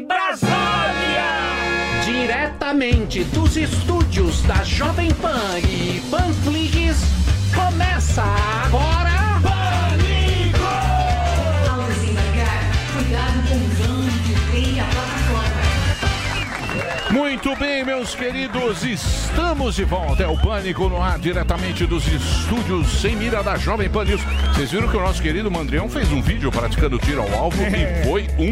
Brasília! 0.00 0.56
Diretamente 2.04 3.24
dos 3.24 3.56
estúdios 3.56 4.42
da 4.42 4.62
Jovem 4.62 5.10
Pan 5.14 5.58
e 5.58 6.02
Panflix, 6.10 6.98
começa 7.54 8.22
agora... 8.64 9.25
Muito 17.16 17.56
bem, 17.56 17.82
meus 17.82 18.14
queridos, 18.14 18.82
estamos 18.84 19.74
de 19.76 19.84
volta. 19.84 20.22
É 20.22 20.26
o 20.26 20.36
Pânico 20.36 20.86
no 20.88 21.00
ar, 21.00 21.18
diretamente 21.18 21.86
dos 21.86 22.06
estúdios 22.06 23.00
sem 23.00 23.16
mira 23.16 23.42
da 23.42 23.56
Jovem 23.56 23.88
Pan 23.88 24.04
News. 24.04 24.20
Vocês 24.52 24.70
viram 24.70 24.86
que 24.86 24.96
o 24.96 25.00
nosso 25.00 25.22
querido 25.22 25.50
Mandrião 25.50 25.88
fez 25.88 26.12
um 26.12 26.20
vídeo 26.20 26.52
praticando 26.52 26.98
tiro 26.98 27.22
ao 27.22 27.34
alvo 27.44 27.56
e 27.62 28.04
foi 28.04 28.28
um 28.38 28.50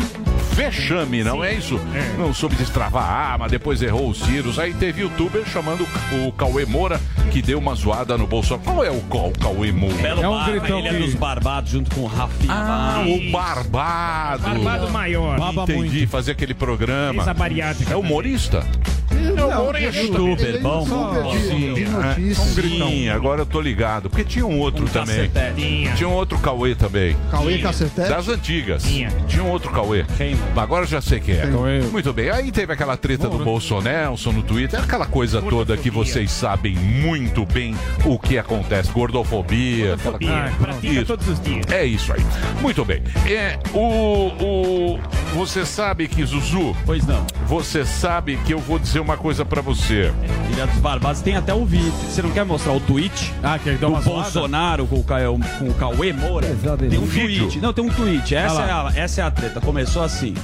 vexame, 0.54 1.22
não 1.22 1.44
é 1.44 1.52
isso? 1.52 1.78
Não 2.16 2.32
soube 2.32 2.54
destravar 2.56 3.02
a 3.04 3.32
arma, 3.32 3.48
depois 3.48 3.82
errou 3.82 4.08
os 4.08 4.20
tiros. 4.20 4.58
Aí 4.58 4.72
teve 4.72 5.02
youtuber 5.02 5.44
chamando 5.46 5.86
o 6.26 6.32
Cauê 6.32 6.64
Moura, 6.64 6.98
que 7.30 7.42
deu 7.42 7.58
uma 7.58 7.74
zoada 7.74 8.16
no 8.16 8.26
Bolsonaro. 8.26 8.64
Qual 8.64 8.82
é 8.84 8.90
o, 8.90 8.94
o 8.96 9.32
Cauê 9.38 9.72
Moura? 9.72 9.94
Belo 9.96 10.22
É 10.22 10.28
um 10.28 10.36
Barba, 10.38 10.50
gritão 10.52 10.78
ele 10.78 10.88
é 10.88 10.92
que- 10.92 10.98
dos 11.00 11.14
barbados 11.14 11.70
junto 11.70 11.94
com 11.94 12.02
o 12.02 12.06
Rafinha. 12.06 12.52
Ah, 12.54 13.04
o 13.06 13.30
Barbado. 13.30 14.42
Barbado 14.42 14.90
maior. 14.90 15.38
Baba 15.38 15.62
Entendi, 15.64 15.78
muito. 15.98 16.08
fazer 16.08 16.32
aquele 16.32 16.54
programa. 16.54 17.20
Essa 17.22 17.34
bariátrica. 17.34 17.92
É 17.92 17.96
humorista? 17.96 18.53
что? 18.54 18.93
Não, 19.36 19.64
Youtuber, 19.74 20.60
bom, 20.60 20.84
bom, 20.84 21.14
bom. 21.14 21.38
Sim, 21.38 21.74
de 21.74 21.84
é, 21.84 21.88
notícias. 21.88 22.38
um 22.38 22.54
gritão. 22.54 22.88
Sim, 22.88 23.08
agora 23.08 23.42
eu 23.42 23.46
tô 23.46 23.60
ligado. 23.60 24.10
Porque 24.10 24.24
tinha 24.24 24.46
um 24.46 24.58
outro 24.58 24.86
também. 24.88 25.28
Cacetete. 25.28 25.92
Tinha 25.96 26.08
um 26.08 26.12
outro 26.12 26.38
Cauê 26.38 26.74
também. 26.74 27.16
Cauê 27.30 27.58
Cacetete. 27.58 28.08
Das 28.08 28.28
antigas. 28.28 28.82
Tinha. 28.82 29.10
Tinha 29.28 29.42
um 29.42 29.50
outro 29.50 29.70
Cauê. 29.70 30.04
Quem? 30.16 30.36
Agora 30.56 30.84
eu 30.84 30.88
já 30.88 31.00
sei 31.00 31.20
quem 31.20 31.36
é. 31.36 31.46
Cauê. 31.46 31.80
Muito 31.80 32.12
bem. 32.12 32.30
Aí 32.30 32.50
teve 32.50 32.72
aquela 32.72 32.96
treta 32.96 33.28
do 33.28 33.38
né? 33.38 33.44
Bolsonaro 33.44 34.14
no 34.32 34.42
Twitter, 34.42 34.80
aquela 34.80 35.06
coisa 35.06 35.40
toda 35.42 35.76
que 35.76 35.90
vocês 35.90 36.30
sabem 36.30 36.74
muito 36.74 37.44
bem 37.46 37.74
o 38.04 38.18
que 38.18 38.38
acontece. 38.38 38.90
Gordofobia. 38.90 39.94
aquela 39.94 40.12
Fobia. 40.12 40.28
coisa. 40.28 40.56
Pratica 40.58 40.92
Isso. 40.92 41.04
todos 41.04 41.28
os 41.28 41.40
dias. 41.40 41.66
É 41.70 41.84
isso 41.84 42.12
aí. 42.12 42.20
Muito 42.60 42.84
bem. 42.84 43.02
É, 43.26 43.58
o, 43.72 44.28
o, 44.42 45.00
você 45.34 45.64
sabe 45.64 46.08
que, 46.08 46.24
Zuzu, 46.24 46.74
Pois 46.84 47.06
não. 47.06 47.26
você 47.46 47.84
sabe 47.84 48.36
que 48.44 48.52
eu 48.52 48.58
vou 48.58 48.78
dizer 48.78 49.00
uma 49.04 49.16
coisa 49.16 49.44
pra 49.44 49.60
você. 49.60 50.12
É 50.58 50.66
dos 50.66 50.78
barbados. 50.78 51.20
Tem 51.20 51.36
até 51.36 51.52
o 51.52 51.64
vídeo. 51.64 51.92
Você 51.92 52.22
não 52.22 52.30
quer 52.30 52.44
mostrar 52.44 52.72
o 52.72 52.80
tweet? 52.80 53.32
Ah, 53.42 53.58
que 53.58 53.68
ele 53.68 53.78
dá 53.78 53.86
do 53.86 53.92
uma 53.92 54.00
zoada? 54.00 54.22
Bolsonaro 54.22 54.86
com 54.86 54.96
o, 54.96 55.04
Ca... 55.04 55.18
com 55.58 55.68
o 55.68 55.74
Cauê 55.74 56.12
Moura. 56.12 56.46
Tem 56.88 56.98
um 56.98 57.06
tweet. 57.06 57.60
Não, 57.60 57.72
tem 57.72 57.84
um 57.84 57.90
tweet. 57.90 58.34
Essa 58.34 58.62
é, 58.62 58.70
a, 58.70 58.92
essa 58.94 59.20
é 59.20 59.24
a 59.24 59.30
treta. 59.30 59.60
Começou 59.60 60.02
assim. 60.02 60.34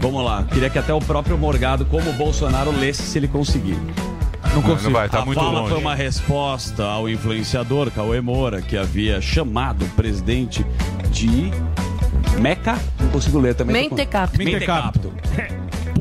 Vamos 0.00 0.24
lá. 0.24 0.42
Queria 0.44 0.68
que 0.68 0.78
até 0.78 0.92
o 0.92 1.00
próprio 1.00 1.38
Morgado, 1.38 1.84
como 1.86 2.10
o 2.10 2.12
Bolsonaro, 2.12 2.70
lesse 2.72 3.02
se 3.02 3.18
ele 3.18 3.28
conseguir. 3.28 3.78
Não 4.48 4.56
Não 4.56 4.62
consigo. 4.62 4.90
vai, 4.90 5.08
tá 5.08 5.20
a 5.20 5.24
muito 5.24 5.38
fala 5.40 5.60
longe. 5.60 5.70
foi 5.70 5.80
uma 5.80 5.94
resposta 5.94 6.84
ao 6.84 7.08
influenciador 7.08 7.90
Cauê 7.90 8.20
Moura, 8.20 8.60
que 8.60 8.76
havia 8.76 9.20
chamado 9.20 9.84
o 9.84 9.88
presidente 9.90 10.66
de 11.10 11.50
Meca. 12.38 12.76
Não 13.00 13.08
consigo 13.08 13.38
ler 13.38 13.54
também. 13.54 13.88
Mentecapto. 13.88 14.36
Mentecapto. 14.36 15.12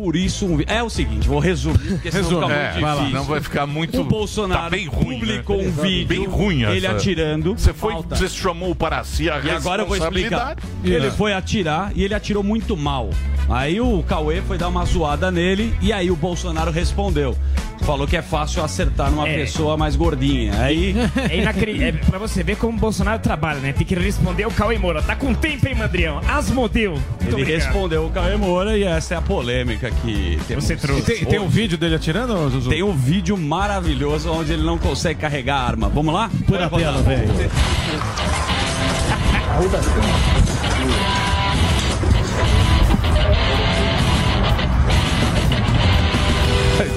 Por 0.03 0.15
isso, 0.15 0.47
um 0.47 0.57
é 0.65 0.81
o 0.81 0.89
seguinte, 0.89 1.27
vou 1.27 1.37
resumir, 1.37 1.77
porque 1.77 2.11
senão 2.11 2.23
Resume. 2.23 2.41
fica 2.47 2.55
É, 2.55 2.71
muito 2.71 2.81
lá, 2.83 2.93
difícil. 2.95 3.13
não 3.17 3.23
vai 3.23 3.39
ficar 3.41 3.67
muito. 3.67 4.01
O 4.01 4.03
Bolsonaro 4.03 4.63
tá 4.63 4.69
bem 4.71 4.87
ruim, 4.87 5.19
publicou 5.19 5.57
né? 5.57 5.67
um 5.67 5.71
vídeo, 5.83 6.07
Bem 6.07 6.25
ruim 6.25 6.63
ele 6.63 6.87
essa- 6.87 6.95
atirando. 6.95 7.53
Você 7.55 7.71
foi, 7.71 7.93
Falta. 7.93 8.15
você 8.15 8.27
chamou 8.27 8.73
para 8.73 9.03
si 9.03 9.29
a 9.29 9.39
E 9.39 9.51
agora 9.51 9.83
eu 9.83 9.87
vou 9.87 9.95
explicar. 9.95 10.57
Ele 10.83 11.11
foi 11.11 11.33
atirar 11.33 11.91
e 11.95 12.03
ele 12.03 12.15
atirou 12.15 12.41
muito 12.41 12.75
mal. 12.75 13.11
Aí 13.47 13.79
o 13.79 14.01
Cauê 14.01 14.41
foi 14.41 14.57
dar 14.57 14.69
uma 14.69 14.83
zoada 14.85 15.29
nele 15.29 15.71
e 15.81 15.93
aí 15.93 16.09
o 16.09 16.15
Bolsonaro 16.15 16.71
respondeu. 16.71 17.37
Falou 17.85 18.07
que 18.07 18.15
é 18.15 18.21
fácil 18.21 18.63
acertar 18.63 19.09
numa 19.11 19.27
É. 19.27 19.35
pessoa 19.37 19.75
mais 19.75 19.95
gordinha. 19.95 20.53
Aí 20.61 20.95
É 21.29 21.37
inacreditável. 21.37 21.99
É 22.01 22.05
pra 22.09 22.19
você 22.19 22.43
ver 22.43 22.55
como 22.57 22.77
o 22.77 22.79
Bolsonaro 22.79 23.19
trabalha, 23.21 23.59
né? 23.59 23.73
Tem 23.73 23.85
que 23.85 23.95
responder 23.95 24.45
o 24.45 24.51
Cauê 24.51 24.77
Moura. 24.77 25.01
Tá 25.01 25.15
com 25.15 25.33
tempo, 25.33 25.67
hein, 25.67 25.75
Mandrião? 25.75 26.21
Asmodeu. 26.27 26.91
Muito 26.93 27.03
ele 27.23 27.31
obrigado. 27.41 27.61
respondeu 27.65 28.05
o 28.05 28.09
Cauê 28.09 28.35
Moura 28.37 28.77
e 28.77 28.83
essa 28.83 29.15
é 29.15 29.17
a 29.17 29.21
polêmica 29.21 29.91
que 30.01 30.39
temos. 30.47 30.63
Você 30.63 30.75
trouxe. 30.75 31.01
Tem, 31.01 31.25
tem 31.25 31.39
um 31.39 31.47
vídeo 31.47 31.77
dele 31.77 31.95
atirando, 31.95 32.49
Zuzu? 32.49 32.69
Tem 32.69 32.83
um 32.83 32.93
vídeo 32.93 33.35
maravilhoso 33.37 34.31
onde 34.31 34.53
ele 34.53 34.63
não 34.63 34.77
consegue 34.77 35.19
carregar 35.19 35.57
a 35.57 35.67
arma. 35.67 35.89
Vamos 35.89 36.13
lá? 36.13 36.29
Pode 36.47 36.69
tela, 36.81 37.01
velho. 37.01 37.31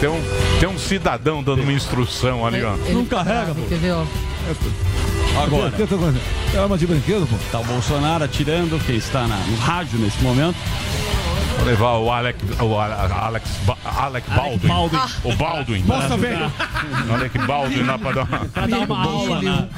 Tem 0.00 0.08
um, 0.08 0.20
tem 0.60 0.68
um 0.68 0.78
cidadão 0.78 1.42
dando 1.42 1.62
uma 1.62 1.72
instrução 1.72 2.46
ali, 2.46 2.62
ó. 2.62 2.74
Ele 2.86 2.94
Não 2.94 3.04
carrega, 3.06 3.54
pô. 3.54 3.62
Quer 3.68 3.78
ver, 3.78 3.92
ó? 3.92 4.04
Agora. 5.42 5.70
Que 5.72 5.86
com- 5.86 6.14
É 6.54 6.58
arma 6.58 6.78
de 6.78 6.86
brinquedo, 6.86 7.26
pô? 7.26 7.36
Tá 7.50 7.60
o 7.60 7.64
Bolsonaro 7.64 8.22
atirando, 8.24 8.78
que 8.84 8.92
está 8.92 9.26
na- 9.26 9.36
no 9.38 9.56
rádio 9.56 9.98
nesse 9.98 10.22
momento. 10.22 10.56
Vou 11.56 11.64
levar 11.66 11.92
o 11.98 12.10
Alec, 12.12 12.38
o 12.60 12.78
Ale- 12.78 13.12
Alex, 13.12 13.48
Alec 13.84 14.30
Baldwin. 14.30 14.68
Baldwin. 14.68 14.98
O 15.24 15.34
Baldwin. 15.36 15.84
Nossa, 15.86 16.16
velho. 16.16 16.52
Alec 17.12 17.38
Baldwin 17.38 17.82
lá 17.82 17.98
pra 17.98 18.12
dar 18.12 18.24
uma. 18.24 18.38
Pra 18.46 18.66
dar 18.66 18.78
uma 18.80 19.02
aula 19.04 19.42
na. 19.42 19.68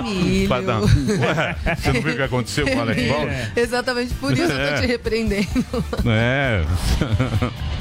Emílio. 0.00 0.48
Pra 0.48 0.60
dar... 0.60 0.80
Ué, 0.80 1.56
você 1.76 1.92
não 1.92 2.00
viu 2.02 2.12
o 2.12 2.16
que 2.16 2.22
aconteceu 2.22 2.66
com 2.66 2.76
o 2.76 2.80
Alec 2.80 3.08
Baldwin? 3.08 3.34
Exatamente 3.56 4.14
por 4.14 4.32
isso 4.32 4.42
eu 4.44 4.58
É. 4.60 4.72
tô 4.74 4.80
te 4.80 4.86
repreendendo. 4.86 5.48
É. 6.06 6.64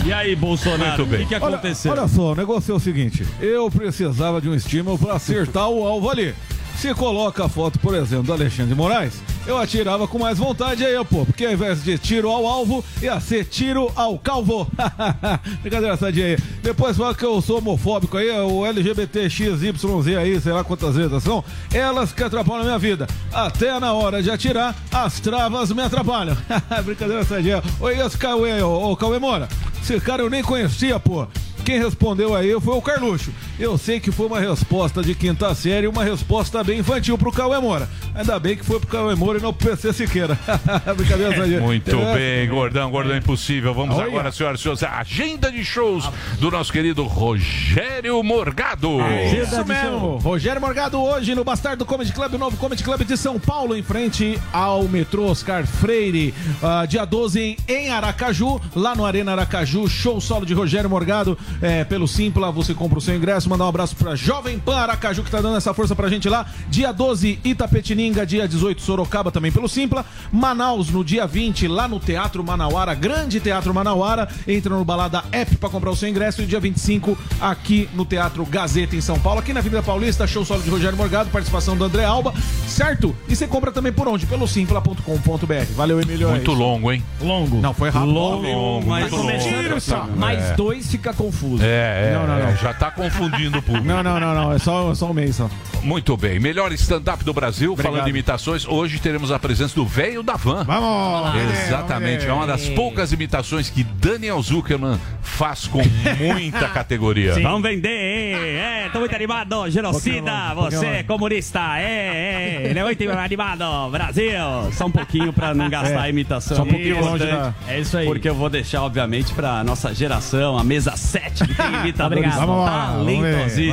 E 0.05 0.11
aí, 0.11 0.35
Bolsonaro, 0.35 0.97
Muito 1.05 1.05
bem. 1.05 1.25
o 1.25 1.27
que, 1.27 1.35
que 1.37 1.43
Olha, 1.43 1.55
aconteceu? 1.55 1.91
olha 1.91 2.07
só, 2.07 2.31
o 2.31 2.35
negócio 2.35 2.71
é 2.71 2.75
o 2.75 2.79
seguinte: 2.79 3.25
eu 3.39 3.69
precisava 3.69 4.41
de 4.41 4.49
um 4.49 4.55
estímulo 4.55 4.97
pra 4.97 5.13
acertar 5.13 5.69
o 5.69 5.85
alvo 5.85 6.09
ali. 6.09 6.33
Se 6.81 6.95
coloca 6.95 7.45
a 7.45 7.47
foto, 7.47 7.77
por 7.77 7.93
exemplo, 7.93 8.23
do 8.23 8.33
Alexandre 8.33 8.69
de 8.69 8.73
Moraes, 8.73 9.21
eu 9.45 9.55
atirava 9.55 10.07
com 10.07 10.17
mais 10.17 10.39
vontade 10.39 10.83
aí, 10.83 10.95
pô. 11.05 11.23
Porque 11.23 11.45
ao 11.45 11.51
invés 11.51 11.83
de 11.83 11.95
tiro 11.95 12.27
ao 12.27 12.47
alvo, 12.47 12.83
ia 12.99 13.19
ser 13.19 13.45
tiro 13.45 13.91
ao 13.95 14.17
calvo. 14.17 14.67
Brincadeira 15.61 15.95
sadia 15.95 16.25
aí. 16.25 16.37
Depois 16.63 16.97
fala 16.97 17.13
que 17.13 17.23
eu 17.23 17.39
sou 17.39 17.59
homofóbico 17.59 18.17
aí, 18.17 18.31
o 18.31 18.65
LGBTXYZ 18.65 20.17
aí, 20.17 20.41
sei 20.41 20.53
lá 20.53 20.63
quantas 20.63 20.95
letras 20.95 21.21
são, 21.21 21.43
elas 21.71 22.13
que 22.13 22.23
atrapalham 22.23 22.61
a 22.61 22.65
minha 22.65 22.79
vida. 22.79 23.05
Até 23.31 23.79
na 23.79 23.93
hora 23.93 24.23
de 24.23 24.31
atirar, 24.31 24.75
as 24.91 25.19
travas 25.19 25.71
me 25.71 25.83
atrapalham. 25.83 26.35
Brincadeira 26.83 27.23
sadia. 27.23 27.61
Oi, 27.79 27.99
esse 27.99 28.17
Cauê, 28.17 28.59
ô, 28.63 28.89
ô 28.89 28.97
Cauê 28.97 29.19
Moura. 29.19 29.47
Esse 29.83 29.99
cara 29.99 30.23
eu 30.23 30.31
nem 30.31 30.41
conhecia, 30.41 30.99
pô. 30.99 31.27
Quem 31.65 31.79
respondeu 31.79 32.35
aí 32.35 32.59
foi 32.59 32.73
o 32.75 32.81
Carluxo. 32.81 33.31
Eu 33.59 33.77
sei 33.77 33.99
que 33.99 34.11
foi 34.11 34.25
uma 34.25 34.39
resposta 34.39 35.01
de 35.03 35.13
quinta 35.13 35.53
série, 35.53 35.87
uma 35.87 36.03
resposta 36.03 36.63
bem 36.63 36.79
infantil 36.79 37.17
pro 37.17 37.31
Cauê 37.31 37.59
Moura. 37.59 37.87
Ainda 38.15 38.39
bem 38.39 38.57
que 38.57 38.65
foi 38.65 38.79
pro 38.79 38.87
Cauê 38.89 39.15
Moura 39.15 39.37
e 39.39 39.41
não 39.41 39.53
pro 39.53 39.69
PC 39.69 39.93
Siqueira. 39.93 40.37
Brincadeira. 40.97 41.31
Muito 41.61 41.95
É. 41.95 42.13
bem, 42.15 42.49
gordão, 42.49 42.89
gordão 42.89 43.15
impossível. 43.15 43.73
Vamos 43.73 43.95
Olha. 43.95 44.07
agora, 44.07 44.31
senhoras 44.31 44.59
e 44.59 44.63
senhores, 44.63 44.83
a 44.83 44.99
agenda 44.99 45.51
de 45.51 45.63
shows 45.63 46.09
do 46.39 46.49
nosso 46.49 46.71
querido 46.73 47.03
Rogério 47.03 48.21
Morgado. 48.23 48.97
Isso 49.41 49.63
mesmo. 49.65 50.17
Rogério 50.17 50.59
Morgado 50.59 50.99
hoje 51.01 51.35
no 51.35 51.43
Bastardo 51.43 51.85
Comedy 51.85 52.11
Club, 52.11 52.33
o 52.33 52.37
novo 52.37 52.57
Comedy 52.57 52.83
Club 52.83 53.03
de 53.03 53.15
São 53.15 53.39
Paulo, 53.39 53.75
em 53.75 53.83
frente 53.83 54.39
ao 54.51 54.83
metrô 54.83 55.27
Oscar 55.27 55.65
Freire. 55.67 56.33
Ah, 56.61 56.85
dia 56.87 57.05
12 57.05 57.57
em 57.67 57.89
Aracaju, 57.91 58.59
lá 58.75 58.95
no 58.95 59.05
Arena 59.05 59.31
Aracaju, 59.33 59.87
show 59.87 60.19
solo 60.19 60.45
de 60.45 60.53
Rogério 60.53 60.89
Morgado. 60.89 61.37
É, 61.61 61.83
pelo 61.83 62.07
Simpla, 62.07 62.51
você 62.51 62.73
compra 62.73 62.97
o 62.97 63.01
seu 63.01 63.15
ingresso. 63.15 63.49
Mandar 63.49 63.65
um 63.65 63.69
abraço 63.69 63.95
pra 63.95 64.15
Jovem 64.15 64.59
Pan 64.59 64.75
Aracaju, 64.75 65.23
que 65.23 65.31
tá 65.31 65.41
dando 65.41 65.57
essa 65.57 65.73
força 65.73 65.95
pra 65.95 66.09
gente 66.09 66.27
lá. 66.29 66.45
Dia 66.69 66.91
12, 66.91 67.39
Itapetininga. 67.43 68.25
Dia 68.25 68.47
18, 68.47 68.81
Sorocaba, 68.81 69.31
também 69.31 69.51
pelo 69.51 69.67
Simpla. 69.67 70.05
Manaus, 70.31 70.89
no 70.89 71.03
dia 71.03 71.25
20, 71.27 71.67
lá 71.67 71.87
no 71.87 71.99
Teatro 71.99 72.43
Manauara, 72.43 72.93
Grande 72.93 73.39
Teatro 73.39 73.73
Manauara. 73.73 74.27
Entra 74.47 74.75
no 74.75 74.83
Balada 74.85 75.23
App 75.31 75.55
pra 75.57 75.69
comprar 75.69 75.91
o 75.91 75.95
seu 75.95 76.09
ingresso. 76.09 76.41
E 76.41 76.45
dia 76.45 76.59
25, 76.59 77.17
aqui 77.39 77.89
no 77.93 78.05
Teatro 78.05 78.45
Gazeta, 78.45 78.95
em 78.95 79.01
São 79.01 79.19
Paulo. 79.19 79.39
Aqui 79.39 79.53
na 79.53 79.59
Avenida 79.59 79.81
Paulista, 79.81 80.25
show 80.27 80.45
solo 80.45 80.61
de 80.61 80.69
Rogério 80.69 80.97
Morgado, 80.97 81.29
participação 81.29 81.75
do 81.75 81.83
André 81.83 82.03
Alba, 82.03 82.33
certo? 82.67 83.15
E 83.27 83.35
você 83.35 83.47
compra 83.47 83.71
também 83.71 83.91
por 83.91 84.07
onde? 84.07 84.25
Pelo 84.25 84.47
simpla.com.br. 84.47 85.73
Valeu, 85.75 86.01
Emílio. 86.01 86.27
é 86.27 86.31
Muito 86.31 86.51
isso. 86.51 86.59
longo, 86.59 86.91
hein? 86.91 87.03
Longo. 87.21 87.57
Não, 87.57 87.73
foi 87.73 87.89
rápido. 87.89 88.11
Longo, 88.11 88.87
mas 88.87 89.11
muito 89.11 89.15
longo. 89.15 89.39
Tiro 89.39 89.81
só. 89.81 90.05
Mais 90.15 90.55
dois 90.55 90.89
fica 90.89 91.13
confuso. 91.13 91.40
É, 91.63 92.09
é, 92.09 92.13
Não, 92.13 92.27
não, 92.27 92.39
não. 92.39 92.49
é, 92.49 92.55
já 92.57 92.73
tá 92.73 92.91
confundindo 92.91 93.57
o 93.57 93.61
público. 93.61 93.85
Não, 93.87 94.01
não, 94.03 94.19
não, 94.19 94.33
não. 94.35 94.53
É 94.53 94.59
só, 94.59 94.93
só 94.93 95.09
um 95.09 95.13
mês 95.13 95.35
só. 95.35 95.49
Muito 95.83 96.15
bem. 96.15 96.39
Melhor 96.39 96.71
stand-up 96.73 97.23
do 97.23 97.33
Brasil, 97.33 97.71
Obrigado. 97.73 97.91
falando 97.91 98.05
de 98.05 98.11
imitações. 98.11 98.67
Hoje 98.67 98.99
teremos 98.99 99.31
a 99.31 99.39
presença 99.39 99.73
do 99.75 99.85
velho 99.85 100.21
da 100.21 100.35
van. 100.35 100.63
Vamos! 100.63 101.31
Exatamente, 101.67 102.25
é 102.25 102.33
uma 102.33 102.45
das 102.45 102.67
poucas 102.69 103.11
imitações 103.11 103.69
que 103.69 103.83
Daniel 103.83 104.41
Zuckerman 104.41 104.99
faz 105.21 105.65
com 105.67 105.81
muita 106.19 106.67
categoria. 106.69 107.33
Vamos 107.41 107.63
vender, 107.63 107.89
é, 107.89 108.89
tô 108.93 108.99
muito 108.99 109.15
animado, 109.15 109.69
genocida, 109.69 110.53
você 110.53 110.85
é 110.85 111.03
comunista, 111.03 111.59
é, 111.79 111.83
é, 111.83 112.69
ele 112.69 112.77
é 112.79 112.83
muito 112.83 113.09
animado, 113.09 113.63
Brasil. 113.91 114.31
Só 114.73 114.85
um 114.85 114.91
pouquinho 114.91 115.33
pra 115.33 115.53
não 115.53 115.69
gastar 115.69 116.01
a 116.01 116.09
imitação. 116.09 116.57
Só 116.57 116.63
um 116.63 116.67
pouquinho 116.67 116.99
longe 117.03 117.25
da- 117.25 117.53
É 117.67 117.79
isso 117.79 117.97
aí. 117.97 118.05
Porque 118.05 118.29
eu 118.29 118.35
vou 118.35 118.49
deixar, 118.49 118.83
obviamente, 118.83 119.33
pra 119.33 119.63
nossa 119.63 119.93
geração, 119.95 120.57
a 120.57 120.63
mesa 120.63 120.95
7, 120.95 121.30
que 121.39 121.53
tem 121.53 121.73
imitadores. 121.75 122.35
Vamos 122.35 122.65
lá, 122.65 122.93
vamos. 122.97 123.07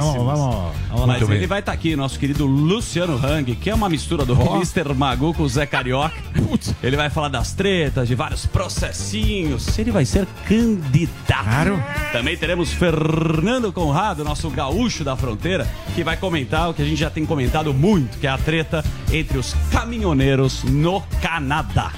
Vamos, 0.01 0.39
vamos. 0.91 1.07
Mas 1.07 1.29
ele 1.31 1.47
vai 1.47 1.61
estar 1.61 1.73
aqui, 1.73 1.95
nosso 1.95 2.19
querido 2.19 2.47
Luciano 2.47 3.19
Hang, 3.25 3.55
que 3.55 3.71
é 3.71 3.75
uma 3.75 3.89
mistura 3.89 4.25
do 4.25 4.35
Mr. 4.57 4.95
Magu 4.95 5.35
com 5.35 5.43
o 5.43 5.49
Zé 5.49 5.67
Carioca. 5.67 6.17
Ele 6.83 6.97
vai 6.97 7.11
falar 7.11 7.29
das 7.29 7.53
tretas, 7.53 8.09
de 8.09 8.15
vários 8.15 8.47
processinhos. 8.47 9.79
Ele 9.79 9.91
vai 9.91 10.05
ser 10.05 10.27
candidato. 10.47 11.45
Claro. 11.45 11.83
Também 12.13 12.37
teremos 12.37 12.73
Fernando 12.73 13.73
Conrado, 13.73 14.25
nosso 14.25 14.49
gaúcho 14.51 15.05
da 15.05 15.17
fronteira, 15.17 15.67
que 15.95 16.03
vai 16.03 16.17
comentar 16.17 16.71
o 16.71 16.75
que 16.75 16.83
a 16.83 16.85
gente 16.85 16.99
já 16.99 17.11
tem 17.11 17.25
comentado 17.27 17.73
muito, 17.75 18.19
que 18.19 18.27
é 18.27 18.31
a 18.31 18.39
treta 18.39 18.85
entre 19.13 19.39
os 19.39 19.55
caminhoneiros 19.71 20.65
no 20.65 21.01
Canadá. 21.23 21.93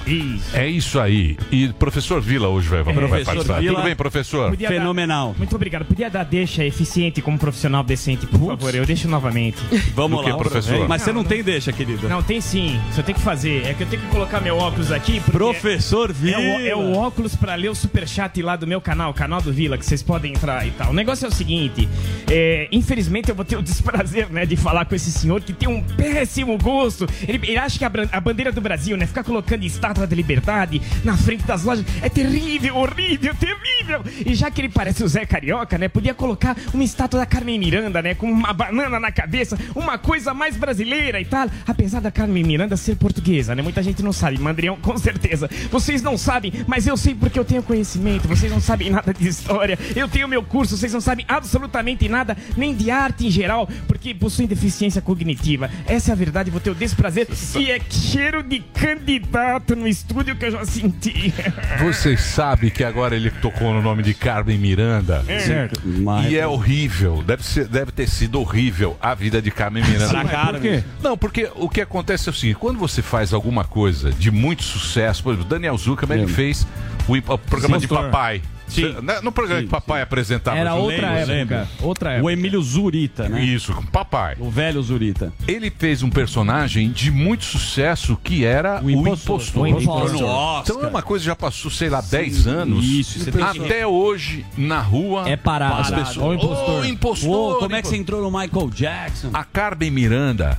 É 0.53 0.67
isso 0.67 0.99
aí. 0.99 1.37
E 1.51 1.69
professor 1.73 2.21
Vila 2.21 2.47
hoje 2.47 2.67
vai, 2.69 2.83
vai 2.83 2.93
Professor 2.93 3.25
participar. 3.25 3.59
Vila. 3.59 3.75
Tudo 3.75 3.85
bem, 3.85 3.95
professor? 3.95 4.55
Fenomenal. 4.57 5.35
Muito 5.37 5.50
obrigado. 5.55 5.85
Podia 5.85 6.09
dar 6.09 6.23
deixa 6.23 6.63
eficiente 6.65 7.21
como 7.21 7.37
profissional 7.37 7.83
decente, 7.83 8.25
por 8.25 8.39
favor. 8.39 8.75
Eu 8.75 8.85
deixo 8.85 9.07
novamente. 9.07 9.57
Vamos 9.93 10.19
Do 10.19 10.23
que, 10.23 10.31
lá, 10.31 10.37
professor? 10.37 10.87
Mas 10.87 11.01
você 11.01 11.11
não 11.11 11.23
tem 11.23 11.43
deixa, 11.43 11.71
querido. 11.71 12.07
Não, 12.07 12.21
tem 12.21 12.41
sim. 12.41 12.79
Só 12.93 13.01
tem 13.01 13.13
que 13.15 13.21
fazer. 13.21 13.65
É 13.65 13.73
que 13.73 13.83
eu 13.83 13.87
tenho 13.87 14.01
que 14.01 14.07
colocar 14.09 14.39
meu 14.41 14.57
óculos 14.57 14.91
aqui. 14.91 15.19
Professor 15.19 16.11
Vila. 16.11 16.41
É 16.41 16.57
o, 16.57 16.67
é 16.67 16.75
o 16.75 16.93
óculos 16.97 17.35
pra 17.35 17.55
ler 17.55 17.69
o 17.69 17.75
superchat 17.75 18.41
lá 18.41 18.55
do 18.55 18.67
meu 18.67 18.81
canal, 18.81 19.13
canal 19.13 19.41
do 19.41 19.51
Vila, 19.51 19.77
que 19.77 19.85
vocês 19.85 20.01
podem 20.01 20.33
entrar 20.33 20.65
e 20.67 20.71
tal. 20.71 20.91
O 20.91 20.93
negócio 20.93 21.25
é 21.25 21.27
o 21.27 21.31
seguinte: 21.31 21.87
é, 22.29 22.67
infelizmente 22.71 23.29
eu 23.29 23.35
vou 23.35 23.45
ter 23.45 23.57
o 23.57 23.61
desprazer, 23.63 24.29
né, 24.29 24.45
de 24.45 24.55
falar 24.55 24.85
com 24.85 24.95
esse 24.95 25.11
senhor 25.11 25.41
que 25.41 25.53
tem 25.53 25.69
um 25.69 25.81
péssimo 25.81 26.57
gosto. 26.57 27.07
Ele, 27.27 27.39
ele 27.47 27.57
acha 27.57 27.77
que 27.77 27.85
a, 27.85 27.91
a 28.11 28.19
bandeira 28.21 28.51
do 28.51 28.61
Brasil, 28.61 28.97
né, 28.97 29.05
ficar 29.05 29.23
colocando 29.23 29.63
estátua 29.63 30.07
da 30.07 30.15
liberdade 30.15 30.81
na 31.03 31.17
frente 31.17 31.43
das 31.43 31.63
lojas 31.63 31.85
é 32.01 32.09
terrível, 32.09 32.77
horrível, 32.77 33.33
terrível. 33.35 34.03
E 34.25 34.33
já 34.35 34.49
que 34.49 34.61
ele 34.61 34.69
parece 34.69 35.03
o 35.03 35.07
Zé 35.07 35.25
Carioca, 35.41 35.75
né, 35.75 35.87
podia 35.87 36.13
colocar 36.13 36.55
uma 36.71 36.83
estátua 36.83 37.19
da 37.19 37.25
Carmen 37.25 37.57
Miranda, 37.57 37.99
né, 37.99 38.13
com 38.13 38.31
uma 38.31 38.53
banana 38.53 38.99
na 38.99 39.11
cabeça, 39.11 39.57
uma 39.73 39.97
coisa 39.97 40.35
mais 40.35 40.55
brasileira 40.55 41.19
e 41.19 41.25
tal. 41.25 41.49
Apesar 41.65 41.99
da 41.99 42.11
Carmen 42.11 42.43
Miranda 42.43 42.77
ser 42.77 42.95
portuguesa, 42.95 43.55
né, 43.55 43.63
muita 43.63 43.81
gente 43.81 44.03
não 44.03 44.13
sabe. 44.13 44.37
Mandrião, 44.37 44.77
com 44.77 44.95
certeza. 44.97 45.49
Vocês 45.71 46.03
não 46.03 46.15
sabem, 46.15 46.53
mas 46.67 46.85
eu 46.85 46.95
sei 46.95 47.15
porque 47.15 47.39
eu 47.39 47.43
tenho 47.43 47.63
conhecimento. 47.63 48.27
Vocês 48.27 48.51
não 48.51 48.61
sabem 48.61 48.91
nada 48.91 49.11
de 49.11 49.27
história. 49.27 49.79
Eu 49.95 50.07
tenho 50.07 50.27
meu 50.27 50.43
curso, 50.43 50.77
vocês 50.77 50.93
não 50.93 51.01
sabem 51.01 51.25
absolutamente 51.27 52.07
nada, 52.07 52.37
nem 52.55 52.75
de 52.75 52.91
arte 52.91 53.25
em 53.25 53.31
geral, 53.31 53.67
porque 53.87 54.13
possuem 54.13 54.47
deficiência 54.47 55.01
cognitiva. 55.01 55.71
Essa 55.87 56.11
é 56.11 56.13
a 56.13 56.15
verdade, 56.15 56.51
vou 56.51 56.59
ter 56.59 56.69
o 56.69 56.75
desprazer. 56.75 57.27
E 57.55 57.71
é 57.71 57.79
cheiro 57.89 58.43
de 58.43 58.59
candidato 58.59 59.75
no 59.75 59.87
estúdio 59.87 60.35
que 60.35 60.45
eu 60.45 60.51
já 60.51 60.65
senti. 60.65 61.33
Vocês 61.79 62.21
sabem 62.21 62.69
que 62.69 62.83
agora 62.83 63.15
ele 63.15 63.31
tocou 63.31 63.73
no 63.73 63.81
nome 63.81 64.03
de 64.03 64.13
Carmen 64.13 64.59
Miranda. 64.59 65.23
Certo. 65.39 65.81
Mas- 65.85 66.31
E 66.31 66.37
é 66.37 66.45
horrível, 66.45 67.23
deve, 67.25 67.43
ser, 67.43 67.67
deve 67.67 67.91
ter 67.91 68.07
sido 68.07 68.39
horrível 68.39 68.97
a 69.01 69.13
vida 69.15 69.41
de 69.41 69.49
Carmen 69.51 69.83
Miranda. 69.83 70.09
Pra 70.09 70.25
Carmen. 70.25 70.53
Por 70.53 70.61
quê? 70.61 70.83
Não, 71.01 71.17
porque 71.17 71.49
o 71.55 71.69
que 71.69 71.81
acontece 71.81 72.27
é 72.29 72.31
o 72.31 72.35
seguinte: 72.35 72.57
quando 72.57 72.77
você 72.77 73.01
faz 73.01 73.33
alguma 73.33 73.63
coisa 73.63 74.11
de 74.11 74.29
muito 74.31 74.63
sucesso, 74.63 75.23
por 75.23 75.33
exemplo, 75.33 75.49
Daniel 75.49 75.77
Zuckerman 75.77 76.19
ele 76.23 76.27
fez 76.31 76.67
o, 77.07 77.13
o 77.15 77.37
programa 77.37 77.77
de 77.79 77.85
Impostor. 77.85 78.05
papai. 78.05 78.41
Sim. 78.71 78.95
Né, 79.01 79.19
No 79.21 79.31
programa 79.31 79.59
Sim, 79.59 79.65
de 79.65 79.71
papai 79.71 80.01
apresentava. 80.01 80.57
Era 80.57 80.71
junto. 80.71 80.83
outra 80.83 81.13
lembro, 81.13 81.33
época. 81.33 81.33
lembro. 81.59 81.67
Outra 81.87 82.09
O 82.09 82.13
época. 82.13 82.31
Emílio 82.33 82.61
Zurita, 82.61 83.29
né? 83.29 83.43
Isso, 83.43 83.73
com 83.73 83.85
papai. 83.85 84.35
O 84.39 84.49
velho 84.49 84.81
Zurita. 84.81 85.33
Ele 85.47 85.69
fez 85.75 86.01
um 86.03 86.09
personagem 86.09 86.89
de 86.91 87.11
muito 87.11 87.43
sucesso 87.45 88.17
que 88.23 88.45
era 88.45 88.81
o 88.83 88.89
impostor. 88.89 89.63
O 89.63 89.67
impostor. 89.67 90.11
No 90.13 90.25
Oscar. 90.25 90.61
Então 90.75 90.83
é 90.83 90.87
uma 90.87 91.01
coisa 91.01 91.23
que 91.23 91.27
já 91.27 91.35
passou, 91.35 91.69
sei 91.71 91.89
lá, 91.89 92.01
10 92.01 92.47
anos. 92.47 92.85
Isso, 92.85 93.19
você 93.19 93.31
tem 93.31 93.45
que- 93.45 93.59
Até 93.61 93.85
hoje, 93.85 94.45
na 94.57 94.79
rua, 94.79 95.27
É 95.29 95.35
parado. 95.35 95.81
as 95.81 95.91
pessoas. 95.91 96.17
Ô, 96.17 96.33
impostor. 96.33 96.85
Impostor, 96.85 97.29
Uou, 97.29 97.55
como 97.59 97.75
é 97.75 97.81
que 97.81 97.87
você 97.87 97.95
impostor. 97.95 98.19
entrou 98.19 98.31
no 98.31 98.39
Michael 98.39 98.69
Jackson? 98.69 99.29
A 99.33 99.43
Carmen 99.43 99.91
Miranda, 99.91 100.57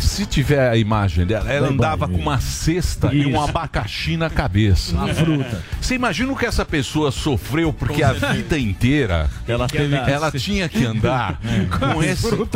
se 0.00 0.26
tiver 0.26 0.68
a 0.70 0.76
imagem 0.76 1.26
dela, 1.26 1.50
ela 1.52 1.68
andava 1.68 2.08
com 2.08 2.16
uma 2.16 2.40
cesta 2.40 3.14
e 3.14 3.26
um 3.26 3.40
abacaxi 3.40 4.16
na 4.16 4.30
cabeça. 4.30 4.94
Uma 4.94 5.12
fruta. 5.14 5.62
Você 5.80 5.94
imagina 5.94 6.32
o 6.32 6.36
que 6.36 6.46
essa 6.46 6.64
pessoa 6.64 7.10
sofreu 7.10 7.72
porque 7.72 8.02
a 8.02 8.12
vida 8.12 8.58
inteira 8.58 9.28
Ela 9.46 9.66
teve 9.68 9.98
que 10.00 10.10
ela 10.10 10.30
tinha 10.32 10.68
que 10.68 10.84
andar 10.84 11.40
com, 11.92 12.02
esse, 12.02 12.30
com, 12.30 12.46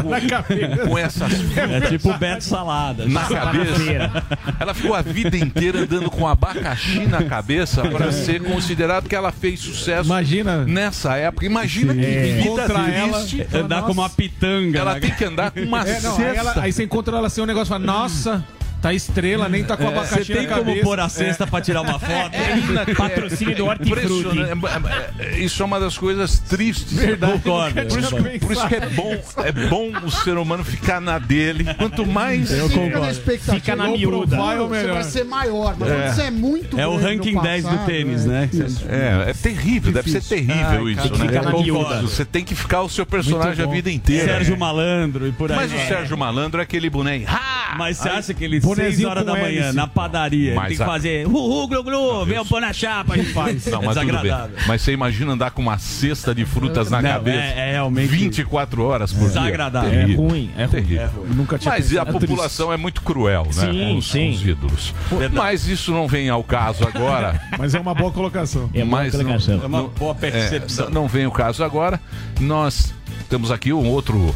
com 0.89 0.99
essas 0.99 1.33
É 1.57 1.81
tipo 1.89 2.11
o 2.11 2.19
Beto 2.19 2.45
Salada. 2.45 3.07
na 3.07 3.25
cabeça. 3.25 4.25
Ela 4.59 4.75
ficou 4.75 4.95
a 4.95 5.03
vida 5.03 5.37
inteira 5.37 5.81
andando 5.81 6.11
com 6.11 6.27
abacaxi 6.27 7.07
na 7.07 7.23
cabeça 7.25 7.83
para 7.89 8.13
ser 8.13 8.43
considerado 8.43 9.09
que 9.09 9.15
ela 9.15 9.33
fez 9.33 9.61
sucesso 9.61 10.07
Imagina. 10.09 10.65
nessa 10.65 11.17
época. 11.17 11.47
Imagina 11.47 11.95
que 11.95 12.01
vida 12.01 12.41
Encontra 12.41 12.91
ela- 12.91 13.19
triste. 13.21 13.47
Andar 13.55 13.83
com 13.83 13.93
uma 13.93 14.09
pitanga. 14.11 14.79
Ela 14.79 15.01
tem 15.01 15.11
que 15.11 15.25
andar 15.25 15.51
com 15.51 15.61
uma 15.61 15.87
É, 15.87 16.01
não, 16.01 16.17
cesta. 16.17 16.23
aí, 16.31 16.37
ela- 16.37 16.55
aí 16.63 16.73
você 16.73 16.85
encontra 16.85 17.17
ela 17.17 17.29
assim, 17.35 17.41
um 17.43 17.47
negócio 17.47 17.67
fala, 17.67 17.85
nossa, 17.85 18.45
tá 18.85 18.93
estrela, 18.93 19.49
nem 19.49 19.65
tá 19.65 19.79
com 19.79 19.85
Você 19.85 19.99
abacaxi 19.99 20.33
tem 20.35 20.47
na 20.47 20.59
como 20.59 20.83
pôr 20.83 21.01
a 21.01 21.09
cesta 21.09 21.47
pra 21.47 21.61
tirar 21.63 21.81
uma 21.81 21.99
foto? 21.99 22.37
Patrocínio 22.95 23.57
do 23.57 23.65
Hortifruti. 23.65 24.39
É, 24.41 25.25
é, 25.25 25.39
Isso 25.39 25.63
é 25.63 25.65
uma 25.67 25.81
das 25.81 25.97
coisas 25.97 26.39
tristes. 26.41 26.93
Verdade. 26.93 27.33
Concordo. 27.33 27.87
Por 27.87 27.99
isso, 27.99 28.17
por 28.41 28.53
isso 28.53 28.69
que 28.69 28.75
é 28.75 28.87
bom, 28.91 29.17
é 29.39 29.53
bom 29.69 29.91
o 30.05 30.11
ser 30.11 30.37
humano 30.37 30.63
ficar 30.63 31.01
na 31.01 31.19
dele. 31.19 31.65
Quanto 31.79 32.05
mais. 32.05 32.51
Fica 32.51 33.01
na 33.01 33.11
expectativa. 33.11 33.55
Fica 33.55 33.77
na 33.77 33.89
miúda. 33.89 34.37
Você 34.37 34.57
Você 34.57 34.69
melhor. 34.69 34.95
vai 34.95 35.05
ser 35.05 35.25
maior. 35.25 35.77
Mas 35.79 35.89
quando 35.89 36.15
você 36.15 36.23
é 36.23 36.31
muito 36.31 36.79
É 36.79 36.87
o 36.87 36.97
ranking 36.97 37.41
10 37.41 37.65
do 37.65 37.79
tênis, 37.87 38.27
é. 38.27 38.29
né? 38.29 38.51
É, 38.89 39.31
é 39.31 39.33
terrível, 39.33 39.93
deve 39.93 40.11
ser 40.11 40.23
terrível 40.23 40.91
isso, 40.91 41.11
né? 41.17 41.27
Fica 41.27 41.43
na 41.43 41.53
miúda. 41.53 41.85
Concordo. 41.85 42.09
Você 42.09 42.25
tem 42.25 42.45
que 42.45 42.55
ficar 42.55 42.83
o 42.83 42.89
seu 42.91 43.07
personagem 43.07 43.65
a 43.65 43.69
vida 43.69 43.91
inteira. 43.91 44.27
Sérgio 44.27 44.59
Malandro 44.59 45.27
e 45.27 45.33
por 45.33 45.51
aí. 45.51 45.57
Mas 45.57 45.73
o. 45.73 45.89
Sérgio 45.89 46.19
Malandro 46.19 46.61
é 46.61 46.65
aquele 46.65 46.91
boneco. 46.91 47.31
Mas 47.77 47.97
você 47.97 48.09
acha 48.09 48.35
que 48.35 48.45
ele, 48.45 48.61
6 48.61 48.74
Bonezinho 48.77 49.09
horas 49.09 49.25
da 49.27 49.33
manhã, 49.33 49.73
na 49.73 49.87
padaria, 49.87 50.55
Mas 50.55 50.69
tem 50.69 50.77
que 50.77 50.83
a- 50.83 50.87
fazer 50.87 51.27
uhul, 51.27 51.67
glu, 51.69 51.83
glu, 51.83 52.25
vem 52.27 52.37
eu- 52.37 52.45
pôr 52.45 52.61
na 52.61 52.73
chapa, 52.73 53.15
a 53.15 53.17
gente 53.17 53.33
faz. 53.33 53.67
Não, 53.67 53.83
é 53.83 53.87
mas 53.87 53.95
desagradável. 53.97 54.57
Mas 54.67 54.83
você 54.83 54.93
imagina 54.93 55.33
andar 55.33 55.51
com 55.51 55.63
uma 55.63 55.79
cesta 55.79 56.35
de 56.35 56.45
frutas 56.45 56.91
na 56.91 57.01
Não, 57.03 57.11
cabeça 57.11 57.39
é- 57.39 57.71
é 57.71 57.73
realmente 57.73 58.09
24 58.09 58.83
horas 58.85 59.13
por 59.13 59.21
dia. 59.21 59.29
desagradável. 59.29 59.93
É 59.93 60.05
ruim, 60.05 60.51
é 60.57 60.65
ruim. 60.65 60.71
Terrível. 60.71 61.27
Nunca 61.35 61.59
tinha 61.59 61.73
Mas 61.73 61.97
a 61.97 62.05
população 62.07 62.73
é 62.73 62.77
muito 62.77 63.03
cruel, 63.03 63.45
né? 63.47 63.53
Sim, 63.53 64.01
sim. 64.01 64.31
os 64.31 64.47
ídolos. 64.47 64.95
Mas 65.33 65.67
isso 65.69 65.93
não 65.93 66.07
vem 66.09 66.29
ao 66.29 66.43
caso 66.43 66.87
agora. 66.87 67.41
Mas 67.59 67.75
é 67.75 67.81
uma 67.81 67.95
boa 67.95 68.11
colocação. 68.13 68.69
É 68.75 68.83
uma 68.85 69.03
não, 69.05 69.11
colocação. 69.11 69.61
É 69.63 69.67
uma 69.67 69.83
boa 69.89 70.13
é, 70.13 70.31
percepção. 70.31 70.91
não 70.91 71.07
vem 71.09 71.27
o 71.27 71.31
caso 71.31 71.63
agora. 71.65 72.01
Nós 72.41 72.93
temos 73.29 73.51
aqui 73.51 73.73
um 73.73 73.87
outro 73.89 74.35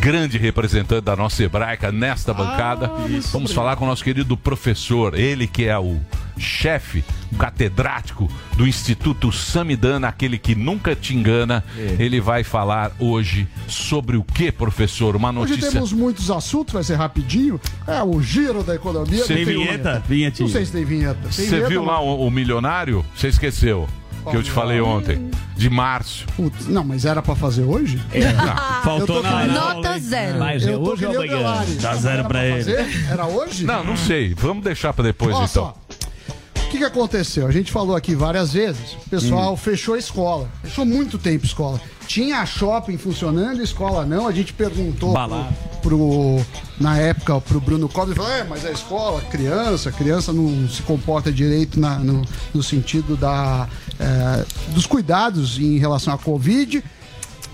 grande 0.00 0.38
representante 0.38 1.02
da 1.02 1.16
nossa 1.16 1.42
hebraica 1.42 1.90
nesta 1.90 2.32
bancada. 2.32 2.90
Vamos 3.32 3.52
falar 3.52 3.76
com 3.76 3.84
o 3.84 3.88
nosso 3.88 4.04
querido 4.04 4.36
professor, 4.36 5.18
ele 5.18 5.46
que 5.46 5.64
é 5.64 5.78
o 5.78 6.00
chefe, 6.38 7.04
o 7.32 7.36
catedrático 7.36 8.30
do 8.56 8.66
Instituto 8.66 9.32
Samidana, 9.32 10.08
aquele 10.08 10.38
que 10.38 10.54
nunca 10.54 10.94
te 10.94 11.14
engana. 11.16 11.64
Ele 11.98 12.20
vai 12.20 12.44
falar 12.44 12.92
hoje 12.98 13.48
sobre 13.66 14.16
o 14.16 14.22
que, 14.22 14.52
professor? 14.52 15.16
Uma 15.16 15.30
Hoje 15.30 15.52
notícia. 15.52 15.72
temos 15.72 15.92
muitos 15.92 16.30
assuntos, 16.30 16.74
vai 16.74 16.84
ser 16.84 16.94
rapidinho. 16.96 17.60
É 17.86 18.02
o 18.02 18.20
giro 18.20 18.62
da 18.62 18.74
economia. 18.74 19.24
Tem 19.24 19.44
vinheta? 19.44 20.02
Vinhetinha. 20.08 20.46
Não 20.46 20.52
sei 20.52 20.64
se 20.66 20.72
tem 20.72 20.84
vinheta. 20.84 21.30
Você 21.30 21.46
vinheta, 21.46 21.68
viu 21.68 21.84
lá 21.84 22.00
o, 22.00 22.26
o 22.26 22.30
milionário? 22.30 23.04
Você 23.14 23.28
esqueceu? 23.28 23.88
Que 24.30 24.36
eu 24.36 24.42
te 24.42 24.50
falei 24.50 24.80
ontem. 24.80 25.30
De 25.56 25.70
Márcio. 25.70 26.26
Putz, 26.36 26.66
não, 26.66 26.84
mas 26.84 27.04
era 27.04 27.22
pra 27.22 27.34
fazer 27.34 27.62
hoje? 27.62 27.98
Faltou 28.82 29.16
Eu 29.16 29.22
tô 29.22 29.28
na 29.28 29.46
Nota 29.46 29.98
zero. 29.98 30.38
Mas 30.38 30.66
é 30.66 30.74
eu 30.74 30.82
hoje 30.82 31.06
que 31.06 31.16
ou 31.16 31.22
amanhã? 31.24 31.64
Dá 31.80 31.94
zero 31.96 32.18
Era 32.20 32.28
pra 32.28 32.44
ele. 32.44 32.56
fazer? 32.58 33.06
Era 33.10 33.26
hoje? 33.26 33.64
Não, 33.64 33.84
não 33.84 33.96
sei. 33.96 34.34
Vamos 34.34 34.62
deixar 34.64 34.92
pra 34.92 35.04
depois 35.04 35.34
Olha 35.34 35.44
então. 35.44 35.64
só. 35.64 35.76
O 36.66 36.68
que, 36.68 36.78
que 36.78 36.84
aconteceu? 36.84 37.46
A 37.46 37.52
gente 37.52 37.70
falou 37.72 37.94
aqui 37.96 38.14
várias 38.14 38.52
vezes. 38.52 38.94
O 39.06 39.08
pessoal 39.10 39.54
Hum. 39.54 39.56
fechou 39.56 39.94
a 39.94 39.98
escola. 39.98 40.48
Fechou 40.62 40.84
muito 40.84 41.16
tempo 41.16 41.44
a 41.44 41.46
escola. 41.46 41.80
Tinha 42.06 42.44
shopping 42.46 42.98
funcionando, 42.98 43.62
escola 43.62 44.04
não. 44.04 44.28
A 44.28 44.32
gente 44.32 44.52
perguntou 44.52 45.12
Balada. 45.12 45.48
pro, 45.82 45.96
pro- 45.98 46.46
na 46.78 46.96
época 46.98 47.40
pro 47.40 47.60
Bruno 47.60 47.88
Cobra. 47.88 48.10
Ele 48.12 48.16
falou: 48.20 48.30
é, 48.32 48.44
mas 48.44 48.64
a 48.64 48.70
escola, 48.70 49.20
criança, 49.22 49.90
criança 49.90 50.32
não 50.32 50.68
se 50.68 50.82
comporta 50.82 51.32
direito 51.32 51.80
na- 51.80 51.98
no, 51.98 52.22
no 52.54 52.62
sentido 52.62 53.16
da, 53.16 53.68
é, 53.98 54.44
dos 54.72 54.86
cuidados 54.86 55.58
em 55.58 55.78
relação 55.78 56.12
à 56.12 56.18
Covid. 56.18 56.82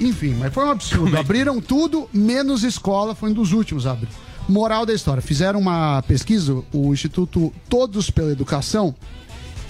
Enfim, 0.00 0.34
mas 0.34 0.52
foi 0.52 0.64
um 0.64 0.70
absurdo. 0.70 1.16
Abriram 1.16 1.60
tudo, 1.60 2.08
menos 2.12 2.64
escola, 2.64 3.14
foi 3.14 3.30
um 3.30 3.34
dos 3.34 3.52
últimos 3.52 3.86
a 3.86 3.92
abrir. 3.92 4.08
Moral 4.48 4.84
da 4.84 4.92
história: 4.92 5.22
fizeram 5.22 5.60
uma 5.60 6.02
pesquisa, 6.02 6.62
o 6.72 6.92
Instituto 6.92 7.52
Todos 7.68 8.10
pela 8.10 8.32
Educação, 8.32 8.94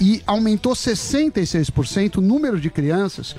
e 0.01 0.23
aumentou 0.27 0.73
66% 0.73 2.17
o 2.17 2.21
número 2.21 2.61
de 2.61 2.71
crianças 2.71 3.37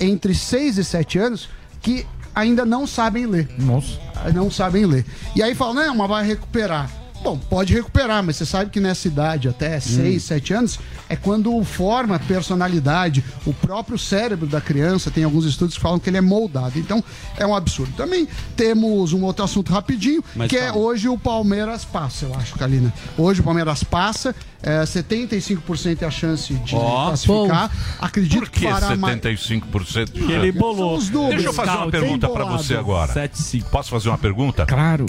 entre 0.00 0.34
6 0.34 0.78
e 0.78 0.84
7 0.84 1.18
anos 1.18 1.48
que 1.80 2.06
ainda 2.34 2.64
não 2.64 2.86
sabem 2.86 3.26
ler. 3.26 3.48
Nossa. 3.58 3.98
Não 4.34 4.50
sabem 4.50 4.86
ler. 4.86 5.04
E 5.34 5.42
aí 5.42 5.54
fala, 5.54 5.86
não, 5.86 5.96
mas 5.96 6.08
vai 6.08 6.26
recuperar. 6.26 6.90
Bom, 7.22 7.38
pode 7.38 7.72
recuperar, 7.72 8.22
mas 8.22 8.36
você 8.36 8.44
sabe 8.44 8.70
que 8.70 8.80
nessa 8.80 9.06
idade, 9.06 9.48
até 9.48 9.78
6, 9.78 10.22
7 10.24 10.54
anos, 10.54 10.80
é 11.08 11.14
quando 11.14 11.62
forma 11.62 12.16
a 12.16 12.18
personalidade, 12.18 13.24
o 13.46 13.54
próprio 13.54 13.96
cérebro 13.96 14.46
da 14.46 14.60
criança, 14.60 15.10
tem 15.10 15.22
alguns 15.22 15.44
estudos 15.44 15.76
que 15.76 15.80
falam 15.80 16.00
que 16.00 16.10
ele 16.10 16.16
é 16.16 16.20
moldado. 16.20 16.78
Então, 16.78 17.02
é 17.36 17.46
um 17.46 17.54
absurdo. 17.54 17.92
Também 17.96 18.26
temos 18.56 19.12
um 19.12 19.22
outro 19.22 19.44
assunto 19.44 19.72
rapidinho, 19.72 20.22
Mas 20.34 20.50
que 20.50 20.56
é 20.56 20.72
hoje 20.72 21.08
o 21.08 21.16
Palmeiras 21.16 21.84
passa, 21.84 22.24
eu 22.24 22.34
acho, 22.34 22.54
Kalina. 22.56 22.92
Hoje 23.16 23.40
o 23.40 23.44
Palmeiras 23.44 23.84
passa, 23.84 24.34
é, 24.60 24.82
75% 24.82 26.02
é 26.02 26.06
a 26.06 26.10
chance 26.10 26.52
de 26.52 26.74
Ó, 26.74 27.06
classificar. 27.06 27.70
Acredito 28.00 28.40
Por 28.40 28.50
que 28.50 28.60
que 28.60 28.68
fará 28.68 28.96
mais. 28.96 29.16
75% 29.20 30.12
de 30.12 30.24
Que 30.24 30.32
ele 30.32 30.50
bolou. 30.50 30.98
Deixa 30.98 31.48
eu 31.48 31.52
fazer 31.52 31.70
uma 31.70 31.90
pergunta 31.90 32.26
bolado. 32.26 32.58
você 32.58 32.74
agora. 32.74 33.12
7-5. 33.12 33.64
Posso 33.64 33.90
fazer 33.90 34.08
uma 34.08 34.18
pergunta? 34.18 34.66
Claro. 34.66 35.06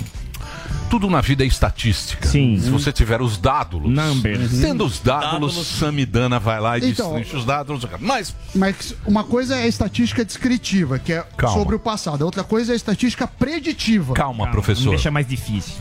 Tudo 0.93 1.09
na 1.09 1.21
vida 1.21 1.43
é 1.43 1.47
estatística. 1.47 2.27
Sim. 2.27 2.59
Se 2.59 2.69
você 2.69 2.91
tiver 2.91 3.19
os 3.19 3.35
dados. 3.35 3.81
Numbers. 3.81 4.59
Tendo 4.62 4.85
os 4.85 5.00
dados, 5.00 5.31
Dádulos. 5.31 5.67
Samidana 5.67 6.39
vai 6.39 6.59
lá 6.59 6.77
e 6.77 6.91
Então- 6.91 7.13
destrincha 7.15 7.35
os 7.35 7.45
dados. 7.45 7.83
Mas 8.00 8.35
Mas 8.53 8.93
uma 9.03 9.23
coisa 9.23 9.55
é 9.55 9.63
a 9.63 9.67
estatística 9.67 10.23
descritiva, 10.23 11.00
que 11.00 11.12
é 11.13 11.23
Calma. 11.35 11.57
sobre 11.57 11.75
o 11.75 11.79
passado. 11.79 12.21
A 12.21 12.25
outra 12.25 12.43
coisa 12.43 12.71
é 12.71 12.73
a 12.73 12.75
estatística 12.75 13.25
preditiva. 13.25 14.13
calma, 14.13 14.43
Calma, 14.43 14.51
professor. 14.51 14.91
Deixa 14.91 15.09
mais 15.09 15.27
difícil. 15.27 15.73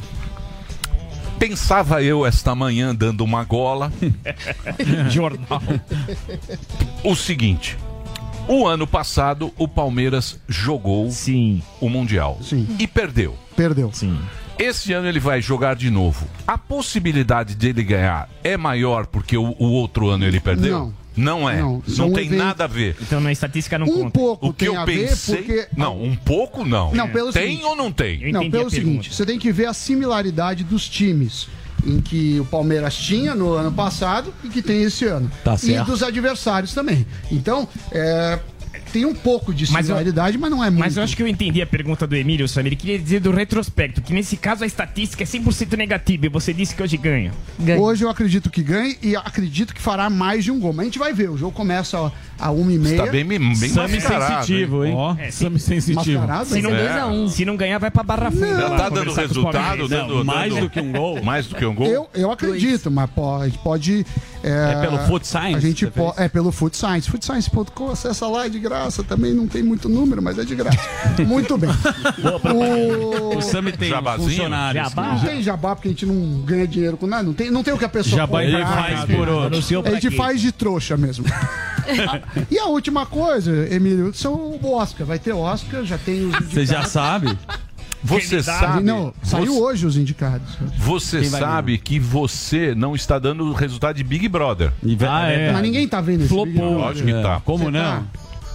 Pensava 1.39 2.03
eu 2.03 2.25
esta 2.25 2.55
manhã 2.55 2.95
dando 2.95 3.23
uma 3.23 3.45
gola 3.45 3.93
Jornal. 5.11 5.61
o 7.05 7.15
seguinte. 7.15 7.77
O 8.49 8.67
ano 8.67 8.87
passado 8.87 9.53
o 9.59 9.69
Palmeiras 9.69 10.39
jogou 10.49 11.11
Sim, 11.11 11.61
o 11.83 11.91
Mundial 11.91 12.39
Sim. 12.43 12.67
e 12.79 12.87
perdeu. 12.87 13.37
Perdeu. 13.55 13.91
sim. 13.93 14.19
Esse 14.59 14.93
ano 14.93 15.09
ele 15.09 15.19
vai 15.21 15.41
jogar 15.43 15.75
de 15.75 15.91
novo. 15.91 16.27
A 16.47 16.57
possibilidade 16.59 17.55
dele 17.55 17.83
ganhar 17.83 18.29
é 18.45 18.57
maior 18.57 19.07
porque 19.07 19.37
o, 19.37 19.55
o 19.59 19.65
outro 19.73 20.09
ano 20.09 20.25
ele 20.25 20.41
perdeu? 20.41 20.79
Não. 20.79 21.03
Não 21.15 21.51
é. 21.51 21.61
Não. 21.61 21.83
Não, 21.99 22.11
tem 22.13 22.31
nada 22.31 22.65
a 22.65 22.67
ver. 22.67 22.97
Então 23.03 23.21
na 23.21 23.31
estatística 23.31 23.79
não 23.79 23.87
Um 23.87 23.93
conta. 24.05 24.11
pouco 24.19 24.49
O 24.49 24.53
que 24.55 24.65
tem 24.65 24.75
eu 24.75 24.81
a 24.81 24.85
ver, 24.87 25.09
pensei. 25.11 25.37
porque. 25.43 25.67
Não, 25.77 26.03
um 26.03 26.17
pouco 26.17 26.65
não. 26.65 26.91
Não, 26.95 27.09
pelo 27.09 27.31
tem 27.33 27.49
seguinte- 27.49 27.65
ou 27.65 27.77
não 27.77 27.93
tem? 27.93 28.33
Não, 28.33 28.51
pelo 28.51 28.71
seguinte, 28.71 29.15
você 29.15 29.27
tem 29.27 29.39
que 29.39 29.53
ver 29.53 29.67
a 29.67 29.75
similaridade 29.75 30.65
dos 30.65 30.89
times 30.89 31.49
em 31.85 32.01
que 32.01 32.39
o 32.41 32.45
Palmeiras 32.47 32.97
tinha 32.97 33.35
no 33.35 33.53
ano 33.53 33.73
passado 33.73 34.33
e 34.45 34.49
que 34.49 34.63
tem 34.63 34.83
esse 34.85 35.05
ano. 35.05 35.31
Tá 35.45 35.57
e 35.65 35.77
dos 35.81 36.03
adversários 36.03 36.73
também. 36.73 37.05
Então, 37.31 37.69
é, 37.91 38.39
tem 38.93 39.05
um 39.07 39.15
pouco 39.15 39.55
de 39.55 39.71
Mas 39.73 39.87
similaridade, 39.87 40.37
mas, 40.39 40.51
não 40.51 40.63
é 40.63 40.69
muito. 40.71 40.81
Mas 40.81 40.97
eu 40.97 41.03
acho 41.03 41.17
que 41.17 41.23
eu 41.23 41.27
entendi 41.27 41.63
a 41.63 41.67
pergunta 41.67 42.07
do 42.07 42.15
Emílio, 42.15 42.47
Samir. 42.47 42.69
Ele 42.69 42.77
queria 42.77 42.99
dizer 42.99 43.21
do 43.21 43.31
retrospecto, 43.31 44.03
que 44.03 44.13
nesse 44.13 44.37
caso 44.37 44.65
a 44.65 44.67
estatística 44.67 45.23
é 45.23 45.27
100% 45.27 45.77
negativa 45.77 46.27
e 46.27 46.29
você 46.29 46.53
disse 46.53 46.75
que 46.75 46.83
hoje 46.83 46.97
ganha. 46.97 47.33
Ganha. 47.59 47.81
Hoje 47.81 48.05
eu 48.05 48.11
acredito 48.11 48.51
que 48.51 48.63
ganhe 48.63 48.97
e 49.03 49.17
acredito 49.17 49.75
que 49.75 49.81
fará 49.81 50.11
mais 50.11 50.45
de 50.45 50.51
um 50.51 50.61
gol. 50.61 50.73
Mas 50.73 50.81
a 50.83 50.85
gente 50.85 50.99
vai 50.99 51.13
ver. 51.13 51.31
O 51.31 51.37
jogo 51.39 51.53
começa 51.53 51.99
a, 52.39 52.47
a 52.47 52.51
uma 52.51 52.73
e 52.73 52.79
meia. 52.79 53.05
Tá 53.05 53.11
bem, 53.11 53.25
bem 53.25 53.55
Sami 53.55 53.95
mascarado, 53.95 54.47
sensitivo, 54.47 54.85
hein? 54.85 54.93
Ó, 54.95 55.15
É. 55.19 55.31
Sami 55.31 55.59
sensitivo. 55.59 56.19
Mascarado, 56.21 56.57
hein? 56.57 56.63
ser 56.63 56.71
É. 56.73 57.01
2x1. 57.03 57.29
Se 57.31 57.45
não 57.45 57.57
ganhar, 57.57 57.79
vai 57.79 57.91
pra 57.91 58.03
Barra 58.03 58.31
Funda. 58.31 58.47
Já 58.47 58.69
lá 58.69 58.77
tá 58.77 58.89
dando 58.89 59.13
resultado, 59.13 59.89
dando, 59.89 60.15
Não, 60.17 60.25
mais 60.25 60.53
dando- 60.53 60.65
do 60.65 60.71
que 60.71 60.81
um 60.81 60.93
gol. 60.93 61.23
Mais 61.23 61.47
do 61.47 61.55
que 61.55 61.65
um 61.65 61.75
gol? 61.75 61.87
Eu, 61.87 62.09
eu 62.15 62.31
acredito, 62.31 62.91
mas 62.91 63.09
pode. 63.11 63.59
pode 63.59 64.07
é, 64.43 64.73
É 64.73 64.81
pelo 64.81 64.99
Foot 65.07 65.27
Science 65.27 65.57
A 65.57 65.61
gente 65.61 65.87
po-? 65.87 66.15
É 66.17 66.29
pelo 66.29 66.53
Foot 66.53 66.77
Science. 66.77 67.11
Footscience.com, 67.11 67.91
acessa 67.91 68.27
lá, 68.27 68.47
é 68.47 68.49
de 68.49 68.59
graça. 68.59 69.03
Também 69.03 69.33
não 69.33 69.47
tem 69.47 69.63
muito 69.63 69.89
número, 69.89 70.23
mas 70.23 70.39
é 70.39 70.45
de 70.45 70.55
graça. 70.55 70.79
Muito 71.27 71.57
bem. 71.57 71.71
o... 72.55 73.37
O 73.39 73.43
Sami 73.43 73.73
tem 73.73 73.89
Jabazinho? 73.89 74.29
funcionários. 74.29 74.89
Jabá. 74.89 75.13
Não 75.13 75.21
tem 75.21 75.43
jabá 75.43 75.77
porque 75.77 75.89
a 75.89 75.91
gente 75.91 76.07
não 76.07 76.41
ganha 76.43 76.67
dinheiro 76.67 76.97
com 76.97 77.07
nada. 77.07 77.23
Não 77.23 77.33
tem, 77.33 77.51
não 77.51 77.63
tem 77.63 77.73
o 77.73 77.79
que 77.79 77.85
a 77.85 77.89
pessoa 77.89 78.17
Jabá 78.17 78.43
compra. 78.43 78.59
Ele 78.59 78.65
faz 78.65 79.05
por 79.05 79.29
outro. 79.29 79.59
A 79.87 79.91
gente 79.95 80.11
quê? 80.11 80.17
faz 80.17 80.41
de 80.41 80.53
trouxa 80.53 80.97
mesmo. 80.97 81.25
e 82.51 82.59
a 82.59 82.67
última 82.67 83.07
coisa, 83.07 83.69
Emílio, 83.73 84.13
são 84.15 84.35
o 84.35 84.75
Oscar. 84.75 85.07
Vai 85.07 85.19
ter 85.19 85.33
Oscar, 85.33 85.85
já 85.85 85.99
tem 85.99 86.27
os 86.27 86.37
Você 86.47 86.67
já 86.67 86.85
sabe? 86.85 87.37
Você 88.05 88.43
sabe. 88.43 88.83
Não, 88.83 89.15
saiu 89.23 89.47
você, 89.55 89.61
hoje 89.61 89.87
os 89.87 89.97
indicados. 89.97 90.57
você 90.79 91.21
Quem 91.21 91.31
sabe 91.31 91.79
que 91.79 91.99
você 91.99 92.75
não 92.75 92.95
está 92.95 93.19
dando 93.19 93.45
o 93.45 93.53
resultado 93.53 93.97
de 93.97 94.03
Big 94.05 94.29
Brother. 94.29 94.73
Ah, 95.09 95.29
é. 95.31 95.53
Mas 95.53 95.63
ninguém 95.63 95.87
tá 95.87 96.01
vendo 96.01 96.21
esse 96.21 96.29
Flopou. 96.29 96.47
Big 96.47 96.59
Brother. 96.59 96.79
Lógico 96.79 97.07
que 97.09 97.23
tá. 97.23 97.41
Como 97.45 97.65
Você 97.65 97.71
não? 97.71 97.81
tá? 97.81 98.03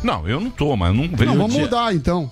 Não, 0.04 0.28
eu 0.28 0.40
não 0.40 0.50
tô, 0.50 0.76
mas 0.76 0.94
não 0.94 1.08
vejo. 1.08 1.26
Não, 1.26 1.38
vamos 1.38 1.54
dia. 1.54 1.62
mudar 1.62 1.94
então. 1.96 2.30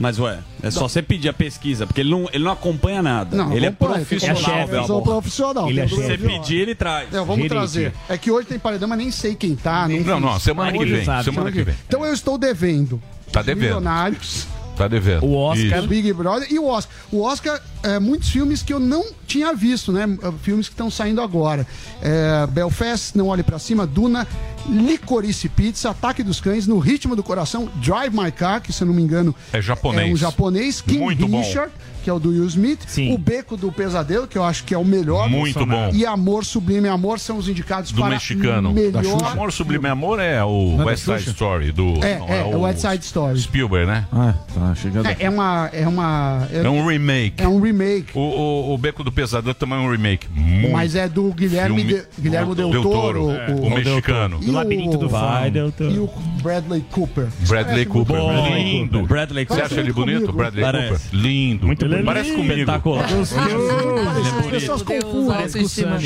Mas, 0.00 0.18
ué, 0.18 0.40
é 0.60 0.72
só 0.72 0.88
você 0.88 1.00
pedir 1.00 1.28
a 1.28 1.32
pesquisa, 1.32 1.86
porque 1.86 2.00
ele 2.00 2.10
não, 2.10 2.28
ele 2.32 2.42
não 2.42 2.50
acompanha 2.50 3.00
nada. 3.00 3.36
Não, 3.36 3.52
ele 3.56 3.66
é 3.66 3.70
profissional, 3.70 4.36
chefe, 4.42 4.72
Eu 4.72 4.78
meu 4.78 4.84
sou 4.86 4.96
amor. 4.96 5.04
profissional. 5.08 5.70
Ele 5.70 5.80
é 5.80 5.86
chefe. 5.86 6.02
Você 6.02 6.18
pedir, 6.18 6.56
ele 6.56 6.74
traz. 6.74 7.08
É, 7.14 7.18
vamos 7.18 7.36
Gerente. 7.36 7.50
trazer. 7.50 7.92
É 8.08 8.18
que 8.18 8.28
hoje 8.28 8.48
tem 8.48 8.58
paredão, 8.58 8.88
mas 8.88 8.98
nem 8.98 9.12
sei 9.12 9.36
quem 9.36 9.54
tá. 9.54 9.86
Não, 9.86 10.00
Não, 10.00 10.20
não, 10.20 10.34
fiz. 10.34 10.42
semana 10.42 10.72
que 10.72 10.84
vem. 10.84 11.04
Semana 11.22 11.52
que 11.52 11.62
vem. 11.62 11.74
Então 11.86 12.04
eu 12.04 12.12
estou 12.12 12.36
devendo. 12.36 13.00
Tá 13.30 13.40
devendo. 13.40 13.62
Milionários, 13.62 14.48
Tá 14.76 14.88
devendo. 14.88 15.24
O 15.24 15.34
Oscar. 15.34 15.78
Isso. 15.78 15.88
Big 15.88 16.12
Brother 16.12 16.48
e 16.50 16.58
o 16.58 16.66
Oscar. 16.66 16.94
O 17.12 17.22
Oscar, 17.22 17.60
é, 17.82 17.98
muitos 17.98 18.28
filmes 18.28 18.62
que 18.62 18.72
eu 18.72 18.80
não 18.80 19.04
tinha 19.26 19.54
visto, 19.54 19.92
né? 19.92 20.06
Filmes 20.42 20.68
que 20.68 20.74
estão 20.74 20.90
saindo 20.90 21.20
agora. 21.20 21.66
É, 22.02 22.46
Belfast, 22.48 23.16
Não 23.16 23.28
Olhe 23.28 23.42
Pra 23.42 23.58
Cima, 23.58 23.86
Duna, 23.86 24.26
Licorice 24.68 25.48
Pizza, 25.48 25.90
Ataque 25.90 26.22
dos 26.22 26.40
Cães, 26.40 26.66
No 26.66 26.78
Ritmo 26.78 27.14
do 27.14 27.22
Coração, 27.22 27.68
Drive 27.76 28.12
My 28.14 28.30
Car, 28.32 28.60
que 28.60 28.72
se 28.72 28.82
eu 28.82 28.86
não 28.86 28.94
me 28.94 29.02
engano 29.02 29.34
É 29.52 29.60
japonês. 29.60 30.08
é 30.08 30.12
um 30.12 30.16
japonês, 30.16 30.80
King 30.80 30.98
Muito 30.98 31.26
bom. 31.28 31.40
Richard, 31.40 31.72
que 32.02 32.10
é 32.10 32.12
o 32.12 32.18
do 32.18 32.30
Will 32.30 32.44
Smith, 32.46 32.80
Sim. 32.86 33.14
o 33.14 33.18
Beco 33.18 33.56
do 33.56 33.72
Pesadelo, 33.72 34.26
que 34.26 34.36
eu 34.36 34.44
acho 34.44 34.64
que 34.64 34.74
é 34.74 34.78
o 34.78 34.84
melhor. 34.84 35.28
Muito 35.28 35.64
bom. 35.64 35.90
E 35.92 36.04
Amor 36.04 36.44
Sublime 36.44 36.86
Amor 36.88 37.18
são 37.18 37.38
os 37.38 37.48
indicados 37.48 37.92
Do 37.92 38.00
para 38.02 38.10
mexicano. 38.10 38.72
melhor. 38.72 39.24
Amor 39.24 39.50
Sublime 39.52 39.88
Amor 39.88 40.18
é 40.20 40.42
o 40.44 40.74
Não 40.76 40.82
é 40.82 40.86
West 40.86 41.04
Side 41.04 41.18
Xuxa? 41.20 41.30
Story 41.30 41.72
do. 41.72 42.04
É, 42.04 42.18
não, 42.18 42.28
é, 42.28 42.40
é 42.40 42.44
o 42.56 42.60
West 42.60 42.80
Side 42.80 43.04
Story. 43.04 43.40
Spielberg, 43.40 43.86
né? 43.86 44.06
Ah, 44.12 44.34
tá, 44.54 44.74
chegando. 44.74 45.06
É, 45.06 45.16
é 45.18 45.30
uma. 45.30 45.70
É 45.72 45.88
uma. 45.88 46.46
É 46.52 46.68
um 46.68 46.86
remake. 46.86 47.42
é 47.42 47.48
um 47.48 47.60
remake. 47.60 48.10
O, 48.14 48.20
o, 48.20 48.74
o 48.74 48.78
Beco 48.78 49.02
do 49.02 49.10
Pesadelo 49.10 49.54
também 49.54 49.78
é 49.78 49.80
um 49.80 49.90
remake. 49.90 50.26
Muito 50.34 50.72
Mas 50.72 50.94
é 50.94 51.08
do 51.08 51.32
Guilherme, 51.32 51.76
filme- 51.84 51.94
de, 52.16 52.22
Guilherme 52.22 52.54
Del, 52.54 52.82
Toro, 52.82 53.30
é, 53.30 53.50
o, 53.50 53.70
mexicano. 53.70 54.40
O 54.54 54.58
Labirinto 54.58 54.96
do 54.98 55.08
Vai, 55.08 55.50
Fauno. 55.52 55.74
E 55.92 55.98
o 55.98 56.10
Bradley 56.42 56.84
Cooper. 56.90 57.26
Bradley 57.48 57.64
Parece 57.64 57.86
Cooper. 57.86 58.16
bom. 58.16 58.54
Lindo. 58.54 59.02
Bradley 59.06 59.44
Você 59.44 59.48
Cooper. 59.48 59.64
acha 59.64 59.80
ele 59.80 59.92
bonito, 59.92 60.20
comigo. 60.20 60.32
Bradley 60.32 60.64
Parece. 60.64 60.88
Cooper? 61.04 61.20
Lindo. 61.20 61.66
Muito 61.66 61.86
bonito. 61.88 62.04
Parece 62.04 62.30
comigo. 62.32 62.52
Espetacular. 62.52 63.04
As 63.04 64.46
pessoas 64.50 64.82
Deus, 64.82 65.02
confundem. 65.02 65.36
autoestima. 65.42 65.98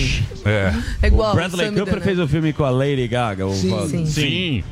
É. 0.45 0.73
É 1.03 1.07
igual. 1.07 1.33
O 1.33 1.35
Bradley 1.35 1.67
Sammy 1.67 1.79
Cooper 1.81 2.01
fez 2.01 2.19
o 2.19 2.29
filme 2.29 2.53
com 2.53 2.65
a 2.65 2.71
Lady 2.71 3.07
Gaga. 3.09 3.47
O 3.47 3.55
Sim, 3.55 3.87
Sim. 3.89 4.07
Sim. 4.07 4.65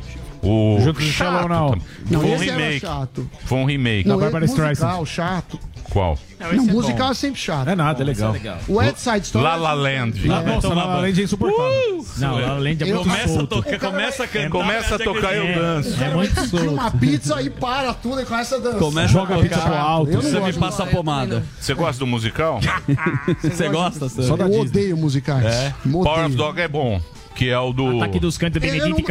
O 0.43 0.79
Junto 0.81 1.01
com 1.01 1.07
o 1.07 1.11
Shallow 1.11 1.49
Now. 1.49 1.77
Não, 2.11 2.21
Foi 2.21 2.31
um 2.31 2.37
remake. 2.39 2.81
chato. 2.81 3.31
Foi 3.45 3.59
um 3.59 3.65
remake. 3.65 4.09
Esse 4.09 4.17
musical, 4.17 4.45
Streisand. 4.45 5.07
chato. 5.07 5.59
Qual? 5.97 6.19
Não, 6.39 6.67
musical 6.67 7.11
é 7.13 7.15
sempre 7.15 7.41
chato. 7.41 7.69
É 7.69 7.75
nada, 7.75 8.03
é 8.03 8.05
legal. 8.05 8.37
O 8.69 8.75
West 8.75 8.99
Side 8.99 9.21
Story. 9.23 9.43
La 9.43 9.57
La 9.57 9.73
Land. 9.73 10.29
Lá, 10.29 10.43
nossa, 10.43 10.69
lá, 10.75 10.95
além 10.97 11.15
de 11.15 11.23
insuportável. 11.23 12.05
Não, 12.19 12.35
La 12.39 12.47
La 12.49 12.59
Land 12.59 12.85
é 12.85 12.91
Eu- 12.91 12.97
muito 12.97 13.09
Começa 13.09 13.25
a 13.25 13.29
solto. 13.29 13.47
tocar, 13.47 13.79
começa 13.81 14.25
a 14.25 14.29
cantar. 14.29 14.51
Começa 14.51 14.95
a 14.95 14.99
tocar 14.99 15.35
eu 15.35 15.55
danço. 15.59 16.05
É 16.05 16.13
muito 16.15 16.35
Tira 16.35 16.47
solto. 16.49 16.71
uma 16.71 16.91
pizza 16.91 17.41
e 17.41 17.49
para 17.49 17.95
tudo 17.95 18.21
e 18.21 18.27
começa 18.27 18.57
a 18.57 18.59
dançar. 18.59 18.79
Começa 18.79 19.09
Joga 19.09 19.35
a 19.37 19.39
a 19.39 19.43
pizza 19.43 19.59
pro 19.59 19.75
alto. 19.75 20.13
Não 20.13 20.21
Você 20.21 20.39
me 20.41 20.53
passa 20.53 20.83
a 20.83 20.85
não. 20.87 20.93
Pomada. 20.93 21.43
Você 21.59 21.73
gosta 21.73 21.99
do 21.99 22.07
musical? 22.07 22.61
Você 23.43 23.69
gosta, 23.71 24.09
Sam? 24.11 24.23
Só 24.23 24.37
da 24.37 24.45
Eu 24.45 24.61
odeio 24.61 24.99
musicais. 24.99 25.47
É? 25.47 25.75
Power 25.91 26.27
of 26.27 26.37
Dog 26.37 26.61
é 26.61 26.69
bom. 26.69 27.01
Que 27.37 27.51
é 27.51 27.59
o 27.59 27.71
do 27.73 27.99
Ataque 27.99 28.19
dos 28.19 28.39
Cantos, 28.39 28.61
não- 28.63 28.69
eu 28.89 28.97
vi 28.97 29.03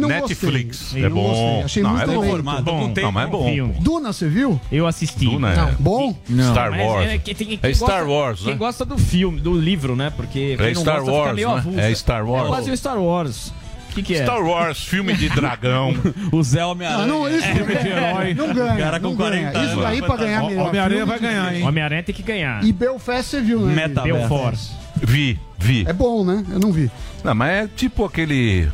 Cumberbatch. 0.00 0.28
Netflix. 0.28 0.94
É 0.94 1.00
não 1.00 1.10
bom. 1.10 1.62
Achei 1.64 1.82
não, 1.82 1.90
muito 1.90 2.10
é 2.10 2.14
bom. 2.14 2.24
Formado. 2.24 2.72
Não, 3.02 3.12
mas 3.12 3.26
é 3.26 3.30
bom. 3.30 3.52
Filme. 3.52 3.74
Duna, 3.80 4.12
você 4.12 4.28
viu? 4.28 4.60
Eu 4.70 4.86
assisti. 4.86 5.24
Duna 5.24 5.52
é. 5.52 5.74
Bom? 5.78 6.16
Star 6.52 6.70
Wars. 6.72 7.06
é 7.08 7.18
que 7.18 7.34
tem- 7.34 7.46
quem 7.48 7.58
É 7.62 7.74
Star 7.74 7.88
gosta- 8.04 8.04
Wars, 8.12 8.40
Quem 8.42 8.52
né? 8.52 8.56
gosta 8.58 8.84
do 8.84 8.96
filme, 8.96 9.40
do 9.40 9.52
livro, 9.58 9.96
né? 9.96 10.10
Porque 10.16 10.56
quem 10.56 10.66
É 10.66 10.72
não 10.72 10.80
Star 10.80 11.02
gosta 11.02 11.12
Wars, 11.12 11.64
né? 11.66 11.90
É 11.90 11.94
Star 11.94 12.24
Wars. 12.24 12.44
É 12.44 12.48
quase 12.48 12.70
um 12.70 12.76
Star 12.76 12.98
Wars. 12.98 13.48
O 13.90 13.94
que, 13.94 14.02
que 14.02 14.14
é? 14.14 14.22
Star 14.24 14.40
Wars, 14.44 14.78
filme 14.84 15.12
de 15.14 15.28
dragão. 15.28 15.94
O 16.32 16.42
Zé 16.44 16.60
Ah, 16.60 16.66
Homem-Aranha. 16.68 17.06
não, 17.06 17.28
isso 17.28 17.46
não 17.48 17.66
de 17.66 17.88
herói. 17.88 18.34
ganha. 18.34 18.34
Não 18.34 18.54
ganha. 18.54 18.76
Cara 18.76 19.00
com 19.00 19.08
não 19.08 19.16
40 19.16 19.50
ganha. 19.52 19.66
Isso 19.66 19.80
daí 19.80 20.00
pra 20.02 20.16
ganhar 20.16 20.42
melhor. 20.44 20.68
Homem-Aranha 20.68 21.04
filme 21.06 21.12
vai 21.12 21.18
ganhar, 21.30 21.54
hein? 21.56 21.62
Homem-Aranha 21.64 22.02
tem 22.04 22.14
que 22.14 22.22
ganhar. 22.22 22.64
E 22.64 22.72
Belfast 22.72 23.30
você 23.30 23.40
viu, 23.40 23.60
né? 23.60 23.74
Meta? 23.74 24.02
Belfort. 24.02 24.58
Vi, 25.02 25.38
vi. 25.58 25.84
É 25.88 25.92
bom, 25.92 26.24
né? 26.24 26.44
Eu 26.52 26.58
não 26.60 26.72
vi. 26.72 26.90
Não, 27.24 27.34
mas 27.34 27.64
é 27.64 27.68
tipo 27.74 28.04
aquele 28.04 28.70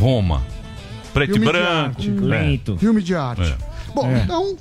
Roma. 0.00 0.42
Preto 1.14 1.34
Filme 1.34 1.46
e 1.46 1.52
de 1.52 1.58
branco. 1.58 1.68
arte. 1.68 2.10
Lento. 2.10 2.76
Filme 2.78 3.02
de 3.02 3.14
arte. 3.14 3.42
É. 3.42 3.56
Bom, 3.94 4.10
então, 4.16 4.56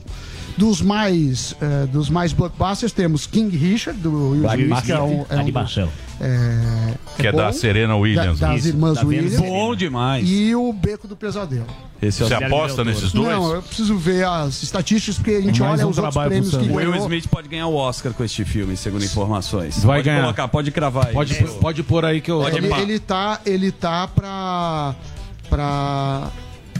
dos 0.61 0.79
mais, 0.79 1.55
eh, 1.59 1.87
dos 1.87 2.07
mais 2.07 2.33
blockbusters, 2.33 2.91
temos 2.91 3.25
King 3.25 3.57
Richard, 3.57 3.99
do 3.99 4.11
Will 4.31 4.45
Smith, 4.45 4.83
que 4.85 4.91
é 4.91 5.01
um, 5.01 5.25
é 5.27 5.35
um 5.35 5.39
Animação. 5.39 5.89
É, 6.19 6.93
Que 7.17 7.25
é 7.27 7.31
bom, 7.31 7.39
da 7.39 7.51
Serena 7.51 7.95
Williams. 7.95 8.39
da- 8.39 8.49
das 8.49 8.59
Isso, 8.59 8.67
irmãs 8.67 8.99
Venus 8.99 9.09
Williams. 9.09 9.39
Bom 9.39 9.75
demais. 9.75 10.29
E 10.29 10.53
o 10.55 10.71
Beco 10.71 11.07
do 11.07 11.15
Pesadelo. 11.15 11.65
Esse 11.99 12.21
é 12.21 12.27
Você 12.27 12.33
aposta 12.35 12.83
nesses 12.83 13.11
dois? 13.11 13.27
Não, 13.27 13.55
eu 13.55 13.61
preciso 13.63 13.97
ver 13.97 14.23
as 14.27 14.61
estatísticas, 14.61 15.15
porque 15.15 15.31
a 15.31 15.41
gente 15.41 15.59
Mais 15.61 15.79
olha 15.79 15.87
um 15.87 15.89
os 15.89 15.97
outros 15.97 16.15
prêmios 16.25 16.51
que. 16.51 16.57
O 16.69 16.75
Will 16.75 16.91
ganhou. 16.91 17.05
Smith 17.05 17.27
pode 17.27 17.47
ganhar 17.47 17.65
o 17.65 17.75
Oscar 17.75 18.13
com 18.13 18.23
este 18.23 18.45
filme, 18.45 18.77
segundo 18.77 19.03
informações. 19.03 19.83
Vai 19.83 19.97
pode 19.97 20.09
ganhar. 20.09 20.21
colocar, 20.21 20.47
pode 20.47 20.69
cravar 20.69 21.07
aí. 21.07 21.13
Pode, 21.13 21.33
pode 21.59 21.81
pôr 21.81 22.05
aí 22.05 22.21
que 22.21 22.29
eu. 22.29 22.47
Ele, 22.47 22.71
ele 22.71 22.99
tá, 22.99 23.41
ele 23.43 23.71
tá 23.71 24.07
pra, 24.07 24.93
pra 25.49 26.29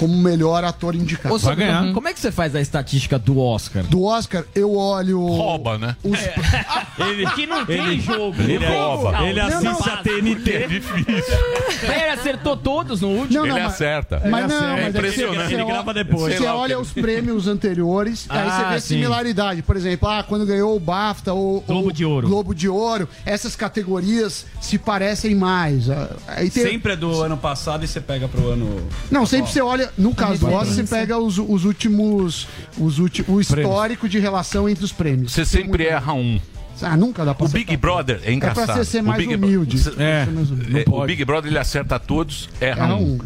como 0.01 0.17
melhor 0.17 0.63
ator 0.63 0.96
indicado. 0.96 1.36
Ô, 1.36 1.38
Sam, 1.38 1.53
ganhar. 1.55 1.93
Como 1.93 2.08
é 2.08 2.13
que 2.13 2.20
você 2.20 2.31
faz 2.31 2.55
a 2.55 2.60
estatística 2.60 3.20
do 3.20 3.39
Oscar? 3.39 3.84
Do 3.84 4.03
Oscar, 4.03 4.43
eu 4.55 4.75
olho. 4.75 5.20
Rouba, 5.27 5.77
né? 5.77 5.96
Os, 6.03 6.17
Ele, 7.08 7.27
Que 7.31 7.46
não 7.46 7.63
tem 7.63 7.77
Ele- 7.86 8.01
jogo. 8.01 8.36
ele, 8.41 8.65
rouba. 8.65 9.24
ele 9.27 9.39
assiste 9.39 9.63
não. 9.63 9.79
a 9.79 9.98
TNT. 9.98 10.51
É 10.53 10.67
difícil. 10.67 11.38
Ele 11.84 12.10
acertou 12.10 12.58
todos 12.58 13.01
no 13.01 13.10
último. 13.10 13.39
Não, 13.39 13.46
Ele 13.46 13.53
não, 13.53 13.62
mas- 13.62 13.74
acerta. 13.74 14.22
Mas 14.25 14.48
não, 14.48 14.63
É 14.63 14.72
mas 14.72 14.86
é 14.86 14.89
impressionante. 14.89 15.53
Ele 15.53 15.65
grava 15.65 15.93
depois. 15.93 16.36
Você 16.36 16.46
olha 16.48 16.79
os 16.79 16.91
prêmios 16.91 17.48
anteriores, 17.48 18.25
aí 18.27 18.39
Ah, 18.39 18.50
você 18.51 18.74
vê 18.74 18.79
sim. 18.81 18.88
similaridade. 18.96 19.62
Por 19.62 19.75
exemplo, 19.75 20.08
ah, 20.10 20.24
quando 20.27 20.46
ganhou 20.48 20.75
o 20.75 20.79
BAFTA 20.79 21.31
ou 21.34 21.62
Globo 21.62 21.86
ou 21.86 21.91
de 21.91 22.05
Ouro. 22.05 22.27
Globo 22.27 22.55
de 22.55 22.67
Ouro, 22.67 23.08
essas 23.25 23.55
categorias 23.55 24.46
se 24.60 24.77
parecem 24.79 25.36
mais. 25.36 25.89
Ah, 25.89 26.10
Aí 26.27 26.50
tem- 26.50 26.63
Sempre 26.63 26.93
é 26.93 26.96
do 26.96 27.22
ano 27.22 27.38
passado 27.38 27.84
e 27.84 27.88
você 27.88 28.01
pega 28.01 28.27
pro 28.27 28.50
ano. 28.50 28.81
Não, 29.12 29.25
sempre 29.25 29.51
você 29.51 29.62
olha, 29.62 29.90
no 29.98 30.13
caso 30.15 30.39
do 30.39 30.48
Oscar, 30.48 30.75
você 30.75 30.83
pega 30.83 31.17
os, 31.17 31.38
os 31.38 31.65
últimos, 31.65 32.48
os 32.77 33.00
últimos, 33.00 33.29
o 33.29 33.41
histórico 33.41 34.07
de 34.07 34.19
relação 34.19 34.67
entre 34.67 34.83
os 34.83 34.91
prêmios. 34.91 35.33
Você 35.33 35.45
sempre 35.45 35.86
erra 35.86 36.13
um. 36.13 36.39
Ah, 36.83 36.97
nunca 36.97 37.23
dá 37.25 37.33
pra 37.33 37.43
O 37.43 37.47
acertar. 37.47 37.67
Big 37.67 37.77
Brother 37.77 38.19
é 38.23 38.29
É 38.29 38.33
engraçado. 38.33 38.65
pra 38.65 38.75
você 38.75 38.85
ser 38.85 39.01
O 39.01 39.05
mais 39.05 39.17
Big 39.19 39.35
humilde. 39.35 39.77
Bro- 39.81 40.01
É. 40.01 40.25
Ser 40.25 40.31
mais 40.31 40.51
humilde. 40.51 40.79
É, 40.79 40.83
o 40.88 41.05
Big 41.05 41.25
Brother 41.25 41.50
ele 41.51 41.59
acerta 41.59 42.00
todos, 42.00 42.50
erra 42.59 42.83
Erra 42.85 42.95
um. 42.95 43.17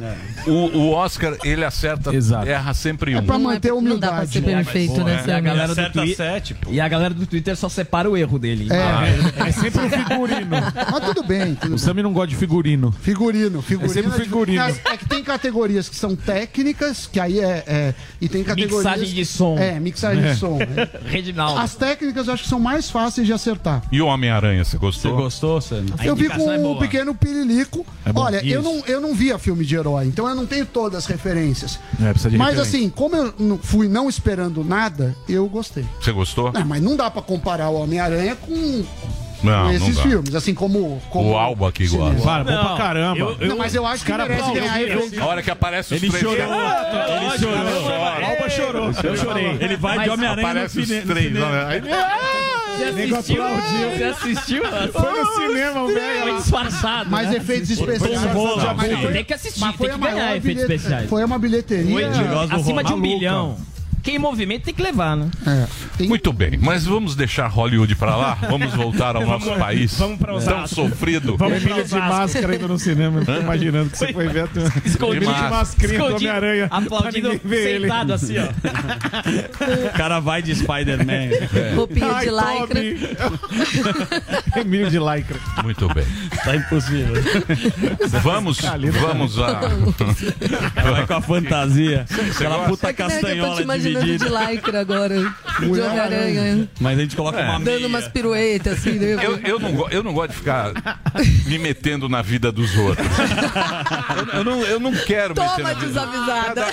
um. 0.47 0.51
O, 0.51 0.77
o 0.77 0.91
Oscar 0.91 1.37
ele 1.43 1.63
acerta, 1.65 2.13
Exato. 2.15 2.47
erra 2.47 2.73
sempre 2.73 3.15
um. 3.15 3.19
É 3.19 3.21
pra 3.21 3.37
manter 3.39 3.71
a 3.71 3.75
não 3.75 3.97
dá 3.99 4.11
pra 4.13 4.25
ser 4.27 4.39
humildade. 4.39 4.65
perfeito, 4.65 5.03
né, 5.03 5.23
E 5.27 5.31
a 5.31 5.39
galera 5.39 5.75
do 5.75 5.89
Twitter. 5.91 6.15
sete. 6.15 6.55
E 6.69 6.79
a 6.81 6.87
galera 6.87 7.13
do 7.13 7.25
Twitter 7.25 7.55
só 7.55 7.69
separa 7.69 8.09
o 8.09 8.15
erro 8.17 8.37
dele. 8.39 8.67
É, 8.71 9.47
É 9.47 9.51
sempre 9.51 9.81
um 9.85 9.89
figurino. 9.89 10.49
mas 10.91 11.05
tudo 11.05 11.23
bem, 11.23 11.55
tudo 11.55 11.75
O. 11.75 11.79
Sammy 11.79 12.01
não 12.03 12.13
gosta 12.13 12.27
de 12.29 12.35
figurino. 12.35 12.91
Figurino, 13.01 13.61
figurino. 13.61 13.91
É 13.91 13.93
sempre 14.03 14.23
figurino. 14.23 14.61
Mas 14.61 14.79
É 14.85 14.97
que 14.97 15.07
tem 15.07 15.23
categorias 15.23 15.87
que 15.89 15.95
são 15.95 16.15
técnicas, 16.15 17.07
que 17.11 17.19
aí 17.19 17.39
é. 17.39 17.63
é- 17.67 17.93
e 18.21 18.27
tem 18.29 18.43
categorias. 18.43 18.83
Mixagem 18.85 19.13
de 19.13 19.25
som. 19.25 19.57
É, 19.57 19.79
mixagem 19.79 20.23
de 20.23 20.35
som. 20.35 20.57
né? 20.57 20.87
Reginaldo. 21.05 21.59
As 21.59 21.75
técnicas 21.75 22.27
eu 22.27 22.33
acho 22.33 22.43
que 22.43 22.49
são 22.49 22.59
mais 22.59 22.89
fáceis 22.89 23.25
de 23.27 23.33
acertar. 23.33 23.44
E 23.91 24.01
o 24.01 24.07
Homem-Aranha, 24.07 24.63
você 24.63 24.71
Você 24.71 24.77
gostou? 24.77 25.15
gostou, 25.15 25.61
Sam? 25.61 25.85
A 25.97 26.05
eu 26.05 26.15
vi 26.15 26.27
com 26.29 26.51
é 26.51 26.57
um 26.57 26.61
boa. 26.63 26.79
pequeno 26.79 27.13
pirilico. 27.13 27.85
bom. 28.11 28.21
Olha, 28.21 28.45
eu 28.45 28.61
não, 28.61 28.83
eu 28.87 28.99
não 29.01 29.13
via 29.13 29.37
filme 29.37 29.63
de 29.65 29.75
herói, 29.75 30.05
então 30.07 30.27
eu 30.27 30.35
não 30.35 30.45
tenho 30.45 30.65
todas 30.65 30.99
as 30.99 31.05
referências. 31.05 31.79
É, 32.01 32.09
precisa 32.09 32.29
de 32.31 32.37
mas 32.37 32.55
referência. 32.55 32.79
assim, 32.79 32.89
como 32.89 33.15
eu 33.15 33.33
não- 33.39 33.57
fui 33.57 33.87
não 33.87 34.09
esperando 34.09 34.63
nada, 34.63 35.15
eu 35.29 35.47
gostei. 35.47 35.85
Você 36.01 36.11
gostou? 36.11 36.51
É, 36.55 36.63
mas 36.63 36.81
não 36.81 36.95
dá 36.95 37.09
pra 37.11 37.21
comparar 37.21 37.69
o 37.69 37.75
Homem-Aranha 37.81 38.35
com, 38.35 38.83
Não, 39.43 39.65
com 39.65 39.71
esses 39.71 39.99
filmes, 39.99 40.33
assim 40.35 40.53
como. 40.53 41.01
como 41.09 41.31
O 41.31 41.37
Alba 41.37 41.71
cinema. 41.71 42.09
gosta. 42.09 42.21
Para, 42.23 42.43
bom 42.43 42.65
pra 42.65 42.77
caramba. 42.77 43.19
eu- 43.19 43.37
eu- 43.39 43.47
Não, 43.47 43.57
mas 43.57 43.75
eu 43.75 43.85
acho 43.85 44.03
que 44.03 44.11
caras 44.11 44.27
merece 44.27 44.51
ganhar. 44.53 44.81
eu- 44.81 45.23
A 45.23 45.25
hora 45.25 45.41
que 45.43 45.51
aparece 45.51 45.93
os 45.93 46.01
Ele 46.01 46.09
três. 46.11 46.23
chorou. 46.23 46.45
Ele 46.45 47.37
chorou. 47.39 47.93
Alba 48.25 48.49
chorou. 48.49 48.91
Eu 49.03 49.17
chorei. 49.17 49.57
Ele 49.59 49.75
vai 49.77 49.99
de 49.99 50.09
Homem-Aranha 50.09 50.47
no 50.47 50.49
Aparece 50.51 50.79
os 50.79 50.87
três. 50.87 51.35
Aí- 51.67 51.81
Você 52.75 52.83
assistiu? 53.15 53.43
Você 53.97 54.03
assistiu? 54.03 54.63
Foi 54.91 55.11
no 55.23 55.33
cinema, 55.35 55.83
o 55.83 55.85
Foi 55.85 55.93
velho. 55.95 56.35
disfarçado. 56.37 57.09
Mas 57.09 57.29
né? 57.29 57.37
efeitos 57.37 57.69
especiais. 57.69 58.01
Mas 58.01 58.73
mas 58.75 59.01
foi- 59.01 59.13
tem 59.13 59.23
que 59.23 59.33
assistir, 59.33 59.59
mas 59.61 59.69
tem 59.69 59.77
foi 59.77 59.89
que 59.89 59.97
ganhar 59.97 60.35
efeitos 60.37 60.61
especiais. 60.63 61.09
Foi 61.09 61.23
uma 61.23 61.39
bilheteria. 61.39 61.93
Foi 62.11 62.59
acima 62.59 62.83
de 62.83 62.93
um 62.93 62.99
bilhão. 62.99 63.57
Quem 64.05 64.17
em 64.17 64.19
movimento 64.19 64.65
tem 64.65 64.73
que 64.73 64.83
levar, 64.83 65.17
né? 65.17 65.27
É, 65.99 66.03
Muito 66.03 66.31
bem, 66.31 66.59
mas 66.61 66.85
vamos 66.85 67.15
deixar 67.15 67.47
Hollywood 67.47 67.95
pra 67.95 68.15
lá? 68.15 68.37
Vamos 68.47 68.71
voltar 68.75 69.15
ao 69.15 69.25
nosso 69.25 69.51
país? 69.55 69.97
vamos 69.97 70.19
pra 70.19 70.39
Tão 70.39 70.67
sofrido. 70.67 71.35
Vamos 71.37 71.57
Emília 71.63 71.83
de 71.83 71.95
máscara 71.95 72.55
indo 72.55 72.67
no 72.67 72.77
cinema. 72.77 73.25
Tô 73.25 73.35
imaginando 73.35 73.89
que 73.89 73.97
você 73.97 74.13
foi 74.13 74.27
ver. 74.27 74.47
Escondido. 74.85 75.25
De 75.25 75.25
do 75.25 75.93
Escondido, 75.93 76.15
Homem-Aranha. 76.17 76.67
pra 76.67 76.77
Aplaudindo, 76.77 77.41
ver 77.43 77.67
ele. 77.67 77.87
sentado 77.87 78.13
assim, 78.13 78.35
ó. 78.37 78.45
O 79.87 79.97
cara 79.97 80.19
vai 80.19 80.43
de 80.43 80.53
Spider-Man. 80.53 81.73
Roupinha 81.75 82.11
Ai, 82.11 82.25
de 82.25 82.31
lycra. 82.31 82.81
Emílio 84.61 84.91
de 84.91 84.99
lycra. 84.99 85.39
Muito 85.63 85.91
bem. 85.95 86.05
Tá 86.43 86.55
impossível. 86.55 87.15
Vamos, 88.21 88.59
vamos 89.01 89.39
a. 89.39 89.61
Vai 90.91 91.07
com 91.07 91.13
a 91.15 91.21
fantasia. 91.21 92.05
Aquela 92.35 92.65
puta 92.67 92.87
É 92.87 92.91
né, 92.91 92.93
castanhola 92.93 93.61
imaginando 93.63 93.94
de 94.03 94.17
lycra 94.17 94.81
agora. 94.81 95.15
De 95.59 95.65
Homem-Aranha. 95.81 96.67
Mas 96.79 96.97
a 96.97 97.01
gente 97.01 97.15
coloca 97.15 97.39
uma 97.41 97.53
Dando 97.59 97.65
meia. 97.65 97.87
umas 97.87 98.07
piruetas, 98.07 98.73
assim. 98.79 98.93
né? 98.99 99.13
Eu, 99.23 99.37
eu, 99.39 99.59
não, 99.59 99.89
eu 99.89 100.03
não 100.03 100.13
gosto 100.13 100.31
de 100.31 100.37
ficar 100.37 100.71
me 101.47 101.57
metendo 101.59 102.09
na 102.09 102.21
vida 102.21 102.51
dos 102.51 102.75
outros. 102.77 103.07
Eu, 104.33 104.39
eu 104.39 104.43
não, 104.43 104.61
eu 104.63 104.79
não 104.79 104.91
quero 104.93 105.29
meter 105.33 105.43
na 105.43 105.55
Toma 105.55 105.73
vida 105.73 105.85
desavisada. 105.87 106.65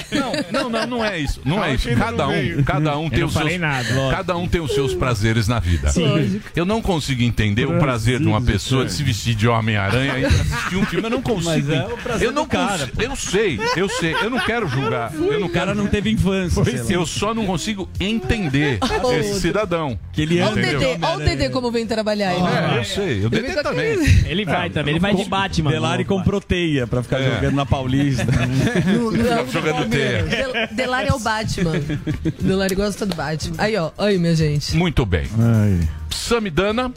Não, 0.52 0.70
não, 0.70 0.86
não 0.86 1.04
é 1.04 1.18
isso. 1.18 1.40
Não 1.44 1.64
é 1.64 1.74
isso. 1.74 1.88
Cada 1.96 2.26
não 2.26 2.32
um, 2.32 2.62
cada 2.64 2.98
um 2.98 3.10
tem 3.10 3.20
não 3.20 3.26
os 3.28 3.32
seus, 3.34 3.58
nada, 3.58 3.88
cada 4.10 4.36
um 4.36 4.48
tem 4.48 4.60
os 4.60 4.72
seus 4.74 4.94
prazeres 4.94 5.46
na 5.48 5.60
vida. 5.60 5.92
Lógico. 5.96 6.40
Eu 6.56 6.64
não 6.64 6.82
consigo 6.82 7.22
entender 7.22 7.66
o 7.66 7.78
prazer 7.78 8.18
de 8.18 8.26
uma 8.26 8.40
pessoa 8.40 8.84
de 8.84 8.92
se 8.92 9.02
vestir 9.02 9.34
de 9.34 9.46
Homem-Aranha 9.48 10.18
e 10.18 10.24
assistir 10.24 10.76
um 10.76 10.86
filme. 10.86 11.06
Eu 11.06 11.10
não 11.10 11.22
consigo. 11.22 11.44
Mas 11.44 11.68
é 11.68 11.84
o 11.86 11.96
prazer 11.98 12.28
eu 12.28 12.32
não 12.32 12.42
do 12.42 12.48
cara, 12.48 12.86
consigo- 12.88 13.02
Eu 13.02 13.16
sei, 13.16 13.60
eu 13.76 13.88
sei. 13.88 14.14
Eu 14.14 14.30
não 14.30 14.40
quero 14.40 14.68
julgar. 14.68 15.12
Eu 15.14 15.40
não 15.40 15.46
O 15.46 15.50
cara 15.50 15.66
quero. 15.66 15.78
não 15.78 15.86
teve 15.86 16.10
infância. 16.10 16.64
sei 16.64 16.78
lá. 16.82 16.90
Eu 16.90 17.06
só 17.12 17.34
não 17.34 17.46
consigo 17.46 17.88
entender 18.00 18.78
esse 19.18 19.40
cidadão. 19.40 19.98
Que 20.12 20.22
ele 20.22 20.36
Dedê, 20.36 20.86
olha 21.04 21.16
o. 21.16 21.18
Dedê 21.18 21.48
como 21.50 21.70
vem 21.70 21.86
trabalhar 21.86 22.30
aí. 22.30 22.74
É, 22.74 22.78
eu 22.78 22.84
sei. 22.84 23.24
Eu 23.24 23.28
Ele 23.32 23.42
Dedê 23.42 23.62
também. 23.62 23.98
Ele 24.26 24.44
vai 24.44 24.70
também, 24.70 24.92
ele 24.94 25.00
vai 25.00 25.14
de 25.14 25.24
Batman. 25.24 25.70
Delari 25.70 26.04
comprou 26.04 26.40
teia 26.40 26.86
pra 26.86 27.02
ficar 27.02 27.20
É. 27.20 27.34
jogando 27.34 27.54
na 27.54 27.66
Paulista. 27.66 28.24
no- 28.86 29.12
Jogando 29.52 29.88
teia. 29.90 30.22
Del- 30.22 30.52
Delari 30.72 31.08
é 31.08 31.14
o 31.14 31.18
Batman. 31.18 31.72
Delari 32.40 32.74
gosta 32.74 33.06
do 33.06 33.14
Batman. 33.14 33.54
Aí, 33.58 33.76
ó. 33.76 33.90
Aí, 33.98 34.18
minha 34.18 34.34
gente. 34.34 34.74
Muito 34.76 35.04
bem. 35.06 35.26
Ai. 35.38 35.88
Samidana, 36.10 36.92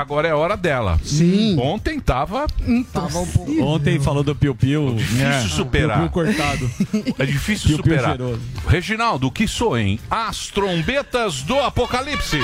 agora 0.00 0.28
é 0.28 0.34
hora 0.34 0.56
dela. 0.56 0.98
Sim. 1.04 1.58
Ontem 1.58 1.98
tava 2.00 2.46
Tava 2.92 3.18
um 3.18 3.26
pouco. 3.26 3.62
Ontem 3.62 3.98
falou 4.00 4.22
do 4.22 4.34
Piu 4.34 4.54
Piu. 4.54 4.94
difícil 4.94 5.48
superar. 5.50 5.98
Piu 6.00 6.10
cortado. 6.10 6.70
É 7.18 7.26
difícil 7.26 7.68
Piu-piu 7.68 7.94
superar. 7.94 8.16
cheiroso. 8.16 8.40
Reginaldo, 8.66 9.26
o 9.26 9.30
que 9.30 9.46
soem 9.48 9.98
as 10.10 10.48
trombetas 10.48 11.42
do 11.42 11.58
apocalipse? 11.58 12.38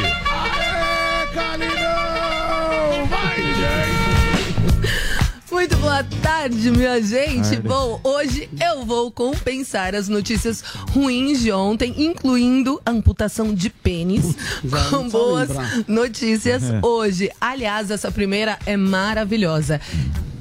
Muito 5.54 5.76
boa 5.76 6.02
tarde, 6.20 6.68
minha 6.72 7.00
gente. 7.00 7.60
Bom, 7.60 8.00
hoje 8.02 8.50
eu 8.60 8.84
vou 8.84 9.08
compensar 9.12 9.94
as 9.94 10.08
notícias 10.08 10.60
ruins 10.90 11.38
de 11.38 11.52
ontem, 11.52 11.94
incluindo 11.96 12.82
a 12.84 12.90
amputação 12.90 13.54
de 13.54 13.70
pênis, 13.70 14.34
com 14.90 15.08
boas 15.08 15.48
lembrar. 15.48 15.84
notícias 15.86 16.64
hoje. 16.82 17.30
Aliás, 17.40 17.92
essa 17.92 18.10
primeira 18.10 18.58
é 18.66 18.76
maravilhosa. 18.76 19.80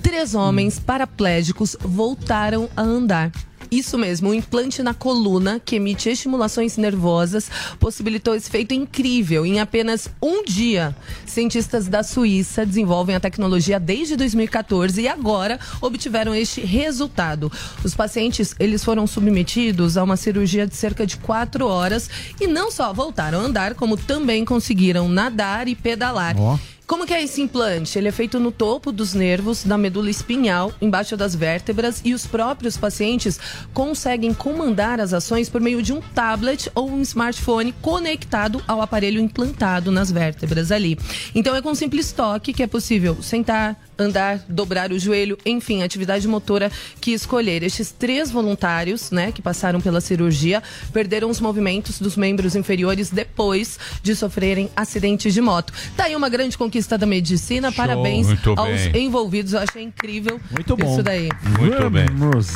Três 0.02 0.34
homens 0.34 0.80
paraplégicos 0.80 1.78
voltaram 1.80 2.68
a 2.76 2.82
andar. 2.82 3.32
Isso 3.74 3.98
mesmo, 3.98 4.30
um 4.30 4.34
implante 4.36 4.84
na 4.84 4.94
coluna 4.94 5.60
que 5.60 5.78
emite 5.78 6.08
estimulações 6.08 6.78
nervosas 6.78 7.50
possibilitou 7.80 8.36
esse 8.36 8.48
feito 8.48 8.72
incrível. 8.72 9.44
Em 9.48 9.60
apenas 9.60 10.08
um 10.22 10.44
dia, 10.44 10.96
cientistas 11.26 11.88
da 11.88 12.04
Suíça 12.04 12.68
desenvolvem 12.68 13.16
a 13.16 13.20
tecnologia 13.20 13.80
desde 13.80 14.16
2014 14.16 15.02
e 15.02 15.08
agora 15.08 15.60
obtiveram 15.82 16.36
este 16.36 16.62
resultado. 16.62 17.52
Os 17.84 17.96
pacientes 17.96 18.54
eles 18.60 18.84
foram 18.84 19.08
submetidos 19.08 19.98
a 19.98 20.04
uma 20.04 20.18
cirurgia 20.18 20.68
de 20.68 20.76
cerca 20.76 21.08
de 21.08 21.18
quatro 21.18 21.66
horas 21.66 22.12
e 22.40 22.46
não 22.46 22.70
só 22.70 22.94
voltaram 22.94 23.40
a 23.40 23.44
andar, 23.44 23.74
como 23.74 23.98
também 23.98 24.46
conseguiram 24.46 25.10
nadar 25.10 25.68
e 25.68 25.74
pedalar. 25.74 26.36
Ó. 26.38 26.60
Como 26.94 27.08
que 27.08 27.14
é 27.16 27.24
esse 27.24 27.42
implante? 27.42 27.98
Ele 27.98 28.08
é 28.08 28.12
feito 28.12 28.40
no 28.40 28.52
topo 28.52 28.92
dos 28.92 29.16
nervos 29.16 29.64
da 29.64 29.80
medula 29.80 30.12
espinhal, 30.12 30.72
embaixo 30.80 31.18
das 31.18 31.34
vértebras, 31.34 32.02
e 32.06 32.14
os 32.14 32.28
próprios 32.28 32.78
pacientes 32.78 33.40
conseguem 33.74 34.32
comandar 34.32 35.02
as 35.02 35.12
ações 35.12 35.50
por 35.50 35.60
meio 35.60 35.82
de 35.82 35.92
um 35.92 36.00
tablet 36.00 36.70
ou 36.76 36.88
um 36.88 37.02
smartphone 37.02 37.74
conectado 37.82 38.64
ao 38.68 38.80
aparelho 38.80 39.20
implantado 39.20 39.92
nas 39.92 40.12
vértebras 40.12 40.72
ali. 40.72 40.96
Então 41.34 41.56
é 41.56 41.64
com 41.64 41.72
um 41.72 41.76
simples 41.76 42.12
toque 42.12 42.54
que 42.54 42.62
é 42.62 42.68
possível 42.68 43.18
sentar, 43.24 43.76
andar, 43.98 44.40
dobrar 44.48 44.92
o 44.92 45.00
joelho, 45.00 45.38
enfim, 45.46 45.84
atividade 45.84 46.28
motora 46.28 46.72
que 47.00 47.12
escolher. 47.12 47.64
Estes 47.64 47.92
três 47.92 48.32
voluntários, 48.32 49.12
né, 49.12 49.32
que 49.32 49.42
passaram 49.42 49.80
pela 49.82 50.02
cirurgia, 50.02 50.62
perderam 50.92 51.30
os 51.30 51.40
movimentos 51.40 52.00
dos 52.00 52.16
membros 52.16 52.56
inferiores 52.56 53.10
depois 53.10 53.80
de 54.02 54.16
sofrerem 54.16 54.70
acidentes 54.76 55.34
de 55.34 55.42
moto. 55.42 55.74
Tá 55.96 56.06
aí 56.06 56.16
uma 56.16 56.30
grande 56.30 56.58
conquista 56.58 56.98
da 56.98 57.06
medicina. 57.06 57.72
Parabéns 57.72 58.28
Muito 58.28 58.54
aos 58.58 58.88
bem. 58.88 59.06
envolvidos. 59.06 59.54
Eu 59.54 59.60
achei 59.60 59.84
incrível 59.84 60.40
Muito 60.52 60.76
bom. 60.76 60.94
isso 60.94 61.04
daí. 61.04 61.30
Muito 61.60 61.90
bem. 61.90 62.06
Vamos. 62.16 62.48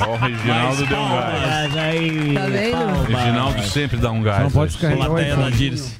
Ó, 0.00 0.12
o 0.12 0.16
Reginaldo 0.16 0.86
deu 0.86 0.98
um 0.98 1.08
gás. 1.08 1.76
Aí. 1.76 2.34
Tá 2.34 2.46
vendo? 2.46 3.02
Reginaldo 3.08 3.62
sempre 3.68 3.96
dá 3.96 4.10
um 4.10 4.22
gás. 4.22 4.42
Não 4.42 4.50
pode 4.50 4.76
da 4.78 4.92
iPhone. 4.92 5.52
Dirce. 5.52 5.92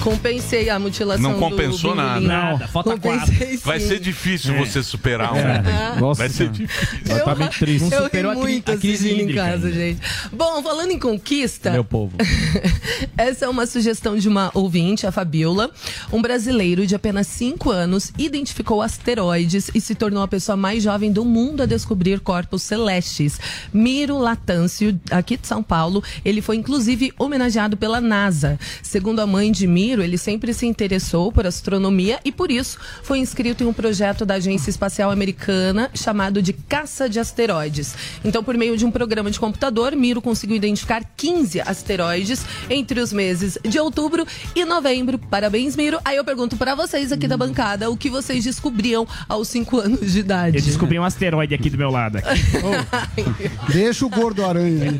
Compensei 0.00 0.70
a 0.70 0.78
mutilação 0.78 1.32
Não 1.32 1.38
compensou 1.38 1.90
do 1.90 1.96
nada. 1.96 2.20
Nada, 2.20 2.68
falta 2.68 2.90
Compensei 2.90 3.56
sim. 3.56 3.64
Vai 3.64 3.80
ser 3.80 4.00
difícil 4.00 4.54
você 4.56 4.82
superar 4.82 5.32
um. 5.32 6.00
Nossa, 6.00 6.20
Vai 6.22 6.28
ser 6.28 6.44
cara. 6.46 6.58
difícil. 6.58 7.16
Eu, 7.16 7.24
tá 7.24 7.34
bem 7.34 7.48
triste. 7.48 7.84
eu 7.84 7.90
Não 7.90 8.04
superou 8.04 8.34
muito 8.34 8.72
a 8.72 8.76
crise 8.76 9.10
em 9.12 9.34
casa, 9.34 9.66
ainda. 9.66 9.72
gente. 9.72 10.00
Bom, 10.32 10.62
falando 10.62 10.90
em 10.90 10.98
conquista, 10.98 11.70
Meu 11.70 11.84
povo. 11.84 12.16
essa 13.16 13.44
é 13.44 13.48
uma 13.48 13.66
sugestão 13.66 14.16
de 14.16 14.28
uma 14.28 14.50
ouvinte, 14.54 15.06
a 15.06 15.12
Fabiola. 15.12 15.70
Um 16.12 16.22
brasileiro 16.22 16.86
de 16.86 16.94
apenas 16.94 17.26
5 17.26 17.70
anos 17.70 18.12
identificou 18.18 18.82
asteroides 18.82 19.70
e 19.74 19.80
se 19.80 19.94
tornou 19.94 20.22
a 20.22 20.28
pessoa 20.28 20.56
mais 20.56 20.82
jovem 20.82 21.12
do 21.12 21.24
mundo 21.24 21.62
a 21.62 21.66
descobrir 21.66 22.20
corpos 22.20 22.62
celestes. 22.62 23.38
Miro 23.72 24.18
Latâncio, 24.18 24.98
aqui 25.10 25.36
de 25.36 25.46
São 25.46 25.62
Paulo, 25.62 26.02
ele 26.24 26.40
foi 26.40 26.56
inclusive 26.56 27.12
homenageado 27.18 27.76
pela 27.76 28.00
NASA. 28.00 28.58
Segundo 28.82 29.20
a 29.20 29.26
mãe 29.26 29.50
de 29.52 29.66
Miro, 29.66 29.89
ele 29.98 30.18
sempre 30.18 30.54
se 30.54 30.66
interessou 30.66 31.32
por 31.32 31.46
astronomia 31.46 32.20
e 32.24 32.30
por 32.30 32.50
isso 32.50 32.78
foi 33.02 33.18
inscrito 33.18 33.64
em 33.64 33.66
um 33.66 33.72
projeto 33.72 34.24
da 34.24 34.34
Agência 34.34 34.70
Espacial 34.70 35.10
Americana 35.10 35.90
chamado 35.94 36.42
de 36.42 36.52
Caça 36.52 37.08
de 37.08 37.18
Asteroides. 37.18 37.94
Então, 38.24 38.44
por 38.44 38.56
meio 38.56 38.76
de 38.76 38.84
um 38.84 38.90
programa 38.90 39.30
de 39.30 39.40
computador, 39.40 39.96
Miro 39.96 40.20
conseguiu 40.20 40.56
identificar 40.56 41.02
15 41.16 41.60
asteroides 41.62 42.44
entre 42.68 43.00
os 43.00 43.12
meses 43.12 43.58
de 43.66 43.78
outubro 43.78 44.26
e 44.54 44.64
novembro. 44.64 45.18
Parabéns, 45.18 45.74
Miro. 45.74 45.98
Aí 46.04 46.16
eu 46.16 46.24
pergunto 46.24 46.56
pra 46.56 46.74
vocês 46.74 47.10
aqui 47.10 47.26
da 47.26 47.36
bancada 47.36 47.90
o 47.90 47.96
que 47.96 48.10
vocês 48.10 48.44
descobriam 48.44 49.06
aos 49.28 49.48
5 49.48 49.78
anos 49.80 50.12
de 50.12 50.20
idade. 50.20 50.58
Eu 50.58 50.62
descobri 50.62 50.98
um 50.98 51.04
asteroide 51.04 51.54
aqui 51.54 51.70
do 51.70 51.78
meu 51.78 51.90
lado. 51.90 52.18
Aqui. 52.18 53.24
Deixa 53.72 54.04
o 54.04 54.08
gordo 54.08 54.44
aranha 54.44 54.90
aí. 54.90 54.98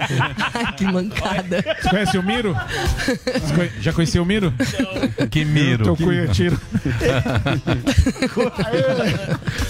Ai, 0.55 0.73
que 0.77 0.85
mancada. 0.85 1.63
Você 1.81 1.89
conhece 1.89 2.19
o 2.19 2.23
Miro? 2.23 2.57
Já 3.81 3.93
conheceu 3.93 4.23
o 4.23 4.27
Miro? 4.27 4.53
Que 5.31 5.45
miro. 5.45 5.85
Teu 5.85 5.97
cunha 5.97 6.27
tiro. 6.29 6.59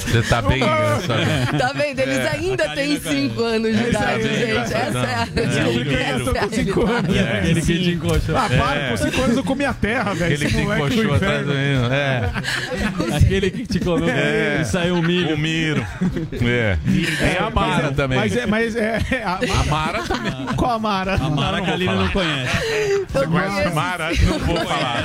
Você 0.06 0.22
tá 0.22 0.42
bem 0.42 0.58
engraçado. 0.58 1.58
Tá 1.58 1.72
vendo? 1.72 2.00
Eles 2.00 2.26
ainda 2.32 2.68
têm 2.74 3.00
5 3.00 3.42
anos 3.42 3.76
de 3.76 3.88
idade, 3.88 4.22
gente. 4.22 4.74
Essa 4.74 4.98
é 4.98 5.14
a 5.14 5.24
Descobri 5.26 5.84
que 5.84 5.94
essa 5.94 6.18
eu 6.18 6.24
tô 6.24 6.30
é 6.36 6.40
realidade. 6.40 6.70
anos. 6.70 7.18
Aquele 7.38 7.60
que 7.62 7.78
te 7.78 7.90
encoxou. 7.90 8.36
Ah, 8.36 8.48
para, 8.48 8.90
com 8.90 8.96
5 8.96 9.22
anos 9.22 9.36
eu 9.36 9.44
comi 9.44 9.64
a 9.64 9.72
terra, 9.72 10.14
velho. 10.14 10.34
Aquele 10.34 10.44
Esse 10.46 10.56
que 10.56 10.64
do 10.64 10.72
encoxou 10.74 11.14
atrás 11.14 11.46
do 11.46 11.52
hino. 11.52 11.92
É. 11.92 12.30
Aquele 13.16 13.50
que 13.50 13.66
te 13.66 13.80
comeu 13.80 14.08
e 14.60 14.64
saiu 14.64 14.94
um 14.96 15.02
milho. 15.02 15.34
O 15.34 15.38
Miro. 15.38 15.86
É. 16.42 16.76
Tem 17.18 17.36
a 17.38 17.50
Mara 17.50 17.92
também. 17.92 18.18
Mas 18.18 18.36
é, 18.36 18.46
mas 18.46 18.76
é. 18.76 18.98
A, 19.24 19.38
A 19.60 19.64
Mara 19.66 20.02
também. 20.02 20.32
qual 20.56 20.72
a 20.72 20.78
Mara? 20.78 21.14
A 21.14 21.30
Mara 21.30 21.60
que 21.60 21.70
a 21.70 21.76
Lina 21.76 21.94
não 21.94 22.08
conhece. 22.08 22.50
Eu 23.14 23.28
Conhece 23.28 23.68
a 23.68 23.70
Mara? 23.70 24.10
Não 24.22 24.38
vou 24.40 24.56
falar. 24.56 24.99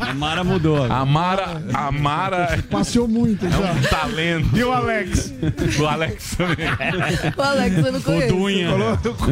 A 0.00 0.14
Mara 0.14 0.44
mudou. 0.44 0.84
A 0.90 1.04
Mara, 1.04 1.62
a 1.72 1.90
Mara 1.90 2.58
Passeou 2.70 3.08
muito 3.08 3.46
é 3.46 3.50
já. 3.50 3.72
um 3.72 3.80
talento. 3.82 4.56
E 4.56 4.64
o 4.64 4.72
Alex? 4.72 5.32
O 5.78 5.86
Alex 5.86 6.36
também. 6.36 6.66
O 7.36 7.42
Alex 7.42 7.76
eu 7.78 7.92
não 7.92 7.98
O 7.98 8.02
conheço. 8.02 8.34
Dunha. 8.34 8.68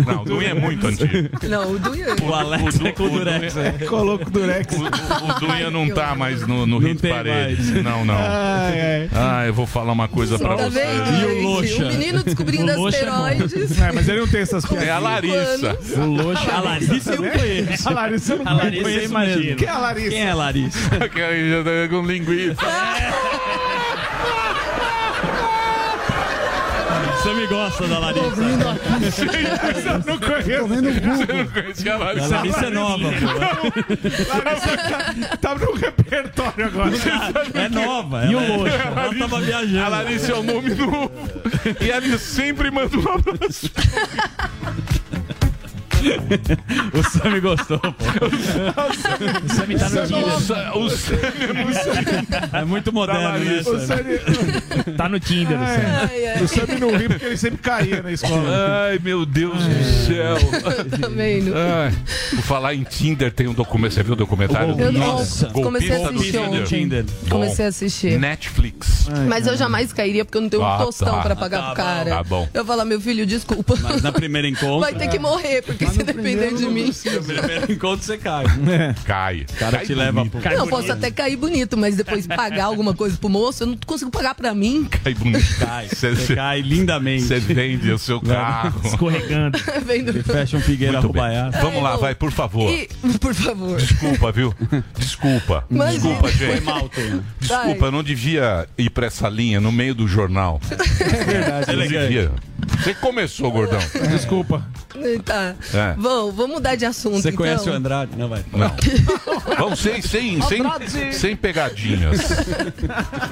Não, 0.06 0.22
o 0.22 0.24
Dunha 0.24 0.48
é 0.48 0.54
muito 0.54 0.86
antigo. 0.86 1.28
Não, 1.48 1.72
o 1.72 1.78
Dunha. 1.78 2.06
O 2.22 2.34
Alex 2.34 2.78
Du- 2.78 2.86
é 2.86 2.92
com 2.92 3.04
o 3.04 3.10
Durex. 3.10 3.54
Dunha- 3.54 3.72
Colocou 3.88 4.26
o 4.26 4.30
Durex. 4.30 4.74
O, 4.76 4.84
o, 4.84 5.40
Dunha 5.40 5.70
não 5.70 5.88
tá 5.90 6.14
mais 6.14 6.46
no, 6.46 6.66
no 6.66 6.80
Não 6.80 6.88
Hit 6.88 7.00
tem 7.00 7.12
Parede. 7.12 7.62
mais. 7.72 7.84
Não, 7.84 8.04
não. 8.04 8.14
Ai, 8.14 8.80
ai. 8.80 9.10
Ah, 9.14 9.46
eu 9.46 9.54
vou 9.54 9.66
falar 9.66 9.92
uma 9.92 10.08
coisa 10.08 10.38
pra 10.38 10.56
Tá 10.56 10.64
você. 10.68 10.80
vendo? 10.80 11.20
E 11.20 11.24
o 11.24 11.28
gente? 11.30 11.42
Loxa? 11.44 11.84
O 11.84 11.88
menino 11.88 12.22
descobrindo 12.24 12.72
O 12.72 12.82
Loxa 12.82 12.96
é 12.98 13.04
bom. 13.10 13.24
asteroides. 13.24 13.78
É, 13.80 13.92
mas 13.92 14.08
ele 14.08 14.20
não 14.20 14.28
tem 14.28 14.40
essas 14.40 14.64
É 14.64 14.68
piadas. 14.68 14.88
a 14.88 14.98
Larissa. 14.98 15.78
O 15.98 16.04
Loxa. 16.06 16.52
A 16.52 16.60
Larissa 16.60 17.14
eu 17.14 17.22
conheço. 17.30 17.88
A 17.88 17.92
Larissa 17.92 18.32
eu 18.34 18.38
não 18.38 18.48
A 18.48 18.54
Larissa 18.54 18.82
conheço 18.82 19.00
eu 19.04 19.10
imagino. 19.10 19.40
mesmo. 19.42 19.56
Quem 19.56 19.68
é 19.68 19.70
a 19.70 19.78
Larissa? 19.82 20.10
Quem 20.10 20.22
é 20.24 20.30
a 20.30 20.34
Larissa? 20.34 20.78
Que 21.12 21.20
aí 21.22 21.50
já 21.50 21.62
tá 21.64 21.70
com 21.90 22.02
linguiça. 22.06 22.62
Você 27.22 27.34
me 27.34 27.46
gosta 27.46 27.86
da 27.86 27.98
Larissa. 28.00 28.24
Eu 28.26 29.98
não 29.98 30.18
conheço. 30.18 30.66
Burro. 30.66 31.16
Você 31.16 31.32
não 31.32 31.46
conhecia 31.46 31.92
a 31.92 31.94
A 31.94 31.98
Larissa? 31.98 32.28
Larissa 32.36 32.66
é 32.66 32.70
nova, 32.70 33.04
pô. 33.12 33.26
Larissa 34.44 35.36
tá 35.40 35.54
no 35.54 35.72
repertório 35.74 36.66
agora. 36.66 36.90
É 37.54 37.68
nova. 37.68 38.24
E 38.24 38.34
o 38.34 38.40
ela- 38.40 38.56
Loxa? 38.56 38.74
Ela 38.74 39.14
tava 39.18 39.40
viajando. 39.40 39.84
A 39.84 39.88
Larissa 39.88 40.32
é 40.32 40.34
o 40.34 40.42
nome 40.42 40.74
novo. 40.74 41.12
E 41.80 41.90
ela 41.90 42.18
sempre 42.18 42.70
manda 42.72 42.96
um 42.96 43.08
abraço. 43.14 43.70
O 46.92 47.02
Sammy 47.02 47.40
gostou, 47.40 47.78
pô. 47.78 47.92
O 49.44 49.54
Sammy 49.54 49.78
tá 49.78 49.88
no 49.88 50.06
Tinder. 50.06 50.34
O 50.36 50.40
Sa- 50.40 50.72
o 50.74 50.90
Sam 50.90 51.16
é 52.52 52.64
muito 52.64 52.92
moderno, 52.92 53.38
né, 53.38 53.60
O 53.60 53.64
Sammy? 53.64 53.86
Sammy, 53.86 54.96
Tá 54.96 55.08
no 55.08 55.20
Tinder, 55.20 55.56
o 55.60 55.64
Sammy. 55.66 56.10
Ai, 56.10 56.26
ai, 56.26 56.42
o 56.42 56.48
Sammy 56.48 56.80
não 56.80 56.96
ri 56.96 57.08
porque 57.08 57.24
ele 57.24 57.36
sempre 57.36 57.58
caía 57.58 58.02
na 58.02 58.12
escola. 58.12 58.42
Ai, 58.90 58.98
meu 59.02 59.24
Deus 59.24 59.58
do 59.58 59.84
céu. 60.06 60.36
tá 61.00 61.08
vendo? 61.08 61.52
Ai, 61.56 61.92
por 62.30 62.42
falar 62.42 62.74
em 62.74 62.82
Tinder, 62.82 63.32
tem 63.32 63.46
um 63.48 63.54
documentário. 63.54 63.92
Você 63.94 64.02
viu 64.02 64.12
o 64.14 64.16
documentário? 64.16 64.74
Eu 64.78 64.92
não- 64.92 65.00
Nossa, 65.00 65.46
comecei 65.48 65.92
a 66.02 66.08
assistir 66.08 66.32
Tinder. 66.32 66.42
ontem. 66.48 66.64
Tinder. 66.64 67.04
Comecei 67.28 67.64
a 67.64 67.68
assistir. 67.68 68.18
Netflix. 68.18 69.08
Mas 69.28 69.46
eu 69.46 69.56
jamais 69.56 69.92
cairia 69.92 70.24
porque 70.24 70.38
eu 70.38 70.42
não 70.42 70.48
tenho 70.48 70.62
Ah, 70.62 70.76
um 70.82 70.84
tostão 70.86 71.14
tá. 71.16 71.22
pra 71.22 71.36
pagar 71.36 71.58
Tá 71.58 71.64
pro 71.74 71.82
bom, 71.82 71.88
cara. 71.90 72.10
tá 72.10 72.22
bom. 72.24 72.48
Eu 72.54 72.64
falar, 72.64 72.84
meu 72.84 73.00
filho, 73.00 73.26
desculpa. 73.26 73.74
Mas 73.82 74.02
na 74.02 74.12
primeira 74.12 74.46
encontro. 74.48 74.80
Vai 74.80 74.94
ter 74.94 75.08
que 75.08 75.18
morrer, 75.18 75.62
porque 75.62 75.84
se 75.92 76.02
depender 76.02 76.54
de 76.54 76.66
mim. 76.66 76.90
No 77.12 77.22
primeiro 77.24 77.72
encontro 77.72 78.04
você 78.04 78.18
cai. 78.18 78.44
Cai. 79.04 79.46
O 79.48 79.54
cara 79.58 79.76
Cai 79.78 79.86
te 79.86 79.94
leva 79.94 80.12
bonito. 80.24 80.38
pro. 80.38 80.50
Não, 80.50 80.64
eu 80.64 80.66
posso 80.68 80.92
até 80.92 81.10
cair 81.10 81.36
bonito, 81.36 81.76
mas 81.76 81.96
depois 81.96 82.26
pagar 82.26 82.64
alguma 82.64 82.94
coisa 82.94 83.16
pro 83.16 83.28
moço, 83.28 83.62
eu 83.62 83.66
não 83.68 83.76
consigo 83.86 84.10
pagar 84.10 84.34
pra 84.34 84.54
mim. 84.54 84.84
Cai 84.90 85.14
bonito. 85.14 85.56
Cai. 85.58 85.88
Você- 85.88 86.14
Você 86.14 86.34
cai 86.34 86.60
lindamente. 86.60 87.24
Você 87.24 87.38
vende 87.40 87.90
o 87.90 87.98
seu 87.98 88.20
carro. 88.20 88.80
Escorregando. 88.84 89.58
Vendo? 89.86 90.12
Fecha 90.24 90.56
um 90.56 90.60
Figueira 90.60 90.98
bem. 91.00 91.06
Rubaiá. 91.06 91.50
Vamos 91.60 91.82
lá, 91.82 91.92
Ai, 91.94 91.98
vai, 91.98 92.14
por 92.14 92.30
favor. 92.30 92.70
E, 92.70 92.88
por 93.20 93.34
favor. 93.34 93.76
Desculpa, 93.78 94.32
viu? 94.32 94.54
Desculpa. 94.98 95.64
Imagina. 95.70 96.00
Desculpa, 96.14 96.28
Foi 96.28 96.46
gente. 96.54 96.64
mal, 96.64 96.88
Tonho. 96.88 97.24
Desculpa, 97.40 97.78
Vai. 97.80 97.88
eu 97.88 97.92
não 97.92 98.02
devia 98.02 98.66
ir 98.78 98.90
pra 98.90 99.06
essa 99.06 99.28
linha 99.28 99.60
no 99.60 99.72
meio 99.72 99.94
do 99.94 100.06
jornal. 100.06 100.60
É 101.02 101.24
verdade. 101.24 101.70
Eu 101.70 101.76
não 101.76 101.84
Elegante. 101.84 102.08
devia. 102.08 102.32
Você 102.82 102.94
começou, 102.94 103.50
gordão. 103.50 103.78
Desculpa. 104.10 104.64
Tá. 105.24 105.54
É. 105.72 105.94
Bom, 105.94 106.30
vamos 106.32 106.56
mudar 106.56 106.74
de 106.76 106.84
assunto, 106.84 107.16
Você 107.22 107.28
então. 107.28 107.38
conhece 107.38 107.68
o 107.68 107.72
Andrade? 107.72 108.12
Não 108.16 108.28
vai. 108.28 108.44
Não. 108.52 108.74
Vamos 109.58 109.78
sem, 109.80 110.02
sem, 110.02 110.40
sem, 110.42 111.12
sem 111.12 111.36
pegadinhas. 111.36 112.20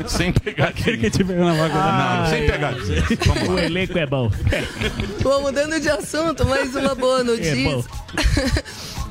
Sem 0.06 0.30
Aquele 0.30 0.54
pegadinhas. 0.54 1.00
que 1.00 1.10
te 1.10 1.24
pegou 1.24 1.44
na 1.44 1.52
vaga. 1.54 1.74
Não, 1.74 2.30
sem 2.30 2.46
pegadinhas. 2.46 3.04
Vamos 3.26 3.48
O 3.48 3.52
lá. 3.54 3.62
elenco 3.64 3.98
é 3.98 4.06
bom. 4.06 4.30
Bom, 5.22 5.42
mudando 5.42 5.80
de 5.80 5.88
assunto, 5.90 6.46
mais 6.46 6.74
uma 6.74 6.94
boa 6.94 7.22
notícia. 7.22 7.50
É 7.50 7.64
bom. 7.64 7.84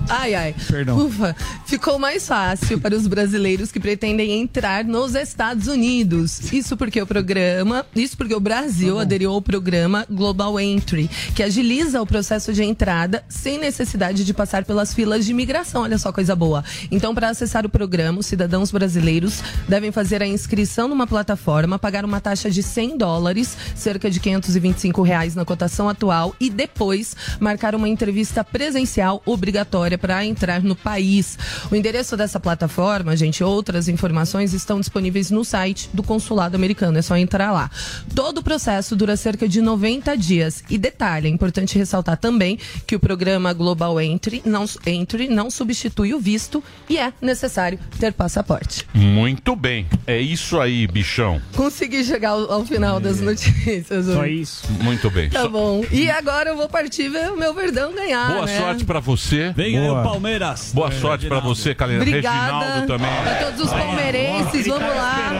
Ai, 0.09 0.33
ai. 0.33 0.55
Perdão. 0.67 1.05
Ufa, 1.05 1.35
ficou 1.67 1.99
mais 1.99 2.27
fácil 2.27 2.79
para 2.79 2.95
os 2.95 3.05
brasileiros 3.05 3.71
que 3.71 3.79
pretendem 3.79 4.41
entrar 4.41 4.83
nos 4.83 5.13
Estados 5.13 5.67
Unidos. 5.67 6.51
Isso 6.51 6.75
porque 6.75 6.99
o 6.99 7.05
programa, 7.05 7.85
isso 7.95 8.17
porque 8.17 8.33
o 8.33 8.39
Brasil 8.39 8.99
aderiu 8.99 9.31
ao 9.31 9.41
programa 9.41 10.07
Global 10.09 10.59
Entry, 10.59 11.07
que 11.35 11.43
agiliza 11.43 12.01
o 12.01 12.07
processo 12.07 12.51
de 12.51 12.63
entrada 12.63 13.23
sem 13.29 13.59
necessidade 13.59 14.25
de 14.25 14.33
passar 14.33 14.65
pelas 14.65 14.95
filas 14.95 15.25
de 15.25 15.31
imigração. 15.31 15.83
Olha 15.83 15.99
só 15.99 16.11
coisa 16.11 16.35
boa. 16.35 16.63
Então, 16.89 17.13
para 17.13 17.29
acessar 17.29 17.63
o 17.63 17.69
programa, 17.69 18.19
os 18.19 18.25
cidadãos 18.25 18.71
brasileiros 18.71 19.43
devem 19.67 19.91
fazer 19.91 20.23
a 20.23 20.27
inscrição 20.27 20.87
numa 20.87 21.05
plataforma, 21.05 21.77
pagar 21.77 22.03
uma 22.03 22.19
taxa 22.19 22.49
de 22.49 22.63
100 22.63 22.97
dólares, 22.97 23.55
cerca 23.75 24.09
de 24.09 24.19
525 24.19 25.03
reais 25.03 25.35
na 25.35 25.45
cotação 25.45 25.87
atual, 25.87 26.35
e 26.39 26.49
depois 26.49 27.15
marcar 27.39 27.75
uma 27.75 27.87
entrevista 27.87 28.43
presencial 28.43 29.21
obrigatória 29.23 29.98
para 29.99 30.25
entrar 30.25 30.63
no 30.63 30.75
país. 30.75 31.37
O 31.71 31.75
endereço 31.75 32.15
dessa 32.15 32.39
plataforma, 32.39 33.15
gente, 33.15 33.43
outras 33.43 33.87
informações 33.87 34.53
estão 34.53 34.79
disponíveis 34.79 35.29
no 35.29 35.43
site 35.43 35.89
do 35.93 36.01
consulado 36.01 36.55
americano. 36.55 36.97
É 36.97 37.01
só 37.01 37.17
entrar 37.17 37.51
lá. 37.51 37.69
Todo 38.15 38.39
o 38.39 38.43
processo 38.43 38.95
dura 38.95 39.15
cerca 39.15 39.47
de 39.47 39.61
90 39.61 40.15
dias. 40.17 40.63
E 40.69 40.77
detalhe, 40.77 41.27
é 41.27 41.31
importante 41.31 41.77
ressaltar 41.77 42.17
também 42.17 42.57
que 42.87 42.95
o 42.95 42.99
programa 42.99 43.53
Global 43.53 43.99
Entry 43.99 44.41
não, 44.45 44.65
Entry 44.85 45.27
não 45.27 45.49
substitui 45.49 46.13
o 46.13 46.19
visto 46.19 46.63
e 46.89 46.97
é 46.97 47.13
necessário 47.21 47.79
ter 47.99 48.13
passaporte. 48.13 48.85
Muito 48.93 49.55
bem. 49.55 49.87
É 50.07 50.19
isso 50.19 50.59
aí, 50.59 50.87
bichão. 50.87 51.41
Consegui 51.55 52.03
chegar 52.03 52.31
ao, 52.31 52.51
ao 52.51 52.65
final 52.65 52.99
das 52.99 53.19
notícias. 53.21 54.05
Só 54.05 54.25
isso. 54.25 54.63
Muito 54.81 55.09
bem. 55.09 55.29
Tá 55.29 55.47
bom. 55.47 55.83
E 55.91 56.09
agora 56.09 56.49
eu 56.49 56.57
vou 56.57 56.69
partir 56.69 57.09
ver 57.09 57.31
o 57.31 57.37
meu 57.37 57.53
Verdão 57.53 57.93
ganhar. 57.93 58.33
Boa 58.33 58.45
né? 58.45 58.57
sorte 58.57 58.85
pra 58.85 58.99
você. 58.99 59.51
Vem 59.55 59.78
aí 59.79 59.87
Boa. 59.87 59.99
o 60.01 60.03
Palmeiras. 60.03 60.71
Boa 60.73 60.91
sorte 60.91 61.27
pra 61.27 61.39
você. 61.39 61.71
Obrigada 61.71 62.03
Reginaldo 62.05 62.87
também. 62.87 63.23
pra 63.23 63.35
todos 63.35 63.61
os 63.65 63.69
palmeirenses. 63.71 64.67
Vamos 64.67 64.95
lá. 64.95 65.31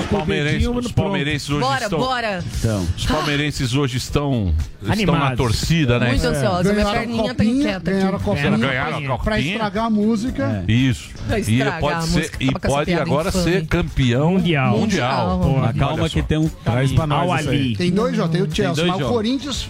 Os 0.00 0.06
palmeirenses, 0.06 0.68
os 0.68 0.92
palmeirenses 0.92 1.50
hoje 1.50 1.60
Bora, 1.60 1.82
estão. 1.84 1.98
bora. 1.98 2.44
Então, 2.58 2.86
Os 2.96 3.06
palmeirenses 3.06 3.74
hoje 3.74 3.96
estão, 3.96 4.54
estão 4.82 5.18
na 5.18 5.36
torcida, 5.36 5.98
né? 5.98 6.08
Muito 6.10 6.26
ansiosa. 6.26 6.72
Minha 6.72 6.86
perninha 6.92 7.34
tá 7.34 7.44
inquieta 7.44 7.90
ganharam 7.90 8.16
a 8.16 8.20
copinha 8.20 8.50
Ganharam 8.56 8.96
a 8.98 9.00
pra 9.00 9.16
copinha. 9.18 9.52
estragar 9.52 9.84
a 9.86 9.90
música. 9.90 10.64
Isso. 10.68 11.10
Pra 11.26 11.38
E 11.40 11.64
pode 11.80 11.96
a 11.98 12.00
ser 12.02 12.30
e 12.40 12.52
pode 12.52 12.94
agora 12.94 13.28
infame. 13.28 13.44
ser 13.44 13.66
campeão 13.66 14.32
Mundial. 14.32 14.78
mundial. 14.78 15.38
Mundial. 15.38 15.58
mas 15.60 15.76
calma 15.76 16.08
que 16.08 16.22
tem 16.22 16.38
um 16.38 16.48
Traz 16.48 16.92
pra 16.92 17.06
nós. 17.06 17.46
Ali. 17.46 17.76
Tem 17.76 17.90
dois 17.90 18.16
jogos, 18.16 18.32
tem 18.32 18.42
o 18.42 18.54
Chelsea, 18.54 18.86
mas 18.86 19.00
o. 19.02 19.08
Corinthians 19.08 19.68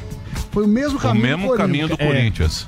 foi 0.50 0.64
o 0.64 0.68
mesmo 0.68 0.98
O 0.98 1.00
caminho 1.00 1.22
mesmo 1.26 1.42
do 1.42 1.48
Corinthians. 1.48 1.66
caminho 1.66 1.88
do 1.88 1.96
Corinthians. 1.98 2.66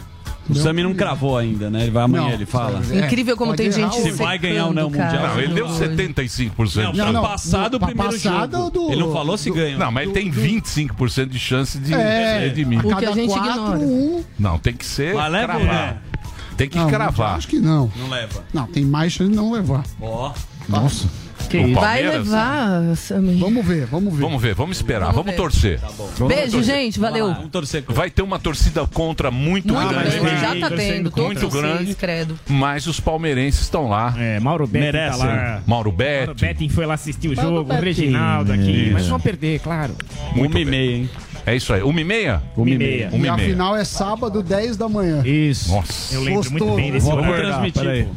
O 0.48 0.54
Sami 0.54 0.82
não 0.82 0.94
cravou 0.94 1.36
ainda, 1.36 1.68
né? 1.68 1.82
Ele 1.82 1.90
vai 1.90 2.04
amanhã, 2.04 2.24
Não. 2.24 2.32
ele 2.32 2.46
fala. 2.46 2.80
É, 2.90 3.00
Incrível 3.06 3.36
como 3.36 3.54
tem 3.54 3.70
gente 3.70 3.94
Se 4.00 4.10
vai 4.12 4.38
ganhar 4.38 4.66
ou 4.66 4.72
não 4.72 4.86
o 4.86 4.90
Mundial. 4.90 5.12
Não, 5.28 5.38
ele 5.40 5.52
deu 5.54 5.66
Hoje. 5.66 5.78
75%. 5.80 6.82
Não, 6.84 6.92
Não, 7.06 7.12
não, 7.12 7.22
passado 7.22 7.74
o 7.74 7.80
primeiro 7.80 8.12
passado 8.12 8.56
jogo. 8.56 8.70
do- 8.70 8.90
Ele 8.92 9.00
não 9.00 9.12
falou 9.12 9.36
se 9.36 9.50
ganha. 9.50 9.76
Não, 9.76 9.92
mas 9.92 10.04
ele 10.04 10.12
tem 10.12 10.30
25% 10.30 11.26
de 11.28 11.38
chance 11.38 11.78
de 11.78 11.92
É. 11.92 12.38
redimir. 12.40 12.78
O 12.78 12.82
que 12.88 12.92
a 12.92 12.96
Cada 12.96 13.12
gente 13.12 13.28
quatro, 13.28 13.50
ignora. 13.50 13.78
um. 13.78 14.24
Não, 14.38 14.58
tem 14.58 14.72
que 14.74 14.86
ser 14.86 15.14
Mas 15.14 15.32
leva 15.32 15.46
cravar. 15.54 15.94
não? 15.94 16.56
Tem 16.56 16.68
que 16.68 16.78
Não, 16.78 16.88
cravar. 16.88 17.36
Acho 17.36 17.46
que 17.48 17.58
não. 17.60 17.90
Não 17.96 18.08
leva. 18.08 18.42
Não, 18.52 18.66
tem 18.66 18.84
mais 18.84 19.12
chance 19.12 19.30
de 19.30 19.36
não 19.36 19.52
levar. 19.52 19.84
Ó. 20.00 20.32
Nossa. 20.68 21.06
Que 21.48 21.58
O? 21.58 21.74
Vai 21.74 22.02
Palmeiras? 22.02 22.26
levar, 22.26 22.96
Sammy. 22.96 23.40
Vamos 23.40 23.66
ver, 23.66 23.86
vamos 23.86 24.14
ver. 24.14 24.20
Vamos 24.20 24.42
ver, 24.42 24.54
vamos 24.54 24.76
esperar, 24.76 25.12
Vamos 25.12 25.16
vamos, 25.16 25.30
ver. 25.32 25.36
torcer. 25.36 25.80
Beijo, 26.28 26.62
gente. 26.62 26.98
Valeu. 27.00 27.32
Vamos 27.32 27.50
torcer 27.50 27.82
com 27.82 27.92
Vai 27.94 28.10
ter 28.10 28.22
uma 28.22 28.38
torcida 28.38 28.86
contra 28.86 29.30
muito, 29.30 29.72
Muito 29.72 29.88
grande, 29.88 30.18
grande. 30.20 30.40
Já 30.40 30.54
tá 30.60 30.68
torcendo 30.68 31.10
tendo. 31.10 31.22
muito 31.22 31.40
Todos 31.40 31.52
grande. 31.60 31.84
vocês, 31.84 31.96
credo. 31.96 32.38
mas 32.48 32.86
os 32.86 33.00
palmeirenses 33.00 33.62
estão 33.62 33.88
lá. 33.88 34.14
É, 34.18 34.38
Mauro 34.40 34.66
Betti 34.66 34.86
tá 34.86 34.92
Merece. 34.92 35.18
lá. 35.18 35.26
Mauro 35.26 35.62
Mauro 35.66 35.92
Betti, 35.92 36.40
Betting 36.44 36.68
foi 36.68 36.84
lá 36.86 36.94
assistir 36.94 37.28
o 37.28 37.36
Mauro 37.36 37.50
jogo, 37.56 37.60
o 37.60 37.64
Betting. 37.76 37.84
Reginaldo 37.84 38.52
aqui. 38.52 38.70
Isso. 38.84 38.92
Mas 38.92 39.06
vão 39.08 39.20
perder, 39.20 39.60
claro. 39.60 39.94
muito 40.34 40.52
uma 40.54 40.60
e 40.60 40.64
bem. 40.64 40.70
meia, 40.70 40.96
hein? 40.96 41.10
É 41.46 41.56
isso 41.56 41.72
aí. 41.72 41.82
Uma 41.82 42.00
e 42.00 42.04
meia? 42.04 42.42
Uma 42.56 42.68
e 42.68 42.76
meia. 42.76 43.08
Uma 43.10 43.24
E 43.24 43.26
e 43.26 43.28
a 43.30 43.36
meia. 43.36 43.48
final 43.48 43.74
é 43.76 43.84
sábado, 43.84 44.42
10 44.42 44.76
da 44.76 44.86
manhã. 44.88 45.22
Isso. 45.24 45.70
Nossa. 45.72 46.14
Eu 46.14 46.22
lembro 46.22 46.50
muito 46.50 46.74
bem 46.74 46.92
desse 46.92 47.06
Vamos 47.06 47.24
jogo. 47.24 47.36
transmitir. 47.38 47.82
Peraí. 47.82 48.08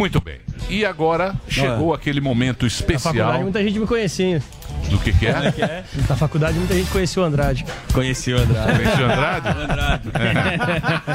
Muito 0.00 0.20
bem. 0.20 0.38
E 0.70 0.84
agora 0.84 1.34
chegou 1.48 1.92
aquele 1.92 2.20
momento 2.20 2.64
Na 2.64 2.70
faculdade 2.70 2.92
especial. 3.02 3.42
muita 3.42 3.62
gente 3.62 3.78
me 3.78 3.86
conhecia. 3.86 4.42
Do 4.88 4.98
que, 4.98 5.12
que 5.12 5.26
é? 5.26 5.84
Na 6.08 6.16
faculdade 6.16 6.58
muita 6.58 6.74
gente 6.74 6.90
conhecia 6.90 7.22
o 7.22 7.26
Andrade. 7.26 7.66
Conheci 7.92 8.32
o 8.32 8.38
Andrade. 8.38 8.72
Conhece 8.78 9.02
o 9.02 9.04
Andrade? 9.04 9.48
Andrade. 9.48 10.10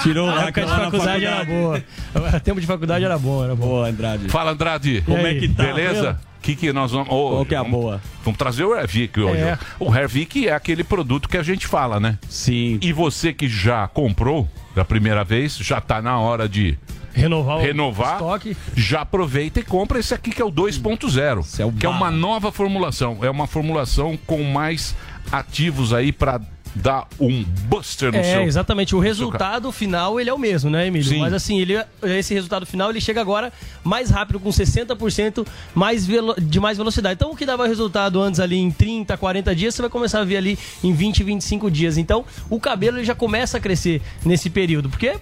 Tirou 0.04 0.30
A 0.30 0.34
lá 0.36 0.42
época 0.44 0.62
de 0.62 0.68
faculdade 0.68 1.26
era 1.26 1.44
boa. 1.46 1.84
O 2.14 2.40
tempo 2.42 2.62
de 2.62 2.68
faculdade 2.68 3.04
era 3.06 3.18
bom, 3.18 3.44
era 3.44 3.56
bom. 3.56 3.66
Boa, 3.68 3.88
Andrade. 3.90 4.30
Fala, 4.30 4.52
Andrade. 4.52 5.02
Como 5.06 5.26
é 5.26 5.34
que 5.36 5.48
tá? 5.50 5.64
Beleza? 5.64 6.20
O 6.38 6.42
que, 6.46 6.56
que 6.56 6.72
nós 6.72 6.92
vamos. 6.92 7.08
ô, 7.10 7.30
Qual 7.32 7.46
que 7.46 7.56
é 7.56 7.58
a 7.58 7.64
vamos- 7.64 7.80
boa? 7.82 8.02
Vamos 8.24 8.38
trazer 8.38 8.64
o 8.66 8.76
Hervik 8.76 9.20
hoje. 9.20 9.42
É. 9.42 9.58
O 9.80 9.94
Hervik 9.94 10.48
é 10.48 10.54
aquele 10.54 10.84
produto 10.84 11.28
que 11.28 11.38
a 11.38 11.44
gente 11.44 11.66
fala, 11.66 12.00
né? 12.00 12.20
Sim. 12.30 12.78
E 12.84 12.94
você 12.94 13.34
que 13.34 13.48
já 13.50 13.88
comprou 13.88 14.48
da 14.76 14.86
primeira 14.86 15.24
vez, 15.24 15.58
já 15.58 15.82
tá 15.82 16.04
na 16.04 16.20
hora 16.20 16.48
de 16.48 16.78
Renovar 17.16 17.58
o 17.58 17.62
renovar. 17.62 18.14
estoque. 18.16 18.58
Já 18.76 19.02
aproveita 19.02 19.60
e 19.60 19.64
compra 19.64 20.00
esse 20.00 20.14
aqui 20.14 20.32
que 20.32 20.42
é 20.42 20.46
o 20.46 20.52
2.0, 20.52 21.40
Esse 21.40 21.64
é 21.64 21.72
que 21.72 21.86
é 21.86 21.90
uma 21.90 22.12
nova 22.12 22.52
formulação. 22.52 23.20
É 23.22 23.30
uma 23.30 23.48
formulação 23.48 24.18
com 24.28 24.44
mais 24.44 24.96
ativos 25.32 25.94
aí 25.94 26.12
pra 26.12 26.40
dar 26.76 27.08
um 27.20 27.44
buster 27.70 28.12
no 28.12 28.18
É, 28.18 28.24
seu. 28.24 28.42
exatamente. 28.44 28.96
O 28.96 29.00
resultado 29.00 29.72
final 29.72 30.20
ele 30.20 30.30
é 30.30 30.34
o 30.34 30.38
mesmo, 30.38 30.70
né, 30.70 30.88
Emílio? 30.88 31.08
Sim. 31.08 31.20
Mas 31.20 31.34
assim, 31.34 31.60
ele, 31.60 31.82
esse 32.04 32.34
resultado 32.34 32.66
final 32.66 32.90
ele 32.90 33.00
chega 33.00 33.22
agora 33.22 33.52
mais 33.84 34.10
rápido, 34.10 34.40
com 34.40 34.50
60% 34.50 35.46
mais 35.74 36.06
velo- 36.06 36.36
de 36.40 36.60
mais 36.60 36.78
velocidade. 36.78 37.16
Então, 37.16 37.32
o 37.32 37.36
que 37.36 37.46
dava 37.46 37.66
resultado 37.68 38.22
antes 38.22 38.40
ali 38.40 38.58
em 38.58 38.70
30, 38.72 39.16
40 39.18 39.56
dias, 39.56 39.74
você 39.74 39.82
vai 39.82 39.90
começar 39.90 40.20
a 40.20 40.24
ver 40.26 40.38
ali 40.38 40.60
em 40.84 40.94
20, 40.94 41.24
25 41.24 41.72
dias. 41.72 41.98
Então, 41.98 42.26
o 42.50 42.60
cabelo 42.60 42.98
ele 42.98 43.06
já 43.06 43.16
começa 43.16 43.58
a 43.58 43.60
crescer 43.62 44.02
nesse 44.26 44.50
período. 44.50 44.90
Porque 44.90 45.16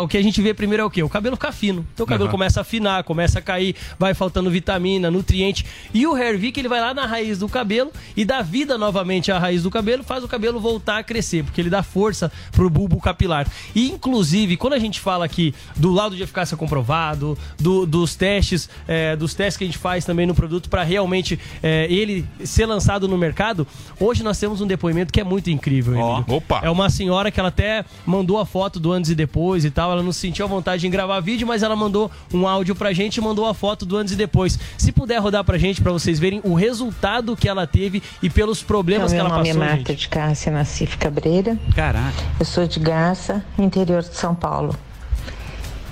o 0.00 0.08
que 0.08 0.16
a 0.18 0.22
gente 0.22 0.42
vê 0.42 0.52
primeiro 0.52 0.82
é 0.82 0.86
o 0.86 0.90
quê? 0.90 1.02
O 1.02 1.08
cabelo 1.08 1.36
fica 1.36 1.52
fino. 1.52 1.86
Então, 1.94 2.04
o 2.04 2.06
cabelo 2.08 2.24
Aham. 2.24 2.32
começa 2.32 2.60
a 2.60 2.62
afinar, 2.62 3.04
começa 3.04 3.38
a 3.38 3.42
cair, 3.42 3.76
vai 3.98 4.14
faltando 4.14 4.50
vitamina, 4.50 5.10
nutriente. 5.10 5.64
E 5.94 6.06
o 6.06 6.16
Hervik, 6.16 6.58
ele 6.58 6.68
vai 6.68 6.80
lá 6.80 6.92
na 6.92 7.06
raiz 7.06 7.38
do 7.38 7.48
cabelo 7.48 7.92
e 8.16 8.24
dá 8.24 8.42
vida 8.42 8.76
novamente 8.76 9.30
à 9.30 9.38
raiz 9.38 9.62
do 9.62 9.70
cabelo, 9.70 10.02
faz 10.02 10.24
o 10.24 10.28
cabelo 10.28 10.58
voltar 10.58 10.71
a 10.98 11.02
crescer, 11.02 11.44
porque 11.44 11.60
ele 11.60 11.70
dá 11.70 11.82
força 11.82 12.30
pro 12.52 12.68
bulbo 12.70 13.00
capilar. 13.00 13.46
E, 13.74 13.90
inclusive, 13.90 14.56
quando 14.56 14.74
a 14.74 14.78
gente 14.78 15.00
fala 15.00 15.24
aqui 15.24 15.54
do 15.76 15.92
laudo 15.92 16.16
de 16.16 16.22
eficácia 16.22 16.56
comprovado, 16.56 17.36
do- 17.58 17.86
dos 17.86 18.14
testes, 18.14 18.68
é, 18.86 19.16
dos 19.16 19.34
testes 19.34 19.56
que 19.56 19.64
a 19.64 19.66
gente 19.66 19.78
faz 19.78 20.04
também 20.04 20.26
no 20.26 20.34
produto 20.34 20.68
para 20.68 20.82
realmente 20.82 21.38
é, 21.62 21.86
ele 21.90 22.24
ser 22.44 22.66
lançado 22.66 23.06
no 23.08 23.16
mercado, 23.18 23.66
hoje 23.98 24.22
nós 24.22 24.38
temos 24.38 24.60
um 24.60 24.66
depoimento 24.66 25.12
que 25.12 25.20
é 25.20 25.24
muito 25.24 25.50
incrível. 25.50 25.94
Emílio. 25.94 26.24
Opa. 26.28 26.60
É 26.62 26.70
uma 26.70 26.88
senhora 26.90 27.30
que 27.30 27.38
ela 27.40 27.48
até 27.48 27.84
mandou 28.06 28.38
a 28.38 28.46
foto 28.46 28.78
do 28.80 28.92
antes 28.92 29.10
e 29.10 29.14
depois 29.14 29.64
e 29.64 29.70
tal. 29.70 29.92
Ela 29.92 30.02
não 30.02 30.12
se 30.12 30.20
sentiu 30.20 30.44
à 30.44 30.48
vontade 30.48 30.86
em 30.86 30.90
gravar 30.90 31.20
vídeo, 31.20 31.46
mas 31.46 31.62
ela 31.62 31.74
mandou 31.76 32.10
um 32.32 32.46
áudio 32.46 32.74
pra 32.74 32.92
gente 32.92 33.16
e 33.16 33.20
mandou 33.20 33.46
a 33.46 33.54
foto 33.54 33.84
do 33.84 33.96
antes 33.96 34.12
e 34.12 34.16
depois. 34.16 34.58
Se 34.76 34.92
puder 34.92 35.18
rodar 35.20 35.44
pra 35.44 35.58
gente, 35.58 35.80
pra 35.80 35.92
vocês 35.92 36.18
verem 36.18 36.40
o 36.44 36.54
resultado 36.54 37.36
que 37.36 37.48
ela 37.48 37.66
teve 37.66 38.02
e 38.22 38.28
pelos 38.30 38.62
problemas 38.62 39.12
Então, 39.12 39.24
que 39.26 39.30
meu 39.30 39.36
ela 39.36 39.36
nome 39.38 39.48
passou, 39.50 39.62
é 39.62 39.66
Marta 39.76 39.92
gente. 39.92 40.00
de 40.00 40.08
Cássia 40.08 40.52
Nassif 40.62 40.96
Cabreira. 40.96 41.58
Caraca. 41.74 42.22
Eu 42.38 42.46
sou 42.46 42.68
de 42.68 42.78
Garça, 42.78 43.44
interior 43.58 44.00
de 44.00 44.14
São 44.14 44.32
Paulo. 44.32 44.76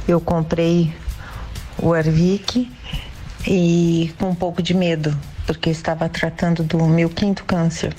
Eu 0.06 0.20
comprei 0.20 0.94
o 1.76 1.92
Arvic 1.92 2.70
e 3.44 4.14
com 4.16 4.30
um 4.30 4.34
pouco 4.34 4.62
de 4.62 4.72
medo, 4.72 5.16
porque 5.44 5.70
estava 5.70 6.08
tratando 6.08 6.62
do 6.62 6.78
meu 6.86 7.08
quinto 7.10 7.44
câncer. 7.44 7.92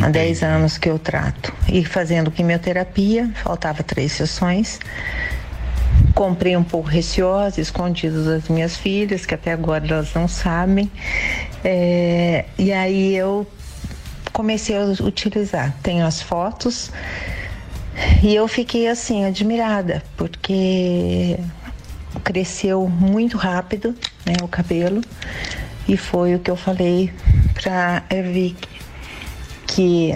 Há 0.00 0.08
10 0.08 0.42
anos 0.44 0.78
que 0.78 0.88
eu 0.88 0.96
trato. 0.96 1.52
E 1.68 1.84
fazendo 1.84 2.30
quimioterapia, 2.30 3.28
faltava 3.42 3.82
três 3.82 4.12
sessões. 4.12 4.78
Comprei 6.14 6.56
um 6.56 6.64
pouco 6.64 6.88
receosa, 6.88 7.60
escondido 7.60 8.24
das 8.24 8.48
minhas 8.48 8.76
filhas, 8.76 9.26
que 9.26 9.34
até 9.34 9.52
agora 9.52 9.84
elas 9.88 10.14
não 10.14 10.28
sabem. 10.28 10.88
É, 11.64 12.44
e 12.56 12.72
aí 12.72 13.16
eu 13.16 13.46
comecei 14.36 14.76
a 14.76 14.84
utilizar. 15.02 15.74
Tenho 15.82 16.04
as 16.04 16.20
fotos 16.20 16.90
e 18.22 18.34
eu 18.34 18.46
fiquei 18.46 18.86
assim 18.86 19.24
admirada, 19.24 20.02
porque 20.14 21.38
cresceu 22.22 22.86
muito 22.86 23.38
rápido, 23.38 23.96
né, 24.26 24.34
o 24.42 24.48
cabelo. 24.48 25.00
E 25.88 25.96
foi 25.96 26.34
o 26.34 26.38
que 26.38 26.50
eu 26.50 26.56
falei 26.56 27.10
para 27.54 28.02
Ervic, 28.10 28.68
que 29.66 30.14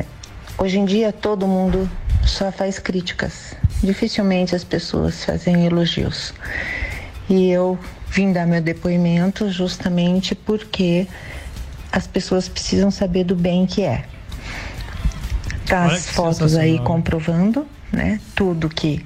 hoje 0.58 0.78
em 0.78 0.84
dia 0.84 1.12
todo 1.12 1.46
mundo 1.46 1.90
só 2.22 2.52
faz 2.52 2.78
críticas. 2.78 3.54
Dificilmente 3.82 4.54
as 4.54 4.64
pessoas 4.64 5.24
fazem 5.24 5.64
elogios. 5.64 6.34
E 7.26 7.50
eu 7.50 7.78
vim 8.08 8.34
dar 8.34 8.46
meu 8.46 8.60
depoimento 8.60 9.50
justamente 9.50 10.34
porque 10.34 11.06
as 11.92 12.06
pessoas 12.06 12.48
precisam 12.48 12.90
saber 12.90 13.24
do 13.24 13.34
bem 13.34 13.66
que 13.66 13.82
é. 13.82 14.04
Tá 15.66 15.84
Olha 15.84 15.96
as 15.96 16.10
fotos 16.10 16.56
aí 16.56 16.78
comprovando, 16.80 17.66
né? 17.92 18.20
Tudo 18.34 18.68
que 18.68 19.04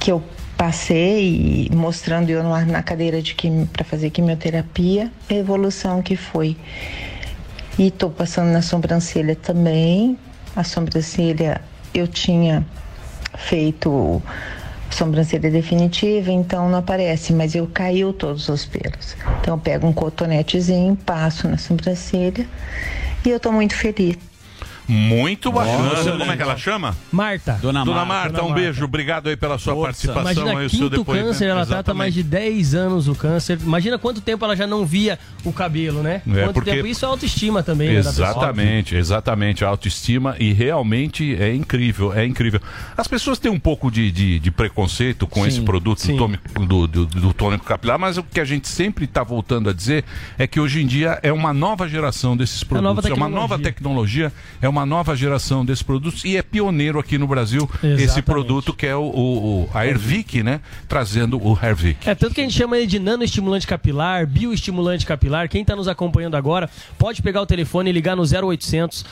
que 0.00 0.12
eu 0.12 0.22
passei 0.56 1.68
e 1.70 1.74
mostrando 1.74 2.30
eu 2.30 2.42
na 2.42 2.82
cadeira 2.82 3.22
de 3.22 3.36
para 3.72 3.84
fazer 3.84 4.10
quimioterapia, 4.10 5.10
a 5.30 5.34
evolução 5.34 6.02
que 6.02 6.16
foi. 6.16 6.56
E 7.78 7.90
tô 7.90 8.10
passando 8.10 8.48
na 8.50 8.62
sobrancelha 8.62 9.36
também. 9.36 10.18
A 10.56 10.64
sobrancelha 10.64 11.60
eu 11.94 12.08
tinha 12.08 12.66
feito 13.36 14.20
sobrancelha 14.90 15.50
definitiva, 15.50 16.30
então 16.30 16.68
não 16.68 16.78
aparece, 16.78 17.32
mas 17.32 17.54
eu 17.54 17.66
caiu 17.66 18.12
todos 18.12 18.48
os 18.48 18.64
pelos. 18.64 19.16
Então 19.40 19.54
eu 19.54 19.58
pego 19.58 19.86
um 19.86 19.92
cotonetezinho, 19.92 20.96
passo 20.96 21.48
na 21.48 21.58
sobrancelha 21.58 22.46
e 23.24 23.30
eu 23.30 23.40
tô 23.40 23.52
muito 23.52 23.74
feliz. 23.74 24.27
Muito 24.88 25.52
bacana. 25.52 25.82
Nossa, 25.90 26.10
Como 26.12 26.32
é 26.32 26.36
que 26.36 26.42
ela 26.42 26.56
chama? 26.56 26.96
Marta. 27.12 27.58
Dona, 27.60 27.84
Dona 27.84 28.04
Marta. 28.04 28.32
Marta, 28.32 28.44
um 28.44 28.54
beijo. 28.54 28.84
Obrigado 28.84 29.28
aí 29.28 29.36
pela 29.36 29.58
sua 29.58 29.76
participação. 29.76 30.22
Imagina, 30.22 30.58
aí, 30.58 30.66
o 30.66 30.70
seu 30.70 30.88
depoimento. 30.88 31.26
câncer, 31.28 31.44
ela 31.44 31.66
trata 31.66 31.72
Exatamente. 31.92 31.98
mais 31.98 32.14
de 32.14 32.22
10 32.22 32.74
anos 32.74 33.06
o 33.08 33.14
câncer. 33.14 33.58
Imagina 33.62 33.98
quanto 33.98 34.20
tempo 34.22 34.44
ela 34.44 34.56
já 34.56 34.66
não 34.66 34.86
via 34.86 35.18
o 35.44 35.52
cabelo, 35.52 36.02
né? 36.02 36.22
É, 36.26 36.42
quanto 36.44 36.54
porque- 36.54 36.70
tempo. 36.72 36.86
Isso 36.86 37.04
é 37.04 37.08
autoestima 37.08 37.62
também, 37.62 37.88
né, 37.90 38.02
da 38.02 38.08
pessoa. 38.10 38.28
Exatamente, 38.30 38.94
exatamente. 38.96 39.64
A 39.64 39.68
autoestima 39.68 40.34
e 40.38 40.52
realmente 40.54 41.36
é 41.38 41.54
incrível, 41.54 42.12
é 42.14 42.24
incrível. 42.24 42.60
As 42.96 43.06
pessoas 43.06 43.38
têm 43.38 43.50
um 43.52 43.60
pouco 43.60 43.90
de, 43.90 44.10
de, 44.10 44.38
de 44.38 44.50
preconceito 44.50 45.26
com 45.26 45.42
Sim, 45.42 45.48
esse 45.48 45.60
produto 45.60 46.06
do, 46.06 46.16
tônico- 46.16 46.66
do, 46.66 46.86
do- 46.86 47.06
do 47.06 47.32
tônico 47.34 47.64
capilar, 47.66 47.98
mas 47.98 48.16
o 48.16 48.22
que 48.22 48.40
a 48.40 48.44
gente 48.44 48.66
sempre 48.68 49.04
está 49.04 49.22
voltando 49.22 49.68
a 49.68 49.72
dizer 49.74 50.02
é 50.38 50.46
que 50.46 50.58
hoje 50.58 50.80
em 50.82 50.86
dia 50.86 51.18
é 51.22 51.30
uma 51.32 51.52
nova 51.52 51.86
geração 51.86 52.34
desses 52.36 52.62
nova 52.62 53.02
produtos. 53.02 53.10
É 53.10 53.14
uma 53.14 53.28
nova 53.28 53.58
tecnologia, 53.58 54.32
é 54.62 54.68
uma 54.68 54.77
nova 54.86 55.14
geração 55.16 55.64
desses 55.64 55.82
produtos 55.82 56.24
e 56.24 56.36
é 56.36 56.42
pioneiro 56.42 56.98
aqui 56.98 57.18
no 57.18 57.26
Brasil 57.26 57.68
esse 57.82 57.86
Exatamente. 58.04 58.22
produto 58.24 58.72
que 58.74 58.86
é 58.86 58.94
o, 58.96 59.00
o, 59.02 59.62
o- 59.64 59.70
a 59.74 59.86
Ervic, 59.86 60.42
né? 60.42 60.60
Trazendo 60.88 61.38
o 61.42 61.58
Hervic. 61.60 62.08
É, 62.08 62.14
tanto 62.14 62.34
que 62.34 62.40
a 62.40 62.44
gente 62.44 62.54
chama 62.56 62.76
ele 62.76 62.86
de 62.86 62.98
nanoestimulante 62.98 63.66
capilar, 63.66 64.26
bioestimulante 64.26 65.06
capilar. 65.06 65.48
Quem 65.48 65.62
está 65.62 65.74
nos 65.76 65.88
acompanhando 65.88 66.36
agora, 66.36 66.68
pode 66.98 67.22
pegar 67.22 67.40
o 67.42 67.46
telefone 67.46 67.90
e 67.90 67.92
ligar 67.92 68.16
no 68.16 68.22
0800 68.22 69.04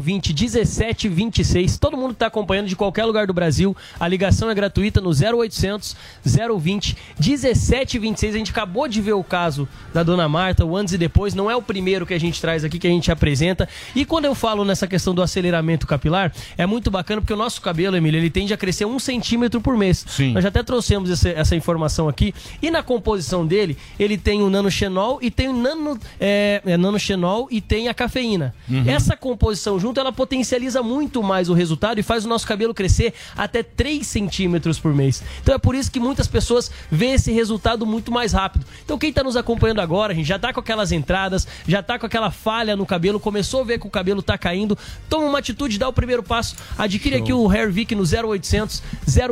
020 0.00 0.32
1726. 0.34 1.78
Todo 1.78 1.96
mundo 1.96 2.08
que 2.10 2.14
está 2.14 2.26
acompanhando 2.26 2.68
de 2.68 2.76
qualquer 2.76 3.04
lugar 3.04 3.26
do 3.26 3.34
Brasil, 3.34 3.76
a 3.98 4.06
ligação 4.08 4.48
é 4.50 4.54
gratuita 4.54 5.00
no 5.00 5.10
0800 5.10 5.96
020 6.24 6.96
1726. 7.18 8.34
A 8.34 8.38
gente 8.38 8.50
acabou 8.50 8.88
de 8.88 9.00
ver 9.00 9.12
o 9.12 9.24
caso 9.24 9.68
da 9.92 10.02
dona 10.02 10.28
Marta, 10.28 10.64
o 10.64 10.76
antes 10.76 10.94
e 10.94 10.98
depois. 10.98 11.34
Não 11.34 11.50
é 11.50 11.56
o 11.56 11.62
primeiro 11.62 12.06
que 12.06 12.14
a 12.14 12.20
gente 12.20 12.40
traz 12.40 12.64
aqui, 12.64 12.78
que 12.78 12.86
a 12.86 12.90
gente 12.90 13.10
apresenta. 13.10 13.68
E 13.94 14.04
quando 14.04 14.24
eu 14.26 14.34
falo 14.34 14.64
nessa 14.64 14.86
questão 14.86 15.03
do 15.12 15.20
aceleramento 15.20 15.86
capilar, 15.86 16.32
é 16.56 16.64
muito 16.66 16.90
bacana 16.90 17.20
porque 17.20 17.32
o 17.32 17.36
nosso 17.36 17.60
cabelo, 17.60 17.96
Emílio, 17.96 18.18
ele 18.18 18.30
tende 18.30 18.54
a 18.54 18.56
crescer 18.56 18.84
um 18.84 18.98
centímetro 18.98 19.60
por 19.60 19.76
mês. 19.76 20.04
Sim. 20.08 20.32
Nós 20.32 20.42
já 20.42 20.48
até 20.48 20.62
trouxemos 20.62 21.10
esse- 21.10 21.30
essa 21.32 21.56
informação 21.56 22.08
aqui. 22.08 22.32
E 22.62 22.70
na 22.70 22.82
composição 22.82 23.44
dele, 23.46 23.76
ele 23.98 24.16
tem 24.16 24.40
o 24.42 24.48
nanoxenol 24.48 25.18
e 25.20 25.30
tem 25.30 25.48
o 25.48 25.52
nano, 25.52 25.98
é, 26.20 26.62
é, 26.64 26.76
nanoxenol 26.76 27.48
e 27.50 27.60
tem 27.60 27.88
a 27.88 27.94
cafeína. 27.94 28.54
Essa 28.86 29.16
composição 29.16 29.78
junto, 29.78 29.98
ela 29.98 30.12
potencializa 30.12 30.82
muito 30.82 31.22
mais 31.22 31.48
o 31.48 31.54
resultado 31.54 31.98
e 31.98 32.02
faz 32.02 32.24
o 32.24 32.28
nosso 32.28 32.46
cabelo 32.46 32.72
crescer 32.72 33.12
até 33.36 33.62
3 33.62 34.06
centímetros 34.06 34.78
por 34.78 34.94
mês. 34.94 35.22
Então 35.42 35.54
é 35.54 35.58
por 35.58 35.74
isso 35.74 35.90
que 35.90 35.98
muitas 35.98 36.28
pessoas 36.28 36.70
vê 36.90 37.06
esse 37.14 37.32
resultado 37.32 37.84
muito 37.84 38.12
mais 38.12 38.32
rápido. 38.32 38.64
Então 38.84 38.96
quem 38.98 39.10
está 39.10 39.22
nos 39.24 39.36
acompanhando 39.36 39.80
agora, 39.80 40.12
a 40.12 40.16
gente 40.16 40.26
já 40.26 40.36
está 40.36 40.52
com 40.52 40.60
aquelas 40.60 40.92
entradas, 40.92 41.46
já 41.66 41.80
está 41.80 41.98
com 41.98 42.06
aquela 42.06 42.30
falha 42.30 42.76
no 42.76 42.86
cabelo, 42.86 43.18
começou 43.18 43.62
a 43.62 43.64
ver 43.64 43.78
que 43.80 43.86
o 43.86 43.90
cabelo 43.90 44.20
está 44.20 44.36
caindo, 44.38 44.76
toma 45.08 45.26
uma 45.26 45.38
atitude, 45.38 45.78
dá 45.78 45.88
o 45.88 45.92
primeiro 45.92 46.22
passo, 46.22 46.56
adquire 46.78 47.16
aqui 47.16 47.32
o 47.32 47.48
Hair 47.48 47.70
Vic 47.70 47.94
no 47.94 48.02
0800 48.02 48.82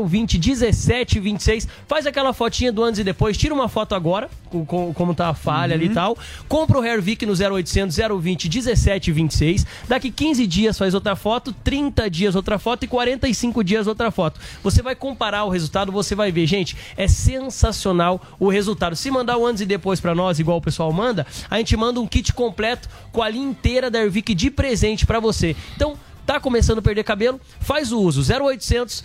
020 0.07 0.39
1726, 0.39 1.69
faz 1.89 2.07
aquela 2.07 2.33
fotinha 2.33 2.73
do 2.73 2.83
antes 2.83 3.01
e 3.01 3.05
depois, 3.05 3.37
tira 3.37 3.55
uma 3.55 3.69
foto 3.69 3.95
agora, 3.95 4.29
com, 4.51 4.65
com- 4.65 4.93
como 4.93 5.15
tá 5.15 5.29
a 5.29 5.35
falha 5.35 5.75
ali 5.75 5.87
e 5.87 5.89
tal, 5.91 6.17
compra 6.49 6.79
o 6.79 6.83
Hair 6.83 7.01
Vic 7.03 7.25
no 7.27 7.33
0800 7.33 7.97
020 8.21 8.49
1726, 8.49 9.67
daqui 9.89 10.11
15 10.11 10.47
dias 10.47 10.79
faz 10.79 10.95
outra 10.95 11.17
foto, 11.17 11.53
30 11.65 12.09
dias 12.11 12.35
outra 12.35 12.59
foto 12.59 12.85
e 12.85 12.89
45 12.89 13.65
dias 13.65 13.87
outra 13.87 14.11
foto. 14.11 14.41
Você 14.63 14.83
vai 14.83 14.95
comparar 14.95 15.45
o 15.45 15.49
resultado, 15.49 15.91
você 15.91 16.15
vai 16.15 16.31
ver, 16.31 16.47
gente, 16.47 16.77
é 16.97 17.09
sensacional 17.09 18.21
o 18.39 18.49
resultado. 18.49 18.95
Se 18.97 19.11
mandar 19.11 19.37
o 19.37 19.47
antes 19.47 19.63
e 19.63 19.67
depois 19.67 20.01
pra 20.01 20.15
nós, 20.15 20.39
igual 20.39 20.59
o 20.59 20.63
pessoal 20.63 20.93
manda, 20.93 21.27
a 21.51 21.59
gente 21.59 21.77
manda 21.77 22.01
um 22.01 22.07
kit 22.07 22.33
completo 22.33 22.89
com 23.11 23.23
a 23.23 23.29
linha 23.29 23.49
inteira 23.49 23.91
da 23.91 24.01
Ervic 24.03 24.35
de 24.35 24.51
presente 24.51 25.07
pra 25.07 25.21
você. 25.21 25.42
Então, 25.77 25.97
Tá 26.25 26.39
começando 26.39 26.79
a 26.79 26.83
perder 26.83 27.03
cabelo? 27.03 27.41
Faz 27.61 27.91
o 27.91 27.99
uso 28.01 28.23
0800 28.23 29.03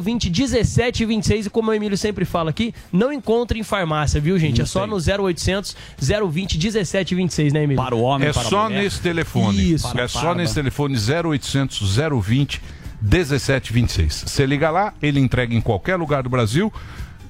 020 0.00 0.30
1726 0.30 1.46
e 1.46 1.50
como 1.50 1.70
o 1.70 1.74
Emílio 1.74 1.96
sempre 1.96 2.24
fala 2.24 2.48
aqui, 2.48 2.74
não 2.90 3.12
encontre 3.12 3.58
em 3.58 3.62
farmácia, 3.62 4.18
viu, 4.18 4.38
gente? 4.38 4.62
é 4.62 4.64
só 4.64 4.86
no 4.86 4.96
0800 4.96 5.76
020 6.00 6.56
1726, 6.58 7.52
né, 7.52 7.64
Emílio? 7.64 7.84
Para 7.84 7.94
o 7.94 8.00
homem, 8.00 8.28
É 8.28 8.32
para 8.32 8.40
a 8.40 8.44
só 8.46 8.64
mulher. 8.64 8.82
nesse 8.82 8.98
telefone. 9.02 9.72
Isso. 9.74 9.98
É 9.98 10.08
só 10.08 10.34
nesse 10.34 10.54
telefone 10.54 10.96
0800 10.96 11.96
020 12.22 12.62
1726. 13.02 14.24
Você 14.26 14.46
liga 14.46 14.70
lá, 14.70 14.94
ele 15.02 15.20
entrega 15.20 15.54
em 15.54 15.60
qualquer 15.60 15.96
lugar 15.96 16.22
do 16.22 16.30
Brasil. 16.30 16.72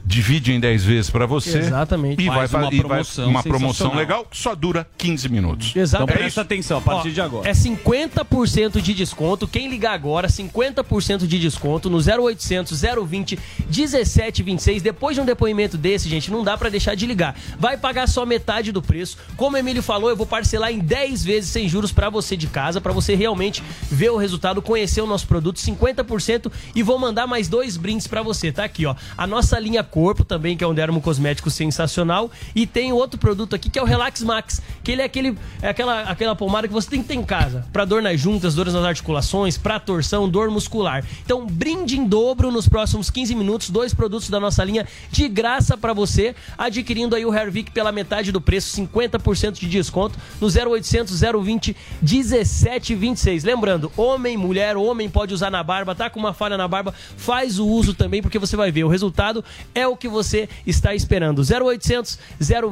Divide 0.07 0.53
em 0.53 0.61
10 0.61 0.85
vezes 0.85 1.11
para 1.11 1.25
você. 1.27 1.59
Exatamente. 1.59 2.23
E 2.23 2.27
Faz 2.27 2.51
vai, 2.51 2.62
uma 2.62 2.75
e 2.75 2.77
vai- 2.79 2.87
promoção 2.88 3.29
uma 3.29 3.43
promoção 3.43 3.95
legal 3.95 4.25
que 4.25 4.37
só 4.37 4.55
dura 4.55 4.87
15 4.99 5.29
minutos. 5.29 5.71
Então 5.71 5.83
Exatamente. 5.83 6.19
presta 6.19 6.40
atenção, 6.43 6.79
a 6.79 6.81
partir 6.81 7.09
Ó, 7.09 7.12
de 7.12 7.21
agora. 7.21 7.49
É 7.49 7.55
50% 7.55 8.81
de 8.83 8.93
desconto. 8.95 9.49
Quem 9.49 9.69
ligar 9.69 9.93
agora, 9.95 10.29
50% 10.29 11.27
de 11.27 11.38
desconto 11.38 11.88
no 11.88 11.99
0800 11.99 12.81
020 13.07 13.38
1726. 13.69 14.83
Depois 14.83 15.14
de 15.17 15.21
um 15.21 15.25
depoimento 15.25 15.77
desse, 15.79 16.09
gente, 16.09 16.31
não 16.31 16.45
dá 16.45 16.57
pra 16.57 16.69
deixar 16.69 16.95
de 16.95 17.07
ligar. 17.07 17.35
Vai 17.59 17.77
pagar 17.77 18.07
só 18.07 18.27
metade 18.27 18.73
do 18.73 18.83
preço. 18.83 19.17
Como 19.37 19.57
o 19.57 19.59
Emílio 19.59 19.83
falou, 19.83 20.11
eu 20.11 20.17
vou 20.17 20.27
parcelar 20.27 20.71
em 20.73 20.79
10 20.79 21.25
vezes 21.25 21.51
sem 21.51 21.69
juros 21.69 21.93
pra 21.93 22.11
você 22.11 22.37
de 22.37 22.47
casa, 22.47 22.81
pra 22.81 22.93
você 22.93 23.14
realmente 23.14 23.62
ver 23.90 24.11
o 24.11 24.17
resultado, 24.17 24.61
conhecer 24.61 25.01
o 25.01 25.07
nosso 25.07 25.27
produto, 25.27 25.59
50% 25.61 26.51
e 26.75 26.83
vou 26.83 26.99
mandar 26.99 27.27
mais 27.27 27.49
dois 27.49 27.77
brindes 27.77 28.07
pra 28.07 28.23
você, 28.23 28.53
tá 28.53 28.64
aqui, 28.64 28.87
ó. 28.87 28.95
A 29.17 29.27
nossa 29.27 29.59
linha 29.59 29.83
corpo 29.94 30.24
também, 30.24 30.57
que 30.57 30.64
é 30.64 30.66
um 30.66 30.74
dermo 30.74 31.00
cosmético 31.00 31.48
sensacional, 31.48 32.28
e 32.52 32.66
tem 32.66 32.92
outro 32.92 33.16
produto 33.16 33.54
aqui 33.54 33.70
que 33.70 33.78
é 33.78 33.83
o 33.83 33.85
Relax 33.85 34.24
Max, 34.24 34.61
que 34.83 34.90
ele 34.90 35.02
é 35.02 35.04
aquele 35.04 35.38
é 35.62 35.68
aquela 35.68 36.00
aquela 36.02 36.35
pomada 36.35 36.66
que 36.66 36.74
você 36.74 36.90
tem 36.90 37.00
que 37.00 37.07
ter 37.07 37.14
em 37.14 37.22
casa, 37.22 37.64
pra 37.72 37.85
dor 37.85 38.02
nas 38.02 38.18
juntas, 38.18 38.57
dores 38.57 38.74
nas 38.74 38.85
articulações, 38.85 39.57
pra 39.57 39.78
torção, 39.78 40.28
dor 40.28 40.50
muscular. 40.50 41.04
Então, 41.24 41.46
brinde 41.46 41.96
em 41.96 42.04
dobro 42.09 42.50
nos 42.50 42.68
próximos 42.68 43.09
15 43.09 43.37
minutos, 43.37 43.70
dois 43.70 43.94
produtos 43.94 44.28
da 44.28 44.40
nossa 44.40 44.64
linha 44.64 44.85
de 45.12 45.28
graça 45.28 45.76
pra 45.76 45.92
você, 45.92 46.35
adquirindo 46.59 47.14
aí 47.14 47.24
o 47.24 47.33
Hervic 47.33 47.70
pela 47.70 47.92
metade 47.92 48.33
do 48.33 48.40
preço, 48.40 48.76
50% 48.76 49.61
de 49.61 49.68
desconto 49.68 50.18
no 50.40 50.48
0800 50.48 51.20
020 51.20 51.76
1726. 52.02 53.44
Lembrando, 53.44 53.92
homem, 53.96 54.37
mulher, 54.37 54.76
homem 54.76 55.09
pode 55.09 55.33
usar 55.33 55.52
na 55.52 55.62
barba, 55.62 55.94
tá 55.94 56.11
com 56.11 56.18
uma 56.18 56.35
falha 56.35 56.57
na 56.57 56.66
barba, 56.66 56.92
faz 57.16 57.61
o 57.61 57.66
uso 57.68 57.94
também 57.94 58.20
porque 58.20 58.40
você 58.40 58.57
vai 58.57 58.72
ver, 58.72 58.83
o 58.83 58.88
resultado 58.88 59.44
é 59.72 59.84
o 59.88 59.97
que 59.97 60.09
você 60.09 60.49
está 60.66 60.94
esperando. 60.94 61.42
0800 61.42 62.18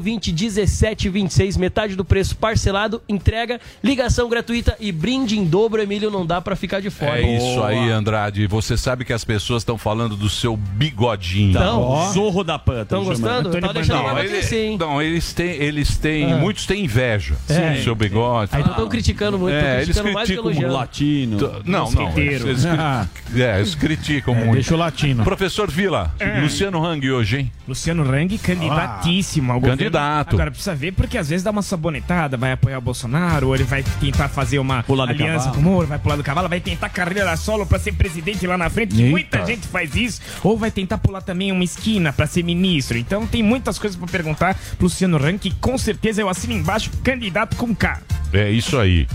020 0.01 0.33
1726, 0.33 1.57
metade 1.57 1.97
do 1.97 2.05
preço 2.05 2.37
parcelado, 2.37 3.03
entrega, 3.09 3.61
ligação 3.83 4.29
gratuita 4.29 4.77
e 4.81 4.91
brinde 4.93 5.39
em 5.39 5.45
dobro, 5.45 5.83
Emílio, 5.83 6.11
não 6.11 6.25
dá 6.27 6.41
pra 6.41 6.57
ficar 6.57 6.81
de 6.81 6.91
fora. 6.91 7.21
É 7.21 7.37
isso 7.37 7.63
aí, 7.63 7.91
Andrade. 7.91 8.47
Você 8.47 8.77
sabe 8.77 9.05
que 9.05 9.13
as 9.13 9.25
pessoas 9.25 9.63
estão 9.63 9.77
falando 9.79 10.17
do 10.17 10.29
seu 10.29 10.57
bigodinho. 10.57 11.51
Então, 11.51 12.11
Zorro 12.13 12.45
da 12.45 12.59
Panta. 12.59 12.83
Estão 12.83 13.05
gostando? 13.05 13.51
Tá 13.61 13.73
deixando 13.73 14.03
barba 14.03 14.21
ele- 14.21 14.29
crescer, 14.29 14.65
hein? 14.67 14.77
não, 14.79 15.01
eles 15.01 15.33
têm, 15.33 15.51
eles 15.63 15.97
têm, 15.97 16.35
muitos 16.35 16.67
têm 16.67 16.85
inveja 16.85 17.37
É. 17.49 17.75
do 17.75 17.83
seu 17.85 17.95
bigode. 17.95 18.51
Aí 18.53 18.61
então 18.61 18.73
estão 18.73 18.89
criticando 18.89 19.39
muito, 19.39 19.55
É, 19.55 19.77
eles 19.83 19.85
criticando 19.87 20.13
mais 20.15 20.29
que 20.29 20.35
criticam 20.35 20.51
elogiando. 20.53 20.75
Latino. 20.75 21.39
T- 21.39 21.71
Não, 21.71 21.91
não. 21.91 22.19
Eles, 22.19 22.45
eles, 22.45 22.67
Ah. 22.67 23.07
é, 23.35 23.59
eles 23.59 23.75
criticam 23.75 24.35
muito. 24.35 24.55
Deixa 24.55 24.75
o 24.75 24.79
latino. 24.79 25.25
Professor 25.25 25.71
Vila, 25.71 26.15
Luciano 26.43 26.85
Hang 26.85 27.02
hoje, 27.11 27.39
hein? 27.39 27.53
Luciano 27.67 28.03
Rang, 28.03 28.37
candidatíssimo 28.39 29.53
ao 29.53 29.61
governo. 29.61 29.79
Candidato. 29.79 30.35
Agora, 30.37 30.51
precisa 30.51 30.75
ver, 30.75 30.93
porque 30.93 31.19
às 31.19 31.29
vezes 31.29 31.43
dá 31.43 31.51
uma 31.51 31.63
sabonetada, 31.63 32.37
vai 32.37 32.53
apoiar 32.53 32.79
o 32.79 32.81
Bolsonaro, 32.81 33.49
ou 33.49 33.55
ele 33.55 33.65
vai 33.65 33.83
tentar 34.01 34.29
fazer 34.29 34.59
uma 34.59 34.85
aliança 35.09 35.47
cavalo. 35.47 35.55
com 35.55 35.61
o 35.61 35.63
Moro, 35.63 35.87
vai 35.87 35.99
pular 35.99 36.17
do 36.17 36.23
cavalo, 36.23 36.49
vai 36.49 36.61
tentar 36.61 36.89
carreira 36.89 37.37
solo 37.37 37.67
pra 37.67 37.79
ser 37.79 37.93
presidente 37.93 38.47
lá 38.47 38.57
na 38.59 38.69
frente, 38.71 38.97
Eita. 38.97 39.11
muita 39.11 39.47
gente 39.47 39.67
faz 39.67 39.95
isso, 39.95 40.21
ou 40.43 40.57
vai 40.57 40.71
tentar 40.71 40.99
pular 40.99 41.23
também 41.23 41.51
uma 41.51 41.65
esquina 41.65 42.13
pra 42.13 42.27
ser 42.27 42.43
ministro. 42.43 42.99
Então 42.99 43.27
tem 43.27 43.43
muitas 43.43 43.79
coisas 43.79 43.97
pra 43.97 44.07
perguntar 44.07 44.55
pro 44.77 44.85
Luciano 44.85 45.19
Rang, 45.19 45.39
que 45.39 45.51
com 45.53 45.77
certeza 45.79 46.21
eu 46.21 46.29
assino 46.29 46.53
embaixo, 46.53 46.91
candidato 47.03 47.57
com 47.57 47.75
K. 47.75 48.01
É 48.33 48.51
isso 48.51 48.79
aí. 48.79 49.07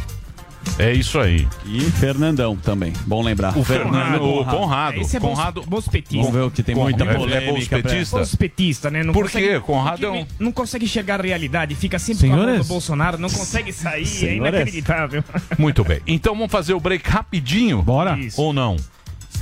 É 0.79 0.91
isso 0.93 1.19
aí. 1.19 1.47
E 1.65 1.79
Fernandão 1.91 2.55
também. 2.55 2.93
Bom 3.05 3.21
lembrar. 3.23 3.57
O 3.57 3.63
Fernando, 3.63 4.23
o 4.23 4.45
Conrado. 4.45 4.99
Esse 4.99 5.17
é 5.17 5.19
Conrado. 5.19 5.63
bons 5.67 5.87
petista. 5.87 6.17
Vamos 6.17 6.33
ver 6.33 6.41
o 6.41 6.51
que 6.51 6.61
tem 6.61 6.75
muita 6.75 7.03
É- 7.03 7.07
é 7.07 7.13
polêmica. 7.15 7.51
bolspetista? 7.51 8.21
Os 8.21 8.35
petistas, 8.35 8.91
né? 8.91 9.03
Não 9.03 9.13
Por 9.13 9.23
consegue- 9.25 9.47
quê? 9.47 9.59
Conrado 9.59 10.05
é 10.05 10.11
um- 10.11 10.25
Não 10.39 10.51
consegue 10.51 10.85
enxergar 10.85 11.19
a 11.19 11.23
realidade, 11.23 11.73
fica 11.75 11.97
sempre 11.97 12.27
falando 12.29 12.45
Senhores? 12.45 12.67
do 12.67 12.69
Bolsonaro, 12.69 13.17
não 13.17 13.29
consegue 13.29 13.71
sair, 13.73 14.03
é 14.03 14.05
Senhores? 14.05 14.37
inacreditável. 14.53 15.23
Muito 15.57 15.83
bem. 15.83 15.99
Então 16.05 16.33
vamos 16.35 16.51
fazer 16.51 16.73
o 16.73 16.79
break 16.79 17.09
rapidinho? 17.09 17.81
Bora. 17.81 18.17
Isso. 18.17 18.39
Ou 18.41 18.53
não? 18.53 18.75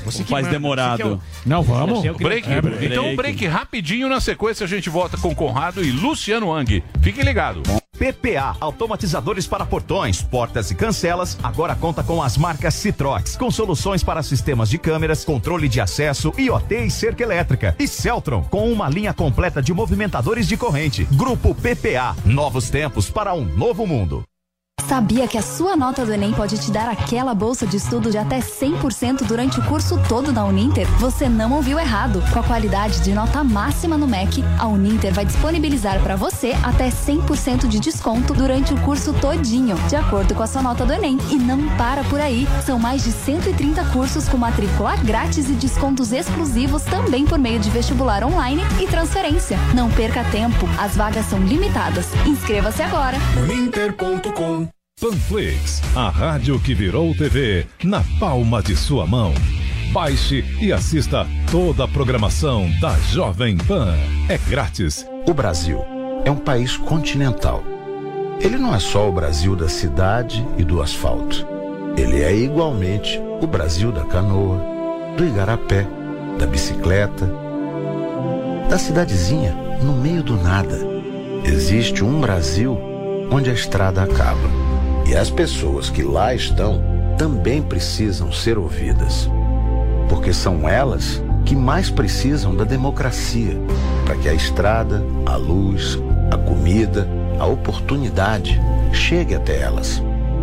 Você 0.06 0.24
que 0.24 0.30
Faz 0.30 0.46
manda, 0.46 0.58
demorado. 0.58 0.98
você 0.98 1.04
que 1.04 1.10
é 1.10 1.12
o- 1.14 1.20
Não, 1.46 1.64
vamos. 1.64 2.06
É 2.06 2.12
Break? 2.14 2.48
É, 2.52 2.62
break. 2.62 2.86
Então 2.86 3.16
break 3.16 3.46
rapidinho 3.48 4.08
na 4.08 4.22
sequência 4.22 4.64
a 4.64 4.68
gente 4.68 4.88
volta 4.90 5.18
com 5.18 5.34
Conrado 5.34 5.84
e 5.84 5.92
Luciano 5.92 6.54
Hang. 6.54 6.84
Fiquem 7.02 7.24
ligados. 7.24 7.64
PPA, 7.97 8.55
automatizadores 8.60 9.47
para 9.47 9.65
portões, 9.65 10.21
portas 10.21 10.69
e 10.71 10.75
cancelas, 10.75 11.38
agora 11.41 11.75
conta 11.75 12.03
com 12.03 12.21
as 12.21 12.38
marcas 12.38 12.73
Citrox, 12.75 13.36
com 13.38 13.49
soluções 13.49 14.03
para 14.03 14.21
sistemas 14.21 14.69
de 14.69 14.77
câmeras, 14.77 15.23
controle 15.23 15.67
de 15.67 15.81
acesso, 15.81 16.34
IoT 16.38 16.75
e 16.86 16.91
cerca 16.91 17.23
elétrica. 17.23 17.75
E 17.79 17.88
Celtron, 17.88 18.43
com 18.43 18.71
uma 18.71 18.89
linha 18.89 19.13
completa 19.13 19.62
de 19.62 19.73
movimentadores 19.73 20.47
de 20.47 20.58
corrente. 20.58 21.05
Grupo 21.12 21.55
PPA, 21.55 22.15
novos 22.25 22.69
tempos 22.69 23.10
para 23.10 23.34
um 23.34 23.45
novo 23.45 23.88
mundo. 23.88 24.23
Sabia 24.88 25.28
que 25.28 25.38
a 25.38 25.42
sua 25.42 25.76
nota 25.76 26.06
do 26.06 26.14
Enem 26.14 26.32
pode 26.32 26.60
te 26.60 26.72
dar 26.72 26.88
aquela 26.88 27.34
bolsa 27.34 27.66
de 27.66 27.76
estudo 27.76 28.12
de 28.12 28.20
até 28.20 28.40
100% 28.40 29.24
durante 29.26 29.60
o 29.60 29.66
curso 29.66 30.00
todo 30.08 30.32
da 30.32 30.46
Uninter? 30.46 30.88
Você 31.00 31.28
não 31.28 31.54
ouviu 31.54 31.80
errado. 31.80 32.24
Com 32.32 32.40
a 32.40 32.44
qualidade 32.44 33.02
de 33.02 33.12
nota 33.12 33.44
máxima 33.44 33.98
no 33.98 34.08
MEC, 34.08 34.44
a 34.60 34.68
Uninter 34.68 35.12
vai 35.12 35.26
disponibilizar 35.26 36.00
para 36.02 36.16
você 36.16 36.54
até 36.64 36.90
100% 36.90 37.67
de 37.67 37.80
desconto 37.80 38.34
durante 38.34 38.76
o 38.76 38.82
curso 38.82 39.12
todinho, 39.13 39.76
de 39.90 39.96
acordo 39.96 40.36
com 40.36 40.44
a 40.44 40.48
sua 40.48 40.62
nota 40.62 40.86
do 40.86 40.94
Enem. 40.94 41.17
E 41.32 41.36
não 41.36 41.67
para 41.78 42.04
por 42.04 42.21
aí. 42.21 42.48
São 42.63 42.78
mais 42.78 43.04
de 43.04 43.12
130 43.12 43.84
cursos 43.86 44.30
com 44.30 44.38
matrícula 44.38 44.96
grátis 44.98 45.50
e 45.50 45.54
descontos 45.54 46.12
exclusivos 46.12 46.84
também 46.84 47.26
por 47.26 47.40
meio 47.40 47.60
de 47.60 47.71
vestibular 47.71 48.23
online 48.23 48.62
e 48.80 48.86
transferência. 48.86 49.58
Não 49.73 49.90
perca 49.90 50.23
tempo. 50.26 50.67
As 50.78 50.96
vagas 50.96 51.26
são 51.26 51.40
limitadas. 51.40 52.06
Inscreva-se 52.26 52.84
agora. 52.84 53.17
Uninter.com 53.42 54.75
Panflix, 55.06 55.81
a 55.93 56.08
rádio 56.08 56.58
que 56.58 56.73
virou 56.73 57.13
TV 57.13 57.67
na 57.83 58.02
palma 58.17 58.63
de 58.63 58.77
sua 58.77 59.06
mão. 59.06 59.33
Baixe 59.91 60.46
e 60.62 60.71
assista 60.71 61.27
toda 61.52 61.83
a 61.83 61.87
programação 61.87 62.71
da 62.79 62.98
Jovem 63.12 63.58
Pan. 63.58 63.93
É 64.29 64.37
grátis. 64.50 65.06
O 65.27 65.33
Brasil 65.33 65.83
é 66.23 66.31
um 66.31 66.37
país 66.37 66.77
continental. 66.77 67.62
Ele 68.39 68.58
não 68.58 68.73
é 68.73 68.79
só 68.79 69.10
o 69.10 69.12
Brasil 69.12 69.54
da 69.54 69.67
cidade 69.67 70.48
e 70.58 70.63
do 70.63 70.81
asfalto. 70.81 71.46
Ele 71.98 72.23
é 72.23 72.33
igualmente 72.33 73.19
o 73.41 73.46
Brasil 73.46 73.91
da 73.91 74.06
canoa, 74.06 74.60
do 75.17 75.25
igarapé, 75.25 75.85
da 76.39 76.48
bicicleta, 76.48 77.29
da 78.69 78.77
cidadezinha 78.77 79.54
no 79.83 79.91
meio 79.91 80.23
do 80.23 80.37
nada. 80.37 80.79
Existe 81.43 82.02
um 82.02 82.21
Brasil 82.21 82.79
onde 83.29 83.50
a 83.50 83.54
estrada 83.54 84.02
acaba. 84.02 84.65
E 85.08 85.15
as 85.15 85.29
pessoas 85.29 85.89
que 85.89 86.01
lá 86.01 86.33
estão 86.33 86.81
também 87.17 87.62
precisam 87.62 88.31
ser 88.31 88.58
ouvidas. 88.58 89.29
Porque 90.10 90.33
são 90.33 90.67
elas 90.67 91.21
que 91.45 91.56
mais 91.56 91.89
precisam 91.89 92.56
da 92.56 92.63
democracia 92.63 93.56
para 94.06 94.15
que 94.15 94.27
a 94.27 94.33
estrada, 94.33 95.03
a 95.25 95.35
luz, 95.35 95.97
a 96.31 96.37
comida, 96.37 97.08
a 97.39 97.45
oportunidade 97.45 98.60
chegue 98.91 99.35
até 99.35 99.62
elas. 99.62 100.01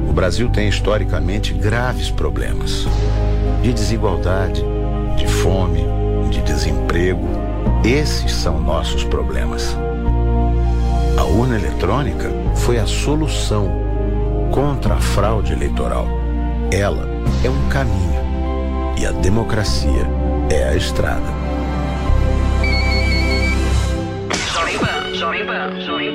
O 0.08 0.12
Brasil 0.12 0.48
tem 0.50 0.68
historicamente 0.68 1.52
graves 1.52 2.10
problemas 2.10 2.86
de 3.62 3.72
desigualdade, 3.72 4.62
de 5.16 5.26
fome, 5.26 5.84
de 6.30 6.42
desemprego. 6.42 7.26
Esses 7.84 8.32
são 8.32 8.60
nossos 8.60 9.04
problemas. 9.04 9.76
A 11.16 11.24
urna 11.24 11.56
eletrônica 11.56 12.30
foi 12.56 12.78
a 12.78 12.86
solução 12.86 13.81
contra 14.52 14.94
a 14.94 15.00
fraude 15.00 15.54
eleitoral. 15.54 16.06
Ela 16.70 17.08
é 17.42 17.48
um 17.48 17.68
caminho 17.70 18.20
e 18.98 19.06
a 19.06 19.10
democracia 19.10 20.06
é 20.50 20.68
a 20.68 20.76
estrada. 20.76 21.32
Jovem 24.52 24.78
Pan, 24.78 25.80
Jovem 25.80 26.12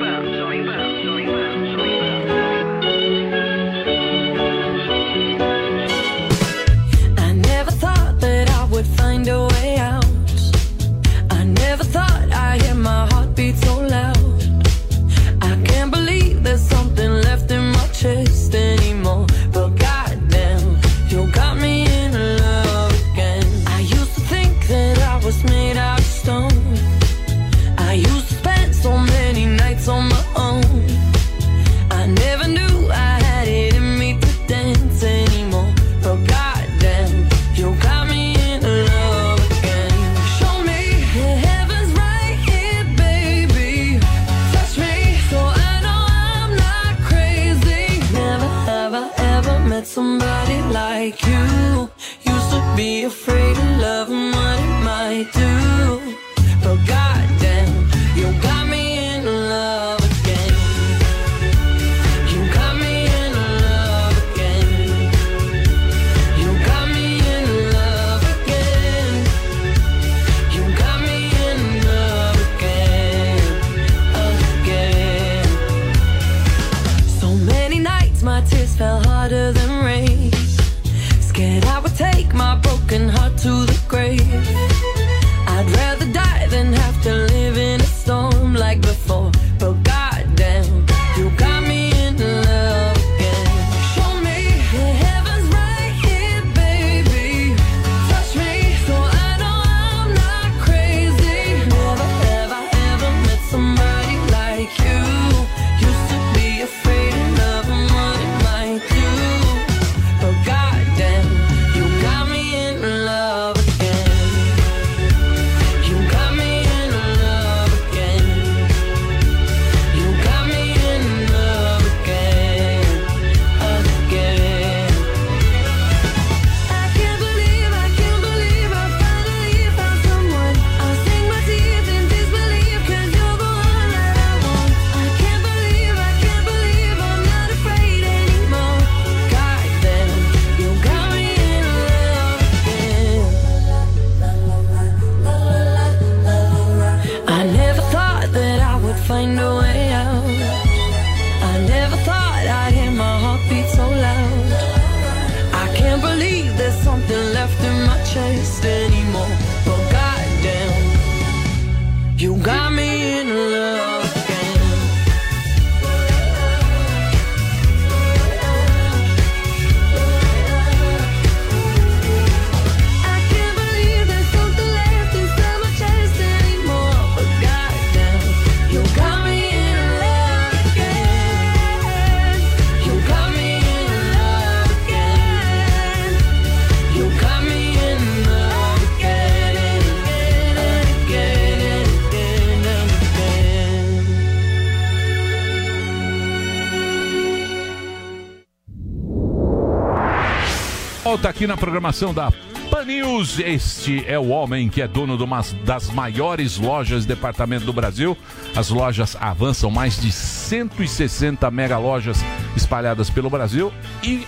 aqui 201.38 201.46
na 201.46 201.56
programação 201.56 202.12
da 202.12 202.32
Pan 202.68 202.84
News. 202.84 203.38
Este 203.38 204.04
é 204.08 204.18
o 204.18 204.26
homem 204.30 204.68
que 204.68 204.82
é 204.82 204.88
dono 204.88 205.16
de 205.16 205.22
uma 205.22 205.40
das 205.64 205.88
maiores 205.88 206.58
lojas 206.58 207.02
de 207.02 207.14
departamento 207.14 207.64
do 207.64 207.72
Brasil. 207.72 208.18
As 208.56 208.70
lojas 208.70 209.16
avançam 209.20 209.70
mais 209.70 210.00
de 210.00 210.10
160 210.10 211.48
mega 211.52 211.78
lojas 211.78 212.18
espalhadas 212.56 213.08
pelo 213.08 213.30
Brasil 213.30 213.72
e 214.02 214.26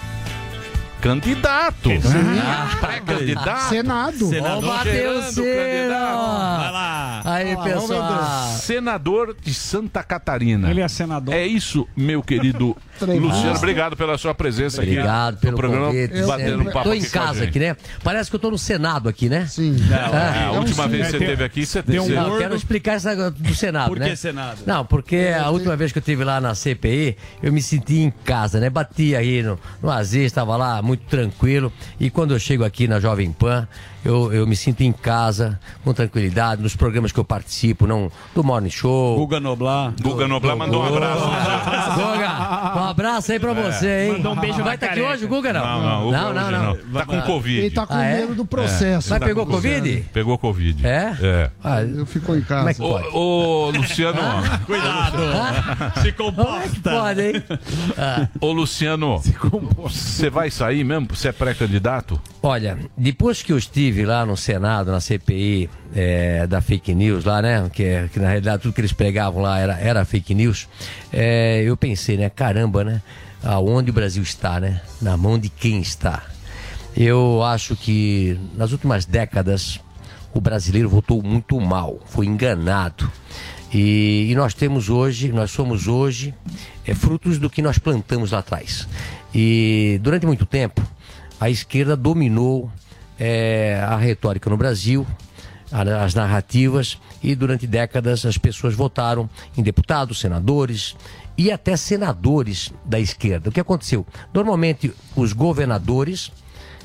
candidato. 1.00 1.90
Ah, 2.44 2.76
Pré-candidato. 2.80 3.68
Senado. 3.70 4.28
Ô, 4.28 4.62
Matheus 4.62 5.34
Cera. 5.34 5.98
Vai 5.98 6.72
lá. 6.72 7.22
Aí, 7.41 7.53
Ah, 7.53 7.62
pessoal. 7.62 8.47
Senador 8.59 9.36
de 9.43 9.55
Santa 9.55 10.03
Catarina. 10.03 10.70
Ele 10.70 10.80
é 10.80 10.88
senador. 10.88 11.34
É 11.34 11.47
isso, 11.47 11.86
meu 11.97 12.22
querido. 12.22 12.76
Luciano. 13.01 13.57
Obrigado 13.57 13.97
pela 13.97 14.18
sua 14.18 14.34
presença 14.34 14.82
Obrigado 14.82 15.34
aqui 15.34 15.41
pelo 15.41 15.53
no 15.53 15.57
programa. 15.59 15.86
convite. 15.86 16.22
Batendo 16.22 16.61
um 16.62 16.64
papo 16.66 16.82
Tô 16.82 16.93
em 16.95 16.99
aqui 17.01 17.11
casa 17.11 17.45
aqui, 17.45 17.59
né? 17.59 17.76
Parece 18.05 18.28
que 18.28 18.36
eu 18.36 18.41
tô 18.41 18.51
no 18.51 18.59
Senado 18.59 19.09
aqui, 19.09 19.28
né? 19.28 19.47
Sim. 19.47 19.74
É, 19.91 20.45
a 20.45 20.51
última 20.53 20.84
um 20.84 20.88
vez 20.88 21.07
que 21.07 21.12
sim. 21.12 21.18
você 21.18 21.24
esteve 21.24 21.45
aqui, 21.45 21.64
você 21.66 21.84
Não, 21.86 22.05
você- 22.05 22.18
eu 22.18 22.38
quero 22.38 22.55
explicar 22.55 22.93
essa 22.95 23.30
do 23.30 23.55
Senado, 23.55 23.88
Por 23.88 23.99
né? 23.99 24.11
que 24.11 24.16
Senado? 24.16 24.59
Não, 24.66 24.84
porque 24.84 25.32
a 25.43 25.49
última 25.51 25.74
vez 25.76 25.93
que 25.93 25.99
eu 25.99 26.01
estive 26.01 26.24
lá 26.24 26.41
na 26.43 26.55
CPI, 26.55 27.16
eu 27.43 27.51
me 27.53 27.62
senti 27.62 28.01
em 28.01 28.11
casa, 28.11 28.61
né? 28.61 28.68
Bati 28.68 29.16
aí 29.16 29.43
no, 29.43 29.59
no 29.82 29.91
Aziz, 29.91 30.26
estava 30.26 30.55
lá 30.57 30.82
muito 30.82 31.05
tranquilo. 31.05 31.72
E 31.99 32.11
quando 32.11 32.34
eu 32.34 32.38
chego 32.38 32.64
aqui 32.64 32.86
na 32.86 33.01
Jovem 33.01 33.32
Pan, 33.32 33.66
eu, 34.05 34.32
eu 34.32 34.47
me 34.47 34.57
sinto 34.57 34.82
em 34.82 34.93
casa, 34.93 35.59
com 35.84 35.93
tranquilidade, 35.95 36.62
nos 36.62 36.74
programas 36.76 37.12
que 37.12 37.20
eu 37.20 37.24
participo, 37.31 37.87
não 37.87 38.11
do 38.35 38.43
Morning 38.43 38.70
Show. 38.70 39.16
Guga 39.16 39.39
Noblar. 39.39 39.95
Guga 40.03 40.26
Noblar 40.26 40.57
mandou 40.57 40.83
um 40.83 40.87
abraço. 40.87 41.24
Guga, 41.95 42.81
um 42.81 42.85
abraço 42.89 43.31
aí 43.33 43.39
pra 43.39 43.53
você, 43.53 44.07
hein? 44.07 44.12
Mandou 44.14 44.33
um 44.33 44.37
beijo 44.41 44.64
Vai 44.64 44.74
estar 44.74 44.87
aqui 44.87 44.97
careca. 44.97 45.14
hoje, 45.14 45.26
Guga, 45.26 45.53
não? 45.53 45.62
Não, 46.11 46.11
não, 46.11 46.51
não, 46.51 46.51
não. 46.51 46.76
Tá 46.93 47.07
com 47.07 47.20
Covid. 47.22 47.59
Ele 47.61 47.70
tá 47.70 47.87
com 47.87 47.95
Ah, 47.95 48.05
é? 48.05 48.20
medo 48.22 48.35
do 48.35 48.45
processo. 48.45 49.11
Mas 49.11 49.20
Tá 49.20 49.26
pegou 49.26 49.47
Covid? 49.47 50.05
Pegou 50.12 50.37
Covid. 50.37 50.85
É? 50.85 51.14
É. 51.22 51.51
Ah, 51.62 51.83
Eu 51.83 52.05
fico 52.05 52.35
em 52.35 52.41
é 52.41 52.43
casa. 52.43 52.83
Ô, 52.83 53.70
Luciano. 53.70 54.20
Cuidado. 54.66 55.18
Se 56.03 56.12
Como 56.12 56.28
é 56.33 56.33
que 56.33 56.43
comporta. 56.43 56.91
pode, 56.91 57.20
hein? 57.22 57.43
Ah. 57.97 58.26
Ô, 58.41 58.51
Luciano. 58.53 59.22
Você 59.78 60.28
vai 60.28 60.51
sair 60.51 60.83
mesmo? 60.83 61.07
Você 61.11 61.28
é 61.28 61.33
pré-candidato? 61.33 62.20
Olha, 62.43 62.78
depois 62.97 63.43
que 63.43 63.53
eu 63.53 63.59
estive 63.59 64.05
lá 64.05 64.24
no 64.26 64.37
Senado, 64.37 64.91
na 64.91 64.99
CPI 65.01 65.68
é, 65.95 66.47
da 66.47 66.61
fake 66.61 66.95
news 66.95 67.19
lá, 67.24 67.40
né? 67.42 67.68
Que, 67.72 67.84
é- 67.84 68.08
que 68.12 68.18
na 68.18 68.28
realidade 68.28 68.62
tudo 68.62 68.72
que 68.74 68.80
eles 68.80 68.92
pregavam 68.92 69.42
lá 69.42 69.58
era, 69.58 69.78
era 69.78 70.04
fake 70.04 70.34
news. 70.34 70.68
é, 71.12 71.62
eu 71.64 71.76
pensei, 71.76 72.16
né? 72.16 72.30
Caramba, 72.30 72.84
né? 72.84 73.02
Aonde 73.42 73.90
o 73.90 73.94
Brasil 73.94 74.22
está, 74.22 74.60
né? 74.60 74.80
Na 75.00 75.16
mão 75.16 75.38
de 75.38 75.48
quem 75.48 75.80
está. 75.80 76.22
Eu 76.96 77.42
acho 77.42 77.76
que 77.76 78.38
nas 78.56 78.72
últimas 78.72 79.04
décadas 79.06 79.80
o 80.34 80.40
brasileiro 80.40 80.88
votou 80.88 81.22
muito 81.22 81.60
mal, 81.60 81.98
foi 82.06 82.26
enganado. 82.26 83.10
E, 83.72 84.28
e 84.30 84.34
nós 84.34 84.52
temos 84.52 84.88
hoje, 84.90 85.30
nós 85.32 85.50
somos 85.52 85.86
hoje 85.86 86.34
é, 86.84 86.92
frutos 86.94 87.38
do 87.38 87.48
que 87.48 87.62
nós 87.62 87.78
plantamos 87.78 88.32
lá 88.32 88.40
atrás. 88.40 88.86
E 89.34 89.98
durante 90.02 90.26
muito 90.26 90.44
tempo 90.44 90.82
a 91.40 91.48
esquerda 91.48 91.96
dominou 91.96 92.70
é, 93.18 93.80
a 93.86 93.96
retórica 93.96 94.50
no 94.50 94.56
Brasil, 94.56 95.06
as 95.72 96.14
narrativas, 96.14 96.98
e 97.22 97.34
durante 97.34 97.66
décadas 97.66 98.24
as 98.24 98.38
pessoas 98.38 98.74
votaram 98.74 99.28
em 99.56 99.62
deputados, 99.62 100.20
senadores 100.20 100.96
e 101.36 101.50
até 101.50 101.76
senadores 101.76 102.72
da 102.84 102.98
esquerda. 102.98 103.48
O 103.48 103.52
que 103.52 103.60
aconteceu? 103.60 104.06
Normalmente 104.32 104.92
os 105.16 105.32
governadores, 105.32 106.30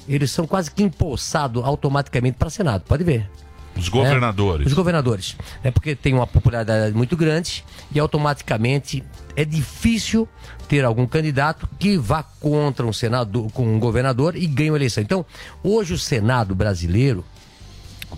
eles 0.08 0.32
são 0.32 0.46
quase 0.46 0.72
que 0.72 0.84
empossados 0.84 1.64
automaticamente 1.64 2.38
para 2.38 2.50
Senado, 2.50 2.84
pode 2.88 3.04
ver. 3.04 3.30
Os 3.78 3.90
governadores. 3.90 4.66
É, 4.66 4.68
os 4.68 4.74
governadores. 4.74 5.36
É 5.64 5.70
porque 5.70 5.96
tem 5.96 6.14
uma 6.14 6.26
popularidade 6.26 6.96
muito 6.96 7.18
grande 7.18 7.64
e 7.92 8.00
automaticamente 8.00 9.04
é 9.36 9.44
difícil 9.44 10.28
ter 10.70 10.86
algum 10.86 11.06
candidato 11.06 11.68
que 11.78 11.98
vá 11.98 12.24
contra 12.24 12.86
um 12.86 12.94
senador, 12.94 13.52
com 13.52 13.68
um 13.68 13.80
governador 13.80 14.36
e 14.36 14.48
ganhe 14.48 14.70
a 14.70 14.76
eleição. 14.76 15.04
Então, 15.04 15.26
hoje 15.62 15.94
o 15.94 16.00
Senado 16.00 16.56
brasileiro 16.56 17.26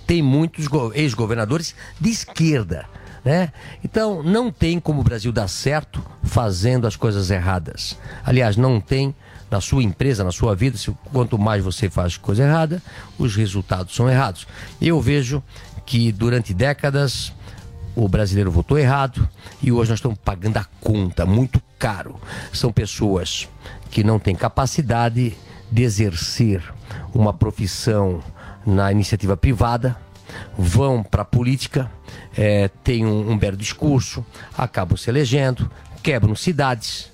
tem 0.06 0.22
muitos 0.22 0.68
go- 0.68 0.92
ex-governadores 0.94 1.76
de 2.00 2.10
esquerda. 2.10 2.86
Né? 3.26 3.52
Então, 3.84 4.24
não 4.24 4.52
tem 4.52 4.80
como 4.80 5.02
o 5.02 5.04
Brasil 5.04 5.32
dar 5.32 5.48
certo 5.48 6.04
fazendo 6.24 6.88
as 6.88 6.96
coisas 6.96 7.30
erradas. 7.30 7.98
Aliás, 8.24 8.56
não 8.56 8.80
tem 8.80 9.14
na 9.52 9.60
sua 9.62 9.84
empresa, 9.84 10.24
na 10.24 10.32
sua 10.32 10.56
vida, 10.56 10.78
se, 10.78 10.92
quanto 11.12 11.38
mais 11.38 11.64
você 11.64 11.90
faz 11.90 12.16
coisa 12.18 12.44
errada, 12.44 12.82
os 13.18 13.36
resultados 13.36 13.96
são 13.96 14.10
errados. 14.10 14.48
Eu 14.82 15.02
vejo 15.02 15.42
que 15.86 16.12
durante 16.12 16.54
décadas 16.54 17.34
o 17.96 18.08
brasileiro 18.08 18.52
votou 18.52 18.78
errado 18.78 19.28
e 19.62 19.72
hoje 19.72 19.90
nós 19.90 20.00
estamos 20.00 20.20
pagando 20.24 20.58
a 20.58 20.66
conta 20.80 21.26
muito 21.26 21.62
caro. 21.80 22.20
São 22.54 22.72
pessoas 22.72 23.48
que 23.90 24.04
não 24.04 24.20
têm 24.20 24.36
capacidade 24.36 25.36
de 25.72 25.84
exercer 25.84 26.62
uma 27.14 27.34
profissão 27.34 28.22
na 28.68 28.92
iniciativa 28.92 29.38
privada, 29.38 29.96
vão 30.58 31.02
para 31.02 31.22
a 31.22 31.26
política, 31.26 31.90
eh, 32.38 32.70
têm 32.84 33.06
um, 33.06 33.32
um 33.32 33.38
belo 33.38 33.56
discurso, 33.56 34.26
acabam 34.58 34.98
se 34.98 35.10
elegendo, 35.10 35.72
quebram 36.04 36.36
cidades, 36.36 37.10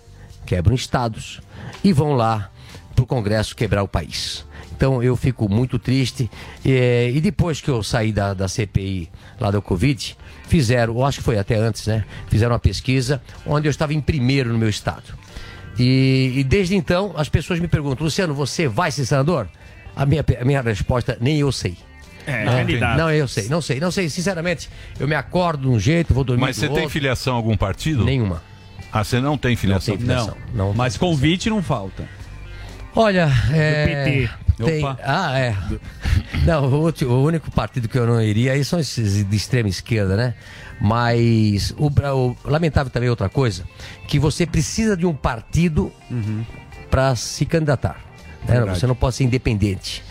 quebram 0.47 0.73
estados 0.73 1.39
e 1.83 1.93
vão 1.93 2.13
lá 2.13 2.49
para 2.95 3.03
o 3.03 3.05
Congresso 3.05 3.55
quebrar 3.55 3.83
o 3.83 3.87
país. 3.87 4.45
Então 4.75 5.03
eu 5.03 5.15
fico 5.15 5.47
muito 5.47 5.77
triste. 5.77 6.29
eh, 6.65 7.11
e 7.13 7.21
depois 7.21 7.61
que 7.61 7.69
eu 7.69 7.83
saí 7.83 8.11
da, 8.11 8.33
da 8.33 8.47
CPI 8.47 9.11
lá 9.39 9.51
da 9.51 9.61
Covid, 9.61 10.17
fizeram, 10.47 10.95
eu 10.95 11.05
acho 11.05 11.19
que 11.19 11.23
foi 11.23 11.37
até 11.37 11.55
antes, 11.55 11.85
né? 11.85 12.03
Fizeram 12.29 12.53
uma 12.53 12.59
pesquisa 12.59 13.21
onde 13.45 13.67
eu 13.67 13.71
estava 13.71 13.93
em 13.93 14.01
primeiro 14.01 14.51
no 14.51 14.57
meu 14.57 14.69
estado. 14.69 15.13
E, 15.77 16.33
e 16.35 16.43
desde 16.43 16.75
então 16.75 17.13
as 17.15 17.29
pessoas 17.29 17.59
me 17.59 17.67
perguntam, 17.67 18.03
Luciano, 18.03 18.33
você 18.33 18.67
vai 18.67 18.91
ser 18.91 19.05
senador? 19.05 19.47
A 19.95 20.05
minha, 20.05 20.23
a 20.39 20.45
minha 20.45 20.61
resposta, 20.61 21.17
nem 21.21 21.37
eu 21.39 21.51
sei. 21.51 21.77
É, 22.25 22.45
Não, 22.45 22.53
candidato. 22.53 22.97
Não, 22.97 23.11
eu 23.11 23.27
sei, 23.27 23.49
não 23.49 23.61
sei, 23.61 23.79
não 23.79 23.91
sei. 23.91 24.09
Sinceramente, 24.09 24.69
eu 24.99 25.07
me 25.07 25.15
acordo 25.15 25.63
de 25.63 25.67
um 25.75 25.79
jeito, 25.79 26.13
vou 26.13 26.23
dormir 26.23 26.41
Mas 26.41 26.55
do 26.55 26.61
você 26.61 26.69
tem 26.69 26.87
filiação 26.89 27.33
a 27.33 27.37
algum 27.37 27.57
partido? 27.57 28.03
Nenhuma. 28.05 28.41
Ah, 28.91 29.03
você 29.03 29.19
não 29.19 29.37
tem 29.37 29.55
filiação? 29.55 29.93
Não 29.95 29.97
tem 29.99 30.07
filiação. 30.07 30.37
Não. 30.53 30.73
Mas 30.73 30.95
convite 30.97 31.49
não 31.49 31.61
falta. 31.61 32.07
Olha, 32.95 33.27
é... 33.51 33.85
PT. 34.05 34.29
Tem... 34.65 34.85
Opa. 34.85 34.99
Ah, 35.03 35.37
é. 35.39 35.55
Não, 36.45 36.65
o, 36.65 36.85
o 37.05 37.23
único 37.23 37.49
partido 37.51 37.89
que 37.89 37.97
eu 37.97 38.05
não 38.05 38.21
iria 38.21 38.53
aí 38.53 38.63
são 38.63 38.79
esses 38.79 39.27
de 39.27 39.35
extrema 39.35 39.67
esquerda, 39.67 40.15
né? 40.15 40.35
Mas 40.79 41.73
o, 41.77 41.89
Bra- 41.89 42.13
o 42.15 42.37
lamentável 42.45 42.91
também 42.91 43.07
é 43.07 43.09
outra 43.09 43.29
coisa, 43.29 43.63
que 44.07 44.19
você 44.19 44.45
precisa 44.45 44.95
de 44.95 45.05
um 45.07 45.13
partido 45.13 45.91
para 46.91 47.15
se 47.15 47.45
candidatar. 47.45 47.99
Né? 48.47 48.75
Você 48.75 48.87
não 48.87 48.95
pode 48.95 49.15
ser 49.15 49.23
independente. 49.23 50.03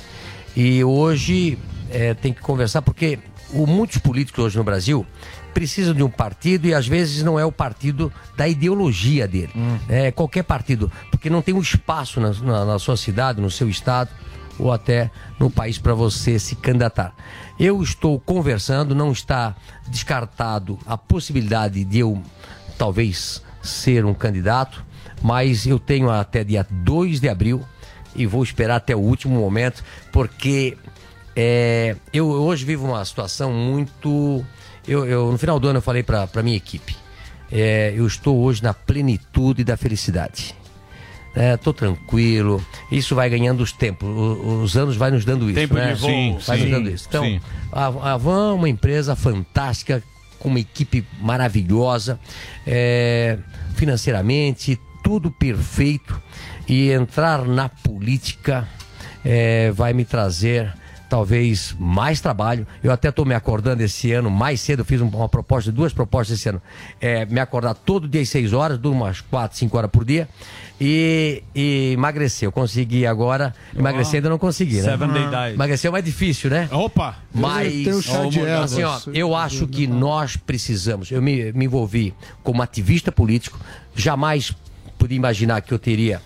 E 0.57 0.83
hoje 0.85 1.59
é, 1.91 2.15
tem 2.15 2.33
que 2.33 2.41
conversar, 2.41 2.83
porque 2.83 3.19
o, 3.53 3.67
muitos 3.67 3.99
políticos 3.99 4.45
hoje 4.45 4.57
no 4.59 4.65
Brasil 4.65 5.07
precisam 5.55 5.93
de 5.95 6.03
um 6.03 6.09
partido 6.09 6.67
e 6.67 6.73
às 6.75 6.87
vezes 6.89 7.23
não 7.23 7.39
é 7.39 7.45
o 7.45 7.53
partido 7.53 8.11
da 8.37 8.49
ideologia 8.49 9.29
dele. 9.29 9.51
É 9.89 10.11
qualquer 10.11 10.43
partido, 10.45 10.91
porque 11.11 11.29
não 11.29 11.43
tem 11.43 11.55
um 11.55 11.61
espaço 11.61 12.21
na, 12.21 12.33
na- 12.33 12.65
na 12.65 12.79
sua 12.79 12.97
cidade, 12.97 13.41
no 13.41 13.51
seu 13.51 13.69
estado 13.69 14.09
ou 14.59 14.71
até 14.73 15.11
no 15.39 15.51
país 15.51 15.79
para 15.79 15.93
você 15.95 16.39
se 16.39 16.55
candidatar. 16.57 17.15
Eu 17.59 17.83
estou 17.83 18.19
conversando, 18.21 18.95
não 18.95 19.13
está 19.13 19.55
descartado 19.89 20.79
a 20.87 20.97
possibilidade 20.99 21.85
de 21.85 21.99
eu 21.99 22.21
talvez 22.79 23.43
ser 23.63 24.05
um 24.05 24.15
candidato, 24.15 24.85
mas 25.23 25.67
eu 25.67 25.79
tenho 25.79 26.11
até 26.11 26.43
dia 26.43 26.67
2 26.71 27.21
de 27.21 27.29
abril 27.29 27.63
e 28.15 28.27
vou 28.27 28.43
esperar 28.43 28.77
até 28.77 28.95
o 28.95 28.99
último 29.01 29.35
momento, 29.39 29.83
porque 30.13 30.77
é, 31.37 31.97
eu 32.13 32.29
hoje 32.29 32.65
vivo 32.65 32.87
uma 32.87 33.05
situação 33.05 33.53
muito. 33.53 34.45
Eu, 34.87 35.07
eu- 35.07 35.31
no 35.33 35.39
final 35.39 35.59
do 35.61 35.69
ano 35.69 35.79
eu 35.79 35.83
falei 35.83 36.03
para 36.03 36.29
a 36.35 36.43
minha 36.43 36.57
equipe, 36.57 36.97
é, 37.51 37.93
eu 37.97 38.07
estou 38.07 38.39
hoje 38.39 38.63
na 38.63 38.75
plenitude 38.75 39.65
da 39.65 39.77
felicidade. 39.77 40.55
Estou 41.35 41.73
tranquilo, 41.73 42.63
isso 42.91 43.15
vai 43.15 43.31
ganhando 43.31 43.63
os 43.63 43.73
tempos, 43.73 44.07
os 44.07 44.77
anos 44.77 44.97
vai 44.97 45.11
nos 45.11 45.25
dando 45.25 45.47
isso. 45.49 45.55
Tempo 45.59 45.73
né? 45.75 45.95
de 45.95 46.01
voo. 46.01 46.11
Sim, 46.11 46.37
vai 46.47 46.59
sim, 46.59 46.63
nos 46.65 46.71
dando 46.71 46.91
isso. 46.91 47.07
Então, 47.09 47.25
sim. 47.25 47.41
a, 47.73 47.87
a 48.13 48.17
Van 48.19 48.51
é 48.51 48.55
uma 48.55 48.69
empresa 48.69 49.17
fantástica, 49.17 50.03
com 50.39 50.51
uma 50.51 50.61
equipe 50.61 51.07
maravilhosa, 51.23 52.21
é, 52.67 53.39
financeiramente, 53.75 54.79
tudo 55.03 55.31
perfeito. 55.31 56.21
E 56.69 56.91
entrar 56.91 57.45
na 57.45 57.69
política 57.69 58.67
é, 59.25 59.71
vai 59.73 59.93
me 59.93 60.05
trazer 60.05 60.73
talvez 61.09 61.77
mais 61.79 62.23
trabalho. 62.23 62.67
Eu 62.83 62.91
até 62.91 63.11
estou 63.11 63.27
me 63.27 63.35
acordando 63.35 63.83
esse 63.83 64.11
ano 64.13 64.31
mais 64.31 64.61
cedo, 64.63 64.79
eu 64.81 64.85
fiz 64.85 64.99
um- 65.03 65.09
uma 65.09 65.29
proposta, 65.29 65.71
duas 65.71 65.93
propostas 65.93 66.39
esse 66.39 66.49
ano. 66.49 66.63
É, 66.99 67.27
me 67.27 67.39
acordar 67.39 67.75
todo 67.75 68.09
dia 68.09 68.23
às 68.23 68.31
6 68.31 68.55
horas, 68.55 68.79
durmo 68.79 69.05
umas 69.05 69.21
4, 69.21 69.59
5 69.59 69.77
horas 69.77 69.91
por 69.91 70.07
dia. 70.07 70.27
E, 70.81 71.43
e 71.55 71.93
emagrecer. 71.93 72.47
Eu 72.49 72.53
consegui 72.53 73.07
agora. 73.07 73.55
Emagrecer 73.77 74.17
ainda 74.17 74.31
não 74.31 74.39
consegui, 74.39 74.77
né? 74.77 74.83
Seven 74.85 75.09
day 75.11 75.29
diet. 75.29 75.55
Emagrecer 75.55 75.89
é 75.89 75.93
mais 75.93 76.05
difícil, 76.05 76.49
né? 76.51 76.67
Opa! 76.73 77.17
Mas, 77.33 77.73
Tem 77.73 77.93
o 77.93 78.03
chá 78.03 78.25
de 78.27 78.41
ervas. 78.41 78.73
assim, 78.73 78.83
ó, 78.83 78.99
eu 79.13 79.37
acho 79.37 79.67
que 79.69 79.87
nós 79.87 80.37
precisamos. 80.37 81.11
Eu 81.13 81.21
me, 81.23 81.53
me 81.53 81.67
envolvi 81.67 82.15
como 82.43 82.63
ativista 82.63 83.13
político, 83.13 83.61
jamais 83.95 84.53
podia 84.99 85.17
imaginar 85.17 85.61
que 85.61 85.73
eu 85.75 85.79
teria 85.79 86.21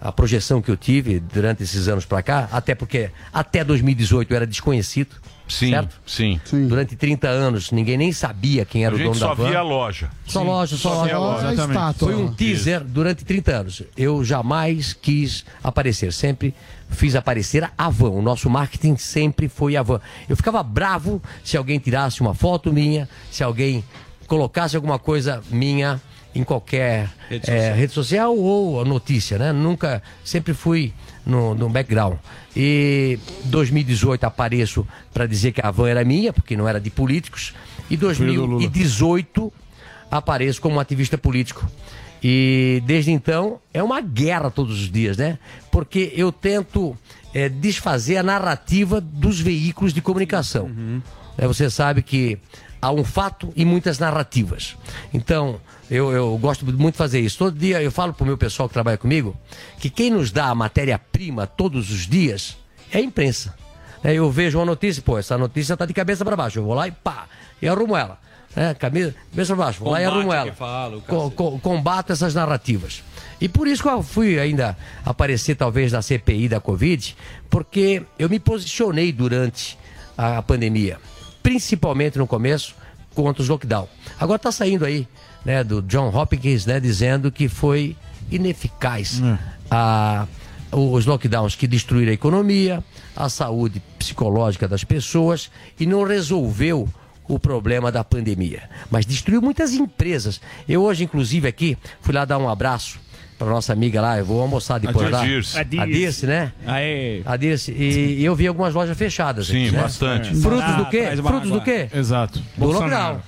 a 0.00 0.10
projeção 0.10 0.62
que 0.62 0.70
eu 0.70 0.76
tive 0.76 1.20
durante 1.20 1.62
esses 1.62 1.86
anos 1.88 2.04
para 2.04 2.22
cá, 2.22 2.48
até 2.50 2.74
porque 2.74 3.10
até 3.32 3.62
2018 3.62 4.30
eu 4.32 4.36
era 4.36 4.46
desconhecido. 4.46 5.14
Sim, 5.46 5.70
certo? 5.70 6.00
sim. 6.06 6.40
Durante 6.68 6.94
30 6.94 7.26
anos 7.28 7.72
ninguém 7.72 7.96
nem 7.98 8.12
sabia 8.12 8.64
quem 8.64 8.84
era 8.84 8.94
A 8.94 8.96
o 8.96 8.98
dono 8.98 9.10
da 9.14 9.18
só 9.18 9.34
van. 9.34 9.48
via 9.48 9.58
a 9.58 9.62
loja. 9.62 10.08
Só 10.24 10.40
Sim, 10.42 10.46
loja, 10.46 10.76
só, 10.76 10.88
só 10.94 11.00
loja. 11.02 11.18
loja. 11.18 11.52
Exatamente. 11.52 11.98
Foi 11.98 12.14
um 12.14 12.26
Isso. 12.26 12.34
teaser 12.34 12.84
durante 12.84 13.24
30 13.24 13.50
anos. 13.52 13.82
Eu 13.96 14.22
jamais 14.24 14.92
quis 14.92 15.44
aparecer, 15.62 16.12
sempre 16.12 16.54
fiz 16.88 17.16
aparecer 17.16 17.68
a 17.76 17.90
van. 17.90 18.10
O 18.10 18.22
nosso 18.22 18.48
marketing 18.48 18.96
sempre 18.96 19.48
foi 19.48 19.76
a 19.76 19.82
van. 19.82 20.00
Eu 20.28 20.36
ficava 20.36 20.62
bravo 20.62 21.20
se 21.42 21.56
alguém 21.56 21.80
tirasse 21.80 22.20
uma 22.20 22.32
foto 22.32 22.72
minha, 22.72 23.08
se 23.28 23.42
alguém 23.42 23.82
colocasse 24.28 24.76
alguma 24.76 25.00
coisa 25.00 25.42
minha 25.50 26.00
em 26.34 26.44
qualquer 26.44 27.10
Rede 27.28 27.50
eh, 27.50 27.56
social. 27.56 27.76
rede 27.76 27.92
social 27.92 28.36
ou 28.36 28.84
notícia, 28.84 29.38
né? 29.38 29.52
Nunca, 29.52 30.02
sempre 30.24 30.54
fui 30.54 30.92
no, 31.26 31.54
no 31.54 31.68
background. 31.68 32.18
E 32.56 33.18
2018 33.44 34.24
apareço 34.24 34.86
para 35.12 35.26
dizer 35.26 35.52
que 35.52 35.60
a 35.64 35.70
van 35.70 35.88
era 35.88 36.04
minha, 36.04 36.32
porque 36.32 36.56
não 36.56 36.68
era 36.68 36.80
de 36.80 36.90
políticos. 36.90 37.54
E 37.90 37.96
Filho 37.96 38.14
do 38.14 38.46
Lula. 38.46 38.60
2018 38.60 39.52
apareço 40.10 40.60
como 40.60 40.78
ativista 40.80 41.18
político. 41.18 41.68
E 42.22 42.82
desde 42.84 43.10
então 43.10 43.58
é 43.72 43.82
uma 43.82 44.00
guerra 44.00 44.50
todos 44.50 44.80
os 44.80 44.90
dias, 44.90 45.16
né? 45.16 45.38
Porque 45.70 46.12
eu 46.14 46.30
tento 46.30 46.96
eh, 47.32 47.48
desfazer 47.48 48.18
a 48.18 48.22
narrativa 48.22 49.00
dos 49.00 49.40
veículos 49.40 49.92
de 49.94 50.02
comunicação. 50.02 50.70
Eh, 50.70 51.19
você 51.46 51.70
sabe 51.70 52.02
que 52.02 52.38
há 52.80 52.90
um 52.90 53.04
fato 53.04 53.52
e 53.56 53.64
muitas 53.64 53.98
narrativas. 53.98 54.76
Então, 55.12 55.60
eu, 55.90 56.12
eu 56.12 56.36
gosto 56.38 56.64
muito 56.64 56.92
de 56.92 56.98
fazer 56.98 57.20
isso. 57.20 57.38
Todo 57.38 57.58
dia 57.58 57.82
eu 57.82 57.90
falo 57.90 58.12
pro 58.12 58.24
meu 58.26 58.38
pessoal 58.38 58.68
que 58.68 58.72
trabalha 58.72 58.96
comigo 58.98 59.36
que 59.78 59.90
quem 59.90 60.10
nos 60.10 60.30
dá 60.30 60.46
a 60.46 60.54
matéria-prima 60.54 61.46
todos 61.46 61.90
os 61.90 62.06
dias 62.06 62.56
é 62.92 62.98
a 62.98 63.00
imprensa. 63.00 63.54
Eh, 64.04 64.14
Eu 64.14 64.30
vejo 64.30 64.58
uma 64.58 64.64
notícia, 64.66 65.02
pô, 65.02 65.18
essa 65.18 65.36
notícia 65.36 65.76
tá 65.76 65.84
de 65.86 65.92
cabeça 65.92 66.24
para 66.24 66.36
baixo. 66.36 66.58
Eu 66.58 66.64
vou 66.64 66.74
lá 66.74 66.86
e 66.88 66.90
pá, 66.92 67.26
e 67.60 67.68
arrumo 67.68 67.96
ela. 67.96 68.18
É, 68.56 68.74
camisa, 68.74 69.14
cabeça 69.30 69.54
para 69.54 69.64
baixo, 69.64 69.78
vou 69.84 69.92
lá 69.92 70.00
e 70.02 70.04
Combate 70.06 70.18
arrumo 70.18 70.32
ela. 70.32 70.52
fala, 70.54 70.96
o 70.96 71.00
Co- 71.02 71.30
co- 71.30 71.58
combato 71.60 72.12
essas 72.12 72.34
narrativas. 72.34 73.02
E 73.40 73.48
por 73.48 73.68
isso 73.68 73.82
que 73.82 73.88
eu 73.88 74.02
fui 74.02 74.40
ainda 74.40 74.76
aparecer 75.04 75.54
talvez 75.54 75.92
na 75.92 76.02
CPI 76.02 76.48
da 76.48 76.60
Covid, 76.60 77.16
porque 77.48 78.02
eu 78.18 78.28
me 78.28 78.40
posicionei 78.40 79.12
durante 79.12 79.78
a 80.18 80.42
pandemia, 80.42 80.98
principalmente 81.42 82.18
no 82.18 82.26
começo, 82.26 82.74
contra 83.14 83.42
os 83.42 83.48
lockdown. 83.48 83.88
Agora 84.18 84.36
está 84.36 84.52
saindo 84.52 84.84
aí, 84.84 85.06
né, 85.44 85.64
do 85.64 85.82
John 85.82 86.08
Hopkins, 86.14 86.66
né, 86.66 86.78
dizendo 86.78 87.30
que 87.30 87.48
foi 87.48 87.96
ineficaz 88.30 89.20
a, 89.70 90.26
os 90.72 91.06
lockdowns 91.06 91.56
que 91.56 91.66
destruíram 91.66 92.10
a 92.10 92.14
economia, 92.14 92.84
a 93.16 93.28
saúde 93.28 93.82
psicológica 93.98 94.68
das 94.68 94.84
pessoas 94.84 95.50
e 95.78 95.86
não 95.86 96.04
resolveu 96.04 96.88
o 97.28 97.38
problema 97.38 97.92
da 97.92 98.02
pandemia, 98.02 98.68
mas 98.90 99.06
destruiu 99.06 99.40
muitas 99.40 99.72
empresas. 99.72 100.40
Eu 100.68 100.82
hoje, 100.82 101.04
inclusive, 101.04 101.46
aqui, 101.46 101.78
fui 102.00 102.12
lá 102.12 102.24
dar 102.24 102.38
um 102.38 102.48
abraço 102.48 102.98
para 103.40 103.48
nossa 103.48 103.72
amiga 103.72 104.02
lá, 104.02 104.18
eu 104.18 104.24
vou 104.26 104.42
almoçar 104.42 104.78
depois 104.78 105.06
A 105.06 105.10
lá. 105.18 105.24
Dirce. 105.24 105.58
A 105.58 105.62
Dirce, 105.62 106.26
né? 106.26 106.52
Aê. 106.66 107.22
A 107.24 107.36
Dirce. 107.38 107.72
E, 107.72 108.18
e 108.20 108.24
eu 108.24 108.34
vi 108.36 108.46
algumas 108.46 108.74
lojas 108.74 108.96
fechadas. 108.98 109.46
Sim, 109.46 109.64
aqui, 109.68 109.74
né? 109.76 109.82
bastante. 109.82 110.34
Frutos 110.34 110.62
Ah, 110.62 110.72
do 110.76 110.86
quê? 110.90 111.08
Frutos 111.16 111.50
do 111.50 111.60
quê? 111.62 111.88
Exato. 111.94 112.38
Do 112.38 112.44
Bolsonaro. 112.58 113.22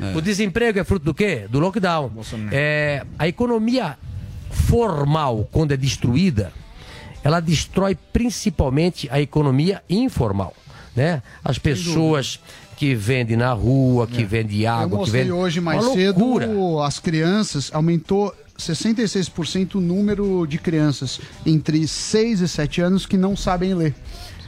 lockdown. 0.00 0.16
O 0.16 0.22
desemprego 0.22 0.78
é 0.78 0.84
fruto 0.84 1.04
do 1.04 1.12
quê? 1.12 1.44
Do 1.50 1.58
lockdown. 1.60 2.10
É, 2.50 3.04
a 3.18 3.28
economia 3.28 3.98
formal, 4.50 5.46
quando 5.52 5.72
é 5.72 5.76
destruída, 5.76 6.50
ela 7.22 7.38
destrói 7.40 7.94
principalmente 8.10 9.06
a 9.10 9.20
economia 9.20 9.82
informal. 9.90 10.54
Né? 10.96 11.22
As 11.44 11.58
pessoas 11.58 12.40
que 12.74 12.94
vendem 12.94 13.36
na 13.36 13.52
rua, 13.52 14.06
que 14.06 14.24
vendem 14.24 14.60
Eu 14.62 14.70
água, 14.72 14.88
que 14.88 14.94
mostrei 14.96 15.22
vendem. 15.24 15.38
hoje 15.38 15.60
mais 15.60 15.84
cedo 15.84 16.20
loucura. 16.24 16.86
as 16.86 16.98
crianças, 16.98 17.70
aumentou 17.74 18.34
66% 18.58 19.76
o 19.76 19.80
número 19.80 20.46
de 20.46 20.58
crianças 20.58 21.20
entre 21.46 21.86
6 21.86 22.40
e 22.40 22.48
7 22.48 22.80
anos 22.80 23.06
que 23.06 23.16
não 23.16 23.36
sabem 23.36 23.72
ler 23.74 23.94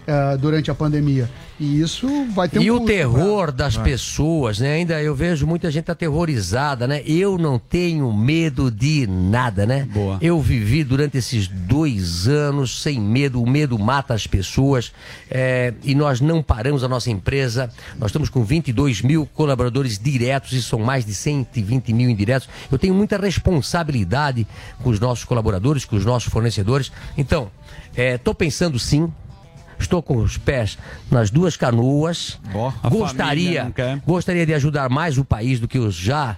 eh, 0.06 0.36
durante 0.36 0.70
a 0.70 0.74
pandemia. 0.74 1.30
E 1.60 1.78
isso 1.82 2.08
vai 2.34 2.48
ter 2.48 2.58
um 2.58 2.62
E 2.62 2.70
o 2.70 2.80
terror 2.86 3.48
pra- 3.48 3.52
das 3.52 3.76
É. 3.76 3.82
pessoas, 3.82 4.58
né? 4.58 4.72
Ainda 4.76 5.02
eu 5.02 5.14
vejo 5.14 5.46
muita 5.46 5.70
gente 5.70 5.90
aterrorizada, 5.90 6.88
né? 6.88 7.02
Eu 7.04 7.36
não 7.36 7.58
tenho 7.58 8.10
medo 8.14 8.70
de 8.70 9.06
nada, 9.06 9.66
né? 9.66 9.86
Boa. 9.92 10.16
Eu 10.22 10.40
vivi 10.40 10.82
durante 10.82 11.18
esses 11.18 11.46
dois 11.46 12.26
anos 12.26 12.80
sem 12.82 12.98
medo. 12.98 13.42
O 13.42 13.46
medo 13.48 13.78
mata 13.78 14.14
as 14.14 14.26
pessoas 14.26 14.90
é, 15.30 15.74
e 15.84 15.94
nós 15.94 16.18
não 16.18 16.42
paramos 16.42 16.82
a 16.82 16.88
nossa 16.88 17.10
empresa. 17.10 17.70
Nós 17.98 18.08
estamos 18.08 18.30
com 18.30 18.42
22 18.42 19.02
mil 19.02 19.26
colaboradores 19.26 19.98
diretos 19.98 20.52
e 20.54 20.62
são 20.62 20.78
mais 20.78 21.04
de 21.04 21.14
120 21.14 21.92
mil 21.92 22.08
indiretos. 22.08 22.48
Eu 22.72 22.78
tenho 22.78 22.94
muita 22.94 23.18
responsabilidade 23.18 24.46
com 24.82 24.88
os 24.88 24.98
nossos 24.98 25.24
colaboradores, 25.26 25.84
com 25.84 25.94
os 25.96 26.06
nossos 26.06 26.32
fornecedores. 26.32 26.90
Então, 27.18 27.50
estou 27.94 28.34
pensando 28.34 28.78
sim. 28.78 29.12
Estou 29.80 30.02
com 30.02 30.18
os 30.18 30.36
pés 30.36 30.78
nas 31.10 31.30
duas 31.30 31.56
canoas. 31.56 32.38
família 32.82 32.90
gostaria, 32.90 33.72
gostaria 34.06 34.46
de 34.46 34.54
ajudar 34.54 34.88
mais 34.88 35.18
o 35.18 35.24
país 35.24 35.58
do 35.58 35.66
que 35.66 35.78
eu 35.78 35.90
já 35.90 36.36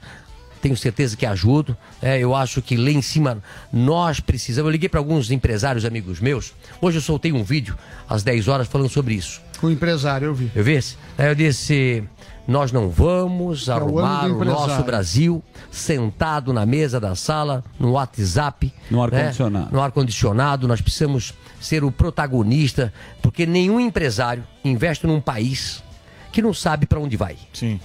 tenho 0.62 0.76
certeza 0.76 1.16
que 1.16 1.26
ajudo. 1.26 1.76
É, 2.00 2.18
eu 2.20 2.34
acho 2.34 2.62
que 2.62 2.76
lá 2.76 2.90
em 2.90 3.02
cima 3.02 3.42
nós 3.72 4.20
precisamos. 4.20 4.68
Eu 4.68 4.72
liguei 4.72 4.88
para 4.88 5.00
alguns 5.00 5.30
empresários 5.30 5.84
amigos 5.84 6.20
meus. 6.20 6.54
Hoje 6.80 6.98
eu 6.98 7.02
soltei 7.02 7.32
um 7.32 7.42
vídeo 7.42 7.76
às 8.08 8.22
10 8.22 8.46
horas 8.48 8.68
falando 8.68 8.88
sobre 8.88 9.14
isso. 9.14 9.42
O 9.60 9.68
empresário, 9.68 10.26
eu 10.26 10.34
vi. 10.34 10.50
Eu 10.54 10.64
vi? 10.64 10.78
Aí 11.18 11.28
eu 11.28 11.34
disse: 11.34 12.04
nós 12.52 12.70
não 12.70 12.88
vamos 12.90 13.66
É 13.68 13.72
o 13.72 13.76
arrumar 13.76 14.24
o 14.26 14.30
empresário. 14.36 14.68
nosso 14.68 14.82
Brasil 14.84 15.42
sentado 15.70 16.52
na 16.52 16.64
mesa 16.66 17.00
da 17.00 17.14
sala, 17.16 17.64
no 17.80 17.92
WhatsApp. 17.92 18.72
No 18.90 18.98
né? 18.98 19.04
ar-condicionado. 19.18 19.68
No 19.72 19.80
ar-condicionado. 19.82 20.68
Nós 20.68 20.80
precisamos 20.80 21.34
ser 21.60 21.82
o 21.82 21.90
protagonista, 21.90 22.92
porque 23.20 23.46
nenhum 23.46 23.80
empresário 23.80 24.44
investe 24.64 25.06
num 25.06 25.20
país 25.20 25.82
que 26.30 26.40
não 26.42 26.52
sabe 26.54 26.86
para 26.86 27.00
onde 27.00 27.16
vai. 27.16 27.36
Sim. 27.52 27.80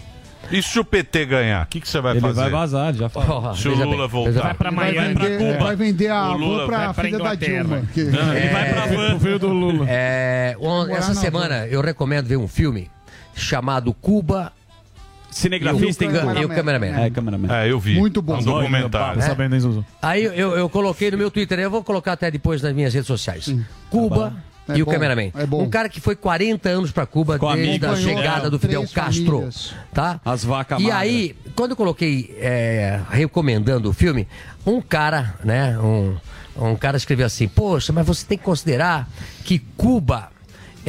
E 0.49 0.61
se 0.61 0.79
o 0.79 0.85
PT 0.85 1.25
ganhar, 1.25 1.65
o 1.65 1.67
que, 1.67 1.81
que 1.81 1.89
você 1.89 1.99
vai 1.99 2.13
Ele 2.13 2.21
fazer? 2.21 2.41
vai 2.41 2.49
vazar, 2.49 2.93
já 2.93 3.09
falou. 3.09 3.53
Se 3.55 3.67
o 3.67 3.75
Lula 3.75 3.97
bem, 3.97 4.07
voltar. 4.07 4.41
Vai 4.43 4.53
pra 4.53 4.71
Vai 4.71 4.93
Miami, 4.93 5.13
pra 5.13 5.25
vender, 5.27 5.53
Cuba. 5.53 5.65
vai 5.65 5.75
vender 5.75 6.07
a 6.09 6.29
O 6.29 6.37
Lula 6.37 6.57
van 6.59 6.67
pra 6.67 6.77
vai 6.77 6.93
pra 6.93 7.03
filha 7.03 7.17
da. 7.19 7.35
Dilma. 7.35 7.81
que- 7.93 7.99
Ele 7.99 8.49
vai 8.53 8.73
pra 8.73 8.85
van. 8.85 9.15
O 9.15 9.19
filho 9.19 9.39
do 9.39 9.47
Lula. 9.49 9.85
É, 9.89 10.55
essa 10.91 11.09
na 11.13 11.15
semana 11.19 11.67
eu 11.67 11.81
recomendo 11.81 12.27
ver 12.27 12.37
um 12.37 12.47
filme 12.47 12.89
chamado 13.37 13.93
Cuba 13.93 14.51
Cinegrafista 15.29 16.03
e 16.03 16.07
o, 16.07 16.19
Cuba. 16.19 16.39
e 16.41 16.45
o 16.45 16.49
cameraman. 16.49 16.87
É, 16.99 17.09
cameraman. 17.09 17.47
É, 17.53 17.69
eu 17.71 17.79
vi. 17.79 17.95
Muito 17.95 18.21
bom. 18.21 18.37
Um 18.37 18.43
documentário. 18.43 19.19
Tá 19.21 19.27
sabendo, 19.27 19.53
hein, 19.53 19.61
Zuzu? 19.61 19.85
Aí 20.01 20.23
eu, 20.23 20.57
eu, 20.57 20.67
coloquei 20.69 21.11
no 21.11 21.17
meu 21.17 21.29
Twitter, 21.29 21.59
eu 21.59 21.69
vou 21.69 21.83
colocar 21.83 22.13
até 22.13 22.31
depois 22.31 22.61
nas 22.61 22.73
minhas 22.73 22.93
redes 22.93 23.07
sociais. 23.07 23.53
Cuba 23.89 24.33
É 24.67 24.77
e 24.77 24.81
o 24.81 24.85
bom, 24.85 24.91
cameraman. 24.91 25.31
é 25.35 25.45
bom. 25.45 25.61
Um 25.63 25.69
cara 25.69 25.89
que 25.89 25.99
foi 26.01 26.15
40 26.15 26.67
anos 26.69 26.91
pra 26.91 27.05
Cuba 27.05 27.37
Com 27.37 27.53
desde 27.55 27.85
a 27.85 27.95
chegada 27.95 28.49
do 28.49 28.57
Fidel 28.57 28.87
Castro. 28.91 29.25
famílias. 29.31 29.75
Tá? 29.93 30.19
As 30.25 30.43
vacas 30.43 30.79
E 30.79 30.83
magras. 30.83 31.01
aí, 31.01 31.35
quando 31.55 31.71
eu 31.71 31.77
coloquei 31.77 32.35
é, 32.39 32.99
recomendando 33.11 33.89
o 33.89 33.93
filme, 33.93 34.27
um 34.65 34.81
cara, 34.81 35.35
né? 35.43 35.77
Um, 35.77 36.15
um 36.59 36.75
cara 36.75 36.97
escreveu 36.97 37.25
assim: 37.27 37.47
Poxa, 37.47 37.93
mas 37.93 38.07
você 38.07 38.25
tem 38.25 38.37
que 38.37 38.43
considerar 38.43 39.07
que 39.43 39.59
Cuba 39.59 40.29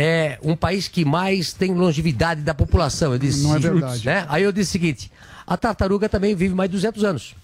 é 0.01 0.39
um 0.43 0.55
país 0.55 0.87
que 0.87 1.05
mais 1.05 1.53
tem 1.53 1.75
longevidade 1.75 2.41
da 2.43 2.55
população. 2.55 3.13
Eu 3.13 3.19
disse, 3.19 3.43
Não 3.43 3.57
é 3.57 3.59
verdade. 3.59 4.07
Né? 4.07 4.25
Aí 4.29 4.45
eu 4.45 4.53
disse 4.53 4.71
o 4.71 4.73
seguinte: 4.73 5.11
a 5.47 5.57
tartaruga 5.57 6.09
também 6.09 6.35
vive 6.37 6.55
mais 6.55 6.71
de 6.71 6.77
200 6.77 7.03
anos, 7.05 7.35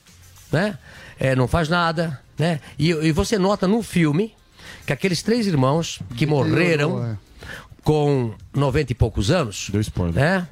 né? 0.52 0.78
É, 1.18 1.34
não 1.34 1.48
faz 1.48 1.68
nada, 1.68 2.20
né? 2.38 2.60
E, 2.78 2.90
e 2.90 3.10
você 3.12 3.38
nota 3.38 3.66
no 3.66 3.82
filme 3.82 4.32
que 4.86 4.92
aqueles 4.92 5.20
três 5.22 5.46
irmãos 5.46 5.98
que 6.16 6.26
morreram 6.26 7.18
com 7.82 8.32
90 8.54 8.92
e 8.92 8.94
poucos 8.94 9.30
anos, 9.30 9.68
Deu 9.70 9.80
spoiler. 9.80 10.14
né? 10.14 10.48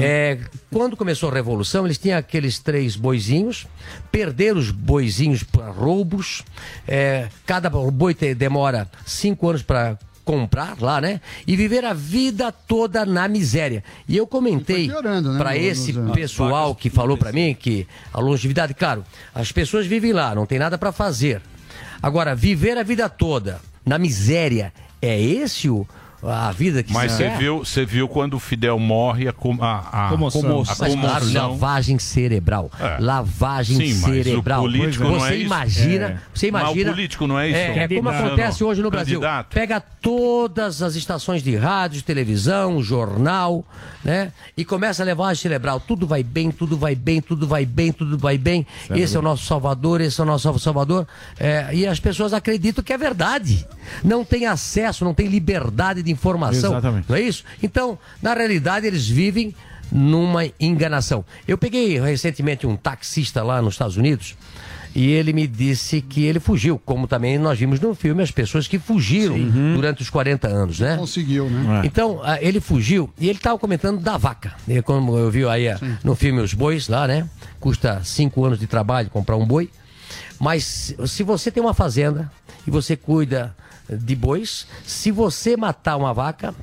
É, 0.00 0.38
quando 0.70 0.96
começou 0.98 1.30
a 1.30 1.32
revolução, 1.34 1.86
eles 1.86 1.96
tinham 1.96 2.18
aqueles 2.18 2.58
três 2.58 2.94
boizinhos, 2.94 3.66
perderam 4.12 4.58
os 4.58 4.70
boizinhos 4.70 5.42
para 5.42 5.70
roubos. 5.70 6.42
é, 6.86 7.28
cada 7.46 7.70
boi 7.70 8.12
te- 8.12 8.34
demora 8.34 8.86
cinco 9.06 9.48
anos 9.48 9.62
para 9.62 9.98
comprar 10.24 10.80
lá, 10.80 11.00
né? 11.00 11.20
E 11.46 11.54
viver 11.56 11.84
a 11.84 11.92
vida 11.92 12.50
toda 12.50 13.04
na 13.04 13.28
miséria. 13.28 13.84
E 14.08 14.16
eu 14.16 14.26
comentei 14.26 14.88
né, 14.88 14.94
para 15.38 15.56
esse 15.56 15.92
pessoal 16.14 16.74
que 16.74 16.88
falou 16.88 17.16
para 17.16 17.32
mim 17.32 17.54
que 17.54 17.86
a 18.12 18.20
longevidade, 18.20 18.74
claro, 18.74 19.04
as 19.34 19.52
pessoas 19.52 19.86
vivem 19.86 20.12
lá, 20.12 20.34
não 20.34 20.46
tem 20.46 20.58
nada 20.58 20.78
para 20.78 20.92
fazer. 20.92 21.42
Agora, 22.02 22.34
viver 22.34 22.76
a 22.78 22.82
vida 22.82 23.08
toda 23.08 23.60
na 23.84 23.98
miséria, 23.98 24.72
é 25.00 25.20
esse 25.20 25.68
o, 25.68 25.86
a 26.26 26.50
vida 26.52 26.82
que 26.82 26.92
Mas 26.92 27.12
se 27.12 27.18
você 27.18 27.24
quer? 27.30 27.38
viu, 27.38 27.58
você 27.58 27.84
viu 27.84 28.08
quando 28.08 28.34
o 28.34 28.38
Fidel 28.38 28.78
morre 28.78 29.28
a, 29.28 29.32
com- 29.32 29.56
a, 29.62 30.06
a 30.06 30.08
Comoção. 30.10 30.62
a 30.62 30.64
Mas 30.78 30.94
claro, 30.94 31.32
lavagem 31.32 31.98
cerebral. 31.98 32.70
É. 32.80 32.96
Lavagem 33.00 33.76
Sim, 33.76 33.94
mas 34.00 34.10
o 34.10 34.22
cerebral. 34.24 34.62
político 34.62 35.04
não 35.04 35.14
você 35.20 35.32
é 35.32 35.36
isso? 35.36 35.46
imagina, 35.46 36.06
É. 36.06 36.18
você 36.34 36.50
Mas 36.50 36.62
o 36.62 36.66
imagina. 36.66 36.90
político 36.90 37.26
não 37.26 37.38
é 37.38 37.48
isso? 37.48 37.58
É, 37.58 37.88
como 37.88 38.02
Candidato. 38.10 38.26
acontece 38.26 38.64
hoje 38.64 38.82
no 38.82 38.90
Brasil. 38.90 39.20
Candidato. 39.20 39.54
Pega 39.54 39.80
todas 39.80 40.82
as 40.82 40.94
estações 40.94 41.42
de 41.42 41.56
rádio, 41.56 42.02
televisão, 42.02 42.82
jornal, 42.82 43.64
né? 44.04 44.32
E 44.56 44.64
começa 44.64 45.02
a 45.02 45.06
lavagem 45.06 45.40
cerebral. 45.42 45.80
Tudo 45.80 46.06
vai 46.06 46.22
bem, 46.22 46.50
tudo 46.50 46.76
vai 46.76 46.94
bem, 46.94 47.20
tudo 47.20 47.46
vai 47.46 47.64
bem, 47.64 47.92
tudo 47.92 48.16
vai 48.18 48.36
bem. 48.38 48.66
Certo. 48.86 48.98
Esse 49.00 49.16
é 49.16 49.18
o 49.18 49.22
nosso 49.22 49.44
Salvador, 49.44 50.00
esse 50.00 50.20
é 50.20 50.24
o 50.24 50.26
nosso 50.26 50.58
Salvador. 50.58 51.06
É, 51.38 51.70
e 51.72 51.86
as 51.86 51.98
pessoas 52.00 52.32
acreditam 52.32 52.82
que 52.84 52.92
é 52.92 52.98
verdade. 52.98 53.66
Não 54.02 54.24
tem 54.24 54.46
acesso, 54.46 55.04
não 55.04 55.14
tem 55.14 55.26
liberdade 55.26 56.02
de 56.02 56.10
informação. 56.14 56.72
Exatamente. 56.72 57.06
Não 57.08 57.16
é 57.16 57.20
isso? 57.20 57.44
Então, 57.62 57.98
na 58.22 58.34
realidade, 58.34 58.86
eles 58.86 59.06
vivem 59.06 59.54
numa 59.92 60.44
enganação. 60.58 61.24
Eu 61.46 61.58
peguei 61.58 62.00
recentemente 62.00 62.66
um 62.66 62.76
taxista 62.76 63.42
lá 63.42 63.60
nos 63.60 63.74
Estados 63.74 63.96
Unidos 63.96 64.34
e 64.94 65.10
ele 65.10 65.32
me 65.32 65.46
disse 65.46 66.00
que 66.00 66.24
ele 66.24 66.38
fugiu, 66.38 66.78
como 66.78 67.08
também 67.08 67.36
nós 67.36 67.58
vimos 67.58 67.80
no 67.80 67.94
filme 67.94 68.22
as 68.22 68.30
pessoas 68.30 68.68
que 68.68 68.78
fugiram 68.78 69.36
durante 69.74 70.02
os 70.02 70.08
40 70.08 70.46
anos, 70.46 70.78
né? 70.78 70.96
Conseguiu, 70.96 71.50
né? 71.50 71.82
Então, 71.84 72.20
ah, 72.22 72.38
ele 72.40 72.60
fugiu 72.60 73.10
e 73.18 73.28
ele 73.28 73.38
estava 73.38 73.58
comentando 73.58 74.00
da 74.00 74.16
vaca. 74.16 74.54
E 74.68 74.80
como 74.82 75.18
eu 75.18 75.30
vi 75.30 75.44
aí 75.46 75.68
ah, 75.68 75.80
no 76.04 76.14
filme 76.14 76.40
Os 76.40 76.54
Bois 76.54 76.86
lá, 76.86 77.08
né? 77.08 77.28
Custa 77.58 78.02
cinco 78.04 78.44
anos 78.44 78.58
de 78.58 78.68
trabalho 78.68 79.10
comprar 79.10 79.36
um 79.36 79.44
boi. 79.44 79.68
Mas 80.38 80.94
se 81.06 81.22
você 81.24 81.50
tem 81.50 81.62
uma 81.62 81.74
fazenda 81.74 82.30
e 82.66 82.70
você 82.70 82.96
cuida 82.96 83.54
de 83.88 84.14
bois, 84.16 84.66
se 84.84 85.10
você 85.10 85.56
matar 85.56 85.96
uma 85.96 86.12
vaca, 86.14 86.54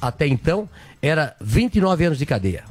até 0.00 0.26
então, 0.26 0.68
era 1.02 1.34
29 1.40 2.04
anos 2.04 2.18
de 2.18 2.26
cadeia. 2.26 2.64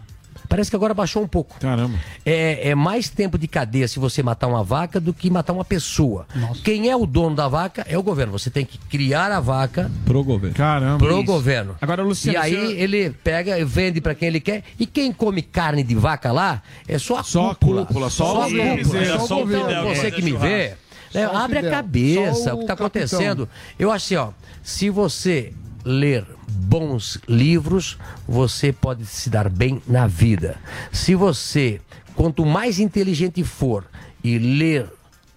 Parece 0.47 0.71
que 0.71 0.75
agora 0.75 0.95
baixou 0.95 1.21
um 1.21 1.27
pouco. 1.27 1.59
Caramba. 1.59 1.95
É, 2.25 2.69
é 2.69 2.73
mais 2.75 3.07
tempo 3.07 3.37
de 3.37 3.47
cadeia 3.47 3.87
se 3.87 3.99
você 3.99 4.23
matar 4.23 4.47
uma 4.47 4.63
vaca 4.63 4.99
do 4.99 5.13
que 5.13 5.29
matar 5.29 5.53
uma 5.53 5.63
pessoa. 5.63 6.25
Quem 6.63 6.89
é 6.89 6.95
o 6.95 7.05
dono 7.05 7.35
da 7.35 7.47
vaca 7.47 7.85
é 7.87 7.95
o 7.95 8.01
governo. 8.01 8.31
Você 8.31 8.49
tem 8.49 8.65
que 8.65 8.79
criar 8.79 9.31
a 9.31 9.39
vaca 9.39 9.91
Pro 10.05 10.23
governo. 10.23 10.55
Caramba. 10.55 10.97
pro 10.97 11.17
Isso. 11.17 11.23
governo. 11.25 11.75
Agora, 11.79 12.01
Luciano, 12.01 12.35
e 12.35 12.41
aí 12.41 12.51
senhor- 12.55 12.71
ele 12.81 13.09
pega 13.11 13.59
e 13.59 13.63
vende 13.63 14.01
para 14.01 14.15
quem 14.15 14.27
ele 14.27 14.39
quer. 14.39 14.63
E 14.79 14.87
quem 14.87 15.11
come 15.13 15.43
carne 15.43 15.83
de 15.83 15.93
vaca 15.93 16.31
lá 16.31 16.63
é 16.87 16.97
só 16.97 17.17
a 17.19 17.23
Só 17.23 17.51
a 17.51 17.55
cúpula. 17.55 17.85
cúpula, 17.85 18.09
só, 18.09 18.25
só 18.25 18.41
a 18.41 18.47
o 18.47 18.49
cúpula. 18.49 18.75
bezerro, 18.75 19.19
Só 19.19 19.27
só 19.27 19.43
o 19.43 19.51
então, 19.51 19.67
que 19.91 19.95
você 19.99 20.09
que 20.11 20.21
me 20.23 20.31
vê, 20.31 20.73
né, 21.13 21.27
o 21.27 21.35
abre 21.35 21.59
a 21.59 21.69
cabeça 21.69 22.43
só 22.43 22.49
o 22.49 22.57
que 22.57 22.59
o 22.59 22.61
está 22.61 22.73
acontecendo. 22.73 23.49
Eu 23.77 23.91
acho 23.91 24.05
assim, 24.05 24.15
ó, 24.15 24.31
se 24.63 24.89
você 24.89 25.53
ler 25.83 26.25
bons 26.47 27.19
livros, 27.27 27.97
você 28.27 28.71
pode 28.71 29.05
se 29.05 29.29
dar 29.29 29.49
bem 29.49 29.81
na 29.87 30.07
vida. 30.07 30.57
Se 30.91 31.15
você, 31.15 31.81
quanto 32.15 32.45
mais 32.45 32.79
inteligente 32.79 33.43
for 33.43 33.85
e 34.23 34.37
ler 34.37 34.87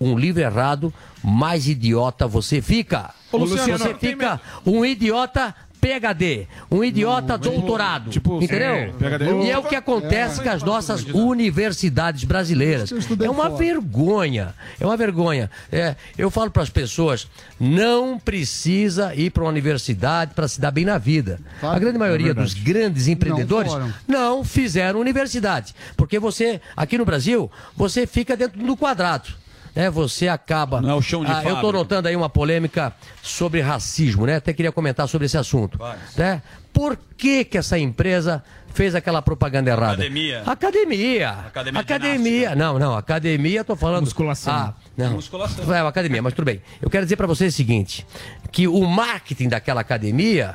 um 0.00 0.18
livro 0.18 0.42
errado, 0.42 0.92
mais 1.22 1.68
idiota 1.68 2.26
você 2.26 2.60
fica. 2.60 3.14
Ô, 3.30 3.38
Luciano, 3.38 3.78
você 3.78 3.94
fica 3.94 4.40
um 4.66 4.84
idiota 4.84 5.54
PhD, 5.82 6.46
um 6.70 6.84
idiota 6.84 7.36
doutorado, 7.36 8.08
tipo, 8.08 8.40
entendeu? 8.40 8.72
é, 8.72 8.92
PhD. 8.92 9.42
E 9.42 9.50
é 9.50 9.58
o 9.58 9.64
que 9.64 9.74
acontece 9.74 10.40
com 10.40 10.48
as 10.48 10.62
nossas 10.62 11.02
universidades 11.06 12.22
brasileiras. 12.22 12.92
É 13.20 13.28
uma 13.28 13.50
vergonha, 13.50 14.54
é 14.78 14.86
uma 14.86 14.96
vergonha. 14.96 15.50
É, 15.72 15.96
eu 16.16 16.30
falo 16.30 16.52
para 16.52 16.62
as 16.62 16.70
pessoas, 16.70 17.26
não 17.58 18.16
precisa 18.16 19.12
ir 19.16 19.30
para 19.30 19.42
uma 19.42 19.50
universidade 19.50 20.34
para 20.34 20.46
se 20.46 20.60
dar 20.60 20.70
bem 20.70 20.84
na 20.84 20.98
vida. 20.98 21.40
A 21.60 21.76
grande 21.80 21.98
maioria 21.98 22.32
dos 22.32 22.54
grandes 22.54 23.08
empreendedores 23.08 23.72
foram. 23.72 23.92
não 24.06 24.44
fizeram 24.44 25.00
universidade, 25.00 25.74
porque 25.96 26.20
você 26.20 26.60
aqui 26.76 26.96
no 26.96 27.04
Brasil 27.04 27.50
você 27.76 28.06
fica 28.06 28.36
dentro 28.36 28.64
do 28.64 28.76
quadrado. 28.76 29.41
Né, 29.74 29.88
você 29.90 30.28
acaba. 30.28 30.80
Não 30.80 30.90
é 30.90 30.94
o 30.94 31.02
chão 31.02 31.24
de 31.24 31.30
Ah, 31.30 31.42
eu 31.44 31.54
estou 31.54 31.72
notando 31.72 32.06
aí 32.08 32.14
uma 32.14 32.28
polêmica 32.28 32.92
sobre 33.22 33.60
racismo, 33.60 34.26
né? 34.26 34.36
Até 34.36 34.52
queria 34.52 34.70
comentar 34.70 35.08
sobre 35.08 35.26
esse 35.26 35.38
assunto. 35.38 35.78
Né? 36.16 36.42
Por 36.72 36.98
que, 37.16 37.44
que 37.44 37.56
essa 37.56 37.78
empresa 37.78 38.42
fez 38.74 38.94
aquela 38.94 39.22
propaganda 39.22 39.70
errada? 39.70 39.92
Academia. 39.94 40.42
Academia. 40.46 41.30
Academia 41.30 41.80
Academia. 41.80 42.54
Não, 42.54 42.78
não, 42.78 42.94
academia, 42.94 43.64
tô 43.64 43.76
falando. 43.76 44.04
Musculação. 44.04 44.52
Ah, 44.52 44.74
não. 44.96 45.12
Musculação. 45.12 45.74
É, 45.74 45.80
a 45.80 45.88
academia, 45.88 46.22
mas 46.22 46.34
tudo 46.34 46.44
bem. 46.44 46.60
Eu 46.80 46.90
quero 46.90 47.04
dizer 47.04 47.16
para 47.16 47.26
vocês 47.26 47.52
o 47.54 47.56
seguinte: 47.56 48.06
que 48.50 48.68
o 48.68 48.84
marketing 48.86 49.48
daquela 49.48 49.80
academia. 49.80 50.54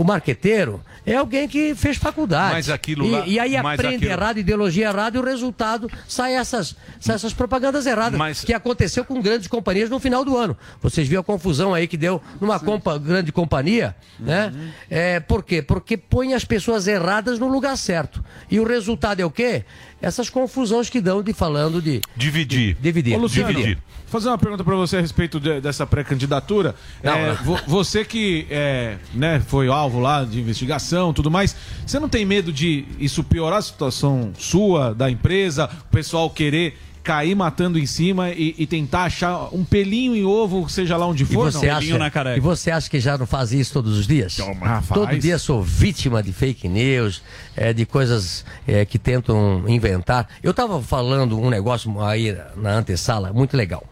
O 0.00 0.04
marqueteiro 0.04 0.80
é 1.04 1.14
alguém 1.16 1.46
que 1.46 1.74
fez 1.74 1.98
faculdade. 1.98 2.54
Mas 2.54 2.70
aquilo 2.70 3.04
e, 3.04 3.10
lá- 3.10 3.26
e 3.26 3.38
aí 3.38 3.62
mas 3.62 3.78
aprende 3.78 3.96
aquilo- 3.96 4.10
errado, 4.12 4.38
ideologia 4.38 4.86
errada, 4.88 5.18
e 5.18 5.20
o 5.20 5.22
resultado 5.22 5.90
sai 6.08 6.36
essas, 6.36 6.74
sai 6.98 7.16
essas 7.16 7.34
propagandas 7.34 7.84
erradas. 7.84 8.18
Mas- 8.18 8.42
Que 8.42 8.54
aconteceu 8.54 9.04
com 9.04 9.20
grandes 9.20 9.46
companhias 9.46 9.90
no 9.90 10.00
final 10.00 10.24
do 10.24 10.38
ano. 10.38 10.56
Vocês 10.80 11.06
viram 11.06 11.20
a 11.20 11.24
confusão 11.24 11.74
aí 11.74 11.86
que 11.86 11.98
deu 11.98 12.18
numa 12.40 12.58
compa- 12.58 12.96
grande 12.96 13.30
companhia, 13.30 13.94
né? 14.18 14.52
É, 14.88 15.20
por 15.20 15.42
quê? 15.44 15.60
Porque 15.60 15.98
põe 15.98 16.32
as 16.32 16.46
pessoas 16.46 16.86
erradas 16.86 17.38
no 17.38 17.46
lugar 17.48 17.76
certo. 17.76 18.24
E 18.50 18.58
o 18.58 18.64
resultado 18.66 19.20
é 19.20 19.24
o 19.26 19.30
quê? 19.30 19.66
Essas 20.02 20.30
confusões 20.30 20.88
que 20.88 21.00
dão 21.00 21.22
de 21.22 21.32
falando 21.32 21.80
de 21.82 22.00
Dividir. 22.16 22.76
dividir. 22.80 23.14
Ô, 23.16 23.18
Luciano, 23.20 23.52
dividir. 23.52 23.78
fazer 24.06 24.28
uma 24.28 24.38
pergunta 24.38 24.64
pra 24.64 24.74
você 24.74 24.96
a 24.96 25.00
respeito 25.00 25.38
de- 25.38 25.60
dessa 25.60 25.86
pré-candidatura. 25.86 26.74
É, 27.02 27.32
vo- 27.34 27.58
você 27.66 28.04
que 28.04 28.46
é, 28.50 28.96
né, 29.14 29.40
foi 29.46 29.68
alvo 29.68 30.00
lá 30.00 30.24
de 30.24 30.40
investigação 30.40 31.12
tudo 31.12 31.30
mais, 31.30 31.54
você 31.86 32.00
não 32.00 32.08
tem 32.08 32.24
medo 32.24 32.52
de 32.52 32.84
isso 32.98 33.22
piorar 33.22 33.58
a 33.58 33.62
situação 33.62 34.32
sua, 34.38 34.94
da 34.94 35.10
empresa, 35.10 35.68
o 35.88 35.90
pessoal 35.92 36.28
querer 36.30 36.76
cair 37.02 37.34
matando 37.34 37.78
em 37.78 37.86
cima 37.86 38.30
e, 38.30 38.54
e 38.58 38.66
tentar 38.66 39.04
achar 39.04 39.48
um 39.54 39.64
pelinho 39.64 40.14
em 40.14 40.24
ovo, 40.24 40.68
seja 40.68 40.96
lá 40.96 41.06
onde 41.06 41.22
E 41.22 41.26
for? 41.26 41.50
você, 41.50 41.66
não? 41.68 41.76
acha, 41.76 42.36
e 42.36 42.40
você 42.40 42.70
acha 42.70 42.90
que 42.90 43.00
já 43.00 43.16
não 43.16 43.26
faz 43.26 43.52
isso 43.52 43.72
todos 43.72 43.98
os 43.98 44.06
dias? 44.06 44.38
Ah. 44.62 44.82
Todo 44.92 45.18
dia 45.18 45.38
sou 45.38 45.62
vítima 45.62 46.22
de 46.22 46.32
fake 46.32 46.68
news, 46.68 47.22
é, 47.56 47.72
de 47.72 47.86
coisas 47.86 48.44
é, 48.66 48.84
que 48.84 48.98
tentam 48.98 49.64
inventar. 49.66 50.28
Eu 50.42 50.50
estava 50.50 50.80
falando 50.82 51.38
um 51.38 51.48
negócio 51.48 52.00
aí 52.02 52.36
na 52.56 52.72
antessala 52.72 53.32
muito 53.32 53.56
legal. 53.56 53.84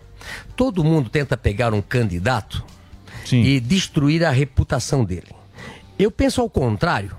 Todo 0.56 0.84
mundo 0.84 1.08
tenta 1.08 1.36
pegar 1.36 1.72
um 1.72 1.80
candidato 1.80 2.62
e 3.32 3.60
destruir 3.60 4.24
a 4.24 4.30
reputação 4.30 5.04
dele. 5.04 5.28
Eu 5.98 6.10
penso 6.10 6.40
ao 6.40 6.48
contrário. 6.50 7.10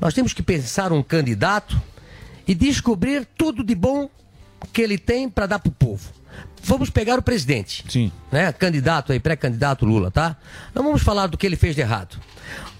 Nós 0.00 0.12
temos 0.14 0.32
que 0.32 0.42
pensar 0.42 0.92
um 0.92 1.02
candidato 1.02 1.80
e 2.46 2.54
descobrir 2.54 3.26
tudo 3.36 3.62
de 3.64 3.74
bom 3.74 4.08
que 4.72 4.82
ele 4.82 4.98
tem 4.98 5.28
para 5.28 5.46
dar 5.46 5.58
para 5.58 5.68
o 5.68 5.72
povo. 5.72 6.10
Vamos 6.62 6.90
pegar 6.90 7.18
o 7.18 7.22
presidente. 7.22 7.84
Sim. 7.88 8.10
Né? 8.30 8.52
Candidato 8.52 9.12
aí, 9.12 9.20
pré-candidato 9.20 9.86
Lula, 9.86 10.10
tá? 10.10 10.36
Não 10.74 10.82
vamos 10.82 11.02
falar 11.02 11.28
do 11.28 11.38
que 11.38 11.46
ele 11.46 11.56
fez 11.56 11.74
de 11.74 11.80
errado. 11.80 12.18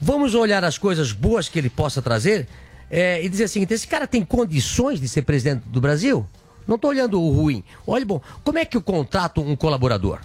Vamos 0.00 0.34
olhar 0.34 0.64
as 0.64 0.76
coisas 0.76 1.12
boas 1.12 1.48
que 1.48 1.58
ele 1.58 1.70
possa 1.70 2.02
trazer 2.02 2.48
é, 2.90 3.22
e 3.22 3.28
dizer 3.28 3.44
assim: 3.44 3.66
esse 3.68 3.86
cara 3.86 4.06
tem 4.06 4.24
condições 4.24 5.00
de 5.00 5.08
ser 5.08 5.22
presidente 5.22 5.62
do 5.66 5.80
Brasil? 5.80 6.26
Não 6.66 6.74
estou 6.74 6.90
olhando 6.90 7.20
o 7.20 7.30
ruim. 7.30 7.62
Olha, 7.86 8.04
bom, 8.04 8.20
como 8.42 8.58
é 8.58 8.64
que 8.64 8.76
eu 8.76 8.82
contrato 8.82 9.40
um 9.40 9.54
colaborador? 9.54 10.18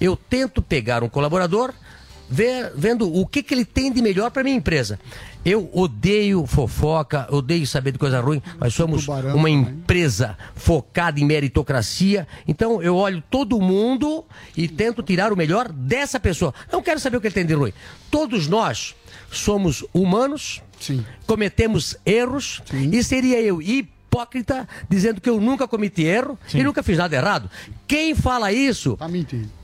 Eu 0.00 0.16
tento 0.16 0.60
pegar 0.60 1.02
um 1.02 1.08
colaborador 1.08 1.72
ver- 2.28 2.72
vendo 2.74 3.12
o 3.12 3.26
que, 3.26 3.42
que 3.42 3.54
ele 3.54 3.64
tem 3.64 3.92
de 3.92 4.00
melhor 4.02 4.30
para 4.30 4.42
minha 4.44 4.56
empresa. 4.56 4.98
Eu 5.44 5.70
odeio 5.72 6.44
fofoca, 6.46 7.26
odeio 7.30 7.66
saber 7.66 7.92
de 7.92 7.98
coisa 7.98 8.20
ruim. 8.20 8.42
Nós 8.60 8.74
somos 8.74 9.06
uma 9.34 9.48
empresa 9.48 10.36
focada 10.54 11.18
em 11.20 11.24
meritocracia. 11.24 12.26
Então 12.46 12.82
eu 12.82 12.96
olho 12.96 13.22
todo 13.30 13.60
mundo 13.60 14.24
e 14.56 14.68
tento 14.68 15.02
tirar 15.02 15.32
o 15.32 15.36
melhor 15.36 15.70
dessa 15.72 16.20
pessoa. 16.20 16.52
Não 16.70 16.82
quero 16.82 17.00
saber 17.00 17.16
o 17.16 17.20
que 17.20 17.28
ele 17.28 17.34
tem 17.34 17.46
de 17.46 17.54
ruim. 17.54 17.72
Todos 18.10 18.46
nós 18.48 18.94
somos 19.30 19.84
humanos, 19.94 20.60
cometemos 21.26 21.96
erros 22.04 22.60
e 22.92 23.02
seria 23.02 23.40
eu 23.40 23.62
hipócrita 24.08 24.66
dizendo 24.88 25.20
que 25.20 25.28
eu 25.28 25.40
nunca 25.40 25.68
cometi 25.68 26.02
erro 26.02 26.38
e 26.52 26.62
nunca 26.62 26.82
fiz 26.82 26.96
nada 26.96 27.14
errado. 27.14 27.50
Quem 27.86 28.14
fala 28.14 28.50
isso? 28.50 28.96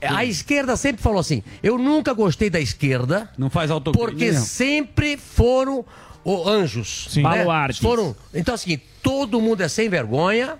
A 0.01 0.23
esquerda 0.23 0.77
sempre 0.77 1.01
falou 1.01 1.19
assim: 1.19 1.43
eu 1.61 1.77
nunca 1.77 2.13
gostei 2.13 2.49
da 2.49 2.59
esquerda. 2.59 3.29
Não 3.37 3.49
faz 3.49 3.71
autocrítica. 3.71 4.11
Porque 4.11 4.31
Não. 4.31 4.41
sempre 4.41 5.17
foram 5.17 5.83
o 6.23 6.47
anjos. 6.47 7.07
Sim. 7.09 7.23
né? 7.23 7.29
Baluartes. 7.29 7.81
Foram. 7.81 8.15
Então, 8.33 8.53
é 8.53 8.55
o 8.55 8.59
seguinte: 8.59 8.83
todo 9.01 9.41
mundo 9.41 9.61
é 9.61 9.67
sem 9.67 9.89
vergonha. 9.89 10.57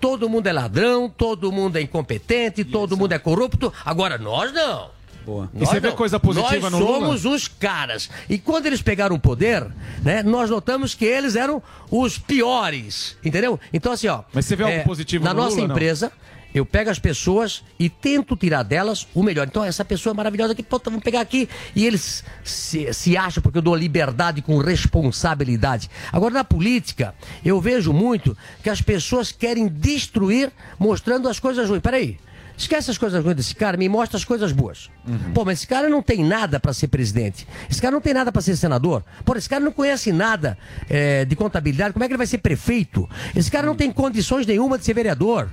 Todo 0.00 0.28
mundo 0.28 0.46
é 0.46 0.52
ladrão, 0.52 1.10
todo 1.10 1.50
mundo 1.50 1.74
é 1.76 1.82
incompetente, 1.82 2.64
todo 2.64 2.96
mundo 2.96 3.12
é 3.14 3.18
corrupto. 3.18 3.72
Agora, 3.84 4.16
nós 4.16 4.52
não. 4.52 4.90
Boa. 5.28 5.50
E 5.52 5.58
você 5.58 5.78
vê 5.78 5.92
coisa 5.92 6.18
positiva 6.18 6.70
nós 6.70 6.72
no 6.72 6.78
Lula? 6.78 7.00
somos 7.00 7.24
os 7.26 7.46
caras. 7.46 8.08
E 8.30 8.38
quando 8.38 8.64
eles 8.64 8.80
pegaram 8.80 9.14
o 9.14 9.20
poder, 9.20 9.66
né, 10.02 10.22
nós 10.22 10.48
notamos 10.48 10.94
que 10.94 11.04
eles 11.04 11.36
eram 11.36 11.62
os 11.90 12.16
piores, 12.16 13.14
entendeu? 13.22 13.60
Então 13.70 13.92
assim, 13.92 14.08
ó. 14.08 14.22
Mas 14.32 14.46
você 14.46 14.56
vê 14.56 14.64
algo 14.64 14.84
positivo 14.84 15.22
Na 15.22 15.34
no 15.34 15.42
nossa 15.42 15.56
Lula, 15.56 15.68
não? 15.68 15.74
empresa, 15.74 16.10
eu 16.54 16.64
pego 16.64 16.88
as 16.88 16.98
pessoas 16.98 17.62
e 17.78 17.90
tento 17.90 18.34
tirar 18.36 18.62
delas 18.62 19.06
o 19.14 19.22
melhor. 19.22 19.46
Então, 19.46 19.62
essa 19.62 19.84
pessoa 19.84 20.14
é 20.14 20.16
maravilhosa 20.16 20.54
aqui, 20.54 20.62
pô, 20.62 20.80
vamos 20.82 21.02
pegar 21.02 21.20
aqui. 21.20 21.46
E 21.76 21.84
eles 21.84 22.24
se, 22.42 22.90
se 22.94 23.14
acham 23.14 23.42
porque 23.42 23.58
eu 23.58 23.62
dou 23.62 23.76
liberdade 23.76 24.40
com 24.40 24.56
responsabilidade. 24.56 25.90
Agora, 26.10 26.32
na 26.32 26.44
política, 26.44 27.14
eu 27.44 27.60
vejo 27.60 27.92
muito 27.92 28.34
que 28.62 28.70
as 28.70 28.80
pessoas 28.80 29.30
querem 29.30 29.68
destruir 29.68 30.50
mostrando 30.78 31.28
as 31.28 31.38
coisas 31.38 31.68
ruins. 31.68 31.82
Peraí. 31.82 32.18
Esquece 32.58 32.90
as 32.90 32.98
coisas 32.98 33.22
ruins 33.24 33.36
desse 33.36 33.54
cara, 33.54 33.76
me 33.76 33.88
mostra 33.88 34.16
as 34.18 34.24
coisas 34.24 34.50
boas. 34.52 34.90
Pô, 35.32 35.44
mas 35.44 35.58
esse 35.60 35.66
cara 35.66 35.88
não 35.88 36.02
tem 36.02 36.24
nada 36.24 36.58
para 36.58 36.72
ser 36.72 36.88
presidente. 36.88 37.46
Esse 37.70 37.80
cara 37.80 37.92
não 37.92 38.00
tem 38.00 38.12
nada 38.12 38.32
para 38.32 38.42
ser 38.42 38.56
senador. 38.56 39.04
Pô, 39.24 39.34
esse 39.36 39.48
cara 39.48 39.64
não 39.64 39.70
conhece 39.70 40.10
nada 40.12 40.58
eh, 40.90 41.24
de 41.24 41.36
contabilidade. 41.36 41.92
Como 41.92 42.04
é 42.04 42.08
que 42.08 42.12
ele 42.12 42.18
vai 42.18 42.26
ser 42.26 42.38
prefeito? 42.38 43.08
Esse 43.34 43.48
cara 43.50 43.64
não 43.64 43.76
tem 43.76 43.92
condições 43.92 44.44
nenhuma 44.44 44.76
de 44.76 44.84
ser 44.84 44.92
vereador. 44.92 45.48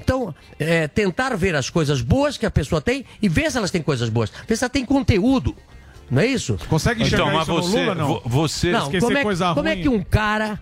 Então, 0.00 0.34
é, 0.58 0.88
tentar 0.88 1.36
ver 1.36 1.54
as 1.54 1.70
coisas 1.70 2.02
boas 2.02 2.36
que 2.36 2.44
a 2.44 2.50
pessoa 2.50 2.80
tem 2.80 3.04
e 3.22 3.28
ver 3.28 3.48
se 3.52 3.56
elas 3.56 3.70
têm 3.70 3.80
coisas 3.80 4.08
boas. 4.08 4.32
Ver 4.48 4.56
se 4.56 4.64
ela 4.64 4.68
tem 4.70 4.84
conteúdo. 4.84 5.54
Não 6.10 6.20
é 6.20 6.26
isso? 6.26 6.58
Consegue 6.68 7.02
enxergar 7.04 7.26
Então, 7.26 7.34
mas 7.38 7.42
isso 7.46 7.56
no 7.56 7.62
você- 7.62 7.80
Lula, 7.80 7.94
não? 7.94 8.06
vo- 8.08 8.22
você- 8.26 8.72
Não, 8.72 8.80
Esquecer 8.86 9.06
como 9.06 9.18
é, 9.18 9.22
coisa 9.22 9.54
como 9.54 9.68
é 9.68 9.72
ruim. 9.74 9.82
que 9.82 9.88
um 9.88 10.02
cara 10.02 10.58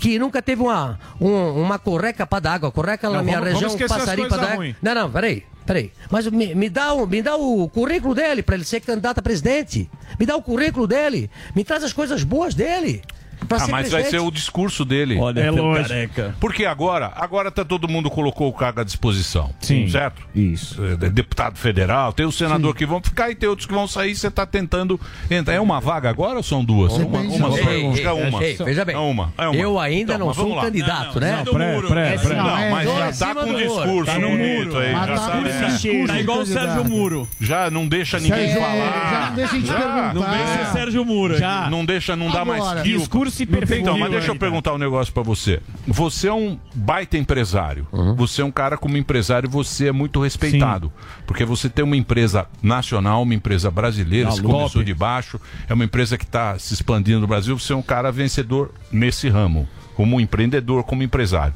que 0.00 0.18
nunca 0.18 0.40
teve 0.40 0.62
uma, 0.62 0.98
um- 1.20 1.60
uma 1.62 1.78
correca 1.78 2.26
para 2.26 2.40
dar 2.40 2.52
água, 2.54 2.72
correca 2.72 3.08
na 3.10 3.18
Não, 3.18 3.24
minha 3.24 3.38
vamos- 3.38 3.52
região, 3.54 3.70
vamos 3.78 3.86
passarinho 3.86 4.28
para 4.28 4.42
dar 4.46 4.56
ruins. 4.56 4.76
Não, 4.82 4.94
não, 4.94 5.10
peraí, 5.10 5.44
peraí. 5.66 5.92
Mas 6.10 6.26
me, 6.26 6.54
me 6.54 6.68
dá 6.70 6.92
o, 6.94 7.06
me 7.06 7.20
dá 7.22 7.36
o 7.36 7.68
currículo 7.68 8.14
dele 8.14 8.42
para 8.42 8.54
ele 8.54 8.64
ser 8.64 8.80
candidato 8.80 9.18
a 9.18 9.22
presidente. 9.22 9.90
Me 10.18 10.24
dá 10.24 10.34
o 10.36 10.42
currículo 10.42 10.86
dele. 10.86 11.30
Me 11.54 11.62
traz 11.64 11.84
as 11.84 11.92
coisas 11.92 12.24
boas 12.24 12.54
dele. 12.54 13.02
Pra 13.50 13.58
Ah, 13.58 13.66
ser 13.66 13.72
mas 13.72 13.90
vai 13.90 14.04
ser 14.04 14.20
o 14.20 14.30
discurso 14.30 14.84
dele. 14.84 15.18
Olha, 15.18 15.40
É 15.40 15.52
teu 15.52 15.64
lógico. 15.64 15.88
careca. 15.88 16.34
Porque 16.38 16.64
agora, 16.64 17.12
agora 17.16 17.50
tá 17.50 17.64
todo 17.64 17.88
mundo 17.88 18.08
colocou 18.08 18.48
o 18.48 18.52
cargo 18.52 18.80
à 18.80 18.84
disposição. 18.84 19.50
Sim. 19.60 19.88
Certo? 19.88 20.22
Isso. 20.34 20.80
É, 20.84 21.10
Deputado 21.10 21.58
federal, 21.58 22.12
tem 22.12 22.24
o 22.24 22.30
senador 22.32 22.74
que 22.76 22.86
vão 22.86 23.00
ficar 23.02 23.28
e 23.30 23.34
tem 23.34 23.48
outros 23.48 23.66
que 23.66 23.74
vão 23.74 23.88
sair. 23.88 24.14
Você 24.14 24.30
tá 24.30 24.46
tentando 24.46 25.00
entrar. 25.28 25.54
É 25.54 25.60
uma 25.60 25.80
vaga 25.80 26.08
agora 26.08 26.36
ou 26.36 26.42
são 26.44 26.64
duas? 26.64 26.92
Uma, 26.92 27.18
uma 27.20 27.50
só. 27.50 27.58
Ei, 27.58 27.86
Acho 27.88 28.00
que 28.00 28.06
é 28.06 28.12
ei, 28.22 28.28
uma. 28.28 28.44
ei, 28.44 28.56
veja 28.56 28.84
bem, 28.84 28.94
É 28.94 28.98
uma. 28.98 29.32
É 29.36 29.48
uma. 29.48 29.56
eu 29.60 29.78
ainda 29.80 30.14
Então, 30.14 30.18
não 30.18 30.26
mas 30.28 30.36
sou 30.36 30.46
um 30.46 30.54
lá. 30.54 30.62
candidato, 30.62 31.18
né? 31.20 31.42
Não, 31.44 31.52
pré, 31.52 31.80
pré, 31.80 32.18
pré. 32.18 32.34
Não, 32.36 32.70
mas 32.70 32.86
Tô 32.88 32.92
em 32.92 32.98
já 32.98 33.06
tá 33.06 33.12
cima 33.12 33.34
com 33.34 33.50
um 33.50 33.56
discurso 33.56 34.12
Tá 34.12 34.18
no 34.18 34.28
bonito 34.30 34.66
muro. 34.68 34.78
aí. 34.78 34.92
Mas 34.92 35.06
Já 35.08 35.14
tá 35.14 35.20
sabe. 35.20 35.36
com 35.36 35.42
né? 35.42 35.66
discurso 35.66 36.06
Tá 36.06 36.20
igual 36.20 36.38
o 36.38 36.46
Sérgio 36.46 36.84
Muro. 36.84 37.28
Já 37.40 37.70
não 37.70 37.88
deixa 37.88 38.20
ninguém 38.20 38.50
É, 38.50 38.54
falar. 38.54 39.10
já 39.10 39.26
não 39.30 39.34
deixa 39.36 39.52
a 39.56 39.58
gente 39.58 39.68
perguntar. 39.72 40.14
Não 40.14 40.22
ser 40.22 40.72
Sérgio 40.72 41.04
Muro. 41.04 41.34
Não 41.70 41.84
deixa, 41.84 42.16
não 42.16 42.30
dá 42.30 42.44
mais 42.44 42.82
kill. 42.82 42.98
Discurso 42.98 43.39
perfil. 43.46 43.78
Então, 43.80 43.98
mas 43.98 44.10
deixa 44.10 44.28
eu 44.28 44.32
ainda. 44.32 44.40
perguntar 44.44 44.74
um 44.74 44.78
negócio 44.78 45.12
pra 45.12 45.22
você. 45.22 45.60
Você 45.86 46.28
é 46.28 46.32
um 46.32 46.58
baita 46.74 47.16
empresário. 47.18 47.86
Uhum. 47.92 48.14
Você 48.16 48.42
é 48.42 48.44
um 48.44 48.50
cara 48.50 48.76
como 48.76 48.96
empresário, 48.96 49.48
você 49.48 49.88
é 49.88 49.92
muito 49.92 50.20
respeitado. 50.22 50.92
Porque 51.26 51.44
você 51.44 51.68
tem 51.68 51.84
uma 51.84 51.96
empresa 51.96 52.46
nacional, 52.62 53.22
uma 53.22 53.34
empresa 53.34 53.70
brasileira, 53.70 54.28
Ah, 54.28 54.32
você 54.32 54.42
top. 54.42 54.54
começou 54.54 54.82
de 54.84 54.94
baixo, 54.94 55.40
é 55.68 55.74
uma 55.74 55.84
empresa 55.84 56.16
que 56.18 56.24
está 56.24 56.58
se 56.58 56.74
expandindo 56.74 57.20
no 57.20 57.26
Brasil, 57.26 57.58
você 57.58 57.72
é 57.72 57.76
um 57.76 57.82
cara 57.82 58.10
vencedor 58.10 58.72
nesse 58.90 59.28
ramo, 59.28 59.68
como 59.94 60.20
empreendedor, 60.20 60.84
como 60.84 61.02
empresário. 61.02 61.54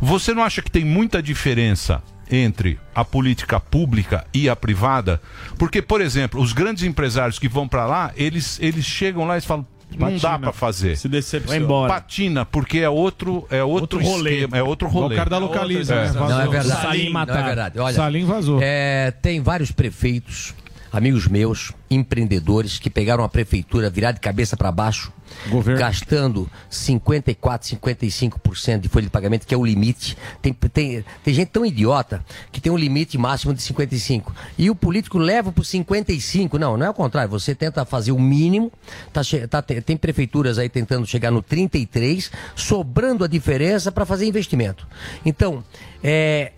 Você 0.00 0.34
não 0.34 0.42
acha 0.42 0.60
que 0.62 0.70
tem 0.70 0.84
muita 0.84 1.22
diferença 1.22 2.02
entre 2.30 2.78
a 2.94 3.04
política 3.04 3.60
pública 3.60 4.26
e 4.32 4.48
a 4.48 4.56
privada? 4.56 5.20
Porque, 5.58 5.80
por 5.82 6.00
exemplo, 6.00 6.40
os 6.40 6.52
grandes 6.52 6.82
empresários 6.82 7.38
que 7.38 7.48
vão 7.48 7.68
para 7.68 7.84
lá, 7.86 8.10
eles, 8.16 8.58
eles 8.60 8.84
chegam 8.84 9.26
lá 9.26 9.36
e 9.36 9.40
falam, 9.40 9.66
não 9.98 10.08
dá 10.16 10.20
Patina. 10.30 10.38
para 10.38 10.52
fazer. 10.52 10.96
Se 10.96 11.08
decepciona. 11.08 11.56
Embora. 11.56 11.92
Patina, 11.92 12.44
porque 12.44 12.78
é 12.78 12.88
outro, 12.88 13.46
é 13.50 13.62
outro, 13.62 13.98
Outro 13.98 14.02
rolê. 14.02 14.34
esquema, 14.34 14.56
é 14.58 14.62
outro 14.62 14.88
rolê. 14.88 15.14
O 15.14 15.18
cara 15.18 15.30
da 15.30 15.38
localiza, 15.38 15.94
né? 15.94 16.08
É. 16.08 16.12
Não 16.12 16.40
é 16.40 16.48
verdade. 16.48 16.82
Salim 16.82 17.02
não 17.02 17.08
é 17.08 17.12
mataram. 17.12 17.44
verdade. 17.44 17.78
Olha, 17.78 17.94
Salim 17.94 18.24
vazou. 18.24 18.58
É, 18.62 19.10
tem 19.22 19.40
vários 19.40 19.70
prefeitos, 19.70 20.54
amigos 20.92 21.26
meus, 21.28 21.72
empreendedores, 21.90 22.78
que 22.78 22.90
pegaram 22.90 23.24
a 23.24 23.28
prefeitura 23.28 23.88
virar 23.90 24.12
de 24.12 24.20
cabeça 24.20 24.56
para 24.56 24.70
baixo, 24.72 25.12
Governo. 25.48 25.78
gastando 25.78 26.50
54, 26.70 27.76
55% 27.76 28.80
de 28.80 28.88
folha 28.88 29.04
de 29.04 29.10
pagamento, 29.10 29.46
que 29.46 29.54
é 29.54 29.56
o 29.56 29.64
limite. 29.64 30.16
Tem, 30.40 30.52
tem, 30.52 31.04
tem 31.24 31.34
gente 31.34 31.48
tão 31.48 31.64
idiota 31.64 32.24
que 32.50 32.60
tem 32.60 32.70
um 32.72 32.76
limite 32.76 33.16
máximo 33.18 33.54
de 33.54 33.62
55. 33.62 34.34
E 34.58 34.70
o 34.70 34.74
político 34.74 35.18
leva 35.18 35.52
para 35.52 35.64
55. 35.64 36.58
Não, 36.58 36.76
não 36.76 36.86
é 36.86 36.90
o 36.90 36.94
contrário. 36.94 37.30
Você 37.30 37.54
tenta 37.54 37.84
fazer 37.84 38.12
o 38.12 38.18
mínimo. 38.18 38.72
Tá, 39.12 39.22
tá- 39.48 39.62
tem 39.62 39.96
prefeituras 39.96 40.58
aí 40.58 40.68
tentando 40.68 41.06
chegar 41.06 41.30
no 41.30 41.42
33, 41.42 42.30
sobrando 42.54 43.24
a 43.24 43.28
diferença 43.28 43.90
para 43.92 44.04
fazer 44.04 44.26
investimento. 44.26 44.86
Então, 45.24 45.62
é, 46.02 46.52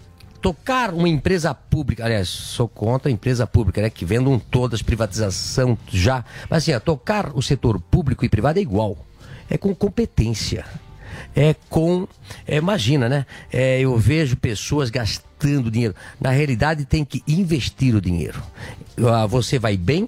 tocar 0.44 0.92
uma 0.92 1.08
empresa 1.08 1.54
pública, 1.54 2.04
aliás, 2.04 2.28
sou 2.28 2.68
contra 2.68 3.08
a 3.08 3.12
empresa 3.12 3.46
pública, 3.46 3.80
né, 3.80 3.88
que 3.88 4.04
vendam 4.04 4.38
todas, 4.38 4.82
privatização 4.82 5.78
já, 5.88 6.22
mas 6.50 6.68
assim, 6.68 6.78
tocar 6.80 7.34
o 7.34 7.40
setor 7.40 7.80
público 7.80 8.26
e 8.26 8.28
privado 8.28 8.58
é 8.58 8.62
igual, 8.62 9.06
é 9.48 9.56
com 9.56 9.74
competência, 9.74 10.66
é 11.34 11.54
com, 11.70 12.06
é, 12.46 12.56
imagina, 12.56 13.08
né, 13.08 13.24
é, 13.50 13.80
eu 13.80 13.96
vejo 13.96 14.36
pessoas 14.36 14.90
gastando 14.90 15.70
dinheiro, 15.70 15.94
na 16.20 16.28
realidade 16.28 16.84
tem 16.84 17.06
que 17.06 17.22
investir 17.26 17.94
o 17.94 18.00
dinheiro, 18.00 18.42
Ah, 18.98 19.24
você 19.24 19.58
vai 19.58 19.78
bem, 19.78 20.06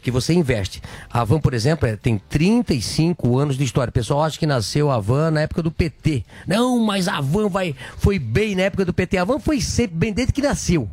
porque 0.00 0.10
você 0.10 0.32
investe. 0.32 0.82
A 1.10 1.22
Van, 1.24 1.38
por 1.40 1.54
exemplo, 1.54 1.86
é- 1.86 1.94
tem 1.96 2.18
35 2.18 3.38
anos 3.38 3.56
de 3.56 3.64
história. 3.64 3.90
O 3.90 3.92
pessoal 3.92 4.22
acha 4.24 4.38
que 4.38 4.46
nasceu 4.46 4.90
a 4.90 4.98
Van 4.98 5.30
na 5.30 5.42
época 5.42 5.62
do 5.62 5.70
PT. 5.70 6.24
Não, 6.46 6.78
mas 6.80 7.06
a 7.06 7.20
Van 7.20 7.48
vai, 7.48 7.74
foi 7.98 8.18
bem 8.18 8.54
na 8.54 8.62
época 8.62 8.84
do 8.84 8.92
PT. 8.92 9.18
A 9.18 9.24
Van 9.24 9.38
foi 9.38 9.60
sempre 9.60 9.96
bem 9.96 10.12
desde 10.12 10.32
que 10.32 10.42
nasceu. 10.42 10.88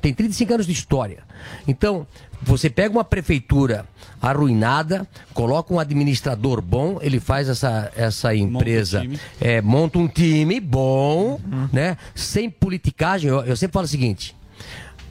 Tem 0.00 0.12
35 0.12 0.54
anos 0.54 0.66
de 0.66 0.72
história. 0.72 1.24
Então, 1.66 2.06
você 2.42 2.70
pega 2.70 2.90
uma 2.90 3.04
prefeitura 3.04 3.84
arruinada, 4.20 5.06
coloca 5.34 5.72
um 5.74 5.78
administrador 5.80 6.60
bom, 6.60 6.98
ele 7.00 7.18
faz 7.18 7.48
essa, 7.48 7.90
essa 7.96 8.34
empresa, 8.34 9.00
time. 9.00 9.18
é, 9.40 9.60
monta 9.60 9.98
um 9.98 10.06
time 10.06 10.60
bom, 10.60 11.40
né? 11.72 11.96
Sem 12.14 12.48
politicagem. 12.48 13.28
Eu, 13.28 13.40
eu 13.42 13.56
sempre 13.56 13.72
falo 13.74 13.86
o 13.86 13.88
seguinte: 13.88 14.36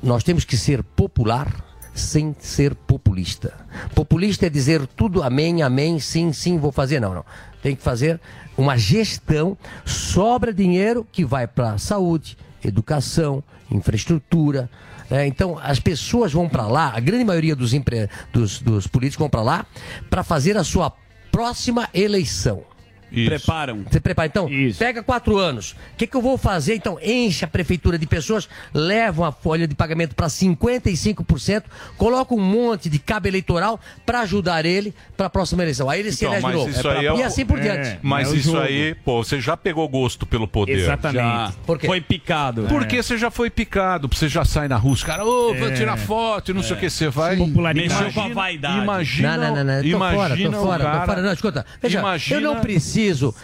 nós 0.02 0.24
temos 0.24 0.46
que 0.46 0.56
ser 0.58 0.82
popular 0.84 1.54
sem 1.98 2.36
ser 2.40 2.76
populista. 2.76 3.54
Populista 3.94 4.46
é 4.46 4.50
dizer 4.50 4.86
tudo 4.88 5.24
amém, 5.24 5.62
amém, 5.62 6.00
sim, 6.00 6.32
sim, 6.32 6.58
vou 6.58 6.72
fazer. 6.72 7.00
Não, 7.00 7.14
não. 7.14 7.26
Tem 7.62 7.76
que 7.76 7.82
fazer 7.82 8.20
uma 8.58 8.78
gestão, 8.78 9.58
sobra 9.86 10.54
dinheiro 10.54 11.06
que 11.12 11.26
vai 11.26 11.48
para 11.48 11.78
saúde, 11.78 12.38
educação, 12.64 13.44
infraestrutura. 13.70 14.70
né? 15.10 15.28
Então, 15.28 15.60
as 15.62 15.80
pessoas 15.80 16.32
vão 16.32 16.48
para 16.48 16.68
lá, 16.68 16.94
a 16.96 17.00
grande 17.00 17.24
maioria 17.26 17.56
dos, 17.56 17.74
empre... 17.74 18.10
dos, 18.32 18.62
dos 18.62 18.88
políticos 18.88 19.20
vão 19.20 19.30
para 19.30 19.42
lá 19.42 19.66
para 20.10 20.24
fazer 20.24 20.58
a 20.58 20.64
sua 20.64 20.92
próxima 21.32 21.90
eleição. 21.94 22.64
Isso. 23.12 23.30
Preparam. 23.30 23.84
Você 23.90 24.00
prepara. 24.00 24.28
Então, 24.28 24.50
Isso. 24.50 24.80
pega 24.80 25.02
quatro 25.02 25.38
anos. 25.38 25.72
O 25.94 25.98
que, 25.98 26.06
que 26.08 26.16
eu 26.16 26.22
vou 26.22 26.38
fazer? 26.38 26.76
Então, 26.76 26.98
enche 27.02 27.46
a 27.46 27.48
prefeitura 27.48 27.98
de 27.98 28.06
pessoas, 28.06 28.48
levam 28.74 29.24
a 29.26 29.32
folha 29.32 29.68
de 29.68 29.74
pagamento 29.76 30.14
para 30.16 30.28
55%, 30.28 31.64
coloca 31.98 32.34
um 32.34 32.40
monte 32.40 32.90
de 32.90 33.00
cabo 33.00 33.28
eleitoral 33.28 33.80
para 34.06 34.22
ajudar 34.22 34.66
ele 34.66 34.94
para 35.16 35.28
a 35.28 35.30
próxima 35.30 35.64
eleição. 35.64 35.90
Aí 35.90 36.00
ele 36.02 36.12
se 36.12 36.26
Então, 36.26 36.34
elege 36.34 36.48
de 36.48 36.54
novo. 36.54 36.70
isso 36.70 36.88
aí 36.90 37.06
é 37.06 37.10
e 37.10 37.22
o- 37.22 37.26
assim 37.26 37.46
por 37.46 37.60
é. 37.60 37.62
diante. 37.62 38.00
Mas 38.02 38.32
É 38.32 38.36
isso 38.36 38.52
jogo. 38.52 38.60
aí, 38.64 38.96
pô, 39.06 39.24
você 39.24 39.40
já 39.40 39.56
pegou 39.56 39.88
gosto 39.88 40.26
pelo 40.26 40.48
poder. 40.48 40.74
Exatamente. 40.78 41.18
Já. 41.18 41.54
Por 41.66 41.78
quê? 41.80 41.88
Foi 41.88 42.02
picado. 42.02 42.64
Porque 42.68 43.02
você 43.02 43.18
já 43.18 43.32
foi 43.32 43.50
picado, 43.50 44.08
você 44.12 44.28
já 44.28 44.44
sai 44.46 44.68
na 44.68 44.78
rua, 44.78 44.94
os 44.94 45.04
caras, 45.04 45.26
ô, 45.26 45.54
vou 45.54 45.70
É. 45.70 45.72
tirar 45.74 45.98
foto 45.98 46.52
e 46.52 46.54
não 46.54 46.64
sei 46.64 46.76
o 46.76 46.80
que, 46.80 46.90
você 46.90 47.10
vai. 47.10 47.38
Popularidade. 47.38 47.90
Mexeu 48.04 48.14
com 48.14 48.30
a 48.30 48.34
vaidade. 48.34 48.80
Imagina, 48.84 49.38
Não, 49.38 49.44
não, 49.48 49.56
não, 49.56 49.64
não. 49.76 49.82
Tô 49.82 49.88
imagina 49.88 50.12
fora, 50.18 50.36
tô 50.36 50.52
fora, 50.66 50.84
cara, 50.84 51.00
tô 51.00 51.06
fora. 51.06 51.22
Não, 51.22 51.34
escuta. 51.34 51.66
Veja, 51.82 52.00
imagina- 52.00 52.40
eu 52.40 52.44
não 52.54 52.60
preciso 52.62 52.97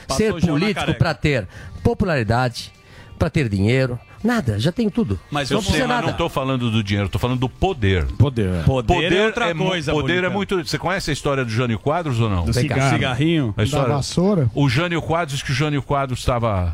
Passou 0.08 0.40
ser 0.40 0.48
político 0.48 0.94
para 0.96 1.14
ter 1.14 1.48
popularidade, 1.84 2.72
para 3.20 3.30
ter 3.30 3.48
dinheiro. 3.50 4.00
Nada, 4.24 4.58
já 4.58 4.72
tenho 4.72 4.90
tudo. 4.90 5.20
Mas 5.30 5.52
Eu 5.52 5.56
não 5.56 5.62
sei, 5.64 5.82
mas 5.82 5.90
nada. 5.90 6.08
não 6.08 6.14
tô 6.14 6.30
falando 6.30 6.72
do 6.72 6.82
dinheiro, 6.82 7.10
tô 7.10 7.20
falando 7.20 7.40
do 7.40 7.50
poder. 7.50 8.06
Poder. 8.18 8.48
é. 8.50 8.64
Poder, 8.64 9.12
é 9.12 9.26
outra 9.26 9.54
mu- 9.54 9.66
coisa, 9.68 9.92
Poder 9.92 10.14
é 10.14 10.16
Bonitão. 10.30 10.34
muito. 10.34 10.66
Você 10.66 10.78
conhece 10.80 11.10
a 11.10 11.14
história 11.14 11.44
do 11.44 11.52
Jânio 11.52 11.78
Quadros 11.78 12.22
ou 12.22 12.30
não? 12.30 12.46
Do 12.46 12.54
cigarro. 12.54 12.90
Cigarrinho. 12.96 13.54
A 13.58 13.64
história- 13.64 13.90
Da 13.90 13.96
vassoura? 13.96 14.50
O 14.56 14.70
Jânio 14.70 15.02
Quadros, 15.02 15.44
que 15.44 15.52
o 15.52 15.54
Jânio 15.54 15.82
Quadros 15.82 16.20
estava. 16.20 16.74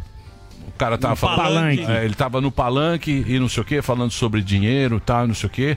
O 0.68 0.72
cara 0.80 0.96
tava 0.98 1.14
No 1.14 1.18
falando. 1.18 1.38
palanque. 1.42 1.82
É, 1.92 2.06
ele 2.06 2.14
tava 2.14 2.40
no 2.40 2.52
palanque 2.52 3.26
e 3.28 3.40
não 3.40 3.50
sei 3.50 3.64
o 3.64 3.66
que, 3.66 3.82
falando 3.82 4.12
sobre 4.12 4.42
dinheiro 4.44 4.98
e 4.98 5.00
tal, 5.02 5.28
não 5.28 5.34
sei 5.34 5.48
o 5.48 5.50
que. 5.52 5.76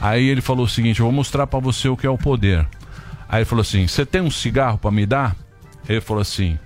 Aí 0.00 0.28
ele 0.28 0.42
falou 0.42 0.66
o 0.66 0.68
seguinte: 0.68 1.00
eu 1.00 1.06
vou 1.06 1.12
mostrar 1.12 1.46
pra 1.46 1.58
você 1.58 1.88
o 1.88 1.96
que 1.96 2.06
é 2.06 2.10
o 2.10 2.18
poder. 2.18 2.66
Aí 3.26 3.38
ele 3.38 3.44
falou 3.46 3.62
assim: 3.62 3.86
você 3.88 4.04
tem 4.04 4.20
um 4.20 4.30
cigarro 4.30 4.76
pra 4.76 4.90
me 4.90 5.06
dar? 5.06 5.34
Ele 5.88 6.00
falou 6.00 6.20
assim: 6.22 6.58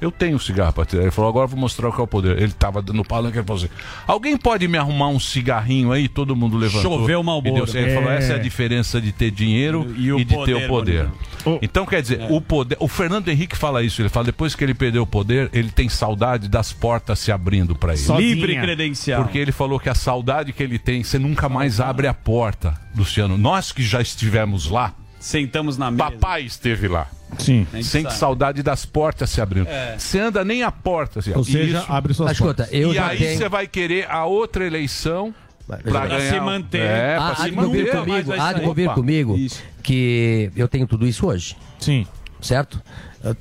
Eu 0.00 0.10
tenho 0.10 0.38
cigarro 0.38 0.72
para 0.72 0.84
tirar. 0.84 1.02
Ele 1.02 1.10
falou, 1.10 1.30
agora 1.30 1.44
eu 1.44 1.48
vou 1.48 1.58
mostrar 1.58 1.88
o 1.88 1.92
que 1.92 2.00
é 2.00 2.04
o 2.04 2.06
poder. 2.06 2.40
Ele 2.42 2.52
tava 2.52 2.82
no 2.82 3.04
palanque 3.04 3.38
e 3.38 3.42
falou 3.42 3.62
assim: 3.62 3.72
alguém 4.06 4.36
pode 4.36 4.66
me 4.68 4.76
arrumar 4.76 5.08
um 5.08 5.20
cigarrinho 5.20 5.92
aí? 5.92 6.08
Todo 6.08 6.34
mundo 6.36 6.56
levantou. 6.56 6.98
Choveu 6.98 7.22
o. 7.22 7.64
E 7.64 7.66
certo. 7.66 7.86
Ele 7.86 7.94
falou, 7.94 8.10
É. 8.10 8.16
essa 8.18 8.32
é 8.32 8.36
a 8.36 8.38
diferença 8.38 9.00
de 9.00 9.12
ter 9.12 9.30
dinheiro 9.30 9.94
E 9.96 10.04
e, 10.06 10.12
o 10.12 10.16
de 10.18 10.24
ter 10.26 10.34
poder, 10.34 10.54
o 10.54 10.68
poder. 10.68 11.04
Murilo. 11.04 11.58
Então, 11.60 11.84
quer 11.84 12.00
dizer, 12.00 12.26
o 12.30 12.40
poder. 12.40 12.76
O 12.80 12.88
Fernando 12.88 13.28
Henrique 13.28 13.54
fala 13.56 13.82
isso. 13.82 14.00
Ele 14.00 14.08
fala, 14.08 14.24
depois 14.26 14.54
que 14.54 14.64
ele 14.64 14.72
perdeu 14.74 15.02
o 15.02 15.06
poder, 15.06 15.50
ele 15.52 15.70
tem 15.70 15.88
saudade 15.90 16.48
das 16.48 16.72
portas 16.72 17.18
se 17.18 17.30
abrindo 17.30 17.74
para 17.76 17.92
ele. 17.92 18.00
Sozinha. 18.02 18.34
Livre 18.34 18.56
credencial. 18.60 19.22
Porque 19.22 19.38
ele 19.38 19.52
falou 19.52 19.78
que 19.78 19.88
a 19.90 19.94
saudade 19.94 20.52
que 20.54 20.62
ele 20.62 20.78
tem, 20.78 21.04
você 21.04 21.18
nunca 21.18 21.48
mais 21.48 21.80
abre 21.80 22.06
a 22.06 22.14
porta, 22.14 22.74
Luciano. 22.96 23.36
Nós 23.36 23.72
que 23.72 23.82
já 23.82 24.00
estivemos 24.00 24.68
lá. 24.70 24.94
Sentamos 25.24 25.78
na 25.78 25.90
mesa. 25.90 26.10
Papai 26.10 26.42
esteve 26.42 26.86
lá. 26.86 27.06
Sim. 27.38 27.66
A 27.72 27.76
gente 27.76 27.86
Sente 27.88 28.04
sabe. 28.08 28.18
saudade 28.18 28.62
das 28.62 28.84
portas 28.84 29.30
se 29.30 29.40
abrindo. 29.40 29.66
É. 29.68 29.96
Você 29.98 30.18
anda 30.20 30.44
nem 30.44 30.62
a 30.62 30.70
porta. 30.70 31.20
Assim, 31.20 31.32
Ou 31.32 31.40
ó. 31.40 31.42
seja, 31.44 31.78
Isso. 31.78 31.86
abre 31.92 32.12
suas 32.12 32.28
Mas 32.28 32.36
escuta, 32.36 32.64
portas. 32.64 32.74
eu 32.78 32.92
e 32.92 32.94
já 32.94 33.06
aí 33.06 33.18
tenho- 33.18 33.38
você 33.38 33.48
vai 33.48 33.66
querer 33.66 34.06
a 34.10 34.26
outra 34.26 34.66
eleição 34.66 35.34
pra 35.66 35.78
Pra 35.78 36.06
ganhar. 36.06 36.30
se 36.30 36.40
manter. 36.40 36.80
É, 36.82 37.14
pra 37.16 37.24
há, 37.24 37.30
há 37.32 37.36
se 37.36 37.44
de 37.44 37.56
convir 37.56 37.86
manter. 37.86 37.98
comigo, 38.04 38.32
há 38.38 38.52
de 38.52 38.60
convir 38.60 38.90
comigo 38.90 39.36
Isso. 39.38 39.62
que 39.82 40.50
eu 40.54 40.68
tenho 40.68 40.86
tudo 40.86 41.06
isso 41.06 41.26
hoje, 41.26 41.56
Sim. 41.78 42.06
certo? 42.40 42.80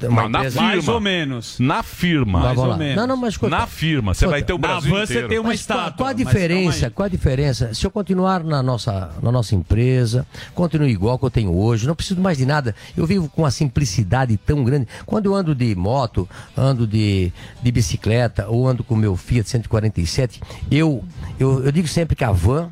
Não, 0.10 0.30
na 0.30 0.44
firma. 0.44 0.62
Mais 0.62 0.88
ou 0.88 1.00
menos. 1.02 1.60
Na 1.60 1.84
firma. 1.84 2.42
Vamos 2.54 2.58
ou 2.64 2.78
menos. 2.78 2.96
Não, 2.96 3.08
não, 3.08 3.18
mas 3.18 3.34
escuta. 3.34 3.50
Na 3.58 3.68
firma. 3.68 4.14
Você 4.14 4.26
Escuta, 4.26 4.32
vai 4.32 4.44
ter 4.44 4.54
o 4.54 4.58
Na 4.58 4.68
Brasil 4.68 4.92
van 4.92 5.06
você 5.06 5.14
inteiro. 5.14 5.28
tem 5.30 5.40
uma 5.40 5.50
Mas 5.50 5.66
qual, 5.66 5.78
estátua. 5.78 5.98
qual 5.98 6.10
a 6.10 6.14
mas 6.14 6.24
calma 6.24 6.32
diferença? 6.34 6.90
Qual 6.90 7.06
a 7.06 7.10
diferença? 7.10 7.74
Se 7.74 7.86
eu 7.86 7.92
continuar 7.92 8.44
na 8.44 8.64
nossa, 8.64 9.12
na 9.22 9.32
nossa 9.32 9.54
empresa, 9.56 10.26
continuo 10.56 10.88
igual 10.88 11.20
que 11.20 11.26
eu 11.26 11.30
tenho 11.32 11.54
hoje, 11.54 11.86
não 11.86 11.96
preciso 11.96 12.22
mais 12.22 12.38
de 12.38 12.46
nada. 12.46 12.74
Eu 12.96 13.06
vivo 13.06 13.28
com 13.30 13.42
uma 13.42 13.52
simplicidade 13.52 14.38
tão 14.38 14.64
grande. 14.64 14.88
Quando 15.06 15.26
eu 15.26 15.36
ando 15.36 15.54
de 15.54 15.76
moto, 15.76 16.30
ando 16.56 16.88
de, 16.88 17.32
de 17.62 17.72
bicicleta 17.72 18.48
ou 18.48 18.68
ando 18.68 18.84
com 18.84 18.94
o 18.94 18.98
meu 18.98 19.18
Fiat 19.18 19.50
147, 19.50 20.42
eu, 20.72 21.04
eu, 21.38 21.64
eu 21.66 21.72
digo 21.72 21.88
sempre 21.88 22.16
que 22.16 22.24
a 22.24 22.32
van 22.32 22.70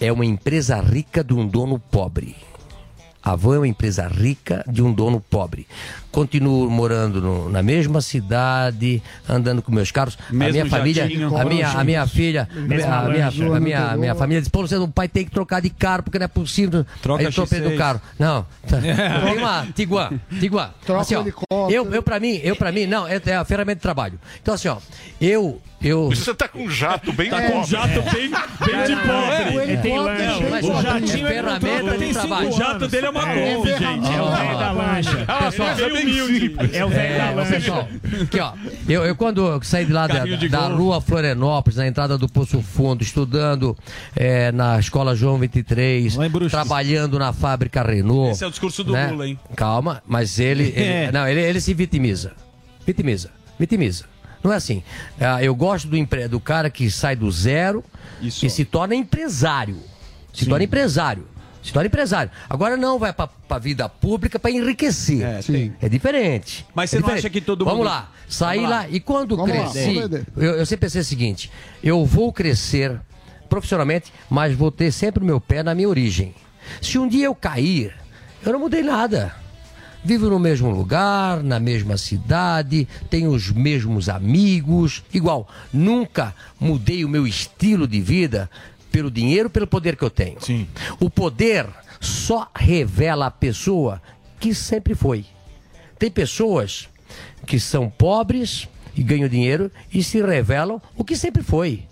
é 0.00 0.12
uma 0.12 0.26
empresa 0.26 0.80
rica 0.80 1.24
de 1.24 1.32
um 1.32 1.46
dono 1.46 1.78
pobre. 1.78 2.36
A 3.24 3.36
Van 3.36 3.54
é 3.54 3.58
uma 3.58 3.68
empresa 3.68 4.08
rica 4.08 4.64
de 4.68 4.82
um 4.82 4.92
dono 4.92 5.20
pobre. 5.20 5.64
Continuo 6.12 6.70
morando 6.70 7.20
no- 7.22 7.48
na 7.48 7.62
mesma 7.62 8.00
cidade, 8.02 9.02
andando 9.28 9.62
com 9.62 9.72
meus 9.72 9.90
carros. 9.90 10.18
a 10.28 10.32
Mesmo 10.32 10.52
minha 10.52 10.66
família, 10.66 11.04
a 11.04 11.44
minha, 11.44 11.68
a 11.70 11.84
minha 11.84 12.06
filha, 12.06 12.48
a 12.54 12.60
minha, 12.60 12.86
a 12.98 13.08
minha, 13.08 13.26
a 13.56 13.60
minha, 13.60 13.86
a 13.92 13.96
minha 13.96 14.14
família 14.14 14.40
diz: 14.42 14.48
Pô, 14.50 14.60
Luciano, 14.60 14.84
o 14.84 14.88
pai 14.88 15.08
tem 15.08 15.24
que 15.24 15.30
trocar 15.30 15.60
de 15.62 15.70
carro 15.70 16.02
porque 16.02 16.18
não 16.18 16.24
é 16.24 16.28
possível. 16.28 16.84
Troca 17.00 17.20
Aí 17.20 17.26
eu 17.26 17.32
tô 17.32 17.42
X6. 17.44 17.48
perdendo 17.48 17.74
o 17.74 17.78
carro. 17.78 18.00
Não, 18.18 18.46
tá. 18.68 18.76
tem 19.24 19.38
uma 19.38 19.66
Tiguan, 19.74 20.10
Tiguan. 20.38 20.70
Troca 20.84 21.00
Assim, 21.00 21.14
ó, 21.14 21.70
eu, 21.70 21.90
eu 21.92 22.02
para 22.02 22.20
mim, 22.20 22.38
eu 22.44 22.54
para 22.56 22.70
mim, 22.70 22.86
não, 22.86 23.06
é, 23.08 23.20
é 23.24 23.36
a 23.36 23.44
ferramenta 23.44 23.76
de 23.76 23.82
trabalho. 23.82 24.18
Então 24.42 24.52
assim, 24.54 24.68
ó, 24.68 24.76
eu, 25.20 25.60
eu 25.82 26.10
Você 26.10 26.34
tá 26.34 26.46
com 26.46 26.64
um 26.64 26.70
jato 26.70 27.10
bem 27.12 27.30
Tá 27.30 27.40
com 27.40 27.46
um 27.46 27.50
pobre. 27.62 27.70
jato 27.70 28.02
bem, 28.02 28.30
bem 28.30 28.84
de 28.86 28.96
pobre. 28.96 29.56
O 29.56 29.60
Ele 29.62 29.76
tem 29.78 29.98
lanche. 29.98 30.44
mas 30.50 30.66
bem 30.66 30.76
o 30.76 30.82
jatinho 30.82 31.26
é 31.26 31.30
ferramenta 31.60 31.98
de 31.98 32.12
trabalho. 32.12 32.48
O 32.48 32.52
jato 32.52 32.88
dele 32.88 33.06
é 33.06 33.10
uma 33.10 33.22
É. 33.32 33.54
Kombi, 33.54 33.70
É 33.70 33.78
gente. 33.78 34.12
É 34.12 34.22
o 34.22 34.30
velho 34.30 34.58
da 34.58 34.72
lancha. 34.72 35.26
Pessoal, 35.44 35.68
É 35.70 36.01
humilde. 36.02 36.56
É 36.72 36.84
o 36.84 36.88
velho 36.88 37.18
da 37.18 37.24
É, 37.26 37.34
lancha. 37.34 37.50
pessoal, 37.52 37.88
aqui 38.22 38.40
ó, 38.40 38.52
eu, 38.88 39.04
eu 39.04 39.16
quando 39.16 39.46
eu 39.46 39.62
saí 39.62 39.84
de 39.84 39.92
lá 39.92 40.06
da, 40.06 40.24
de 40.24 40.48
da 40.48 40.66
rua 40.68 41.00
Florianópolis, 41.00 41.76
na 41.76 41.86
entrada 41.86 42.16
do 42.18 42.28
Poço 42.28 42.60
Fundo, 42.62 43.02
estudando 43.02 43.76
é, 44.16 44.50
na 44.52 44.78
escola 44.78 45.14
João 45.16 45.38
23, 45.38 46.16
Lá 46.16 46.26
em 46.26 46.30
Bruxas. 46.30 46.52
trabalhando 46.52 47.18
na 47.18 47.32
fábrica 47.32 47.82
Renault. 47.82 48.32
Esse 48.32 48.44
é 48.44 48.46
o 48.46 48.50
discurso 48.50 48.82
do 48.84 48.92
né? 48.92 49.08
Lula, 49.08 49.26
hein? 49.28 49.38
Calma, 49.56 50.02
mas 50.06 50.38
ele, 50.38 50.64
ele- 50.76 50.82
É. 50.84 51.12
não, 51.12 51.26
ele, 51.26 51.40
ele 51.40 51.60
se 51.60 51.72
vitimiza, 51.74 52.32
vitimiza, 52.86 53.30
vitimiza. 53.58 54.04
Não 54.42 54.52
é 54.52 54.56
assim. 54.56 54.82
Ah, 55.20 55.42
eu 55.42 55.54
gosto 55.54 55.86
do, 55.86 55.96
empre... 55.96 56.26
do 56.26 56.40
cara 56.40 56.68
que 56.68 56.90
sai 56.90 57.14
do 57.14 57.30
zero 57.30 57.84
Isso. 58.20 58.44
e 58.44 58.50
se 58.50 58.64
torna 58.64 58.92
empresário. 58.94 59.76
Se 60.32 60.46
torna 60.46 60.64
empresário. 60.64 61.26
Se 61.62 61.72
torna 61.72 61.86
empresário. 61.86 62.30
Agora 62.50 62.76
não 62.76 62.98
vai 62.98 63.12
pra, 63.12 63.26
pra 63.28 63.58
vida 63.58 63.88
pública 63.88 64.38
pra 64.38 64.50
enriquecer. 64.50 65.22
É, 65.22 65.40
tem. 65.40 65.72
É 65.80 65.88
diferente. 65.88 66.66
Mas 66.74 66.90
você 66.90 66.96
É 66.96 66.98
não 66.98 67.04
diferente. 67.06 67.26
acha 67.26 67.30
que 67.30 67.40
todo 67.40 67.64
Vamos 67.64 67.78
mundo- 67.78 67.86
lá. 67.88 68.10
Saí 68.28 68.56
Vamos 68.58 68.70
lá. 68.70 68.80
lá. 68.82 68.88
E 68.88 68.98
quando 68.98 69.36
Vamos 69.36 69.52
cresci, 69.52 69.94
vamos 70.00 70.26
eu, 70.36 70.54
eu 70.56 70.66
sempre 70.66 70.86
pensei 70.86 71.00
o 71.00 71.04
seguinte: 71.04 71.50
eu 71.84 72.04
vou 72.04 72.32
crescer 72.32 72.98
profissionalmente, 73.48 74.12
mas 74.28 74.54
vou 74.56 74.70
ter 74.70 74.90
sempre 74.90 75.22
o 75.22 75.26
meu 75.26 75.40
pé 75.40 75.62
na 75.62 75.74
minha 75.74 75.88
origem. 75.88 76.34
Se 76.80 76.98
um 76.98 77.06
dia 77.06 77.26
eu 77.26 77.34
cair, 77.34 77.94
eu 78.44 78.52
não 78.52 78.60
mudei 78.60 78.82
nada. 78.82 79.34
Vivo 80.04 80.28
no 80.28 80.38
mesmo 80.40 80.68
lugar, 80.68 81.44
na 81.44 81.60
mesma 81.60 81.96
cidade, 81.96 82.88
tenho 83.08 83.30
os 83.30 83.52
mesmos 83.52 84.08
amigos, 84.08 85.04
igual. 85.14 85.48
Nunca 85.72 86.34
mudei 86.58 87.04
o 87.04 87.08
meu 87.08 87.24
estilo 87.24 87.86
de 87.86 88.00
vida 88.00 88.50
pelo 88.92 89.10
dinheiro, 89.10 89.48
pelo 89.50 89.66
poder 89.66 89.96
que 89.96 90.04
eu 90.04 90.10
tenho. 90.10 90.40
Sim. 90.40 90.68
O 91.00 91.08
poder 91.08 91.66
só 91.98 92.48
revela 92.54 93.26
a 93.26 93.30
pessoa 93.30 94.00
que 94.38 94.54
sempre 94.54 94.94
foi. 94.94 95.24
Tem 95.98 96.10
pessoas 96.10 96.88
que 97.46 97.58
são 97.58 97.88
pobres 97.88 98.68
e 98.94 99.02
ganham 99.02 99.28
dinheiro 99.28 99.70
e 99.92 100.02
se 100.02 100.20
revelam 100.20 100.80
o 100.96 101.04
que 101.04 101.16
sempre 101.16 101.42
foi. 101.42 101.84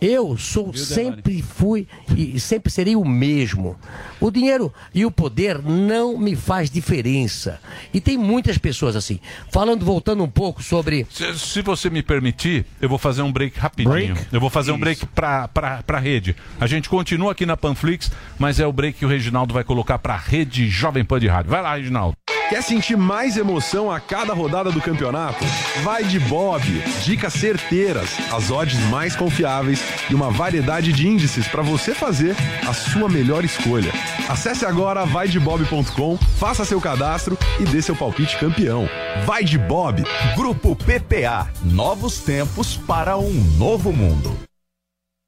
Eu 0.00 0.36
sou 0.38 0.72
sempre 0.72 1.42
fui 1.42 1.86
e 2.16 2.40
sempre 2.40 2.72
serei 2.72 2.96
o 2.96 3.04
mesmo. 3.04 3.76
O 4.20 4.30
dinheiro 4.30 4.72
e 4.94 5.04
o 5.04 5.10
poder 5.10 5.60
não 5.62 6.16
me 6.16 6.34
faz 6.34 6.70
diferença. 6.70 7.60
E 7.92 8.00
tem 8.00 8.16
muitas 8.16 8.56
pessoas 8.58 8.96
assim. 8.96 9.20
Falando, 9.50 9.84
voltando 9.84 10.22
um 10.22 10.28
pouco 10.28 10.62
sobre 10.62 11.06
Se, 11.10 11.38
se 11.38 11.62
você 11.62 11.90
me 11.90 12.02
permitir, 12.02 12.64
eu 12.80 12.88
vou 12.88 12.98
fazer 12.98 13.22
um 13.22 13.32
break 13.32 13.58
rapidinho. 13.58 14.14
Break? 14.14 14.26
Eu 14.32 14.40
vou 14.40 14.50
fazer 14.50 14.72
um 14.72 14.78
break 14.78 15.06
pra, 15.06 15.48
pra 15.48 15.98
rede. 15.98 16.34
A 16.58 16.66
gente 16.66 16.88
continua 16.88 17.32
aqui 17.32 17.44
na 17.44 17.56
Panflix, 17.56 18.10
mas 18.38 18.58
é 18.58 18.66
o 18.66 18.72
break 18.72 18.98
que 18.98 19.04
o 19.04 19.08
Reginaldo 19.08 19.52
vai 19.52 19.64
colocar 19.64 19.98
pra 19.98 20.16
rede 20.16 20.68
Jovem 20.68 21.04
Pan 21.04 21.20
de 21.20 21.28
Rádio. 21.28 21.50
Vai 21.50 21.62
lá, 21.62 21.76
Reginaldo. 21.76 22.16
Quer 22.50 22.64
sentir 22.64 22.96
mais 22.96 23.36
emoção 23.36 23.88
a 23.92 24.00
cada 24.00 24.34
rodada 24.34 24.72
do 24.72 24.80
campeonato? 24.80 25.44
Vai 25.84 26.02
de 26.02 26.18
Bob. 26.18 26.64
Dicas 27.04 27.34
certeiras, 27.34 28.10
as 28.32 28.50
odds 28.50 28.80
mais 28.90 29.14
confiáveis 29.14 29.80
e 30.10 30.14
uma 30.16 30.32
variedade 30.32 30.92
de 30.92 31.06
índices 31.06 31.46
para 31.46 31.62
você 31.62 31.94
fazer 31.94 32.34
a 32.68 32.74
sua 32.74 33.08
melhor 33.08 33.44
escolha. 33.44 33.92
Acesse 34.28 34.66
agora 34.66 35.06
vaidebob.com, 35.06 36.16
faça 36.40 36.64
seu 36.64 36.80
cadastro 36.80 37.38
e 37.60 37.64
dê 37.64 37.80
seu 37.80 37.94
palpite 37.94 38.36
campeão. 38.36 38.88
Vai 39.24 39.44
de 39.44 39.56
Bob. 39.56 40.02
Grupo 40.34 40.74
PPA. 40.74 41.48
Novos 41.62 42.18
tempos 42.18 42.76
para 42.76 43.16
um 43.16 43.32
novo 43.58 43.92
mundo. 43.92 44.49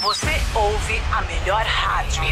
Você 0.00 0.40
ouve 0.54 1.02
a 1.12 1.22
melhor 1.22 1.64
rádio. 1.64 2.22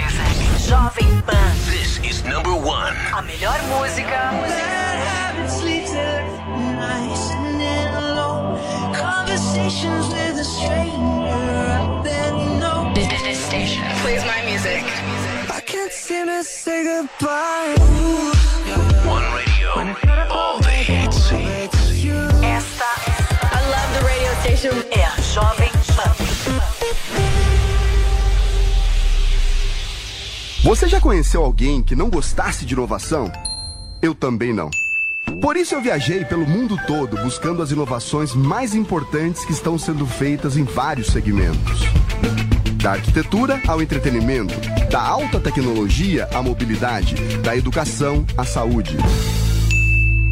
Jovem 0.59 1.21
Pan. 1.23 1.53
This 1.69 1.99
is 1.99 2.23
number 2.23 2.53
one. 2.53 2.95
A 3.13 3.23
melhor 3.23 3.61
música. 3.65 4.31
Conversations 8.95 10.09
with 10.09 10.39
a 10.39 10.45
stranger. 10.45 10.93
I 10.95 12.03
barely 12.05 12.47
know. 12.61 12.93
This 12.95 13.39
station 13.47 13.83
plays 14.03 14.25
my 14.25 14.43
music. 14.47 14.85
I 15.53 15.61
can't 15.61 15.93
seem 15.93 16.27
to 16.27 16.45
say 16.45 16.85
goodbye. 16.85 17.75
One 19.05 19.25
radio. 19.35 19.71
All 20.31 20.61
the 20.61 20.71
hits. 20.71 21.33
Esta, 22.43 22.91
I 23.43 23.61
love 23.75 23.91
the 23.99 24.05
radio 24.07 24.33
station. 24.43 24.75
É 24.93 25.05
a 25.05 25.21
Jovem 25.21 25.66
Você 30.67 30.89
já 30.89 31.01
conheceu 31.01 31.45
alguém 31.45 31.81
que 31.81 31.95
não 31.95 32.11
gostasse 32.11 32.67
de 32.67 32.75
inovação? 32.75 33.31
Eu 34.03 34.17
também 34.17 34.53
não. 34.53 34.69
Por 35.41 35.57
isso 35.57 35.77
eu 35.77 35.81
viajei 35.81 36.25
pelo 36.25 36.45
mundo 36.45 36.77
todo 36.89 37.17
buscando 37.19 37.63
as 37.63 37.71
inovações 37.71 38.35
mais 38.35 38.75
importantes 38.75 39.45
que 39.45 39.53
estão 39.53 39.79
sendo 39.79 40.05
feitas 40.05 40.57
em 40.57 40.65
vários 40.65 41.07
segmentos. 41.07 41.83
Da 42.83 42.95
arquitetura 42.95 43.63
ao 43.69 43.81
entretenimento, 43.81 44.55
da 44.91 45.01
alta 45.01 45.39
tecnologia 45.39 46.29
à 46.35 46.43
mobilidade, 46.43 47.15
da 47.45 47.57
educação 47.57 48.27
à 48.37 48.45
saúde. 48.45 48.97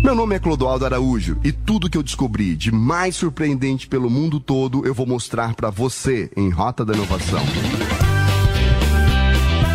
Meu 0.02 0.16
nome 0.16 0.34
é 0.34 0.40
Clodoaldo 0.40 0.84
Araújo 0.84 1.38
e 1.44 1.52
tudo 1.52 1.88
que 1.88 1.96
eu 1.96 2.02
descobri 2.02 2.56
de 2.56 2.72
mais 2.72 3.14
surpreendente 3.14 3.86
pelo 3.86 4.10
mundo 4.10 4.40
todo 4.40 4.84
eu 4.84 4.92
vou 4.92 5.06
mostrar 5.06 5.54
para 5.54 5.70
você 5.70 6.28
em 6.36 6.50
Rota 6.50 6.84
da 6.84 6.92
Inovação. 6.92 7.38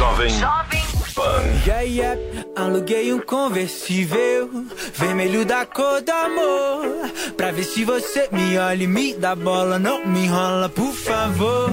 Jovem 0.00 0.32
Pan. 1.14 1.42
Yeah, 1.66 1.82
yeah, 1.82 2.20
aluguei 2.56 3.12
um 3.12 3.20
conversível 3.20 4.48
vermelho 4.94 5.44
da 5.44 5.66
cor 5.66 6.00
do 6.00 6.10
amor. 6.10 7.10
Pra 7.36 7.50
ver 7.50 7.64
se 7.64 7.84
você 7.84 8.26
me 8.32 8.56
olha 8.56 8.82
e 8.82 8.86
me 8.86 9.12
dá 9.12 9.36
bola, 9.36 9.78
não 9.78 10.06
me 10.06 10.24
enrola, 10.24 10.70
por 10.70 10.90
favor. 10.94 11.68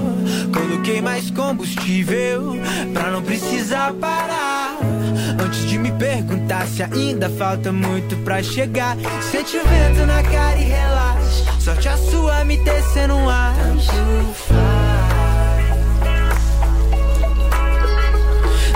Coloquei 0.52 1.00
mais 1.00 1.30
combustível 1.30 2.54
pra 2.92 3.10
não 3.10 3.22
precisar 3.22 3.94
parar. 3.94 4.76
Antes 5.42 5.64
de 5.66 5.78
me 5.78 5.90
perguntar 5.92 6.66
se 6.66 6.82
ainda 6.82 7.30
falta 7.30 7.72
muito 7.72 8.14
pra 8.24 8.42
chegar, 8.42 8.94
sente 9.30 9.56
o 9.56 9.64
vento 9.64 10.04
na 10.06 10.22
cara 10.22 10.58
e 10.58 10.64
relaxa. 10.64 11.60
Sorte 11.60 11.88
a 11.88 11.96
sua 11.96 12.44
me 12.44 12.62
tecendo 12.62 13.14
um 13.14 13.30
ar. 13.30 13.54
Tanto 13.56 14.34
faz. 14.34 14.87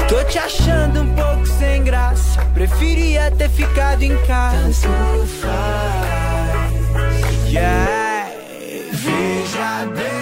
Tô 0.09 0.25
te 0.25 0.39
achando 0.39 1.03
um 1.03 1.15
pouco 1.15 1.47
sem 1.47 1.83
graça. 1.85 2.45
Preferia 2.55 3.31
ter 3.31 3.49
ficado 3.49 4.03
em 4.03 4.17
casa. 4.27 4.89
Tanto 4.89 5.27
faz. 5.27 6.73
Yeah. 7.49 8.31
Veja, 8.93 9.87
baby. 9.87 10.22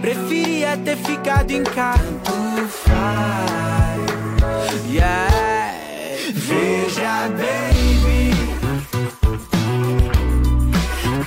Preferia 0.00 0.76
ter 0.76 0.96
ficado 0.96 1.50
em 1.50 1.64
casa. 1.64 2.02
Yeah. 4.88 5.28
Veja, 6.32 7.28
baby. 7.36 8.32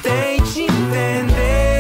Tente 0.02 0.62
entender. 0.62 1.71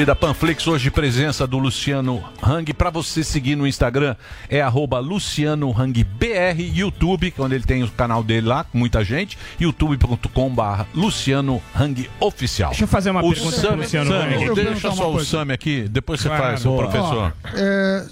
Querida 0.00 0.16
Panflix, 0.16 0.66
hoje 0.66 0.90
presença 0.90 1.46
do 1.46 1.58
Luciano 1.58 2.24
Hang. 2.42 2.72
Pra 2.72 2.88
você 2.88 3.22
seguir 3.22 3.54
no 3.54 3.66
Instagram 3.66 4.16
é 4.48 4.62
arroba 4.62 4.98
Luciano 4.98 5.70
Hang 5.78 6.02
BR, 6.02 6.58
YouTube, 6.58 7.34
onde 7.38 7.54
ele 7.54 7.64
tem 7.64 7.82
o 7.82 7.90
canal 7.90 8.22
dele 8.22 8.46
lá, 8.46 8.64
com 8.64 8.78
muita 8.78 9.04
gente, 9.04 9.36
youtube.com 9.60 10.48
barra 10.54 10.86
Luciano 10.94 11.60
Hang 11.78 12.08
Oficial. 12.18 12.70
Deixa 12.70 12.84
eu 12.84 12.88
fazer 12.88 13.10
uma 13.10 13.22
o 13.22 13.30
pergunta 13.30 13.56
pro 13.58 13.68
Sam, 13.68 13.76
Luciano 13.76 14.10
Sam, 14.10 14.22
Hang. 14.22 14.54
Deixa 14.54 14.90
só 14.90 15.12
o. 15.12 15.22
Sam 15.22 15.52
aqui, 15.52 15.86
depois 15.86 16.18
você 16.22 16.28
Claro. 16.28 16.44
faz, 16.44 16.60
seu 16.60 16.70
Boa. 16.70 16.88
professor. 16.88 17.34
É, 17.54 18.06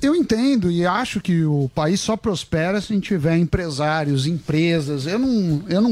eu 0.00 0.14
entendo 0.14 0.70
e 0.70 0.86
acho 0.86 1.20
que 1.20 1.44
o 1.44 1.68
país 1.74 2.00
só 2.00 2.16
prospera 2.16 2.80
se 2.80 2.92
a 2.92 2.96
gente 2.96 3.08
tiver 3.08 3.36
empresários, 3.36 4.26
empresas. 4.26 5.06
Eu 5.06 5.18
não, 5.18 5.62
eu 5.68 5.80
não, 5.80 5.90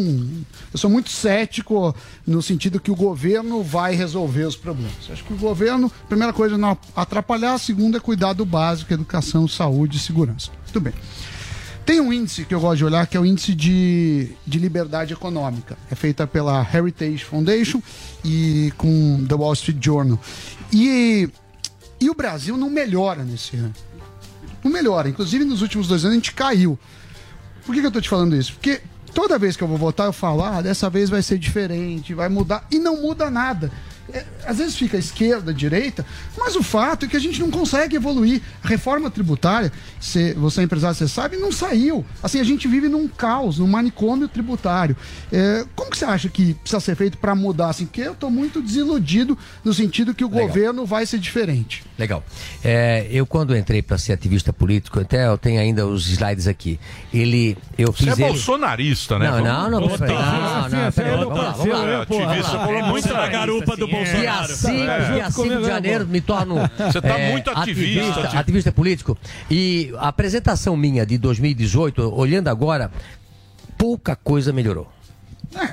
eu 0.73 0.79
sou 0.79 0.89
muito 0.89 1.11
cético 1.11 1.95
no 2.27 2.41
sentido 2.41 2.79
que 2.79 2.91
o 2.91 2.97
governo 2.97 3.63
vai 3.63 3.95
resolver 3.95 4.45
os 4.45 4.57
problemas. 4.57 5.11
Acho 5.11 5.25
que 5.25 5.33
o 5.33 5.37
governo, 5.37 5.91
primeira 6.09 6.33
coisa, 6.33 6.57
não 6.57 6.79
atrapalhar, 6.95 7.55
a 7.55 7.59
segunda 7.59 7.99
é 7.99 8.01
cuidar 8.01 8.33
do 8.33 8.45
básico, 8.45 8.93
educação, 8.93 9.49
saúde 9.49 9.97
e 9.97 10.01
segurança. 10.01 10.51
Muito 10.65 10.81
bem. 10.81 10.95
Tem 11.87 12.01
um 12.01 12.13
índice 12.13 12.45
que 12.45 12.53
eu 12.53 12.61
gosto 12.61 12.79
de 12.79 12.85
olhar, 12.85 13.07
que 13.07 13.17
é 13.17 13.21
o 13.21 13.25
índice 13.25 13.55
de, 13.55 14.31
de 14.45 14.59
liberdade 14.59 15.13
econômica. 15.13 15.79
É 15.89 15.95
feita 15.95 16.27
pela 16.27 16.61
Heritage 16.75 17.25
Foundation 17.25 17.81
e 18.25 18.73
com 18.77 19.25
The 19.29 19.35
Wall 19.37 19.53
Street 19.53 19.79
Journal. 19.81 20.19
E, 20.73 21.29
e 22.01 22.11
o 22.11 22.15
Brasil 22.15 22.57
não 22.57 22.71
melhora 22.71 23.25
nesse 23.25 23.57
ano. 23.57 23.75
Não 24.63 24.71
melhora. 24.71 25.09
Inclusive, 25.09 25.45
nos 25.45 25.63
últimos 25.63 25.89
dois 25.89 26.05
anos 26.05 26.13
a 26.13 26.17
gente 26.17 26.33
caiu. 26.33 26.79
Por 27.65 27.75
que, 27.75 27.81
que 27.81 27.87
eu 27.87 27.91
tô 27.91 28.01
te 28.01 28.09
falando 28.09 28.37
isso? 28.37 28.53
Porque 28.53 28.81
toda 29.15 29.39
vez 29.39 29.57
que 29.57 29.65
eu 29.65 29.69
vou 29.69 29.79
votar, 29.79 30.07
eu 30.07 30.13
falo, 30.13 30.43
ah, 30.43 30.61
dessa 30.61 30.91
vez 30.91 31.09
vai 31.09 31.23
ser 31.23 31.39
diferente, 31.39 32.15
vai 32.15 32.29
mudar. 32.29 32.67
E 32.71 32.79
não 32.79 33.01
muda 33.03 33.31
nada. 33.31 33.73
É, 34.13 34.25
às 34.47 34.59
vezes 34.59 34.77
fica 34.77 34.97
esquerda, 34.97 35.53
direita, 35.53 36.07
mas 36.37 36.55
o 36.55 36.63
fato 36.63 37.07
é 37.07 37.09
que 37.09 37.17
a 37.17 37.21
gente 37.21 37.41
não 37.41 37.51
consegue 37.51 37.97
evoluir. 37.97 38.41
A 38.63 38.69
reforma 38.69 39.11
tributária, 39.11 39.73
cê, 40.01 40.35
você 40.35 40.61
é 40.61 40.65
empresário, 40.65 40.97
você 40.97 41.09
sabe, 41.09 41.37
não 41.37 41.51
saiu. 41.51 42.05
Assim, 42.23 42.41
a 42.41 42.45
gente 42.45 42.69
vive 42.69 42.89
num 42.89 43.09
caos, 43.09 43.59
num 43.59 43.67
manicômio 43.67 44.29
tributário. 44.29 44.97
É, 45.33 45.65
como 45.75 45.91
que 45.91 45.99
você 45.99 46.05
acha 46.05 46.29
que 46.29 46.55
precisa 46.55 46.81
ser 46.81 46.95
feito 46.95 47.19
para 47.19 47.35
mudar? 47.35 47.71
Assim, 47.71 47.87
porque 47.87 48.03
eu 48.03 48.15
tô 48.15 48.31
muito 48.31 48.63
desiludido 48.63 49.37
no 49.65 49.75
sentido 49.75 50.15
que 50.15 50.25
o 50.25 50.29
Legal. 50.29 50.47
governo 50.47 50.87
vai 50.87 51.05
ser 51.05 51.19
diferente. 51.19 51.83
Legal. 51.99 52.23
É, 52.63 53.07
eu 53.11 53.27
quando 53.27 53.57
entrei 53.57 53.83
para 53.83 53.99
ser 53.99 54.13
ativista 54.13 54.53
político, 54.53 55.01
até 55.01 55.27
eu 55.27 55.39
tenho 55.39 55.61
ainda 55.61 55.87
os 55.87 56.09
slides 56.09 56.47
aqui. 56.47 56.79
Ele, 57.13 57.57
eu 57.77 57.93
Você 57.93 58.05
fiz 58.05 58.19
é 58.19 58.23
ele... 58.23 58.33
bolsonarista, 58.33 59.19
né? 59.19 59.31
Não, 59.31 59.41
não, 59.41 59.45
não, 59.45 59.71
não, 59.71 59.89
não, 59.89 59.99
peraí, 59.99 60.15
vamos 61.17 61.39
lá, 61.39 61.51
vamos 61.51 61.69
lá. 61.73 61.87
É, 61.87 62.03
ativista, 62.03 62.59
Vamos 62.59 62.73
lá. 62.73 62.79
é 62.79 62.83
muito 62.83 63.13
na 63.13 63.29
garupa 63.29 63.77
do 63.77 63.89
Bolsonaro. 63.97 64.47
Dia 64.47 64.57
5, 64.57 64.75
É. 64.77 65.13
dia 65.15 65.31
5 65.31 65.57
de 65.59 65.65
janeiro 65.65 66.07
me 66.07 66.21
torno 66.21 66.57
Você 66.79 67.01
tá 67.01 67.19
é, 67.19 67.33
muito 67.33 67.51
ativista, 67.51 68.11
ativista, 68.11 68.39
ativista 68.39 68.73
político. 68.73 69.19
E 69.51 69.93
a 69.99 70.09
apresentação 70.09 70.77
minha 70.77 71.05
de 71.05 71.19
2018, 71.19 72.15
olhando 72.15 72.49
agora, 72.49 72.91
pouca 73.77 74.17
coisa 74.17 74.53
melhorou. 74.53 74.89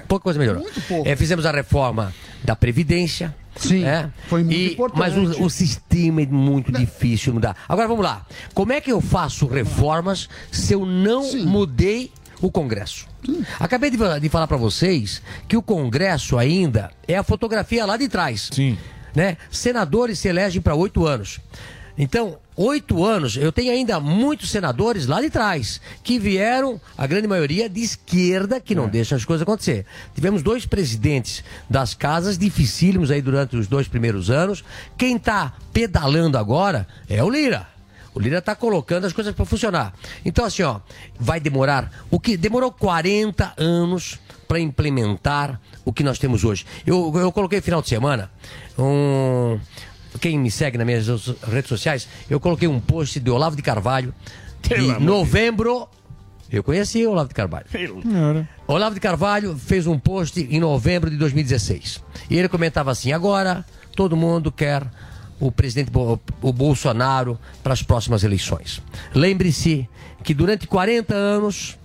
Pouca 0.08 0.24
coisa 0.24 0.40
melhorou. 0.40 0.66
É, 1.06 1.16
fizemos 1.16 1.45
a 1.45 1.52
reforma 1.52 2.14
da 2.44 2.56
Previdência, 2.56 3.36
Sim, 3.56 3.84
foi 4.28 4.44
muito 4.44 4.74
importante. 4.74 5.00
Mas 5.00 5.16
o, 5.18 5.45
o 5.45 5.50
sistema 5.50 6.22
é 6.22 6.26
muito 6.26 6.72
difícil 6.72 7.32
de 7.32 7.36
mudar. 7.36 7.56
Agora 7.68 7.88
vamos 7.88 8.04
lá. 8.04 8.26
Como 8.54 8.74
é 8.74 8.82
que 8.82 8.91
eu 8.91 9.00
faço 9.00 9.45
reformas 9.48 10.28
se 10.52 10.74
eu 10.74 10.86
não 10.86 11.24
mudei 11.45 12.12
o 12.41 12.52
Congresso? 12.52 13.12
Acabei 13.60 13.90
de, 13.90 13.98
de 14.20 14.30
falar 14.30 14.48
para 14.48 14.58
vocês 14.58 15.22
que 15.48 15.58
o 15.58 15.62
Congresso 15.62 16.38
ainda 16.38 16.91
é 17.08 17.18
a 17.18 17.24
fotografia 17.24 17.86
lá 17.86 17.98
de 17.98 18.08
trás. 18.08 18.50
Sim. 18.52 18.78
Né? 19.16 19.38
Senadores 19.52 20.20
se 20.20 20.28
elegem 20.28 20.62
para 20.62 20.76
oito 20.76 21.06
anos. 21.06 21.40
Então, 21.98 22.38
oito 22.56 23.06
anos, 23.06 23.38
eu 23.38 23.52
tenho 23.52 23.72
ainda 23.72 24.00
muitos 24.00 24.50
senadores 24.50 25.06
lá 25.06 25.22
de 25.22 25.30
trás, 25.30 25.80
que 26.04 26.18
vieram, 26.18 26.82
a 26.98 27.06
grande 27.06 27.28
maioria, 27.28 27.70
de 27.70 27.82
esquerda, 27.82 28.60
que 28.60 28.74
não 28.74 28.88
deixam 28.88 29.16
as 29.16 29.26
coisas 29.26 29.44
acontecer. 29.44 29.86
Tivemos 30.16 30.41
dois 30.41 30.66
presidentes 30.66 31.44
das 31.70 31.94
casas 31.94 32.38
dificílimos 32.38 33.12
aí 33.12 33.22
durante 33.22 33.56
os 33.56 33.68
dois 33.68 33.88
primeiros 33.88 34.32
anos. 34.32 34.64
Quem 34.98 35.18
está 35.18 35.54
pedalando 35.72 36.38
agora 36.38 36.88
é 37.08 37.24
o 37.24 37.30
Lira. 37.30 37.73
O 38.14 38.19
Lira 38.19 38.38
está 38.38 38.56
colocando 38.56 39.06
as 39.06 39.14
coisas 39.14 39.34
para 39.34 39.45
funcionar. 39.45 39.94
Então, 40.23 40.45
assim, 40.45 40.64
ó, 40.64 40.80
vai 41.19 41.40
demorar. 41.40 41.91
O 42.11 42.19
que 42.19 42.38
demorou 42.38 42.72
40 42.72 43.53
anos 43.57 44.19
para 44.48 44.60
implementar 44.60 45.60
o 45.84 45.91
que 45.91 46.03
nós 46.03 46.19
temos 46.19 46.44
hoje. 46.44 46.65
Eu, 46.85 47.11
eu 47.15 47.31
coloquei 47.31 47.61
final 47.61 47.81
de 47.81 47.90
semana 47.90 48.30
um. 48.77 49.60
Quem 50.22 50.38
me 50.38 50.52
segue 50.52 50.77
nas 50.77 50.85
minhas 50.85 51.07
redes 51.41 51.68
sociais, 51.68 52.07
eu 52.30 52.40
coloquei 52.40 52.68
um 52.68 52.80
post 52.80 53.19
de 53.19 53.31
Olavo 53.31 53.56
de 53.56 53.64
Carvalho 53.64 54.14
de 54.61 54.99
novembro. 54.99 55.88
Eu 56.52 56.64
conheci 56.64 57.03
o 57.06 57.11
Olavo 57.11 57.30
de 57.30 57.34
Carvalho. 57.34 57.65
Olavo 58.68 58.94
de 58.94 59.02
Carvalho 59.02 59.57
fez 59.57 59.88
um 59.88 59.98
post 59.98 60.40
em 60.40 60.60
novembro 60.60 61.10
de 61.10 61.18
2016. 61.18 61.99
E 62.30 62.38
ele 62.38 62.48
comentava 62.48 62.91
assim: 62.91 63.11
agora 63.11 63.65
todo 63.95 64.15
mundo 64.15 64.52
quer 64.52 64.84
o 65.48 65.52
presidente 65.52 65.91
o 66.41 66.53
Bolsonaro 66.53 67.38
para 67.61 67.74
as 67.74 67.84
próximas 67.84 68.24
eleições. 68.24 68.82
Lembre-se 69.14 69.90
que 70.24 70.34
durante 70.34 70.65
40 70.68 71.14
anos 71.14 71.78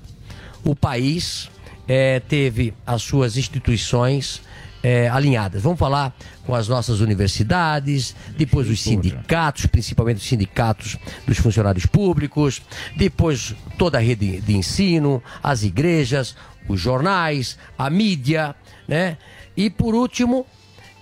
o 0.65 0.77
país 0.77 1.51
eh, 1.89 2.23
teve 2.29 2.73
as 2.87 3.03
suas 3.03 3.37
instituições 3.37 4.41
eh, 4.81 5.09
alinhadas. 5.09 5.61
Vamos 5.63 5.79
falar 5.79 6.17
com 6.47 6.55
as 6.55 6.69
nossas 6.69 7.01
universidades, 7.01 8.15
depois 8.37 8.71
os 8.71 8.81
sindicatos, 8.81 9.67
principalmente 9.67 10.19
os 10.19 10.29
sindicatos 10.29 10.97
dos 11.27 11.39
funcionários 11.39 11.85
públicos, 11.85 12.63
depois 12.97 13.57
toda 13.77 13.99
a 13.99 14.01
rede 14.01 14.41
de 14.41 14.57
ensino, 14.57 15.21
as 15.43 15.65
igrejas, 15.65 16.37
os 16.69 16.81
jornais, 16.81 17.59
a 17.77 17.91
mídia, 17.91 18.55
né? 18.87 19.19
E 19.57 19.69
por 19.69 19.97
último, 19.97 20.47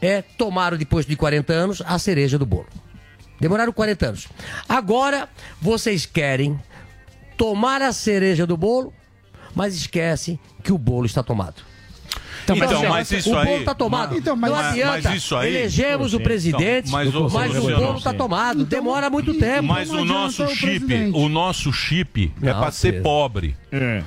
é, 0.00 0.22
tomaram 0.22 0.76
depois 0.76 1.06
de 1.06 1.16
40 1.16 1.52
anos 1.52 1.82
a 1.84 1.98
cereja 1.98 2.38
do 2.38 2.46
bolo. 2.46 2.66
Demoraram 3.40 3.72
40 3.72 4.06
anos. 4.06 4.28
Agora 4.68 5.28
vocês 5.60 6.06
querem 6.06 6.58
tomar 7.36 7.82
a 7.82 7.92
cereja 7.92 8.46
do 8.46 8.56
bolo, 8.56 8.92
mas 9.54 9.74
esquecem 9.74 10.38
que 10.62 10.72
o 10.72 10.78
bolo 10.78 11.06
está 11.06 11.22
tomado. 11.22 11.62
Então, 12.44 12.56
mas- 12.56 12.72
assim, 12.72 12.86
mas 12.86 13.10
isso 13.10 13.30
o 13.30 13.32
bolo 13.34 13.48
aí- 13.48 13.58
está 13.58 13.74
tomado. 13.74 14.16
Então, 14.16 14.36
mas- 14.36 14.50
não 14.52 14.56
mas- 14.58 14.66
adianta. 14.72 15.08
mas 15.10 15.16
isso 15.16 15.34
aí- 15.36 15.48
Elegemos 15.56 16.12
o 16.12 16.16
Então, 16.16 16.24
presidente, 16.24 16.90
mas, 16.90 17.06
mas, 17.12 17.14
o 17.16 17.22
Luciano, 17.60 17.76
bolo 17.84 17.98
está 17.98 18.14
tomado. 18.14 18.64
Demora 18.64 19.10
muito 19.10 19.34
tempo. 19.34 19.64
Mas 19.64 19.90
o 19.90 20.04
nosso 20.04 20.46
chip, 20.54 21.10
o 21.12 21.28
nosso 21.28 21.72
chip 21.72 22.32
é 22.40 22.46
Não, 22.52 22.60
para 22.60 22.70
ser 22.70 23.02
pobre. 23.02 23.56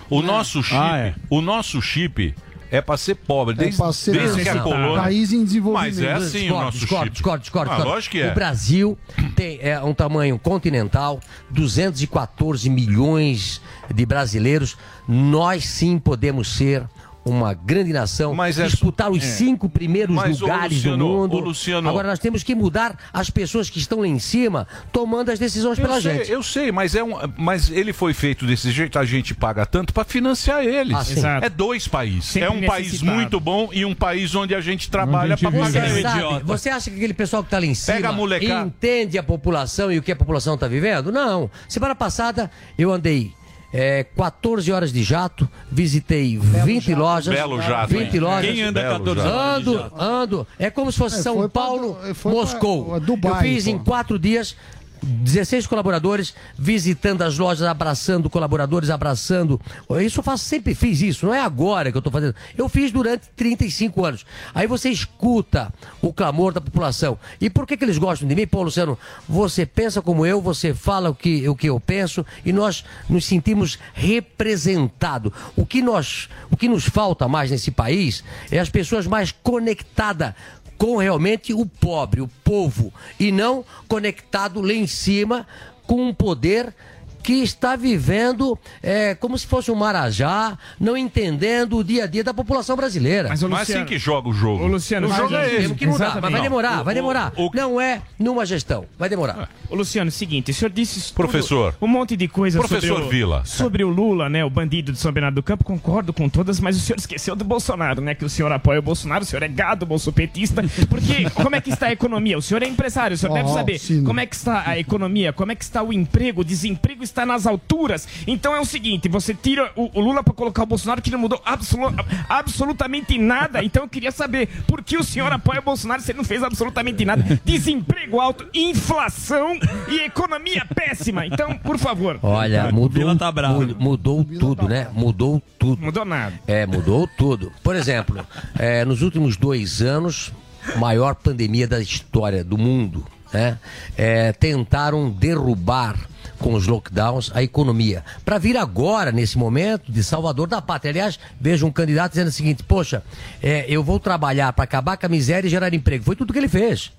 O 0.10 0.22
nosso 0.22 0.64
chip, 0.64 0.78
Ah, 0.80 0.98
é. 1.00 1.16
o 1.30 1.42
nosso 1.42 1.82
chip 1.82 2.34
é 2.72 2.82
para 2.82 2.98
ser 2.98 3.16
pobre. 3.16 3.56
É 3.56 3.58
Desde, 3.58 3.78
pra 3.78 3.92
ser 3.94 4.12
desde 4.14 4.44
que 4.44 4.50
a 4.50 4.60
colônia. 4.62 5.02
país 5.02 5.32
em 5.34 5.44
desenvolvimento. 5.44 5.96
Mas 5.96 6.00
é 6.04 6.12
assim 6.14 6.38
o 6.38 6.42
Discordo, 6.42 6.64
nosso 6.66 6.78
discordo, 6.78 7.04
chip. 7.06 7.14
discordo, 7.14 7.42
discordo, 7.42 7.72
Ah, 7.72 7.74
discordo. 7.76 7.96
lógico 7.96 8.12
que 8.12 8.22
é. 8.22 8.32
O 8.32 8.36
Brasil 8.36 8.98
tem 9.36 9.60
é, 9.62 9.80
um 9.82 9.94
tamanho 9.94 10.38
continental, 10.38 11.20
214 11.50 12.70
milhões 12.70 13.62
de 13.94 14.06
brasileiros. 14.06 14.78
Nós 15.08 15.66
sim 15.66 15.98
podemos 15.98 16.48
ser 16.56 16.84
uma 17.30 17.54
grande 17.54 17.94
nação, 17.94 18.36
disputar 18.66 19.12
os 19.12 19.24
é. 19.24 19.28
cinco 19.28 19.70
primeiros 19.70 20.16
Mas, 20.16 20.40
lugares 20.40 20.78
Luciano, 20.78 20.98
do 20.98 21.06
mundo. 21.06 21.40
Luciano- 21.40 21.90
Agora 21.90 22.08
nós 22.08 22.20
temos 22.20 22.44
que 22.44 22.56
mudar 22.56 22.98
as 23.14 23.30
pessoas 23.30 23.70
que 23.70 23.80
estão 23.80 24.00
lá 24.02 24.08
em 24.08 24.20
cima, 24.20 24.68
tomando 24.92 25.30
as 25.32 25.40
decisões 25.40 25.78
Eu 25.78 25.86
pela 25.86 26.02
sei, 26.02 26.18
gente. 26.18 26.32
eu 26.32 26.44
sei, 26.44 26.72
mas 26.72 26.96
é 26.96 27.04
um, 27.04 27.14
mas 27.38 27.70
ele 27.70 27.94
foi 27.94 28.14
feito 28.14 28.46
desse 28.46 28.72
jeito, 28.72 28.98
a 29.00 29.06
gente 29.06 29.34
paga 29.34 29.66
tanto 29.66 29.94
para 29.94 30.04
financiar 30.04 30.64
eles. 30.64 31.24
Ah. 31.24 31.40
É 31.44 31.50
dois 31.50 31.88
países. 31.88 32.26
Sempre 32.26 32.48
é 32.48 32.52
um 32.52 32.66
país 32.66 33.02
muito 33.02 33.40
bom 33.40 33.70
e 33.72 33.86
um 33.86 33.96
país 33.96 34.34
onde 34.36 34.54
a 34.56 34.62
gente 34.62 34.90
trabalha 34.90 35.38
para 35.38 35.50
Você 35.50 35.60
pagar 35.74 35.90
eles. 35.90 36.02
sabe, 36.02 36.44
você 36.44 36.70
acha 36.70 36.90
que 36.90 36.98
aquele 36.98 37.14
pessoal 37.14 37.44
que 37.44 37.48
está 37.48 37.60
lá 37.60 37.66
em 37.66 37.74
cima 37.74 37.98
Pega 37.98 38.10
a 38.10 38.64
entende 38.66 39.18
a 39.18 39.24
população 39.24 39.92
e 39.92 39.98
o 39.98 40.02
que 40.02 40.12
a 40.12 40.16
população 40.16 40.56
está 40.56 40.68
vivendo? 40.68 41.12
Não. 41.12 41.50
Semana 41.68 41.96
passada 41.96 42.50
eu 42.78 42.92
andei 42.92 43.34
é, 43.74 44.04
14 44.04 44.72
horas 44.72 44.92
de 44.92 45.04
jato, 45.04 45.48
visitei 45.72 46.38
20 46.38 46.94
lojas. 46.96 47.34
Belo 47.34 47.62
jato, 47.62 47.90
20 47.90 48.14
hein? 48.14 48.20
lojas. 48.20 48.52
Quem 48.54 48.64
anda 48.64 48.82
Belo 48.82 49.00
14 49.00 49.20
jato. 49.22 49.30
horas 49.36 49.58
Ando, 49.60 49.74
jato? 49.78 49.96
ando. 50.04 50.48
É 50.58 50.70
como 50.70 50.92
se 50.92 50.98
fosse 50.98 51.20
É, 51.20 51.22
São 51.22 51.38
pra 51.38 51.50
Paulo, 51.50 51.98
foi 52.16 52.32
Moscou. 52.32 52.86
pra- 52.86 53.00
Dubai, 53.00 53.32
eu 53.32 53.54
fiz 53.56 53.64
pô. 53.66 53.70
em 53.70 53.78
quatro 53.80 54.18
dias. 54.20 54.56
16 55.02 55.68
colaboradores 55.68 56.34
visitando 56.58 57.22
as 57.22 57.38
lojas, 57.38 57.68
abraçando 57.68 58.30
colaboradores, 58.30 58.90
abraçando. 58.90 59.60
Isso 60.04 60.20
eu 60.20 60.24
faço, 60.24 60.46
sempre 60.46 60.76
fiz 60.76 61.02
isso, 61.02 61.26
não 61.26 61.34
é 61.34 61.42
agora 61.42 61.92
que 61.92 61.98
eu 61.98 62.00
estou 62.00 62.12
fazendo. 62.12 62.36
Eu 62.58 62.68
fiz 62.70 62.92
durante 62.92 63.28
35 63.36 64.06
anos. 64.06 64.26
Aí 64.54 64.68
você 64.68 64.90
escuta 64.90 65.74
o 66.02 66.14
clamor 66.14 66.54
da 66.54 66.62
população. 66.62 67.18
E 67.40 67.50
por 67.50 67.66
que, 67.66 67.78
que 67.78 67.84
eles 67.84 67.98
gostam 67.98 68.28
de 68.28 68.36
mim? 68.36 68.48
Pô, 68.48 68.64
Luciano, 68.64 68.98
você 69.28 69.66
pensa 69.66 70.02
como 70.02 70.26
eu, 70.26 70.42
você 70.42 70.74
fala 70.74 71.10
o 71.10 71.16
que, 71.16 71.48
o 71.48 71.56
que 71.56 71.68
eu 71.68 71.80
penso 71.80 72.26
e 72.46 72.52
nós 72.52 72.84
nos 73.10 73.26
sentimos 73.26 73.80
representados. 73.94 75.32
O 75.56 75.66
que, 75.66 75.82
nós, 75.82 76.30
o 76.52 76.58
que 76.58 76.68
nos 76.68 76.86
falta 76.86 77.28
mais 77.28 77.52
nesse 77.52 77.72
país 77.72 78.24
é 78.52 78.60
as 78.60 78.70
pessoas 78.70 79.08
mais 79.08 79.32
conectadas 79.32 80.34
com 80.80 80.96
realmente 80.96 81.54
o 81.54 81.66
pobre, 81.66 82.22
o 82.22 82.28
povo, 82.44 82.92
e 83.20 83.32
não 83.34 83.66
conectado 83.88 84.62
lá 84.62 84.74
em 84.74 84.88
cima 84.88 85.46
com 85.86 86.08
um 86.08 86.14
poder 86.14 86.74
que 87.22 87.34
está 87.44 87.76
vivendo 87.76 88.58
é, 88.82 89.14
como 89.16 89.38
se 89.38 89.46
fosse 89.46 89.72
um 89.72 89.76
marajá, 89.76 90.58
não 90.80 90.96
entendendo 90.98 91.78
o 91.78 91.84
dia 91.84 92.06
a 92.06 92.08
dia 92.08 92.24
da 92.24 92.34
população 92.34 92.76
brasileira. 92.76 93.30
Mas, 93.30 93.44
ô, 93.44 93.50
Mas 93.50 93.62
Luciano- 93.62 93.84
assim 93.84 93.90
que 93.94 94.00
joga 94.00 94.30
o 94.30 94.34
jogo. 94.34 94.64
O 94.64 94.68
Luciano, 94.68 95.08
o 95.08 95.14
jogo 95.14 95.36
é 95.36 95.40
é 95.46 95.48
esse. 95.48 95.62
Temos 95.64 95.78
que 95.78 95.88
mudar, 95.88 96.20
mas 96.22 96.32
vai 96.32 96.42
demorar, 96.42 96.82
O- 96.82 96.84
vai 96.84 96.94
o- 96.94 96.96
demorar. 96.96 97.34
Não 97.54 97.80
é 97.82 98.02
numa 98.18 98.46
gestão, 98.46 98.86
vai 98.98 99.10
demorar. 99.10 99.50
Ô, 99.70 99.76
Luciano, 99.76 100.08
é 100.08 100.12
o 100.12 100.12
seguinte, 100.12 100.52
o 100.52 100.54
senhor 100.54 100.72
disse 100.72 101.00
tudo- 101.08 101.16
Professor. 101.16 101.76
um 101.82 101.88
monte 101.88 102.16
de 102.16 102.28
coisa 102.28 102.60
Professor 102.60 102.88
sobre 102.88 103.04
o, 103.04 103.10
Vila. 103.10 103.42
sobre 103.46 103.84
o 103.84 103.90
Lula, 103.90 104.30
né, 104.30 104.44
o 104.46 104.50
bandido 104.50 104.92
de 104.92 104.98
São 105.00 105.12
Bernardo 105.12 105.36
do 105.36 105.44
Campo, 105.44 105.64
concordo 105.64 106.12
com 106.14 106.28
todas, 106.30 106.60
mas 106.60 106.76
o 106.78 106.80
senhor 106.80 106.98
esqueceu 106.98 107.36
do 107.36 107.44
Bolsonaro, 107.44 108.02
né, 108.02 108.16
que 108.16 108.26
o 108.26 108.30
senhor 108.30 108.52
apoia 108.52 108.80
o 108.80 108.82
Bolsonaro, 108.82 109.24
o 109.24 109.26
senhor 109.28 109.44
é 109.44 109.48
gado 109.48 109.86
bolsopetista, 109.86 110.64
porque 110.90 111.30
como 111.36 111.56
é 111.56 111.62
que 111.62 111.70
está 111.70 111.88
a 111.88 111.92
economia? 111.92 112.38
O 112.38 112.42
senhor 112.42 112.64
é 112.64 112.68
empresário, 112.68 113.16
o 113.16 113.18
senhor 113.18 113.32
Ó, 113.32 113.36
deve 113.36 113.50
ó, 113.50 113.54
saber 113.54 113.80
sino. 113.80 114.04
como 114.06 114.20
é 114.20 114.26
que 114.26 114.36
está 114.36 114.64
a 114.68 114.78
economia, 114.80 115.32
como 115.34 115.52
é 115.52 115.56
que 115.56 115.64
está 115.64 115.82
o 115.84 115.92
emprego, 115.94 116.42
o 116.42 116.44
desemprego 116.44 117.04
está 117.10 117.26
nas 117.26 117.46
alturas. 117.46 118.08
Então 118.28 118.56
é 118.56 118.60
o 118.60 118.66
seguinte, 118.66 119.08
você 119.10 119.34
tira 119.34 119.72
o, 119.76 119.90
o 120.00 120.02
Lula 120.02 120.24
para 120.24 120.34
colocar 120.34 120.64
o 120.64 120.66
Bolsonaro 120.66 121.02
que 121.02 121.12
não 121.12 121.20
mudou 121.20 121.42
absolu- 121.46 121.94
absolutamente 122.28 123.18
nada. 123.18 123.64
Então 123.64 123.84
eu 123.84 123.90
queria 123.90 124.12
saber 124.12 124.48
por 124.68 124.84
que 124.84 124.98
o 124.98 125.04
senhor 125.04 125.32
apoia 125.32 125.60
o 125.60 125.64
Bolsonaro 125.64 126.02
se 126.02 126.12
ele 126.12 126.18
não 126.18 126.24
fez 126.26 126.44
absolutamente 126.44 127.04
nada. 127.06 127.40
Desemprego 127.44 128.20
alto, 128.20 128.48
inflação 128.54 129.58
e 129.90 130.00
economia 130.06 130.66
péssima. 130.74 131.26
Então, 131.26 131.56
por 131.58 131.78
favor. 131.78 132.20
Olha, 132.22 132.72
mudou, 132.72 133.16
mu- 133.50 133.76
mudou 133.80 134.24
tudo, 134.40 134.68
né? 134.68 134.88
Mudou 134.94 135.42
tudo. 135.58 135.82
Mudou 135.82 136.06
nada. 136.06 136.34
É, 136.48 136.66
mudou 136.66 137.08
tudo. 137.18 137.52
Por 137.64 137.76
exemplo, 137.76 138.26
é, 138.58 138.86
nos 138.86 139.02
últimos 139.02 139.36
dois 139.38 139.82
anos, 139.82 140.32
maior 140.78 141.16
pandemia 141.16 141.68
da 141.68 141.80
história 141.80 142.44
do 142.44 142.58
mundo, 142.58 143.06
né? 143.34 143.58
É, 143.98 144.32
tentaram 144.34 145.10
derrubar 145.10 145.96
com 146.40 146.54
os 146.54 146.66
lockdowns 146.66 147.32
a 147.34 147.44
economia. 147.44 148.04
Para 148.26 148.38
vir 148.38 148.58
agora, 148.58 149.12
nesse 149.12 149.38
momento, 149.38 149.92
de 149.92 150.04
salvador 150.04 150.48
da 150.48 150.62
pátria. 150.62 150.92
Aliás, 150.92 151.20
vejo 151.40 151.68
um 151.68 151.72
candidato 151.72 152.14
dizendo 152.14 152.30
o 152.30 152.32
seguinte: 152.32 152.64
poxa, 152.64 153.04
é, 153.42 153.66
eu 153.68 153.84
vou 153.84 154.00
trabalhar 154.00 154.52
para 154.54 154.64
acabar 154.64 154.98
com 154.98 155.06
a 155.06 155.10
miséria 155.10 155.48
e 155.48 155.52
gerar 155.52 155.74
emprego. 155.74 156.04
Foi 156.04 156.16
tudo 156.16 156.34
que 156.34 156.40
ele 156.40 156.50
fez. 156.50 156.92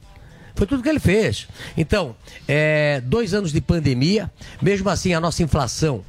Foi 0.54 0.66
tudo 0.66 0.82
que 0.82 0.88
ele 0.88 1.00
fez. 1.00 1.48
Então, 1.76 2.14
é, 2.46 3.00
dois 3.00 3.32
anos 3.34 3.52
de 3.52 3.60
pandemia, 3.60 4.30
mesmo 4.60 4.88
assim 4.90 5.14
a 5.14 5.20
nossa 5.20 5.42
inflação 5.42 6.04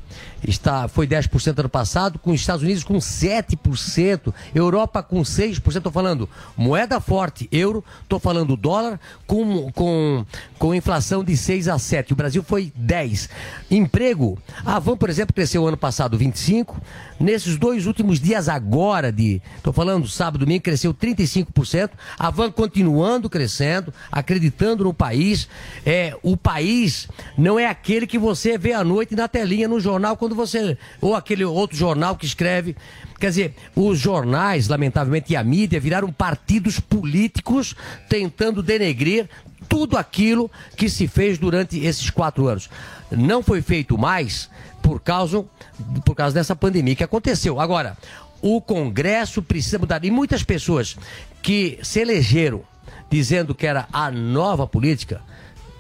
está, 0.48 0.88
foi 0.88 1.08
10% 1.08 1.60
ano 1.60 1.70
passado, 1.70 2.20
com 2.20 2.32
os 2.32 2.40
Estados 2.40 2.64
Unidos 2.64 2.84
com 2.84 2.98
7%, 2.98 4.34
Europa 4.54 5.04
com 5.04 5.22
6%. 5.22 5.78
Estou 5.78 5.92
falando 5.92 6.30
moeda 6.56 7.00
forte, 7.00 7.48
euro, 7.52 7.84
estou 8.04 8.20
falando 8.20 8.56
dólar 8.56 9.00
com, 9.28 9.72
com, 9.72 10.26
com 10.58 10.76
inflação 10.76 11.24
de 11.24 11.36
6 11.36 11.68
a 11.68 11.78
7. 11.78 12.14
O 12.14 12.16
Brasil 12.16 12.44
foi 12.44 12.72
10. 12.76 13.30
Emprego, 13.70 14.38
a 14.66 14.80
Van, 14.80 14.98
por 14.98 15.10
exemplo, 15.10 15.34
cresceu 15.34 15.66
ano 15.68 15.78
passado 15.78 16.18
25%. 16.18 16.76
Nesses 17.22 17.56
dois 17.56 17.86
últimos 17.86 18.20
dias 18.20 18.50
agora, 18.50 19.12
de 19.12 19.40
estou 19.56 19.72
falando 19.72 20.08
sábado 20.08 20.44
domingo, 20.44 20.64
cresceu 20.64 20.92
35%. 20.92 21.92
A 22.18 22.32
Van 22.32 22.50
continuando 22.50 23.30
crescendo, 23.30 23.94
acreditando 24.12 24.84
no 24.84 24.94
país. 24.94 25.48
É, 25.86 26.18
o 26.24 26.36
país 26.36 27.08
não 27.38 27.60
é 27.60 27.68
aquele 27.68 28.08
que 28.08 28.18
você 28.18 28.58
vê 28.58 28.74
à 28.74 28.84
noite 28.84 29.16
na 29.16 29.28
telinha 29.28 29.68
no 29.68 29.80
jornal 29.80 30.18
quando 30.18 30.31
você 30.36 30.78
ou 31.00 31.16
aquele 31.16 31.44
outro 31.44 31.78
jornal 31.78 32.16
que 32.16 32.26
escreve. 32.26 32.76
Quer 33.20 33.30
dizer, 33.30 33.56
os 33.76 34.00
jornais, 34.00 34.68
lamentavelmente, 34.68 35.34
e 35.34 35.36
a 35.36 35.44
mídia 35.44 35.80
viraram 35.80 36.12
partidos 36.12 36.80
políticos 36.80 37.76
tentando 38.10 38.64
denegrir 38.64 39.30
tudo 39.70 39.98
aquilo 39.98 40.50
que 40.76 40.90
se 40.90 41.08
fez 41.08 41.38
durante 41.38 41.80
esses 41.80 42.10
quatro 42.10 42.48
anos. 42.48 42.70
Não 43.12 43.44
foi 43.44 43.62
feito 43.62 43.98
mais 43.98 44.50
por 44.82 45.00
causa, 45.00 45.46
por 46.04 46.16
causa 46.16 46.34
dessa 46.34 46.56
pandemia 46.56 46.96
que 46.96 47.04
aconteceu. 47.04 47.60
Agora, 47.60 47.96
o 48.42 48.60
Congresso 48.60 49.42
precisa 49.42 49.78
mudar. 49.78 50.04
E 50.04 50.12
muitas 50.12 50.44
pessoas 50.44 50.98
que 51.42 51.80
se 51.84 52.00
elegeram 52.00 52.64
dizendo 53.10 53.54
que 53.54 53.68
era 53.68 53.88
a 53.92 54.10
nova 54.10 54.66
política, 54.66 55.22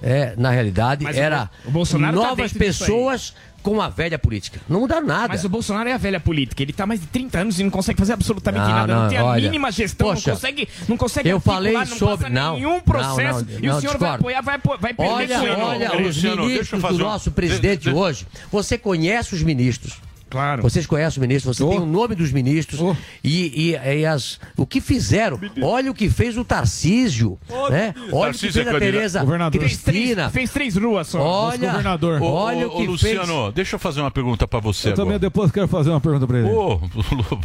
é, 0.02 0.34
na 0.38 0.50
realidade, 0.52 1.04
Mas 1.04 1.16
era 1.18 1.50
Bo- 1.64 1.70
o 1.70 1.72
Bolsonaro 1.72 2.20
tá 2.20 2.28
novas 2.30 2.52
aí. 2.54 2.58
pessoas 2.60 3.34
com 3.62 3.80
a 3.80 3.90
velha 3.90 4.18
política. 4.18 4.60
Não 4.68 4.80
mudaram 4.80 5.06
nada. 5.06 5.28
Mas 5.28 5.46
o 5.46 5.50
Bolsonaro 5.50 5.88
é 5.88 5.94
a 5.94 5.98
velha 5.98 6.20
política. 6.20 6.64
Ele 6.64 6.74
tá 6.74 6.88
mais 6.88 7.00
de 7.00 7.06
30 7.06 7.38
anos 7.40 7.60
e 7.60 7.64
não 7.64 7.70
consegue 7.70 8.00
fazer 8.00 8.14
absolutamente 8.14 8.64
Não, 8.66 8.72
nada. 8.72 8.94
Não, 8.96 9.02
não, 9.04 9.10
tem 9.10 9.18
a 9.20 9.24
olha, 9.26 9.44
mínima 9.44 9.72
gestão, 9.72 10.08
poxa, 10.08 10.32
não 10.32 10.36
consegue, 10.36 10.70
não 10.88 10.98
consegue 10.98 11.30
eu 11.30 11.40
falei 11.40 11.74
não 11.74 11.86
sobre- 11.86 12.24
passa 12.24 12.30
não, 12.30 12.56
nenhum 12.56 12.72
não, 12.74 12.82
processo. 12.82 13.46
não, 13.46 13.60
e 13.60 13.70
o 13.70 13.74
não, 13.74 13.80
senhor 13.80 13.98
vai 14.00 14.10
discordo. 14.10 14.16
apoiar, 14.16 14.42
vai, 14.42 14.58
vai 14.80 14.94
perder 14.96 15.12
Olha, 15.14 15.38
com 15.40 15.46
ele. 15.46 15.62
olha, 15.86 16.08
os 16.08 16.24
ministros 16.24 16.82
do 16.82 16.88
um- 16.96 16.98
nosso 16.98 17.32
presidente 17.32 17.84
de- 17.84 17.90
de- 17.92 17.96
hoje. 17.96 18.26
Você 18.52 18.80
conhece 18.80 19.36
os 19.36 19.44
ministros? 19.44 19.94
Claro. 20.32 20.62
Vocês 20.64 20.88
conhecem 20.88 21.10
os 21.10 21.28
ministros, 21.28 21.58
você 21.58 21.64
tem 21.68 21.78
o 21.80 21.86
nome 21.86 22.16
dos 22.16 22.32
ministros 22.32 22.80
e, 23.24 23.72
e- 23.74 24.00
e 24.00 24.06
as, 24.06 24.40
o 24.58 24.66
que 24.66 24.80
fizeram. 24.82 25.38
Olha 25.62 25.92
o 25.92 25.94
que 25.94 26.10
fez 26.10 26.38
o 26.38 26.46
Tarcísio, 26.46 27.38
né? 27.70 27.94
Olha 28.12 28.32
o 28.32 28.34
que 28.34 28.40
Tarcísio 28.48 28.54
fez 28.54 28.68
é 28.68 28.70
a. 28.70 28.80
Tereza 28.80 29.20
Governador. 29.20 29.60
Cristina. 29.62 30.30
Fez 30.30 30.50
três 30.50 30.76
ruas 30.78 31.08
só. 31.08 31.20
Olha, 31.22 31.70
governador. 31.70 32.22
olha 32.24 32.68
Ô, 32.68 32.74
o 32.74 32.78
que 32.78 32.88
ô, 32.88 32.92
Luciano, 32.92 33.52
deixa 33.52 33.76
eu 33.76 33.80
fazer 33.80 34.00
uma 34.02 34.10
pergunta 34.10 34.48
pra 34.48 34.60
você 34.62 34.88
Eu 34.90 34.94
também 34.94 35.16
agora. 35.16 35.20
depois 35.20 35.52
quero 35.52 35.68
fazer 35.68 35.90
uma 35.90 36.00
pergunta 36.02 36.26
pra 36.26 36.40
ele. 36.40 36.48
O 36.50 36.80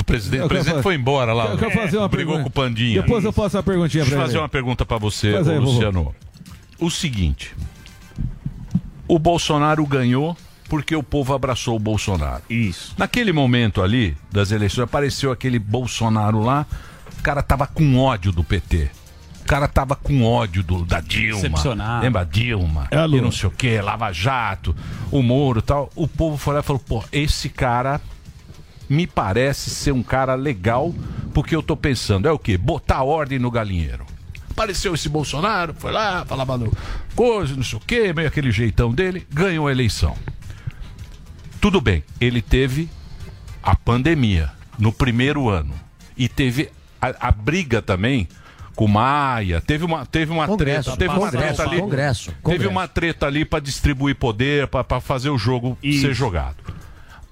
presidente, 0.06 0.40
Eu 0.40 0.46
o 0.46 0.48
presidente 0.48 0.70
fazer- 0.74 0.82
foi 0.84 0.94
embora 0.94 1.32
lá. 1.32 1.46
Eu 1.50 1.58
quero 1.58 1.72
fazer 1.72 1.98
uma 1.98 2.08
brigou 2.08 2.34
pergunta. 2.36 2.52
com 2.54 2.60
o 2.60 2.64
Pandinha. 2.64 3.02
Depois 3.02 3.24
eu 3.24 3.32
faço 3.32 3.56
uma 3.56 3.62
perguntinha 3.64 4.04
Deixa 4.04 4.14
eu 4.14 4.18
pra 4.18 4.24
ele. 4.24 4.26
fazer 4.32 4.38
uma 4.38 4.48
pergunta 4.48 4.86
pra 4.86 4.96
você, 4.98 5.28
aí. 5.36 5.58
Luciano. 5.58 6.14
O 6.78 6.88
seguinte: 6.90 7.52
o 9.08 9.18
Bolsonaro 9.18 9.84
ganhou 9.86 10.36
porque 10.68 10.94
o 10.94 11.02
povo 11.02 11.34
abraçou 11.34 11.76
o 11.76 11.78
Bolsonaro. 11.78 12.42
Isso. 12.48 12.94
Naquele 12.98 13.32
momento 13.32 13.82
ali 13.82 14.16
das 14.30 14.50
eleições 14.50 14.84
apareceu 14.84 15.30
aquele 15.30 15.58
Bolsonaro 15.58 16.40
lá, 16.40 16.66
o 17.18 17.22
cara 17.22 17.42
tava 17.42 17.66
com 17.66 17.98
ódio 17.98 18.32
do 18.32 18.44
PT. 18.44 18.90
O 19.42 19.46
cara 19.46 19.68
tava 19.68 19.94
com 19.94 20.24
ódio 20.24 20.62
do, 20.64 20.84
da 20.84 21.00
Dilma. 21.00 22.00
Lembra 22.00 22.24
Dilma? 22.24 22.88
É 22.90 23.06
e 23.06 23.20
não 23.20 23.30
sei 23.30 23.48
o 23.48 23.52
que, 23.52 23.80
Lava 23.80 24.12
Jato, 24.12 24.74
o 25.10 25.22
Moro 25.22 25.60
e 25.60 25.62
tal. 25.62 25.88
O 25.94 26.08
povo 26.08 26.36
foi 26.36 26.54
lá 26.54 26.60
e 26.60 26.62
falou: 26.64 26.82
pô, 26.84 27.04
esse 27.12 27.48
cara 27.48 28.00
me 28.88 29.06
parece 29.06 29.70
ser 29.70 29.92
um 29.92 30.02
cara 30.02 30.34
legal, 30.34 30.92
porque 31.32 31.54
eu 31.54 31.62
tô 31.62 31.76
pensando, 31.76 32.26
é 32.26 32.32
o 32.32 32.38
quê? 32.38 32.58
Botar 32.58 33.04
ordem 33.04 33.38
no 33.38 33.50
galinheiro. 33.50 34.04
Apareceu 34.50 34.94
esse 34.94 35.08
Bolsonaro, 35.08 35.74
foi 35.74 35.92
lá, 35.92 36.24
falava 36.24 36.56
no 36.56 36.72
coisa, 37.14 37.54
não 37.54 37.62
sei 37.62 37.78
o 37.78 37.82
quê, 37.86 38.12
meio 38.12 38.26
aquele 38.26 38.50
jeitão 38.50 38.92
dele, 38.92 39.26
ganhou 39.30 39.68
a 39.68 39.72
eleição. 39.72 40.16
Tudo 41.66 41.80
bem, 41.80 42.04
ele 42.20 42.40
teve 42.40 42.88
a 43.60 43.74
pandemia 43.74 44.52
no 44.78 44.92
primeiro 44.92 45.48
ano 45.48 45.74
e 46.16 46.28
teve 46.28 46.70
a, 47.02 47.26
a 47.26 47.32
briga 47.32 47.82
também 47.82 48.28
com 48.76 48.86
Maia, 48.86 49.60
teve 49.60 49.84
uma, 49.84 50.06
teve 50.06 50.30
uma 50.30 50.46
Congresso, 50.46 50.94
treta, 50.94 50.96
teve 50.96 51.18
uma 51.18 51.28
treta 51.28 51.62
ali, 51.64 51.80
Congresso, 51.80 52.26
teve 52.30 52.40
Congresso. 52.40 52.68
uma 52.70 52.86
treta 52.86 53.26
ali 53.26 53.44
para 53.44 53.58
distribuir 53.58 54.14
poder, 54.14 54.68
para 54.68 55.00
fazer 55.00 55.28
o 55.30 55.36
jogo 55.36 55.76
Isso. 55.82 56.02
ser 56.02 56.14
jogado. 56.14 56.54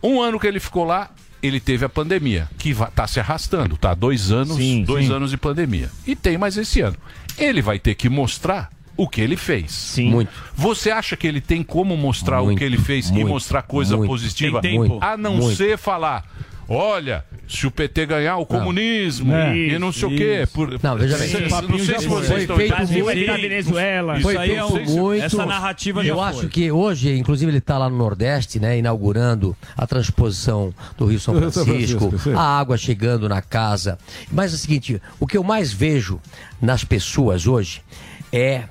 Um 0.03 0.21
ano 0.21 0.41
que 0.41 0.49
ele 0.49 0.59
ficou 0.59 0.83
lá, 0.85 1.11
ele 1.41 1.61
teve 1.61 1.85
a 1.85 1.89
pandemia, 1.89 2.51
que 2.59 2.73
va- 2.73 2.91
tá 2.91 3.07
se 3.07 3.21
arrastando, 3.21 3.77
tá? 3.77 3.95
Dois 3.95 4.33
anos, 4.33 4.57
Sim, 4.57 4.83
dois 4.83 5.07
sim. 5.07 5.13
anos 5.13 5.31
de 5.31 5.37
pandemia. 5.37 5.89
E 6.05 6.17
tem 6.17 6.37
mais 6.37 6.57
esse 6.57 6.81
ano. 6.81 6.97
Ele 7.39 7.63
vai 7.63 7.79
ter 7.79 7.95
que 7.95 8.09
mostrar 8.09 8.69
o 8.97 9.09
que 9.09 9.21
ele 9.21 9.37
fez. 9.37 9.73
Sim. 9.73 10.11
Muito. 10.11 10.31
Você 10.55 10.91
acha 10.91 11.17
que 11.17 11.27
ele 11.27 11.41
tem 11.41 11.63
como 11.63 11.97
mostrar 11.97 12.41
o 12.41 12.47
Muito, 12.47 12.59
que 12.59 12.65
ele 12.65 12.79
fez 12.79 13.09
e 13.09 13.13
muito, 13.13 13.29
mostrar 13.29 13.63
coisa 13.63 13.97
muito. 13.97 14.09
positiva? 14.09 14.61
Tem 14.61 14.81
tempo. 14.81 14.99
A 15.01 15.17
não 15.17 15.37
Muito. 15.37 15.57
ser 15.57 15.77
falar. 15.79 16.25
Olha, 16.67 17.23
se 17.47 17.67
o 17.67 17.71
PT 17.71 18.07
ganhar 18.07 18.39
o 18.39 18.47
comunismo 18.47 19.35
É. 19.35 19.55
e 19.55 19.79
não 19.79 19.93
sei 19.93 20.09
o 20.09 20.17
quê. 20.17 20.41
Isso. 20.45 20.53
Por... 20.55 20.81
Não, 20.83 20.97
veja 20.97 21.19
bem. 21.19 21.31
Não 21.69 21.79
sei 21.79 21.99
se 21.99 22.09
foi. 22.09 22.23
vocês 22.23 22.27
Foi 22.29 22.41
estão 22.41 22.57
feito. 22.57 22.75
Brasil 22.75 23.05
muito- 23.05 23.19
virar 23.19 23.37
Venezuela. 23.37 24.15
Isso 24.15 24.23
Foi 24.23 24.37
aí 24.39 24.55
é 24.55 24.65
um, 24.65 24.71
muito- 24.87 25.23
essa 25.23 25.45
narrativa 25.45 26.03
já 26.03 26.09
Eu 26.09 26.17
foi. 26.17 26.25
acho 26.25 26.49
que 26.49 26.73
hoje, 26.73 27.19
inclusive, 27.19 27.51
ele 27.51 27.59
está 27.59 27.77
lá 27.77 27.91
no 27.91 27.99
Nordeste, 27.99 28.59
né, 28.59 28.79
inaugurando 28.79 29.55
a 29.77 29.87
transposição 29.87 30.73
do 30.97 31.05
Rio 31.05 31.21
São 31.21 31.35
Francisco, 31.35 32.09
Francisco, 32.09 32.31
a 32.39 32.59
água 32.59 32.79
chegando 32.79 33.29
na 33.29 33.43
casa. 33.43 33.99
Mas 34.33 34.53
é 34.53 34.55
o 34.55 34.59
seguinte, 34.59 35.03
o 35.21 35.27
que 35.27 35.37
eu 35.37 35.45
mais 35.45 35.71
vejo 35.71 36.19
nas 36.63 36.83
pessoas 36.83 37.47
hoje 37.47 37.83
é 38.33 38.63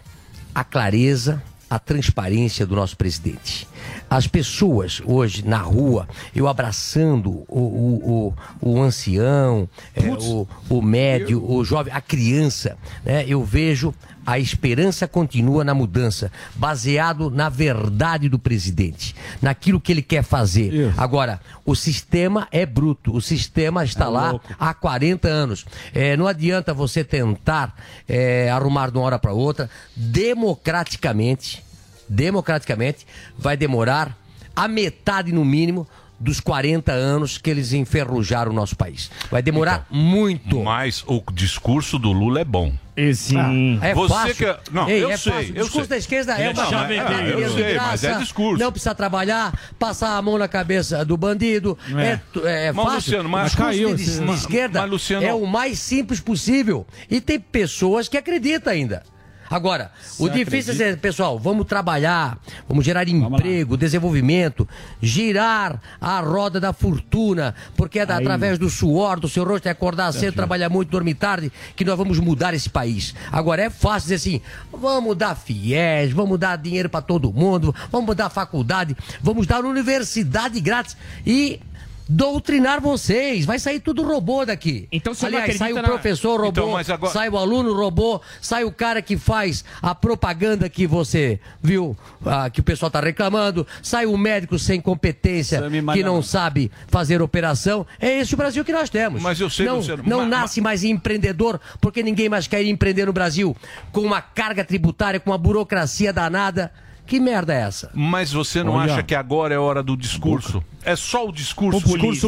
a 0.53 0.63
clareza, 0.63 1.41
a 1.69 1.79
transparência 1.79 2.65
do 2.65 2.75
nosso 2.75 2.95
presidente. 2.95 3.67
As 4.09 4.27
pessoas 4.27 5.01
hoje 5.05 5.43
na 5.43 5.57
rua, 5.57 6.07
eu 6.35 6.47
abraçando 6.47 7.43
o, 7.47 7.59
o, 7.59 8.33
o, 8.61 8.69
o 8.73 8.81
ancião, 8.81 9.67
é, 9.95 10.01
o, 10.01 10.47
o 10.69 10.81
médio, 10.81 11.43
o 11.43 11.65
jovem, 11.65 11.91
a 11.91 11.99
criança, 11.99 12.77
né, 13.03 13.25
eu 13.27 13.43
vejo 13.43 13.93
a 14.25 14.39
esperança 14.39 15.07
continua 15.07 15.63
na 15.63 15.73
mudança, 15.73 16.31
baseado 16.55 17.29
na 17.29 17.49
verdade 17.49 18.29
do 18.29 18.39
presidente, 18.39 19.15
naquilo 19.41 19.79
que 19.79 19.91
ele 19.91 20.01
quer 20.01 20.23
fazer. 20.23 20.73
Isso. 20.73 20.93
Agora, 21.01 21.39
o 21.65 21.75
sistema 21.75 22.47
é 22.51 22.65
bruto, 22.65 23.15
o 23.15 23.21
sistema 23.21 23.83
está 23.83 24.07
lá 24.07 24.39
há 24.59 24.73
40 24.73 25.27
anos. 25.27 25.65
É, 25.93 26.15
não 26.17 26.27
adianta 26.27 26.73
você 26.73 27.03
tentar 27.03 27.75
é, 28.07 28.49
arrumar 28.49 28.91
de 28.91 28.97
uma 28.97 29.05
hora 29.05 29.19
para 29.19 29.33
outra, 29.33 29.69
democraticamente, 29.95 31.63
democraticamente, 32.07 33.05
vai 33.37 33.57
demorar 33.57 34.17
a 34.55 34.67
metade 34.67 35.31
no 35.31 35.43
mínimo 35.43 35.87
dos 36.19 36.39
40 36.39 36.91
anos 36.91 37.37
que 37.37 37.49
eles 37.49 37.73
enferrujaram 37.73 38.51
o 38.51 38.55
nosso 38.55 38.75
país. 38.75 39.11
Vai 39.29 39.41
demorar 39.41 39.85
muito. 39.89 40.63
Mas 40.63 41.03
o 41.05 41.21
discurso 41.33 41.99
do 41.99 42.11
Lula 42.11 42.39
é 42.39 42.45
bom. 42.45 42.71
Sim. 43.15 43.79
É 43.81 43.93
Você 43.93 44.13
fácil. 44.13 44.35
que- 44.35 44.71
não, 44.71 44.87
Ei, 44.89 45.03
eu 45.03 45.09
é 45.11 45.17
sei, 45.17 45.31
fácil. 45.33 45.55
eu 45.55 45.61
O 45.61 45.65
discurso 45.65 45.79
sei. 45.79 45.87
da 45.87 45.97
esquerda 45.97 46.37
é 46.39 46.45
é 46.45 46.49
uma 46.51 46.65
chavequeiro. 46.65 47.13
é, 47.13 47.43
Eu 47.43 47.49
de 47.49 47.55
sei, 47.55 47.77
mas 47.77 48.03
é 48.03 48.07
graça, 48.07 48.19
discurso. 48.23 48.63
Não 48.63 48.71
precisa 48.71 48.93
trabalhar, 48.95 49.57
passar 49.79 50.15
a 50.17 50.21
mão 50.21 50.37
na 50.37 50.47
cabeça 50.47 51.03
do 51.03 51.17
bandido. 51.17 51.77
É, 51.97 52.19
é, 52.67 52.71
Mas, 52.71 52.85
fácil. 52.85 52.95
Luciano, 52.97 53.29
mas 53.29 53.55
caiu 53.55 53.95
de, 53.95 54.03
de 54.05 54.21
mas- 54.21 54.41
esquerda 54.41 54.81
mas, 54.81 54.89
Luciano- 54.91 55.25
é 55.25 55.33
o 55.33 55.45
mais 55.45 55.79
simples 55.79 56.19
possível. 56.19 56.85
E 57.09 57.19
tem 57.19 57.39
pessoas 57.39 58.07
que 58.07 58.17
acreditam 58.17 58.71
ainda. 58.71 59.03
Agora, 59.49 59.91
o 60.19 60.27
difícil 60.29 60.71
é 60.71 60.73
dizer, 60.73 60.97
pessoal, 60.97 61.37
vamos 61.37 61.65
trabalhar, 61.67 62.37
vamos 62.67 62.83
gerar 62.85 63.07
emprego, 63.07 63.77
desenvolvimento, 63.77 64.67
girar 65.01 65.79
a 66.01 66.19
roda 66.19 66.59
da 66.59 66.73
fortuna, 66.73 67.53
porque 67.75 67.99
é 67.99 68.05
da- 68.05 68.17
através 68.17 68.57
do 68.57 68.69
suor, 68.69 69.19
do 69.19 69.27
seu 69.29 69.43
rosto, 69.43 69.67
é 69.67 69.71
acordar 69.71 70.11
cedo, 70.13 70.33
trabalhar 70.35 70.69
muito, 70.69 70.89
dormir 70.89 71.13
tarde, 71.15 71.51
que 71.75 71.85
nós 71.85 71.97
vamos 71.97 72.19
mudar 72.19 72.53
esse 72.53 72.69
país. 72.69 73.13
Agora, 73.31 73.61
é 73.63 73.69
fácil 73.69 74.03
dizer 74.09 74.15
assim, 74.15 74.41
vamos 74.71 75.15
dar 75.15 75.35
fiéis, 75.35 76.11
vamos 76.11 76.39
dar 76.39 76.57
dinheiro 76.57 76.89
para 76.89 77.01
todo 77.01 77.31
mundo, 77.31 77.73
vamos 77.91 78.15
dar 78.15 78.29
faculdade, 78.29 78.95
vamos 79.21 79.45
dar 79.45 79.63
universidade 79.63 80.59
grátis 80.59 80.95
e 81.25 81.59
doutrinar 82.07 82.81
vocês. 82.81 83.45
Vai 83.45 83.59
sair 83.59 83.79
tudo 83.79 84.03
robô 84.03 84.45
daqui. 84.45 84.87
Então, 84.91 85.13
você 85.13 85.25
Aliás, 85.25 85.55
sai 85.57 85.71
o 85.71 85.75
na- 85.75 85.83
professor 85.83 86.37
robô, 86.39 86.49
Então, 86.49 86.71
mas 86.71 86.89
agora- 86.89 87.11
sai 87.13 87.29
o 87.29 87.37
aluno 87.37 87.73
robô, 87.73 88.21
sai 88.41 88.63
o 88.63 88.71
cara 88.71 89.01
que 89.01 89.17
faz 89.17 89.63
a 89.81 89.95
propaganda 89.95 90.67
que 90.69 90.85
você 90.85 91.39
viu, 91.61 91.95
ah, 92.25 92.49
que 92.49 92.59
o 92.59 92.63
pessoal 92.63 92.89
tá 92.91 92.99
reclamando, 92.99 93.65
sai 93.81 94.05
o 94.05 94.17
médico 94.17 94.57
sem 94.59 94.79
competência, 94.81 95.61
que 95.93 96.03
não 96.03 96.21
sabe 96.21 96.71
fazer 96.87 97.21
operação. 97.21 97.85
É 97.99 98.19
esse 98.19 98.33
o 98.33 98.37
Brasil 98.37 98.63
que 98.65 98.71
nós 98.73 98.89
temos. 98.89 99.21
Mas 99.21 99.39
eu 99.39 99.49
sei, 99.49 99.65
não, 99.65 99.77
Luciano, 99.77 100.03
não 100.05 100.19
ma- 100.19 100.25
nasce 100.25 100.59
mais 100.61 100.83
empreendedor, 100.83 101.59
porque 101.79 102.03
ninguém 102.03 102.29
mais 102.29 102.47
quer 102.47 102.63
empreender 102.63 103.05
no 103.05 103.13
Brasil 103.13 103.55
com 103.91 104.01
uma 104.01 104.21
carga 104.21 104.63
tributária, 104.63 105.19
com 105.19 105.29
uma 105.31 105.37
burocracia 105.37 106.11
danada. 106.11 106.71
Que 107.05 107.19
merda 107.19 107.53
é 107.53 107.61
essa? 107.61 107.91
Mas 107.93 108.31
você 108.31 108.63
não 108.63 108.73
Olha. 108.73 108.93
acha 108.93 109.03
que 109.03 109.13
agora 109.13 109.53
é 109.53 109.57
hora 109.57 109.83
do 109.83 109.95
discurso? 109.97 110.63
É 110.83 110.95
só 110.95 111.27
o 111.27 111.31
discurso. 111.31 111.81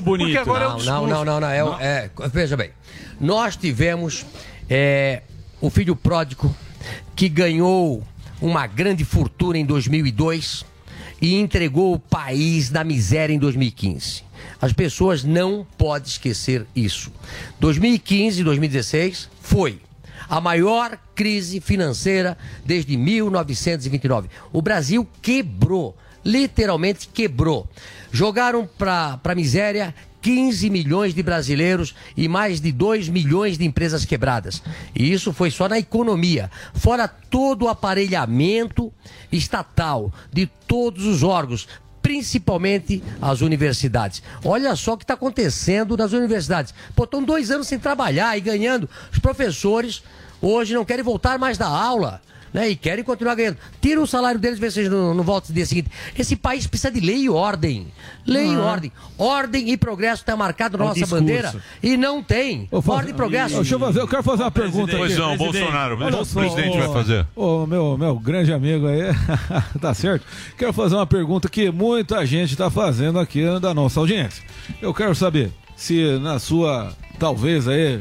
Porque 0.04 0.38
agora 0.38 0.66
é 0.66 0.68
o 0.68 0.70
não, 0.72 0.78
discurso. 0.78 1.02
não, 1.08 1.08
não, 1.08 1.26
não, 1.26 1.40
não, 1.40 1.48
é, 1.50 1.64
o- 1.64 1.80
é- 1.80 2.10
veja 2.32 2.58
bem. 2.58 2.72
Nós 3.20 3.56
tivemos 3.56 4.26
é, 4.70 5.22
o 5.62 5.70
filho 5.70 5.96
pródigo 5.96 6.54
que 7.16 7.30
ganhou 7.30 8.04
uma 8.42 8.68
grande 8.68 9.06
fortuna 9.06 9.58
em 9.58 9.66
2002 9.66 10.66
e 11.22 11.36
entregou 11.40 11.94
o 11.94 12.00
país 12.00 12.70
na 12.70 12.84
miséria 12.84 13.34
em 13.34 13.40
2015. 13.40 14.24
As 14.62 14.74
pessoas 14.74 15.24
não 15.24 15.66
podem 15.78 16.08
esquecer 16.10 16.68
isso. 16.76 17.12
2015 17.60 18.42
e 18.42 18.44
2016 18.44 19.30
foi 19.42 19.80
a 20.30 20.42
maior 20.42 20.98
crise 21.14 21.60
financeira 21.60 22.38
desde 22.66 22.98
1929. 22.98 24.30
O 24.52 24.62
Brasil 24.62 25.08
quebrou, 25.22 25.96
literalmente 26.24 27.08
quebrou. 27.08 27.68
Jogaram 28.12 28.68
para 28.78 29.20
a 29.24 29.36
miséria 29.36 29.94
15 30.26 30.72
milhões 30.72 31.14
de 31.14 31.22
brasileiros 31.22 31.94
e 32.18 32.28
mais 32.28 32.60
de 32.60 32.72
2 32.72 33.10
milhões 33.10 33.60
de 33.60 33.64
empresas 33.64 34.06
quebradas. 34.06 34.60
E 34.96 35.14
isso 35.14 35.32
foi 35.32 35.52
só 35.52 35.70
na 35.70 35.78
economia, 35.78 36.50
fora 36.74 37.08
todo 37.08 37.66
o 37.66 37.68
aparelhamento 37.68 38.92
estatal 39.32 40.12
de 40.34 40.48
todos 40.68 41.06
os 41.06 41.22
órgãos, 41.22 41.68
principalmente 42.06 43.02
as 43.20 43.42
universidades. 43.42 44.22
Olha 44.44 44.76
só 44.76 44.94
o 44.94 44.98
que 44.98 45.04
está 45.04 45.16
acontecendo 45.16 45.98
nas 45.98 46.14
universidades. 46.14 46.72
Pô, 46.96 47.04
estão 47.04 47.24
dois 47.24 47.50
anos 47.50 47.66
sem 47.66 47.80
trabalhar 47.80 48.38
e 48.38 48.42
ganhando. 48.42 48.88
Os 49.12 49.18
professores 49.18 50.04
hoje 50.40 50.76
não 50.76 50.86
querem 50.86 51.04
voltar 51.04 51.40
mais 51.40 51.58
da 51.58 51.66
aula. 51.66 52.22
Né, 52.56 52.70
e 52.70 52.76
querem 52.78 53.04
continuar 53.04 53.36
ganhando. 53.36 53.58
Tira 53.82 54.00
o 54.02 54.08
salário 54.08 54.40
deles, 54.40 54.58
vê 54.58 54.72
se 54.72 54.80
eles 54.80 54.90
não, 54.90 55.14
não 55.14 55.26
voltam 55.26 55.50
no 55.50 55.56
dia 55.56 55.66
seguinte. 55.66 55.90
Esse 56.18 56.38
país 56.38 56.66
precisa 56.66 56.90
de 56.90 57.02
lei 57.02 57.24
e 57.24 57.30
ordem. 57.30 57.88
Lei 58.26 58.48
e 58.48 58.56
Ah. 58.56 58.62
ordem. 58.62 58.92
Ordem 59.18 59.72
e 59.72 59.76
progresso 59.78 60.22
está 60.22 60.38
marcado 60.38 60.78
na 60.78 60.86
É 60.86 60.88
nossa 60.88 61.00
discurso. 61.02 61.22
bandeira 61.22 61.54
e 61.84 61.98
não 61.98 62.24
tem. 62.24 62.70
Ô, 62.72 62.82
Ordem 62.90 63.12
e 63.12 63.14
progresso. 63.14 63.56
Deixa 63.56 63.76
eu 63.76 63.80
fazer, 63.80 64.00
eu 64.00 64.08
quero 64.08 64.24
fazer 64.24 64.44
uma 64.44 64.52
pergunta 64.52 64.96
Pois 64.96 65.12
aqui. 65.12 65.22
não, 65.22 65.36
Bolsonaro, 65.36 65.98
Olha 66.02 66.22
o 66.22 66.26
presidente 66.26 66.78
vai 66.78 66.94
fazer. 66.94 67.28
Ô, 67.36 67.66
meu, 67.68 67.98
meu 67.98 68.18
grande 68.18 68.54
amigo 68.54 68.88
aí, 68.88 69.02
tá 69.82 69.94
certo? 69.94 70.26
Quero 70.58 70.72
fazer 70.72 70.96
uma 70.96 71.06
pergunta 71.06 71.50
que 71.50 71.70
muita 71.70 72.26
gente 72.26 72.52
está 72.54 72.70
fazendo 72.72 73.20
aqui 73.20 73.44
da 73.60 73.74
nossa 73.74 74.00
audiência. 74.00 74.42
Eu 74.82 74.94
quero 74.94 75.14
saber 75.14 75.52
se 75.76 76.18
na 76.20 76.40
sua, 76.40 76.94
talvez 77.20 77.68
aí, 77.68 78.00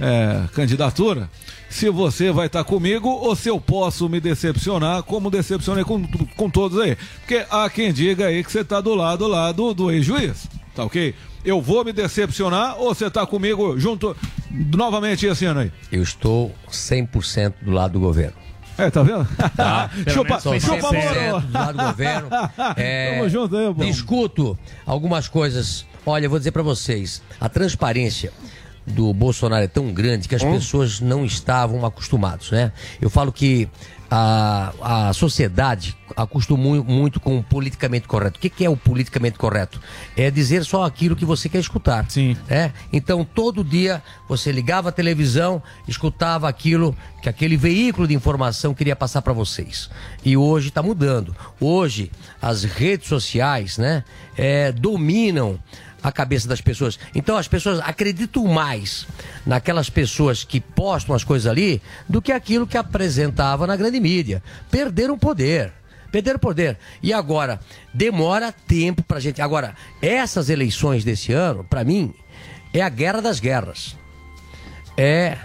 é, 0.00 0.42
candidatura, 0.54 1.28
se 1.68 1.90
você 1.90 2.30
vai 2.30 2.46
estar 2.46 2.64
comigo 2.64 3.08
ou 3.08 3.34
se 3.34 3.48
eu 3.48 3.60
posso 3.60 4.08
me 4.08 4.20
decepcionar 4.20 5.02
como 5.02 5.30
decepcionei 5.30 5.84
com, 5.84 6.06
com 6.36 6.50
todos 6.50 6.78
aí. 6.80 6.96
Porque 7.20 7.44
há 7.50 7.68
quem 7.68 7.92
diga 7.92 8.26
aí 8.26 8.42
que 8.42 8.50
você 8.50 8.64
tá 8.64 8.80
do 8.80 8.94
lado 8.94 9.26
lá 9.26 9.52
do, 9.52 9.74
do 9.74 9.90
ex-juiz, 9.90 10.48
tá 10.74 10.84
ok? 10.84 11.14
Eu 11.44 11.60
vou 11.60 11.84
me 11.84 11.92
decepcionar 11.92 12.76
ou 12.78 12.94
você 12.94 13.10
tá 13.10 13.24
comigo 13.26 13.78
junto 13.78 14.16
novamente 14.50 15.26
esse 15.26 15.44
ano 15.44 15.60
aí? 15.60 15.72
Eu 15.92 16.02
estou 16.02 16.54
100% 16.70 17.54
do 17.62 17.70
lado 17.70 17.92
do 17.92 18.00
governo. 18.00 18.46
É, 18.78 18.90
tá 18.90 19.02
vendo? 19.02 19.26
Tá? 19.56 19.90
chupa, 20.12 20.38
chupa 20.40 20.90
100% 20.90 21.30
moro. 21.30 21.46
do 21.46 21.52
lado 21.52 21.78
do 21.78 21.84
governo. 21.84 22.28
É, 22.76 23.16
Tamo 23.16 23.28
junto 23.28 23.56
aí, 23.56 23.72
bom. 23.72 23.84
Discuto 23.84 24.58
algumas 24.84 25.28
coisas. 25.28 25.86
Olha, 26.04 26.26
eu 26.26 26.30
vou 26.30 26.38
dizer 26.38 26.50
pra 26.50 26.62
vocês, 26.62 27.22
a 27.40 27.48
transparência 27.48 28.32
do 28.86 29.12
Bolsonaro 29.12 29.64
é 29.64 29.68
tão 29.68 29.92
grande 29.92 30.28
que 30.28 30.34
as 30.34 30.44
pessoas 30.44 31.00
não 31.00 31.24
estavam 31.24 31.84
acostumadas, 31.84 32.50
né? 32.50 32.72
Eu 33.00 33.10
falo 33.10 33.32
que 33.32 33.68
a, 34.10 35.08
a 35.08 35.12
sociedade 35.12 35.96
acostumou 36.16 36.82
muito 36.84 37.18
com 37.18 37.38
o 37.38 37.42
politicamente 37.42 38.06
correto. 38.06 38.38
O 38.38 38.40
que, 38.40 38.48
que 38.48 38.64
é 38.64 38.70
o 38.70 38.76
politicamente 38.76 39.36
correto? 39.36 39.80
É 40.16 40.30
dizer 40.30 40.64
só 40.64 40.84
aquilo 40.84 41.16
que 41.16 41.24
você 41.24 41.48
quer 41.48 41.58
escutar. 41.58 42.06
Sim. 42.08 42.36
É? 42.48 42.70
Então, 42.92 43.24
todo 43.24 43.64
dia 43.64 44.02
você 44.28 44.52
ligava 44.52 44.88
a 44.88 44.92
televisão, 44.92 45.62
escutava 45.88 46.48
aquilo 46.48 46.96
que 47.20 47.28
aquele 47.28 47.56
veículo 47.56 48.06
de 48.06 48.14
informação 48.14 48.72
queria 48.72 48.94
passar 48.94 49.22
para 49.22 49.32
vocês. 49.32 49.90
E 50.24 50.36
hoje 50.36 50.68
está 50.68 50.82
mudando. 50.82 51.34
Hoje, 51.60 52.10
as 52.40 52.62
redes 52.62 53.08
sociais 53.08 53.76
né, 53.76 54.04
é, 54.36 54.70
dominam 54.70 55.58
a 56.02 56.12
cabeça 56.12 56.46
das 56.48 56.60
pessoas. 56.60 56.98
Então 57.14 57.36
as 57.36 57.48
pessoas 57.48 57.80
acreditam 57.80 58.44
mais 58.46 59.06
naquelas 59.44 59.90
pessoas 59.90 60.44
que 60.44 60.60
postam 60.60 61.14
as 61.14 61.24
coisas 61.24 61.46
ali 61.46 61.82
do 62.08 62.22
que 62.22 62.32
aquilo 62.32 62.66
que 62.66 62.76
apresentava 62.76 63.66
na 63.66 63.76
grande 63.76 64.00
mídia. 64.00 64.42
Perderam 64.70 65.18
poder. 65.18 65.72
Perderam 66.10 66.38
poder. 66.38 66.78
E 67.02 67.12
agora, 67.12 67.60
demora 67.92 68.52
tempo 68.52 69.02
pra 69.02 69.20
gente. 69.20 69.42
Agora, 69.42 69.74
essas 70.00 70.48
eleições 70.48 71.04
desse 71.04 71.32
ano, 71.32 71.64
pra 71.64 71.84
mim, 71.84 72.14
é 72.72 72.80
a 72.80 72.88
guerra 72.88 73.20
das 73.20 73.40
guerras. 73.40 73.96
É 74.96 75.36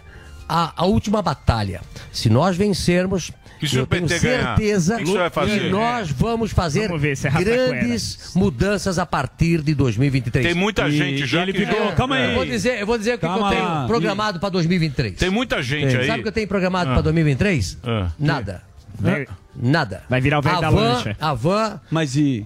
a, 0.47 0.73
a 0.75 0.85
última 0.85 1.21
batalha. 1.21 1.81
Se 2.11 2.29
nós 2.29 2.55
vencermos, 2.55 3.31
E 3.65 3.69
se 3.69 3.77
eu 3.77 3.83
o 3.83 3.87
tenho 3.87 4.07
PT 4.07 4.19
ganhar? 4.19 4.57
certeza 4.57 4.97
que 4.97 5.03
que 5.03 5.09
você 5.11 5.17
vai 5.17 5.29
fazer? 5.29 5.59
que 5.59 5.69
nós 5.69 6.09
vamos 6.11 6.51
fazer 6.51 6.87
Vamos 6.87 7.01
ver 7.01 7.17
é 7.27 7.29
grandes 7.31 8.31
mudanças 8.35 8.97
a 8.99 9.05
partir 9.05 9.61
de 9.61 9.73
2023. 9.75 10.45
Tem 10.45 10.55
muita 10.55 10.89
gente 10.89 11.25
já 11.25 11.45
que- 11.45 11.65
Calma 11.95 12.15
aí. 12.15 12.21
É. 12.23 12.31
Eu 12.31 12.35
vou 12.35 12.45
dizer, 12.45 12.79
eu 12.81 12.85
vou 12.87 12.97
dizer 12.97 13.15
o 13.15 13.17
que, 13.19 13.27
que 13.27 13.33
eu 13.39 13.49
tenho 13.49 13.87
programado 13.87 14.39
para 14.39 14.49
2023. 14.49 15.15
Tem 15.15 15.29
muita 15.29 15.61
gente 15.61 15.95
aí. 15.95 16.07
Sabe 16.07 16.19
o 16.19 16.23
que 16.23 16.29
eu 16.29 16.33
tenho 16.33 16.47
programado 16.47 16.89
Ah. 16.91 16.93
para 16.93 17.01
2023? 17.03 17.77
Ah. 17.83 18.11
Nada. 18.19 18.63
Vai- 18.99 19.27
Nada. 19.55 20.03
Vai 20.09 20.21
virar 20.21 20.39
o 20.39 20.41
velho 20.41 20.57
a 20.57 20.61
da 20.61 20.69
van, 20.69 20.93
lancha. 20.93 21.17
A 21.19 21.33
van 21.33 21.79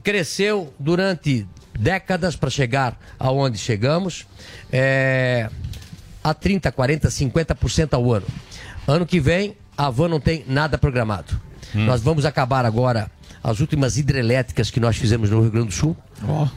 cresceu 0.04 0.74
durante 0.80 1.46
décadas 1.78 2.36
para 2.36 2.50
chegar 2.50 2.98
aonde 3.20 3.58
chegamos. 3.58 4.26
É, 4.72 5.50
a 6.24 6.34
30, 6.34 6.72
40, 6.72 7.10
50% 7.10 7.94
ao 7.94 8.12
ano. 8.14 8.26
Ano 8.88 9.06
que 9.06 9.20
vem, 9.20 9.56
a 9.78 9.90
van 9.90 10.08
não 10.08 10.20
tem 10.20 10.44
nada 10.48 10.78
programado. 10.78 11.40
Hum. 11.76 11.86
Nós 11.86 12.02
vamos 12.02 12.26
acabar 12.26 12.66
agora 12.66 13.10
as 13.44 13.60
últimas 13.60 13.98
hidrelétricas 13.98 14.72
que 14.72 14.80
nós 14.80 14.98
fizemos 14.98 15.30
no 15.30 15.42
Rio 15.42 15.52
Grande 15.52 15.68
do 15.68 15.74
Sul. 15.74 15.96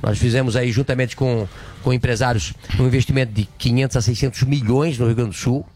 Nós 0.02 0.18
fizemos 0.18 0.56
aí, 0.56 0.72
juntamente 0.72 1.14
com, 1.14 1.46
com 1.82 1.92
empresários, 1.92 2.54
um 2.80 2.86
investimento 2.86 3.32
de 3.32 3.44
500 3.58 3.96
a 3.96 4.00
600 4.00 4.42
milhões 4.44 4.98
no 4.98 5.06
Rio 5.06 5.14
Grande 5.14 5.30
do 5.30 5.36
Sul. 5.36 5.66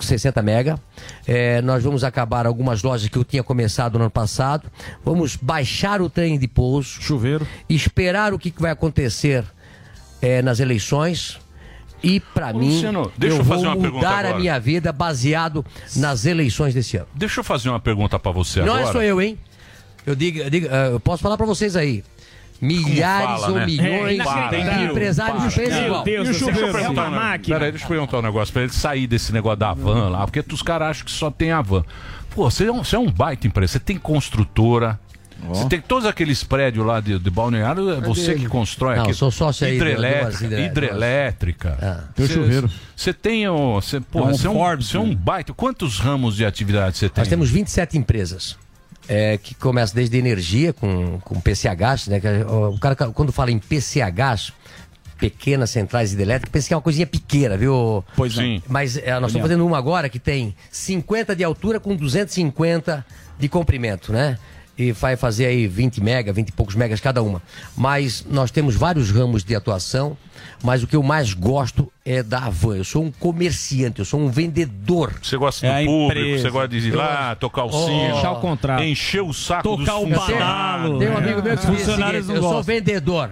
60 0.00 0.42
mega. 0.42 0.80
É, 1.26 1.60
nós 1.62 1.84
vamos 1.84 2.02
acabar 2.02 2.46
algumas 2.46 2.82
lojas 2.82 3.08
que 3.08 3.16
eu 3.16 3.24
tinha 3.24 3.42
começado 3.42 3.98
no 3.98 4.04
ano 4.04 4.10
passado. 4.10 4.70
Vamos 5.04 5.36
baixar 5.36 6.00
o 6.00 6.10
trem 6.10 6.38
de 6.38 6.48
pouso. 6.48 7.00
Chuveiro. 7.00 7.46
Esperar 7.68 8.32
o 8.32 8.38
que 8.38 8.50
que 8.50 8.60
vai 8.60 8.70
acontecer 8.70 9.44
é, 10.20 10.42
nas 10.42 10.60
eleições. 10.60 11.38
E 12.02 12.18
para 12.18 12.52
mim, 12.52 12.74
Luciano, 12.74 13.12
deixa 13.16 13.36
eu 13.36 13.38
eu 13.38 13.44
vou 13.44 13.54
fazer 13.56 13.66
uma 13.68 13.76
pergunta 13.76 14.06
mudar 14.06 14.16
a 14.24 14.28
agora. 14.28 14.38
minha 14.38 14.58
vida 14.58 14.92
baseado 14.92 15.64
nas 15.96 16.24
eleições 16.26 16.74
desse 16.74 16.96
ano. 16.96 17.06
Deixa 17.14 17.40
eu 17.40 17.44
fazer 17.44 17.68
uma 17.68 17.78
pergunta 17.80 18.18
pra 18.18 18.32
você 18.32 18.60
Não 18.60 18.74
agora. 18.74 18.88
é 18.88 18.92
só 18.92 19.02
eu, 19.02 19.20
hein? 19.22 19.38
Eu 20.04 20.16
digo, 20.16 20.38
eu, 20.40 20.50
digo, 20.50 20.66
eu 20.66 20.98
posso 20.98 21.22
falar 21.22 21.36
para 21.36 21.46
vocês 21.46 21.76
aí. 21.76 22.02
Milhares 22.60 23.40
fala, 23.40 23.48
ou 23.48 23.54
né? 23.56 23.66
milhões 23.66 24.20
É, 24.20 24.22
para, 24.24 24.48
de 24.78 24.84
empresários 24.84 25.42
Para. 25.42 25.50
pensam 25.64 25.78
Meu 25.78 25.86
igual. 25.86 26.04
Deus 26.04 26.28
do 26.28 26.34
céu, 26.34 26.46
deixa 26.46 26.60
eu 26.60 26.72
perguntar, 26.72 27.08
um- 27.08 27.38
Peraí, 27.42 27.70
deixa 27.72 27.84
eu 27.84 27.88
perguntar 27.88 28.18
um 28.18 28.22
negócio 28.22 28.52
pra 28.52 28.62
ele 28.62 28.72
sair 28.72 29.06
desse 29.08 29.32
negócio 29.32 29.58
da 29.58 29.72
van 29.74 30.08
lá, 30.10 30.24
porque 30.26 30.44
os 30.54 30.62
caras 30.62 30.90
acham 30.90 31.04
que 31.04 31.10
só 31.10 31.30
tem 31.30 31.50
a 31.50 31.60
van. 31.60 31.84
Pô, 32.34 32.48
você 32.50 32.66
é 32.66 32.72
um, 32.72 32.84
você 32.84 32.94
é 32.94 32.98
um 32.98 33.10
baita 33.10 33.46
empresa, 33.48 33.72
você 33.72 33.78
tem 33.80 33.96
construtora. 33.96 34.98
Você 35.48 35.68
tem 35.68 35.80
todos 35.80 36.06
aqueles 36.08 36.44
prédios 36.44 36.86
lá 36.86 37.00
de, 37.00 37.18
de 37.18 37.30
balneário, 37.30 37.90
é 37.90 38.00
você 38.00 38.34
que 38.34 38.46
constrói 38.46 38.96
Não, 38.96 39.02
aqui. 39.04 39.14
sou 39.14 39.30
sócio 39.30 39.66
aí 39.66 39.76
hidrelétrica. 39.76 40.44
hidre- 40.44 40.64
hidrelétrica. 40.66 42.08
Tem 42.14 42.24
o 42.24 42.28
Você- 42.28 42.34
chuveiro. 42.34 42.70
Você 42.96 43.12
tem 43.12 43.48
o. 43.48 43.74
Você, 43.80 44.00
pô, 44.00 44.20
É 44.20 44.22
um 44.22 44.26
você, 44.36 44.46
é 44.46 44.50
um, 44.50 44.54
Forbes, 44.54 44.88
você 44.88 44.96
é 44.96 45.00
um 45.00 45.14
baita. 45.14 45.52
Quantos 45.52 45.98
ramos 45.98 46.36
de 46.36 46.44
atividade 46.44 46.96
você 46.96 47.08
tem? 47.08 47.20
Nós 47.22 47.28
temos 47.28 47.50
27 47.50 47.98
empresas. 47.98 48.56
é, 49.08 49.36
que 49.36 49.52
começa 49.56 49.92
desde 49.94 50.16
energia 50.16 50.72
com, 50.72 51.18
com 51.20 51.40
PCH, 51.40 52.06
né? 52.08 52.20
é, 52.22 52.44
O 52.46 52.78
cara, 52.78 52.94
quando 52.94 53.32
fala 53.32 53.50
em 53.50 53.58
PCH, 53.58 54.52
pequenas 55.18 55.70
centrais 55.70 56.12
hidrelétricas, 56.12 56.50
pensa 56.52 56.68
que 56.68 56.74
é 56.74 56.76
uma 56.76 56.82
coisinha 56.82 57.06
pequena, 57.06 57.56
viu? 57.56 58.04
Pois 58.16 58.36
não. 58.36 58.42
Sim. 58.44 58.62
Mas 58.68 58.96
é, 58.96 59.12
nós 59.18 59.30
estamos 59.30 59.42
fazendo 59.48 59.66
uma 59.66 59.76
agora 59.76 60.08
que 60.08 60.18
tem 60.20 60.54
50 60.70 61.34
de 61.34 61.42
altura 61.42 61.80
com 61.80 61.94
250 61.96 63.04
de 63.38 63.48
comprimento, 63.48 64.12
né? 64.12 64.38
E 64.76 64.90
vai 64.90 65.16
fazer 65.16 65.46
aí 65.46 65.66
20 65.66 66.00
mega, 66.02 66.32
20 66.32 66.48
e 66.48 66.52
poucos 66.52 66.74
megas 66.74 66.98
cada 67.00 67.22
uma. 67.22 67.42
Mas 67.76 68.24
nós 68.28 68.50
temos 68.50 68.74
vários 68.74 69.10
ramos 69.10 69.44
de 69.44 69.54
atuação, 69.54 70.16
mas 70.62 70.82
o 70.82 70.86
que 70.86 70.96
eu 70.96 71.02
mais 71.02 71.34
gosto 71.34 71.92
é 72.04 72.22
da 72.22 72.48
van. 72.48 72.76
Eu 72.76 72.84
sou 72.84 73.04
um 73.04 73.12
comerciante, 73.12 73.98
eu 73.98 74.04
sou 74.04 74.18
um 74.18 74.30
vendedor. 74.30 75.12
Você 75.22 75.36
gosta 75.36 75.66
É 75.66 75.80
do 75.80 75.86
público, 75.86 76.38
você 76.38 76.50
gosta 76.50 76.68
de 76.68 76.88
ir 76.88 76.92
lá, 76.92 77.34
tocar 77.34 77.64
o 77.64 77.70
sino, 77.70 78.14
Fechar 78.14 78.32
o 78.32 78.40
contrato. 78.40 78.82
encher 78.82 79.22
o 79.22 79.32
saco 79.32 79.62
Tocar 79.62 79.98
dos 79.98 80.04
o 80.04 80.14
funcionários. 80.14 80.98
Tem 80.98 81.10
um 81.10 81.16
amigo 81.18 81.42
meu 81.42 81.56
que 81.56 81.66
diz 81.66 82.28
eu 82.28 82.42
sou 82.42 82.62
vendedor. 82.62 83.30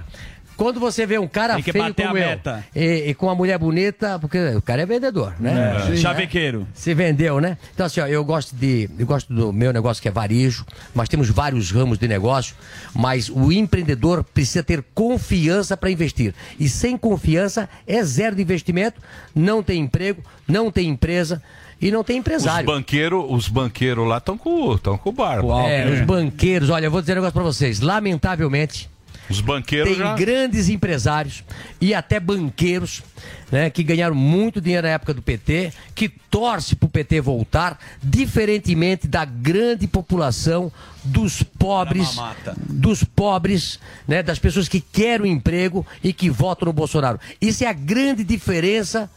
Quando 0.61 0.79
você 0.79 1.07
vê 1.07 1.19
um 1.19 1.27
cara 1.27 1.55
Tem 1.55 1.63
que 1.63 1.73
feio 1.73 1.85
bater 1.87 2.03
como 2.07 2.19
a 2.19 2.21
eu 2.21 2.27
meta. 2.29 2.65
e, 2.77 3.09
e 3.09 3.15
com 3.15 3.27
uma 3.29 3.35
mulher 3.35 3.59
bonita, 3.59 4.19
porque 4.19 4.37
o 4.57 4.61
cara 4.61 4.83
é 4.83 4.85
vendedor, 4.87 5.33
né? 5.41 5.75
É. 5.79 5.87
Sim. 5.87 5.97
Chavequeiro. 5.97 6.69
Se 6.75 6.93
vendeu, 6.93 7.41
né? 7.41 7.57
Então 7.73 7.87
assim, 7.87 7.99
ó, 7.99 8.07
eu 8.07 8.23
gosto 8.23 8.55
de, 8.55 8.91
eu 8.99 9.07
gosto 9.07 9.33
do 9.33 9.55
meu 9.55 9.73
negócio 9.73 10.03
que 10.03 10.09
é 10.09 10.11
varejo. 10.11 10.67
Nós 10.95 11.09
temos 11.09 11.31
vários 11.31 11.71
ramos 11.71 11.97
de 11.97 12.07
negócio, 12.07 12.55
mas 12.95 13.31
o 13.31 13.51
empreendedor 13.51 14.23
precisa 14.23 14.63
ter 14.63 14.85
confiança 14.95 15.79
para 15.79 15.91
investir. 15.91 16.35
E 16.59 16.69
sem 16.69 16.95
confiança 16.99 17.67
é 17.87 18.03
zero 18.05 18.37
de 18.37 18.43
investimento, 18.43 19.01
não 19.35 19.63
tem 19.63 19.81
emprego, 19.81 20.23
não 20.47 20.71
tem 20.71 20.91
empresa 20.91 21.43
e 21.81 21.91
não 21.91 22.05
tem 22.05 22.17
Os 22.17 22.21
empresário. 22.21 22.67
banqueiros 22.67 23.25
os 23.31 23.49
banqueiro 23.49 24.05
lá 24.05 24.19
estão 24.19 24.37
com, 24.37 24.77
tão 24.77 24.99
com 24.99 25.09
o 25.09 25.13
barba. 25.13 25.63
É, 25.63 25.89
os 25.91 26.03
banqueiros, 26.03 26.69
olha, 26.69 26.85
eu 26.85 26.91
vou 26.91 27.01
dizer 27.01 27.13
um 27.13 27.15
negócio 27.15 27.33
pra 27.33 27.43
vocês. 27.43 27.81
Lamentavelmente, 27.81 28.90
Os 29.31 29.41
banqueiros 29.41 29.91
tem 29.91 29.99
já... 29.99 30.15
grandes 30.15 30.69
empresários 30.69 31.45
e 31.81 31.95
até 31.95 32.19
banqueiros, 32.19 33.03
né, 33.51 33.71
que 33.71 33.85
ganharam 33.85 34.15
muito 34.15 34.61
dinheiro 34.61 34.87
na 34.87 34.95
época 34.95 35.15
do 35.15 35.23
PT, 35.23 35.73
que 35.95 36.09
torce 36.09 36.75
pro 36.75 36.89
PT 36.89 37.21
voltar, 37.21 37.79
diferentemente 38.03 39.07
da 39.07 39.25
grande 39.25 39.87
população 39.87 40.73
dos 41.05 41.43
pobres, 41.45 42.17
dos 42.59 43.05
pobres, 43.05 43.79
né, 44.07 44.23
das 44.23 44.39
pessoas 44.41 44.69
que 44.69 44.81
querem 44.81 45.31
um 45.31 45.35
emprego 45.37 45.87
e 46.03 46.13
que 46.13 46.29
votam 46.29 46.67
no 46.67 46.73
Bolsonaro. 46.73 47.21
Isso 47.41 47.63
é 47.63 47.69
a 47.69 47.73
grande 47.73 48.25
diferença 48.25 49.09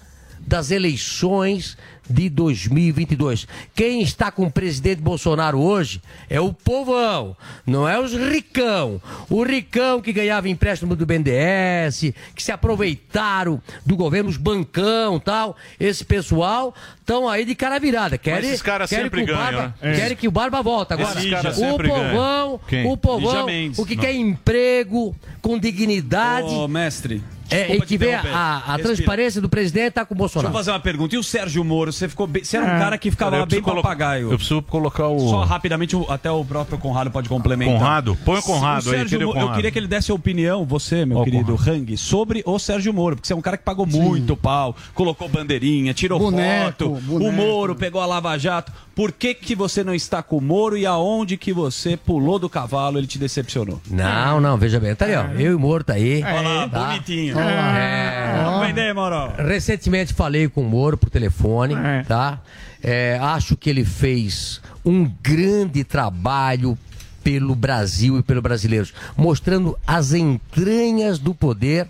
das 0.46 0.72
eleições 0.72 1.78
de 2.10 2.30
2022. 2.30 3.48
Quem 3.74 4.02
está 4.02 4.32
com 4.32 4.44
o 4.44 4.52
presidente 4.52 5.02
Bolsonaro 5.02 5.60
hoje 5.60 6.02
é 6.30 6.40
o 6.40 6.54
povão, 6.54 7.36
não 7.66 7.88
é 7.88 8.00
os 8.00 8.14
ricão. 8.14 9.02
O 9.30 9.44
ricão 9.44 10.02
que 10.02 10.12
ganhava 10.12 10.50
empréstimo 10.50 10.96
do 10.96 11.06
BNDES, 11.06 12.14
que 12.36 12.44
se 12.44 12.52
aproveitaram 12.52 13.62
do 13.86 13.96
governo, 13.96 14.30
os 14.30 14.38
bancão 14.38 15.20
tal. 15.20 15.56
Esse 15.80 16.04
pessoal 16.04 16.74
estão 17.00 17.28
aí 17.28 17.46
de 17.46 17.56
cara 17.56 17.80
virada. 17.80 18.18
Querem, 18.18 18.50
esses 18.50 18.62
caras 18.62 18.90
querem 18.90 19.06
sempre 19.06 19.26
que 19.26 19.32
o 19.32 19.36
ganham, 19.36 19.52
Barba, 19.52 19.76
né? 19.82 19.92
É. 19.94 19.96
Querem 19.96 20.18
que 20.18 20.28
o 20.28 20.32
Barba 20.32 20.62
volta. 20.62 20.94
Agora, 20.94 21.20
Esses 21.20 21.30
caras 21.32 21.58
o 21.58 21.78
povão, 21.78 22.60
o 22.86 22.98
povão, 22.98 23.46
o 23.78 23.86
que 23.86 23.96
Não. 23.96 24.04
quer 24.04 24.14
emprego 24.14 25.16
com 25.42 25.58
dignidade. 25.58 26.48
Ô, 26.48 26.68
mestre. 26.68 27.22
É, 27.54 27.76
e 27.76 27.82
que 27.82 27.98
vê 27.98 28.14
a, 28.16 28.64
a 28.68 28.80
transparência 28.80 29.42
do 29.42 29.48
presidente 29.50 29.94
tá 29.94 30.06
com 30.06 30.14
o 30.14 30.18
Deixa 30.18 30.38
eu 30.38 30.42
Bolsonaro. 30.42 30.54
fazer 30.54 30.72
uma 30.72 30.80
pergunta. 30.80 31.16
E 31.16 31.18
o 31.18 31.24
Sérgio 31.24 31.64
Moro? 31.64 31.92
Você, 31.92 32.08
ficou 32.10 32.26
bem- 32.28 32.44
você 32.44 32.58
era 32.58 32.66
um 32.66 32.70
É. 32.76 32.80
cara 32.80 32.98
que 32.98 33.12
ficava 33.12 33.38
eu 33.38 33.46
bem 33.46 33.62
colocar- 33.62 33.82
papagaio. 33.90 34.32
eu 34.32 34.38
preciso 34.38 34.62
colocar 34.64 35.08
o- 35.08 35.30
Só 35.30 35.44
rapidamente, 35.44 35.96
o- 35.96 36.06
até 36.10 36.30
o 36.32 36.44
próprio 36.44 36.78
Conrado 36.78 37.12
pode 37.12 37.30
complementar. 37.30 37.78
Conrado? 37.78 38.18
Põe 38.26 38.40
o 38.40 38.44
Conrado 38.44 38.90
aí, 38.90 38.98
Sérgio 38.98 39.20
o 39.20 39.22
Moro- 39.24 39.38
Eu 39.38 39.42
Conrado? 39.42 39.56
queria 39.56 39.72
que 39.72 39.80
ele 39.80 39.88
desse 39.88 40.12
a 40.12 40.16
opinião, 40.16 40.66
você, 40.66 41.06
meu 41.06 41.18
Ó, 41.20 41.24
querido 41.24 41.56
Hang, 41.56 41.96
sobre 41.98 42.42
o 42.46 42.58
Sérgio 42.60 42.94
Moro. 42.94 43.16
Porque 43.16 43.28
você 43.28 43.34
é 43.34 43.36
um 43.36 43.42
cara 43.42 43.58
que 43.58 43.64
pagou 43.64 43.86
muito 43.86 44.36
pau, 44.36 44.76
colocou 44.94 45.28
bandeirinha, 45.30 45.94
tirou 45.94 46.20
Boneco, 46.20 46.66
foto. 46.66 46.90
boneco. 47.02 47.30
O 47.30 47.32
Moro 47.32 47.76
pegou 47.76 48.02
a 48.02 48.06
Lava 48.06 48.38
Jato. 48.38 48.72
Por 48.96 49.12
que, 49.12 49.34
que 49.34 49.56
você 49.56 49.84
não 49.84 49.94
está 49.96 50.22
com 50.22 50.38
o 50.38 50.42
Moro 50.42 50.78
e 50.78 50.86
aonde 50.86 51.36
que 51.36 51.52
você 51.52 51.98
pulou 51.98 52.38
do 52.38 52.48
cavalo 52.48 53.00
ele 53.00 53.08
te 53.08 53.18
decepcionou? 53.18 53.82
Não, 53.90 54.40
não, 54.40 54.56
veja 54.58 54.80
bem. 54.80 54.94
Tá 54.96 55.06
aí, 55.06 55.16
ó. 55.16 55.24
Eu 55.34 55.52
e 55.52 55.56
o 55.56 55.60
Moro 55.60 55.84
tá 55.84 55.94
aí. 55.94 56.22
Olha 56.24 56.42
lá, 56.42 56.70
Tá? 56.70 56.86
bonitinho. 56.90 57.36
É. 57.44 58.44
Vamos 58.44 58.68
vender, 58.68 58.94
Moro. 58.94 59.32
Recentemente 59.38 60.14
falei 60.14 60.48
com 60.48 60.62
o 60.62 60.70
Moro 60.70 60.98
por 60.98 61.10
telefone, 61.10 61.76
tá? 62.08 62.42
É, 62.82 63.18
acho 63.22 63.56
que 63.56 63.70
ele 63.70 63.86
fez 63.86 64.62
um 64.84 65.10
grande 65.22 65.84
trabalho 65.84 66.78
pelo 67.24 67.56
Brasil 67.56 68.20
e 68.20 68.24
pelos 68.24 68.44
brasileiros, 68.44 68.94
mostrando 69.16 69.78
as 69.88 70.14
entranhas 70.14 71.18
do 71.18 71.34
poder 71.34 71.88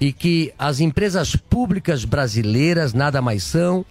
e 0.00 0.12
que 0.12 0.52
as 0.58 0.80
empresas 0.80 1.36
públicas 1.36 2.04
brasileiras 2.04 2.92
nada 2.92 3.22
mais 3.22 3.44
são 3.44 3.84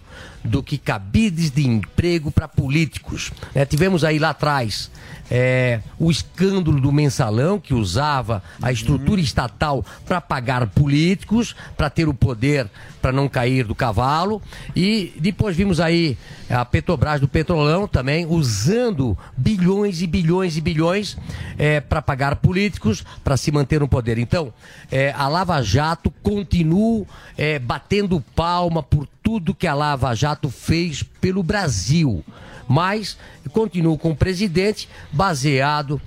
do 0.44 0.62
que 0.62 0.76
cabides 0.76 1.50
de 1.50 1.66
emprego 1.66 2.30
para 2.30 2.46
políticos. 2.46 3.32
né? 3.54 3.64
tivemos 3.64 4.04
aí 4.04 4.18
lá 4.18 4.30
atrás 4.30 4.90
é, 5.30 5.80
o 5.98 6.10
escândalo 6.10 6.80
do 6.80 6.92
mensalão 6.92 7.58
que 7.58 7.74
usava 7.74 8.42
a 8.60 8.70
estrutura 8.70 9.20
estatal 9.20 9.84
para 10.04 10.20
pagar 10.20 10.66
políticos, 10.68 11.54
para 11.76 11.88
ter 11.88 12.08
o 12.08 12.14
poder 12.14 12.68
para 13.00 13.10
não 13.10 13.28
cair 13.28 13.64
do 13.64 13.74
cavalo. 13.74 14.40
E 14.76 15.12
depois 15.18 15.56
vimos 15.56 15.80
aí 15.80 16.16
a 16.48 16.64
Petrobras 16.64 17.20
do 17.20 17.26
Petrolão 17.26 17.88
também 17.88 18.24
usando 18.26 19.18
bilhões 19.36 20.00
e 20.02 20.06
bilhões 20.06 20.56
e 20.56 20.60
bilhões 20.60 21.16
para 21.88 22.00
pagar 22.00 22.36
políticos 22.36 23.04
para 23.24 23.36
se 23.36 23.50
manter 23.50 23.80
no 23.80 23.88
poder. 23.88 24.18
Então, 24.18 24.52
é, 24.90 25.12
a 25.16 25.26
Lava 25.28 25.60
Jato 25.62 26.12
continua 26.22 27.04
é, 27.36 27.58
batendo 27.58 28.20
palma 28.34 28.82
por 28.82 29.08
tudo 29.22 29.54
que 29.54 29.66
a 29.66 29.74
Lava 29.74 30.14
Jato 30.14 30.48
fez 30.48 31.02
pelo 31.02 31.42
Brasil. 31.42 32.24
Mas 32.68 33.16
continuo 33.52 33.98
com 33.98 34.10
o 34.10 34.16
presidente 34.16 34.88
baseado 35.12 36.00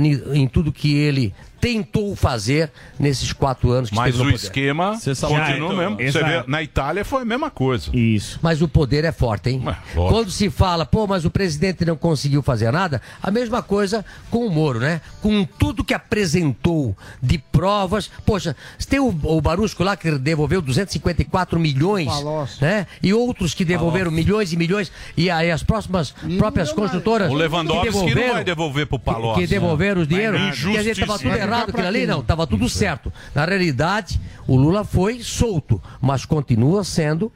ni- 0.00 0.20
em 0.34 0.46
tudo 0.48 0.72
que 0.72 0.94
ele 0.94 1.34
tentou 1.66 2.14
fazer 2.14 2.70
nesses 2.96 3.32
quatro 3.32 3.72
anos 3.72 3.90
que 3.90 3.96
Mas 3.96 4.14
esteve 4.14 4.32
o 4.32 4.36
esquema 4.36 4.92
continua 4.94 5.74
mesmo. 5.74 5.96
Você 5.96 6.22
vê, 6.22 6.44
na 6.46 6.62
Itália 6.62 7.04
foi 7.04 7.22
a 7.22 7.24
mesma 7.24 7.50
coisa. 7.50 7.90
Isso. 7.92 8.38
Mas 8.40 8.62
o 8.62 8.68
poder 8.68 9.04
é 9.04 9.10
forte, 9.10 9.50
hein? 9.50 9.60
lógico. 9.64 10.08
Quando 10.08 10.30
se 10.30 10.48
fala, 10.48 10.86
pô, 10.86 11.08
mas 11.08 11.24
o 11.24 11.30
presidente 11.30 11.84
não 11.84 11.96
conseguiu 11.96 12.40
fazer 12.40 12.70
nada, 12.70 13.02
a 13.20 13.32
mesma 13.32 13.62
coisa 13.62 14.04
com 14.30 14.46
o 14.46 14.50
Moro, 14.50 14.78
né? 14.78 15.00
Com 15.20 15.44
tudo 15.44 15.82
que 15.82 15.92
apresentou 15.92 16.96
de 17.20 17.36
provas. 17.38 18.08
Poxa, 18.24 18.54
tem 18.88 19.00
o, 19.00 19.08
o 19.24 19.40
Barusco 19.40 19.82
lá 19.82 19.96
que 19.96 20.12
devolveu 20.12 20.62
254 20.62 21.58
milhões, 21.58 22.06
Palocci. 22.06 22.62
né? 22.62 22.86
E 23.02 23.12
outros 23.12 23.54
que 23.54 23.64
devolveram 23.64 24.12
milhões 24.12 24.52
e 24.52 24.56
milhões, 24.56 24.92
e 25.16 25.28
aí 25.28 25.50
as 25.50 25.64
próximas 25.64 26.14
próprias 26.38 26.70
construtoras. 26.70 27.28
O 27.28 27.34
Lewandowski 27.34 27.88
que 27.88 27.92
não 27.92 28.04
devolveram- 28.04 28.34
vai 28.34 28.44
devolver 28.44 28.86
pro 28.86 28.98
Palocci. 29.00 29.40
que 29.40 29.46
devolveram 29.48 30.02
os 30.02 30.06
dinheiro. 30.06 30.38
Vai 30.38 30.46
nada. 30.46 30.56
Quer 30.56 30.78
dizer, 30.78 31.06
tava 31.06 31.18
tudo 31.18 31.28
Injustiça. 31.28 31.46
Errado 31.56 31.70
aquilo 31.70 31.86
ali? 31.86 32.06
Não, 32.06 32.22
tava 32.22 32.46
tudo 32.46 32.68
certo. 32.68 33.12
Na 33.34 33.44
realidade, 33.44 34.20
o 34.46 34.56
Lula 34.56 34.84
foi 34.84 35.22
solto, 35.22 35.80
mas 36.00 36.24
continua 36.24 36.84
sendo. 36.84 37.30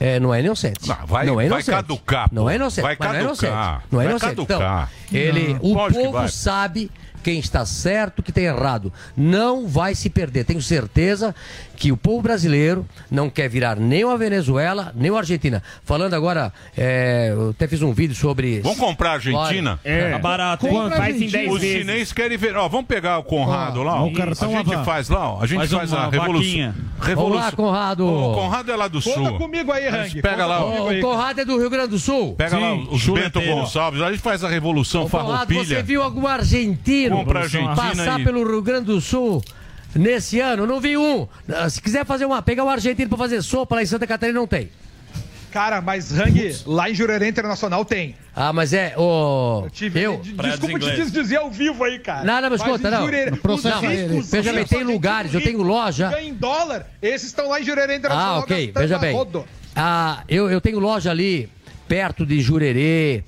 é, 0.00 0.20
não 0.20 0.32
é 0.32 0.40
inocente. 0.40 0.86
Não, 0.88 1.06
vai- 1.06 1.26
não 1.26 1.34
é 1.34 1.36
vai 1.36 1.46
inocente. 1.46 1.74
caducar, 1.74 2.28
pô. 2.28 2.34
Não 2.36 2.48
é 2.50 2.54
inocente. 2.54 2.82
Vai 2.82 2.96
mas 2.98 3.08
não 3.08 3.14
é 3.16 3.18
caducar. 3.24 3.50
inocente. 3.50 3.86
Não 3.90 4.00
é 4.00 4.04
Vai 4.04 4.12
inocente. 4.12 4.28
caducar. 4.36 4.90
Então, 5.08 5.20
ele, 5.20 5.48
Não, 5.54 5.60
o 5.72 5.92
povo 5.92 6.12
vai. 6.12 6.28
sabe 6.28 6.90
quem 7.28 7.38
está 7.38 7.66
certo, 7.66 8.22
que 8.22 8.32
tem 8.32 8.44
errado. 8.46 8.90
Não 9.14 9.68
vai 9.68 9.94
se 9.94 10.08
perder. 10.08 10.44
Tenho 10.44 10.62
certeza 10.62 11.34
que 11.76 11.92
o 11.92 11.96
povo 11.96 12.22
brasileiro 12.22 12.86
não 13.10 13.28
quer 13.28 13.50
virar 13.50 13.76
nem 13.76 14.02
uma 14.02 14.16
Venezuela, 14.16 14.92
nem 14.96 15.10
uma 15.10 15.20
Argentina. 15.20 15.62
Falando 15.84 16.14
agora, 16.14 16.50
é, 16.74 17.28
eu 17.30 17.50
até 17.50 17.68
fiz 17.68 17.82
um 17.82 17.92
vídeo 17.92 18.14
sobre. 18.16 18.60
Vamos 18.60 18.78
comprar 18.78 19.10
a 19.10 19.12
Argentina? 19.14 19.78
É. 19.84 20.12
Tá 20.12 20.18
barato? 20.18 20.66
Compra 20.66 20.96
Faz 20.96 21.16
em 21.16 21.24
Argentina. 21.24 21.42
10 21.42 21.52
Os 21.52 21.60
vezes. 21.60 21.78
chineses 21.78 22.12
querem 22.14 22.38
ver. 22.38 22.56
Ó, 22.56 22.66
vamos 22.66 22.86
pegar 22.86 23.18
o 23.18 23.22
Conrado 23.24 23.80
Ó, 23.80 23.84
lá. 23.84 24.02
ó. 24.02 24.06
o 24.06 24.12
cartão 24.14 24.56
a 24.58 24.62
gente 24.62 24.84
faz 24.86 25.10
lá, 25.10 25.32
ó. 25.34 25.42
A 25.42 25.46
gente 25.46 25.58
Faz 25.58 25.70
faz, 25.70 25.92
uma 25.92 26.06
a 26.06 26.10
revolução. 26.10 26.74
revolução. 27.02 27.14
Vamos 27.14 27.36
lá, 27.36 27.52
Conrado. 27.52 28.06
O 28.06 28.34
Conrado 28.34 28.72
é 28.72 28.76
lá 28.76 28.88
do 28.88 29.02
Conta 29.02 29.28
sul. 29.28 29.36
comigo 29.38 29.70
aí, 29.70 29.86
A 29.86 30.02
Hang. 30.04 30.22
pega 30.22 30.46
lá, 30.46 30.60
Conta 30.60 30.90
aí. 30.92 30.98
O 30.98 31.02
Conrado 31.02 31.40
é 31.40 31.44
do 31.44 31.58
Rio 31.58 31.68
Grande 31.68 31.88
do 31.90 31.98
Sul. 31.98 32.34
Pega 32.36 32.56
lá 32.58 32.74
os 32.74 33.06
Bento. 33.06 33.38
Gonçalves. 33.42 34.00
A 34.00 34.10
gente 34.10 34.22
faz 34.22 34.42
a 34.42 34.48
revolução 34.48 35.04
Ô, 35.04 35.08
Conrado, 35.10 35.52
você 35.54 35.82
viu 35.82 36.02
algum 36.02 36.26
argentino 36.26 37.17
Compra 37.24 37.40
a 37.40 37.42
Argentina 37.42 37.74
passar 37.74 38.16
aí. 38.16 38.24
pelo 38.24 38.44
Rio 38.48 38.62
Grande 38.62 38.86
do 38.86 39.00
Sul 39.00 39.42
nesse 39.94 40.40
ano? 40.40 40.66
Não 40.66 40.80
vi 40.80 40.96
um. 40.96 41.26
Ah, 41.52 41.68
Se 41.68 41.80
quiser 41.80 42.04
fazer 42.04 42.24
uma, 42.24 42.40
pegar 42.42 42.64
um 42.64 42.70
argentino 42.70 43.08
pra 43.08 43.18
fazer 43.18 43.42
sopa 43.42 43.74
lá 43.76 43.82
em 43.82 43.86
Santa 43.86 44.06
Catarina, 44.06 44.38
não 44.38 44.46
tem. 44.46 44.70
Cara, 45.50 45.80
mas 45.80 46.12
Hang, 46.12 46.54
lá 46.66 46.90
em 46.90 46.94
Jurerê 46.94 47.26
Internacional 47.26 47.82
tem. 47.82 48.14
Ah, 48.36 48.52
mas 48.52 48.74
é, 48.74 48.92
ô. 48.98 49.66
Tive, 49.72 49.98
Eu. 50.02 50.18
de- 50.18 50.32
desculpa 50.34 50.78
te 50.78 51.10
dizer 51.10 51.36
ao 51.36 51.50
vivo 51.50 51.82
aí, 51.84 51.98
cara. 51.98 52.22
Nada, 52.22 52.50
mas 52.50 52.60
escuta, 52.60 52.88
em 52.88 52.90
não. 52.90 53.00
Jurerê- 53.06 53.22
ele. 53.30 54.06
ricos, 54.06 54.30
Veja 54.30 54.52
bem, 54.52 54.64
tem 54.66 54.84
lugares, 54.84 55.32
eu 55.32 55.40
tenho 55.40 55.62
loja. 55.62 56.08
que 56.08 56.14
ganham 56.16 56.28
em 56.28 56.34
dólar, 56.34 56.86
esses 57.00 57.28
estão 57.28 57.48
lá 57.48 57.58
em 57.60 57.64
Jurerê 57.64 57.96
Internacional. 57.96 58.36
Ah, 58.36 58.40
ok, 58.40 58.72
veja 58.76 58.98
bem. 58.98 59.16
Ah, 59.74 60.22
eu, 60.28 60.50
eu 60.50 60.60
tenho 60.60 60.78
loja 60.78 61.10
ali 61.10 61.48
perto 61.88 62.26
de 62.26 62.42
Jurerê, 62.42 63.24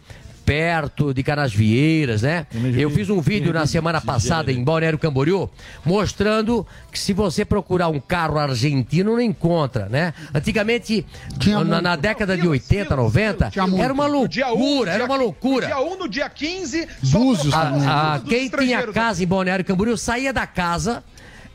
perto 0.50 1.14
de 1.14 1.22
Canasvieiras, 1.22 2.22
né? 2.22 2.44
Eu 2.76 2.90
fiz 2.90 3.08
um 3.08 3.20
vídeo 3.20 3.52
na 3.52 3.66
semana 3.66 4.00
passada 4.00 4.50
em 4.50 4.64
Balneário 4.64 4.98
Camboriú 4.98 5.48
mostrando 5.84 6.66
que 6.90 6.98
se 6.98 7.12
você 7.12 7.44
procurar 7.44 7.86
um 7.86 8.00
carro 8.00 8.36
argentino 8.36 9.12
não 9.12 9.20
encontra, 9.20 9.88
né? 9.88 10.12
Antigamente, 10.34 11.06
Tinha 11.38 11.62
na, 11.62 11.80
na 11.80 11.94
década 11.94 12.36
de 12.36 12.48
80, 12.48 12.96
90, 12.96 13.50
Tinha 13.50 13.64
muito. 13.64 13.80
era 13.80 13.92
uma 13.92 14.08
No 14.08 14.26
dia 14.26 14.48
1, 14.48 14.48
loucura, 14.48 14.90
era 14.90 15.04
uma 15.04 15.16
loucura. 15.16 15.66
Dia 15.66 15.78
1, 15.78 15.96
no 15.96 16.08
dia 16.08 16.28
15, 16.28 16.88
só 17.04 17.18
Búzios 17.20 17.46
os 17.46 17.54
Ah, 17.54 18.18
dos 18.18 18.28
quem 18.28 18.48
tinha 18.48 18.84
casa 18.88 19.22
em 19.22 19.28
Balneário 19.28 19.64
Camboriú 19.64 19.96
saía 19.96 20.32
da 20.32 20.48
casa 20.48 21.04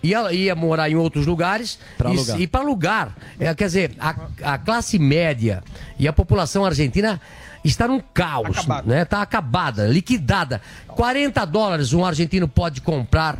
ia, 0.01 0.31
ia 0.31 0.55
morar 0.55 0.89
em 0.89 0.95
outros 0.95 1.25
lugares 1.25 1.77
Pra 1.97 2.11
e, 2.11 2.43
e 2.43 2.47
para 2.47 2.61
alugar. 2.61 3.15
É, 3.39 3.53
quer 3.53 3.65
dizer, 3.65 3.91
a, 3.99 4.15
a 4.41 4.57
classe 4.57 4.97
média 4.97 5.63
e 5.99 6.07
a 6.07 6.13
população 6.13 6.63
argentina 6.63 7.19
está 7.67 7.87
num 7.87 7.99
caos, 8.13 8.57
Acabado. 8.57 8.87
né? 8.87 9.01
Está 9.01 9.21
acabada, 9.21 9.87
liquidada. 9.87 10.61
40 10.87 11.43
dólares 11.45 11.93
um 11.93 12.05
argentino 12.05 12.47
pode 12.47 12.81
comprar 12.81 13.37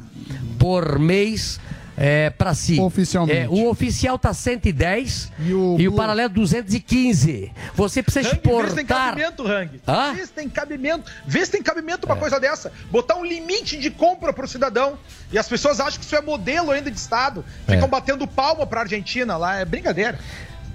por 0.59 0.97
mês 0.99 1.59
É, 1.97 2.29
para 2.29 2.53
si. 2.53 2.77
Oficialmente. 2.77 3.39
É, 3.39 3.47
o 3.47 3.69
oficial 3.69 4.19
tá 4.19 4.33
110 4.33 5.31
e 5.39 5.87
o, 5.87 5.93
paralelo 5.95 6.27
215. 6.33 7.53
Você 7.73 8.03
precisa 8.03 8.27
Hang, 8.27 8.35
vê 8.35 8.41
se 8.41 8.41
tem 8.75 8.83
exportar. 8.83 9.09
cabimento, 9.09 9.47
Hang. 9.47 9.81
Hã? 9.87 10.13
Vê 10.13 10.25
se 10.25 10.33
tem 10.33 10.49
cabimento. 10.49 11.09
Vê 11.25 11.45
se 11.45 11.51
tem 11.53 11.63
cabimento 11.63 12.05
uma 12.05 12.17
É. 12.17 12.19
coisa 12.19 12.37
dessa. 12.37 12.69
Botar 12.91 13.15
um 13.15 13.23
limite 13.25 13.77
de 13.77 13.89
compra 13.89 14.33
pro 14.33 14.45
cidadão. 14.45 14.97
E 15.31 15.37
as 15.39 15.47
pessoas 15.47 15.79
acham 15.79 15.97
que 15.97 16.05
isso 16.05 16.15
é 16.17 16.21
modelo 16.21 16.69
ainda 16.71 16.91
de 16.91 16.97
Estado. 16.97 17.45
Ficam 17.65 17.85
É. 17.85 17.87
batendo 17.87 18.27
palma 18.27 18.67
pra 18.67 18.81
Argentina 18.81 19.37
lá. 19.37 19.55
É 19.59 19.63
brincadeira. 19.63 20.19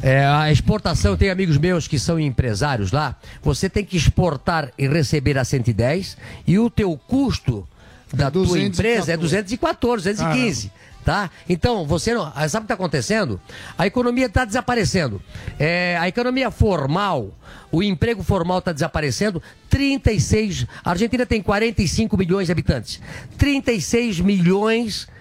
É, 0.02 0.24
a 0.24 0.50
exportação, 0.50 1.12
eu 1.12 1.16
tenho 1.16 1.32
amigos 1.32 1.58
meus 1.58 1.86
que 1.86 1.98
são 1.98 2.18
empresários 2.18 2.90
lá. 2.90 3.16
Você 3.42 3.68
tem 3.68 3.84
que 3.84 3.96
exportar 3.96 4.70
e 4.78 4.88
receber 4.88 5.36
a 5.36 5.44
110 5.44 6.16
e 6.46 6.58
o 6.58 6.70
teu 6.70 6.96
custo 6.96 7.66
da 8.12 8.30
tua 8.30 8.42
214. 8.44 8.66
empresa 8.66 9.12
é 9.12 9.16
214, 9.16 10.04
215. 10.12 10.72
Tá? 11.04 11.30
Então, 11.48 11.86
você 11.86 12.12
não. 12.12 12.30
ah, 12.34 12.48
Sabe 12.48 12.64
o 12.64 12.66
que 12.66 12.72
está 12.72 12.74
acontecendo? 12.74 13.40
A 13.76 13.86
economia 13.86 14.26
está 14.26 14.44
desaparecendo. 14.44 15.20
É, 15.58 15.96
a 15.98 16.06
economia 16.06 16.50
formal, 16.50 17.30
o 17.72 17.82
emprego 17.82 18.22
formal 18.22 18.58
está 18.58 18.70
desaparecendo. 18.72 19.42
36. 19.70 20.66
A 20.84 20.90
Argentina 20.90 21.24
tem 21.24 21.42
45 21.42 22.16
milhões 22.18 22.46
de 22.46 22.52
habitantes. 22.52 23.00
36 23.38 24.20
milhões 24.20 25.04
de 25.04 25.19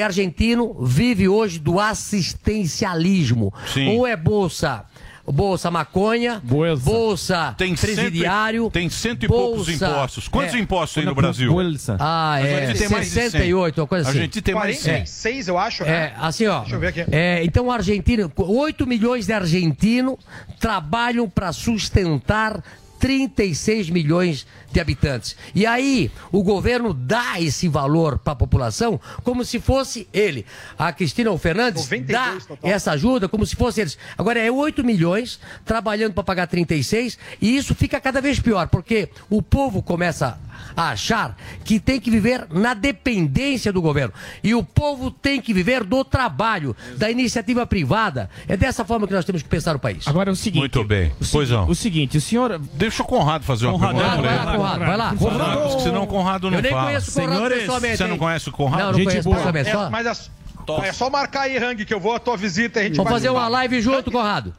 argentino 0.00 0.74
vive 0.84 1.28
hoje 1.28 1.58
do 1.58 1.80
assistencialismo. 1.80 3.52
Sim. 3.72 3.96
Ou 3.96 4.06
é 4.06 4.16
bolsa, 4.16 4.84
bolsa 5.26 5.70
maconha, 5.70 6.40
bolsa 6.82 7.54
Tem 7.56 7.74
presidiário, 7.74 8.64
cento 8.64 8.72
tem 8.72 8.88
cento 8.90 9.24
e 9.24 9.28
poucos 9.28 9.66
bolsa- 9.66 9.88
impostos. 9.88 10.28
Quantos 10.28 10.54
é. 10.54 10.58
impostos 10.58 10.94
tem 10.94 11.04
no 11.04 11.14
Brasil? 11.14 11.54
Ah, 11.98 12.32
A 12.34 12.40
é 12.40 12.66
gente 12.66 12.78
tem 12.78 12.88
mais 12.88 13.06
de 13.06 13.10
cem. 13.12 13.30
68, 13.30 13.80
uma 13.80 13.86
coisa 13.86 14.08
assim. 14.08 14.18
A 14.18 14.22
gente 14.22 14.42
tem 14.42 14.54
mais 14.54 14.76
de. 14.76 14.82
46, 14.82 15.48
eu 15.48 15.58
acho. 15.58 15.82
É, 15.84 15.86
né? 15.86 16.12
assim, 16.18 16.46
ó. 16.46 16.60
Deixa 16.60 16.76
eu 16.76 16.80
ver 16.80 16.86
aqui. 16.88 17.04
É, 17.10 17.44
então, 17.44 17.66
o 17.66 17.70
argentino, 17.70 18.30
8 18.36 18.86
milhões 18.86 19.26
de 19.26 19.32
argentinos 19.32 20.16
trabalham 20.58 21.28
para 21.28 21.52
sustentar 21.52 22.62
36 22.98 23.90
milhões 23.90 24.46
de 24.70 24.80
habitantes. 24.80 25.36
E 25.54 25.64
aí, 25.64 26.10
o 26.30 26.42
governo 26.42 26.92
dá 26.92 27.40
esse 27.40 27.68
valor 27.68 28.18
para 28.18 28.32
a 28.32 28.36
população 28.36 29.00
como 29.22 29.44
se 29.44 29.58
fosse 29.58 30.08
ele. 30.12 30.44
A 30.78 30.92
Cristina 30.92 31.36
Fernandes 31.38 31.88
dá 32.06 32.38
essa 32.62 32.92
ajuda 32.92 33.28
como 33.28 33.46
se 33.46 33.56
fosse 33.56 33.80
eles. 33.80 33.98
Agora, 34.16 34.38
é 34.38 34.50
8 34.50 34.84
milhões 34.84 35.40
trabalhando 35.64 36.12
para 36.12 36.22
pagar 36.22 36.46
36 36.46 37.18
e 37.40 37.56
isso 37.56 37.74
fica 37.74 38.00
cada 38.00 38.20
vez 38.20 38.40
pior, 38.40 38.68
porque 38.68 39.08
o 39.30 39.40
povo 39.40 39.82
começa 39.82 40.38
a 40.76 40.90
achar 40.90 41.36
que 41.64 41.80
tem 41.80 42.00
que 42.00 42.10
viver 42.10 42.46
na 42.50 42.74
dependência 42.74 43.72
do 43.72 43.80
governo. 43.80 44.12
E 44.42 44.54
o 44.54 44.62
povo 44.62 45.10
tem 45.10 45.40
que 45.40 45.52
viver 45.52 45.84
do 45.84 46.04
trabalho, 46.04 46.76
da 46.96 47.10
iniciativa 47.10 47.66
privada. 47.66 48.30
É 48.46 48.56
dessa 48.56 48.84
forma 48.84 49.06
que 49.06 49.12
nós 49.12 49.24
temos 49.24 49.42
que 49.42 49.48
pensar 49.48 49.76
o 49.76 49.78
país. 49.78 50.06
Agora 50.06 50.30
é 50.30 50.32
o 50.32 50.36
seguinte. 50.36 50.60
Muito 50.60 50.84
bem. 50.84 51.12
Pois 51.30 51.50
não. 51.50 51.68
O 51.68 51.74
seguinte, 51.74 52.18
o 52.18 52.20
senhor. 52.20 52.58
Deixa 52.74 52.87
o 53.00 53.04
Conrado 53.04 53.44
fazer 53.44 53.66
uma 53.66 53.72
Conrado, 53.78 53.96
pergunta. 53.96 54.22
vai 54.22 54.36
lá, 54.36 54.42
pra. 54.44 54.56
Conrado, 54.56 54.78
vai 54.80 54.96
lá. 54.96 55.14
Conrado. 55.16 55.60
porque 55.62 55.80
senão 55.82 56.02
o 56.02 56.06
Conrado 56.06 56.50
não 56.50 56.58
Eu 56.58 56.62
nem 56.62 56.70
fala. 56.72 56.84
conheço 56.84 57.10
o 57.10 57.14
Conrado 57.14 57.34
Senhores, 57.36 57.58
pessoalmente, 57.60 57.96
Você 57.96 58.04
não 58.04 58.12
hein? 58.12 58.18
conhece 58.18 58.48
o 58.48 58.52
Conrado? 58.52 58.80
Não, 58.80 58.92
não 58.98 59.04
conheço 59.04 59.30
pessoalmente. 59.30 59.68
É, 59.68 59.72
Só... 59.72 59.90
mas 59.90 60.06
é, 60.06 60.88
é 60.88 60.92
só 60.92 61.10
marcar 61.10 61.40
aí, 61.42 61.56
Hang, 61.58 61.84
que 61.84 61.94
eu 61.94 62.00
vou 62.00 62.14
à 62.14 62.18
tua 62.18 62.36
visita. 62.36 62.78
e 62.80 62.82
A 62.82 62.86
gente 62.86 62.96
Vamos 62.96 63.10
vai- 63.10 63.20
fazer 63.20 63.30
uma 63.30 63.48
live 63.48 63.80
junto, 63.80 64.10
Conrado. 64.10 64.54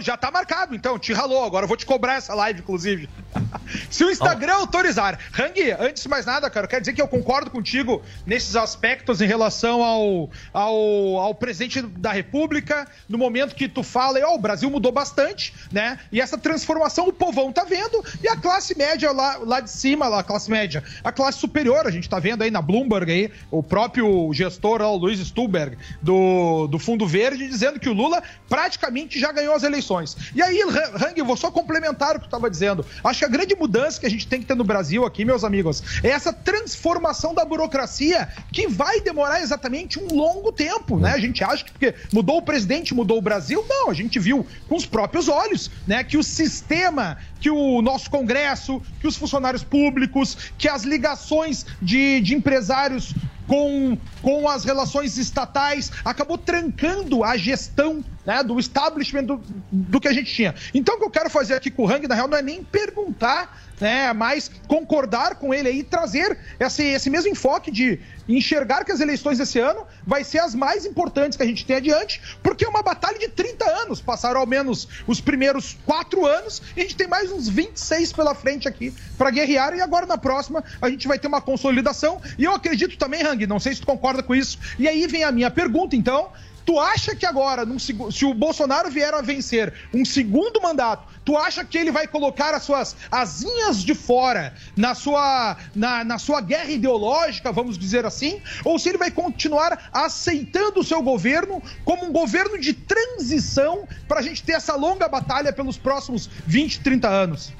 Já 0.00 0.16
tá 0.16 0.30
marcado, 0.30 0.74
então, 0.74 0.98
te 0.98 1.12
ralou. 1.12 1.44
Agora 1.44 1.64
eu 1.64 1.68
vou 1.68 1.76
te 1.76 1.86
cobrar 1.86 2.14
essa 2.14 2.34
live, 2.34 2.60
inclusive. 2.60 3.08
Se 3.90 4.04
o 4.04 4.10
Instagram 4.10 4.54
autorizar. 4.54 5.18
Hang, 5.38 5.72
antes 5.78 6.02
de 6.02 6.08
mais 6.08 6.26
nada, 6.26 6.50
cara, 6.50 6.64
eu 6.64 6.68
quero 6.68 6.82
dizer 6.82 6.92
que 6.92 7.00
eu 7.00 7.08
concordo 7.08 7.50
contigo 7.50 8.02
nesses 8.26 8.56
aspectos 8.56 9.20
em 9.20 9.26
relação 9.26 9.82
ao, 9.82 10.30
ao, 10.52 11.18
ao 11.18 11.34
presidente 11.34 11.80
da 11.82 12.12
República, 12.12 12.86
no 13.08 13.16
momento 13.16 13.54
que 13.54 13.68
tu 13.68 13.82
fala, 13.82 14.18
ó, 14.24 14.34
o 14.34 14.38
Brasil 14.38 14.68
mudou 14.70 14.92
bastante, 14.92 15.54
né? 15.72 15.98
E 16.12 16.20
essa 16.20 16.36
transformação 16.36 17.08
o 17.08 17.12
povão 17.12 17.52
tá 17.52 17.64
vendo, 17.64 18.04
e 18.22 18.28
a 18.28 18.36
classe 18.36 18.76
média 18.76 19.10
lá, 19.12 19.38
lá 19.38 19.60
de 19.60 19.70
cima, 19.70 20.08
lá, 20.08 20.20
a 20.20 20.24
classe 20.24 20.50
média, 20.50 20.82
a 21.02 21.10
classe 21.10 21.38
superior, 21.38 21.86
a 21.86 21.90
gente 21.90 22.08
tá 22.08 22.18
vendo 22.18 22.42
aí 22.42 22.50
na 22.50 22.60
Bloomberg 22.60 23.10
aí, 23.10 23.30
o 23.50 23.62
próprio 23.62 24.30
gestor, 24.32 24.82
ó, 24.82 24.92
o 24.92 24.96
Luiz 24.96 25.18
Stuberg, 25.20 25.78
do, 26.02 26.66
do 26.66 26.78
Fundo 26.78 27.06
Verde, 27.06 27.48
dizendo 27.48 27.80
que 27.80 27.88
o 27.88 27.92
Lula 27.92 28.22
praticamente 28.48 29.18
já 29.18 29.32
ganhou 29.32 29.54
as 29.54 29.62
eleições. 29.70 30.16
E 30.34 30.42
aí, 30.42 30.60
Hang, 30.62 31.14
eu 31.16 31.24
vou 31.24 31.36
só 31.36 31.50
complementar 31.50 32.10
o 32.10 32.14
que 32.14 32.20
tu 32.20 32.26
estava 32.26 32.50
dizendo. 32.50 32.84
Acho 33.02 33.20
que 33.20 33.24
a 33.24 33.28
grande 33.28 33.54
mudança 33.54 33.98
que 33.98 34.06
a 34.06 34.10
gente 34.10 34.26
tem 34.26 34.40
que 34.40 34.46
ter 34.46 34.54
no 34.54 34.64
Brasil 34.64 35.04
aqui, 35.04 35.24
meus 35.24 35.44
amigos, 35.44 35.82
é 36.02 36.08
essa 36.08 36.32
transformação 36.32 37.34
da 37.34 37.44
burocracia 37.44 38.28
que 38.52 38.66
vai 38.66 39.00
demorar 39.00 39.40
exatamente 39.40 39.98
um 39.98 40.14
longo 40.14 40.52
tempo, 40.52 40.98
né? 40.98 41.12
A 41.12 41.18
gente 41.18 41.42
acha 41.42 41.64
que 41.64 41.72
porque 41.72 41.94
mudou 42.12 42.38
o 42.38 42.42
presidente, 42.42 42.94
mudou 42.94 43.18
o 43.18 43.22
Brasil. 43.22 43.64
Não, 43.68 43.90
a 43.90 43.94
gente 43.94 44.18
viu 44.18 44.46
com 44.68 44.76
os 44.76 44.86
próprios 44.86 45.28
olhos, 45.28 45.70
né? 45.86 46.02
Que 46.04 46.16
o 46.16 46.22
sistema, 46.22 47.18
que 47.40 47.50
o 47.50 47.80
nosso 47.80 48.10
Congresso, 48.10 48.82
que 49.00 49.06
os 49.06 49.16
funcionários 49.16 49.62
públicos, 49.62 50.36
que 50.58 50.68
as 50.68 50.82
ligações 50.82 51.64
de, 51.80 52.20
de 52.20 52.34
empresários 52.34 53.14
com, 53.50 53.98
com 54.22 54.48
as 54.48 54.62
relações 54.62 55.18
estatais, 55.18 55.90
acabou 56.04 56.38
trancando 56.38 57.24
a 57.24 57.36
gestão 57.36 58.04
né, 58.24 58.44
do 58.44 58.60
establishment 58.60 59.24
do, 59.24 59.42
do 59.72 60.00
que 60.00 60.06
a 60.06 60.12
gente 60.12 60.32
tinha. 60.32 60.54
Então, 60.72 60.94
o 60.94 60.98
que 60.98 61.04
eu 61.04 61.10
quero 61.10 61.28
fazer 61.28 61.54
aqui 61.54 61.68
com 61.68 61.82
o 61.82 61.90
Hang, 61.90 62.06
na 62.06 62.14
real, 62.14 62.28
não 62.28 62.38
é 62.38 62.42
nem 62.42 62.62
perguntar, 62.62 63.60
né, 63.80 64.12
mas 64.12 64.50
concordar 64.68 65.36
com 65.36 65.54
ele 65.54 65.68
aí 65.68 65.82
trazer 65.82 66.38
esse, 66.58 66.84
esse 66.84 67.08
mesmo 67.08 67.30
enfoque 67.30 67.70
de 67.70 67.98
enxergar 68.28 68.84
que 68.84 68.92
as 68.92 69.00
eleições 69.00 69.38
desse 69.38 69.58
ano 69.58 69.86
vai 70.06 70.22
ser 70.22 70.38
as 70.38 70.54
mais 70.54 70.84
importantes 70.84 71.36
que 71.36 71.42
a 71.42 71.46
gente 71.46 71.64
tem 71.64 71.76
adiante, 71.76 72.20
porque 72.42 72.64
é 72.64 72.68
uma 72.68 72.82
batalha 72.82 73.18
de 73.18 73.28
30 73.28 73.64
anos. 73.82 74.00
Passaram 74.00 74.40
ao 74.40 74.46
menos 74.46 74.88
os 75.06 75.20
primeiros 75.20 75.76
quatro 75.84 76.26
anos 76.26 76.62
e 76.76 76.80
a 76.80 76.82
gente 76.82 76.96
tem 76.96 77.08
mais 77.08 77.30
uns 77.30 77.48
26 77.48 78.12
pela 78.12 78.34
frente 78.34 78.68
aqui 78.68 78.94
para 79.16 79.30
guerrear. 79.30 79.74
E 79.74 79.80
agora 79.80 80.06
na 80.06 80.18
próxima 80.18 80.62
a 80.80 80.88
gente 80.88 81.08
vai 81.08 81.18
ter 81.18 81.26
uma 81.26 81.40
consolidação. 81.40 82.20
E 82.38 82.44
eu 82.44 82.54
acredito 82.54 82.96
também, 82.96 83.22
Hang, 83.22 83.46
não 83.46 83.58
sei 83.58 83.74
se 83.74 83.80
tu 83.80 83.86
concorda 83.86 84.22
com 84.22 84.34
isso. 84.34 84.58
E 84.78 84.86
aí 84.86 85.06
vem 85.06 85.24
a 85.24 85.32
minha 85.32 85.50
pergunta, 85.50 85.96
então. 85.96 86.28
Tu 86.64 86.78
acha 86.78 87.16
que 87.16 87.24
agora, 87.24 87.64
num 87.64 87.78
se 87.78 87.94
o 88.24 88.34
Bolsonaro 88.34 88.90
vier 88.90 89.12
a 89.14 89.22
vencer 89.22 89.72
um 89.92 90.04
segundo 90.04 90.60
mandato, 90.60 91.02
tu 91.24 91.36
acha 91.36 91.64
que 91.64 91.78
ele 91.78 91.90
vai 91.90 92.06
colocar 92.06 92.54
as 92.54 92.62
suas 92.62 92.96
asinhas 93.10 93.82
de 93.82 93.94
fora 93.94 94.54
na 94.76 94.94
sua, 94.94 95.56
na, 95.74 96.04
na 96.04 96.18
sua 96.18 96.40
guerra 96.40 96.70
ideológica, 96.70 97.52
vamos 97.52 97.78
dizer 97.78 98.06
assim? 98.06 98.40
Ou 98.64 98.78
se 98.78 98.88
ele 98.88 98.98
vai 98.98 99.10
continuar 99.10 99.90
aceitando 99.92 100.80
o 100.80 100.84
seu 100.84 101.02
governo 101.02 101.62
como 101.84 102.06
um 102.06 102.12
governo 102.12 102.58
de 102.58 102.72
transição 102.72 103.86
para 104.08 104.20
a 104.20 104.22
gente 104.22 104.42
ter 104.42 104.52
essa 104.52 104.74
longa 104.74 105.08
batalha 105.08 105.52
pelos 105.52 105.76
próximos 105.76 106.28
20, 106.46 106.80
30 106.80 107.08
anos? 107.08 107.52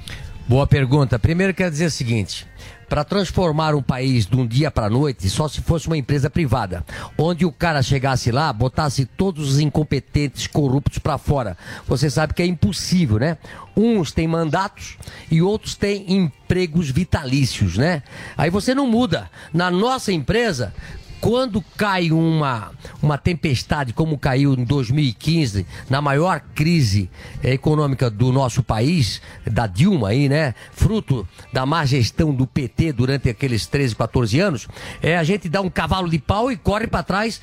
Boa 0.49 0.67
pergunta. 0.67 1.19
Primeiro 1.19 1.55
quero 1.55 1.71
dizer 1.71 1.87
o 1.87 1.91
seguinte: 1.91 2.47
para 2.91 3.05
transformar 3.05 3.73
um 3.77 3.83
país 3.83 4.27
de 4.27 4.37
um 4.37 4.45
dia 4.45 4.69
para 4.69 4.91
noite, 4.91 5.31
só 5.31 5.47
se 5.47 5.61
fosse 5.61 5.87
uma 5.87 5.97
empresa 5.97 6.29
privada, 6.29 6.85
onde 7.17 7.47
o 7.47 7.53
cara 7.53 7.85
chegasse 7.85 8.33
lá, 8.33 8.53
botasse 8.53 9.07
todos 9.07 9.53
os 9.53 9.61
incompetentes, 9.61 10.49
corruptos 10.49 10.99
para 10.99 11.17
fora. 11.17 11.57
Você 11.87 12.11
sabe 12.11 12.35
que 12.35 12.43
é 12.43 12.47
impossível, 12.47 13.21
né? 13.21 13.39
Uns 13.77 14.11
têm 14.11 14.27
mandatos 14.27 14.99
e 15.31 15.41
outros 15.41 15.77
têm 15.77 16.05
empregos 16.13 16.91
vitalícios, 16.91 17.77
né? 17.77 18.03
Aí 18.37 18.51
você 18.51 18.75
não 18.75 18.89
muda. 18.89 19.31
Na 19.55 19.71
nossa 19.71 20.13
empresa, 20.13 20.75
quando 21.21 21.63
cai 21.77 22.11
uma, 22.11 22.73
uma 23.03 23.19
tempestade 23.19 23.93
como 23.93 24.19
caiu 24.19 24.55
em 24.55 24.65
2015, 24.65 25.67
na 25.89 26.01
maior 26.01 26.41
crise 26.55 27.11
econômica 27.43 28.09
do 28.09 28.33
nosso 28.33 28.63
país, 28.63 29.21
da 29.47 29.67
Dilma 29.67 30.09
aí, 30.09 30.29
né? 30.29 30.55
Fruto 30.73 31.29
da 31.53 31.67
má 31.67 31.85
gestão 31.85 32.35
do 32.35 32.47
PT 32.47 32.93
durante 32.93 33.29
aqueles 33.29 33.67
13, 33.67 33.95
14 33.95 34.41
anos, 34.41 34.69
é, 35.03 35.17
a 35.17 35.25
gente 35.25 35.49
dá 35.49 35.61
um 35.61 35.71
cavalo 35.71 36.09
de 36.09 36.19
pau 36.19 36.51
e 36.51 36.57
corre 36.57 36.87
para 36.87 37.03
trás, 37.03 37.41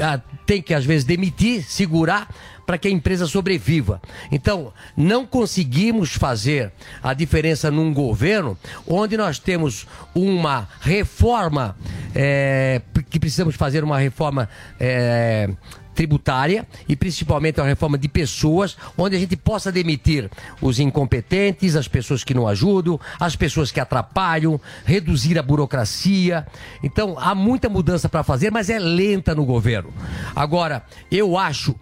ah, 0.00 0.20
tem 0.44 0.60
que 0.60 0.74
às 0.74 0.84
vezes 0.84 1.04
demitir, 1.04 1.64
segurar 1.64 2.28
para 2.66 2.78
que 2.78 2.88
a 2.88 2.90
empresa 2.90 3.26
sobreviva. 3.26 4.00
Então, 4.30 4.72
não 4.96 5.26
conseguimos 5.26 6.14
fazer 6.14 6.72
a 7.02 7.14
diferença 7.14 7.70
num 7.70 7.92
governo 7.92 8.56
onde 8.86 9.16
nós 9.16 9.38
temos 9.38 9.86
uma 10.14 10.68
reforma, 10.80 11.76
é, 12.14 12.80
que 13.10 13.18
precisamos 13.18 13.56
fazer 13.56 13.84
uma 13.84 13.98
reforma. 13.98 14.48
é, 14.80 15.50
tributária 15.94 16.66
e 16.88 16.96
principalmente 16.96 17.60
uma 17.60 17.66
reforma 17.66 17.96
de 17.96 18.08
pessoas, 18.08 18.76
onde 18.98 19.16
a 19.16 19.18
gente 19.18 19.36
possa 19.36 19.70
demitir 19.70 20.28
os 20.60 20.78
incompetentes, 20.78 21.76
as 21.76 21.88
pessoas 21.88 22.24
que 22.24 22.34
não 22.34 22.46
ajudam, 22.48 23.00
as 23.18 23.36
pessoas 23.36 23.70
que 23.70 23.80
atrapalham, 23.80 24.60
reduzir 24.84 25.38
a 25.38 25.42
burocracia. 25.42 26.46
Então, 26.82 27.16
há 27.18 27.34
muita 27.34 27.68
mudança 27.68 28.08
para 28.08 28.22
fazer, 28.22 28.50
mas 28.50 28.68
é 28.68 28.78
lenta 28.78 29.34
no 29.34 29.44
governo. 29.44 29.92
Agora, 30.34 30.84
eu 31.10 31.38
acho 31.38 31.74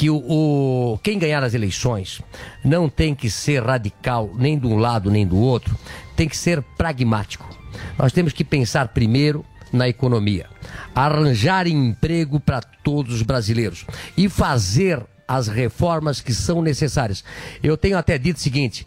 que 0.00 0.08
o, 0.08 0.16
o- 0.16 0.98
quem 1.02 1.18
ganhar 1.18 1.42
as 1.44 1.52
eleições 1.52 2.22
não 2.64 2.88
tem 2.88 3.14
que 3.14 3.28
ser 3.28 3.62
radical 3.62 4.30
nem 4.34 4.58
de 4.58 4.66
um 4.66 4.78
lado 4.78 5.10
nem 5.10 5.26
do 5.26 5.36
outro, 5.36 5.76
tem 6.16 6.26
que 6.26 6.34
ser 6.38 6.62
pragmático. 6.78 7.46
Nós 7.98 8.10
temos 8.10 8.32
que 8.32 8.42
pensar 8.42 8.88
primeiro 8.88 9.44
na 9.70 9.86
economia. 9.90 10.46
arranjar 10.94 11.66
emprego 11.66 12.40
para 12.40 12.62
todos 12.62 13.16
os 13.16 13.20
brasileiros 13.22 13.84
e 14.16 14.26
fazer 14.26 15.02
as 15.28 15.48
reformas 15.48 16.22
que 16.22 16.32
são 16.32 16.62
necessárias. 16.62 17.22
Eu 17.62 17.76
tenho 17.76 17.98
até 17.98 18.16
dito 18.16 18.38
o 18.38 18.40
seguinte, 18.40 18.86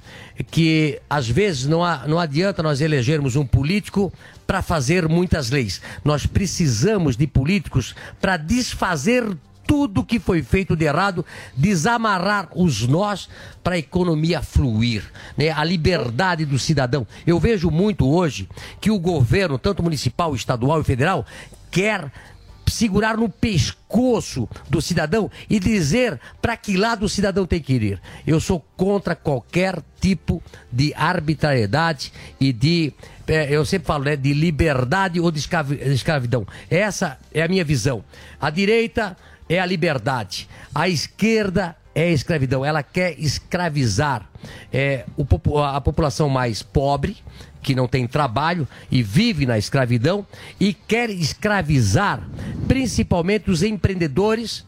que 0.50 1.00
às 1.08 1.30
vezes 1.30 1.68
não, 1.68 1.84
há, 1.84 2.08
não 2.08 2.18
adianta 2.18 2.64
nós 2.64 2.82
elegermos 2.82 3.36
um 3.36 3.46
político 3.46 4.12
para 4.48 4.64
fazer 4.64 5.08
muitas 5.08 5.52
leis. 5.52 5.80
Nós 6.04 6.26
precisamos 6.26 7.16
de 7.16 7.28
políticos 7.28 7.94
para 8.20 8.36
desfazer 8.36 9.24
tudo 9.66 10.04
que 10.04 10.20
foi 10.20 10.44
feito 10.44 10.76
de 10.76 10.86
errado, 10.86 11.26
desamarrar 11.56 12.50
os 12.56 12.88
nós 12.88 13.30
para 13.64 13.76
a 13.76 13.80
economia 13.80 14.42
fluir, 14.42 15.04
né? 15.38 15.50
a 15.50 15.64
liberdade 15.64 16.46
do 16.46 16.60
cidadão. 16.60 17.08
Eu 17.26 17.40
vejo 17.40 17.72
muito 17.72 18.08
hoje 18.08 18.50
que 18.82 18.92
o 18.92 19.00
governo, 19.00 19.58
tanto 19.58 19.82
municipal, 19.82 20.36
estadual 20.36 20.82
e 20.82 20.84
federal, 20.84 21.26
quer 21.72 22.12
segurar 22.68 23.18
no 23.18 23.30
pescoço 23.30 24.48
do 24.70 24.82
cidadão 24.82 25.30
e 25.50 25.60
dizer 25.60 26.20
para 26.42 26.56
que 26.56 26.78
lado 26.78 27.06
o 27.06 27.10
cidadão 27.10 27.46
tem 27.46 27.60
que 27.60 27.74
ir. 27.74 28.02
Eu 28.26 28.40
sou 28.40 28.66
contra 28.76 29.16
qualquer 29.16 29.82
tipo 30.00 30.42
de 30.72 30.94
arbitrariedade 30.96 32.12
e 32.40 32.52
de, 32.54 32.94
eh, 33.28 33.48
eu 33.52 33.66
sempre 33.66 33.88
falo, 33.88 34.06
né, 34.06 34.16
de 34.16 34.34
liberdade 34.34 35.20
ou 35.20 35.30
de 35.32 35.40
escravi- 35.40 35.80
escravidão. 35.82 36.48
Essa 36.70 37.20
é 37.34 37.42
a 37.44 37.48
minha 37.48 37.64
visão. 37.64 38.04
A 38.40 38.50
direita 38.50 39.16
é 39.54 39.60
a 39.60 39.66
liberdade, 39.66 40.48
a 40.74 40.90
esquerda 40.90 41.76
é 41.94 42.04
a 42.04 42.12
escravidão. 42.12 42.66
Ela 42.66 42.82
quer 42.82 43.20
escravizar 43.20 44.28
eh, 44.72 45.06
o 45.16 45.60
a 45.60 45.80
população 45.80 46.28
mais 46.30 46.64
pobre, 46.64 47.18
que 47.62 47.76
não 47.76 47.88
tem 47.88 48.06
trabalho 48.08 48.68
e 48.92 49.02
vive 49.02 49.46
na 49.46 49.58
escravidão 49.58 50.26
e 50.60 50.74
quer 50.74 51.10
escravizar 51.10 52.28
principalmente 52.68 53.50
os 53.50 53.64
empreendedores, 53.64 54.66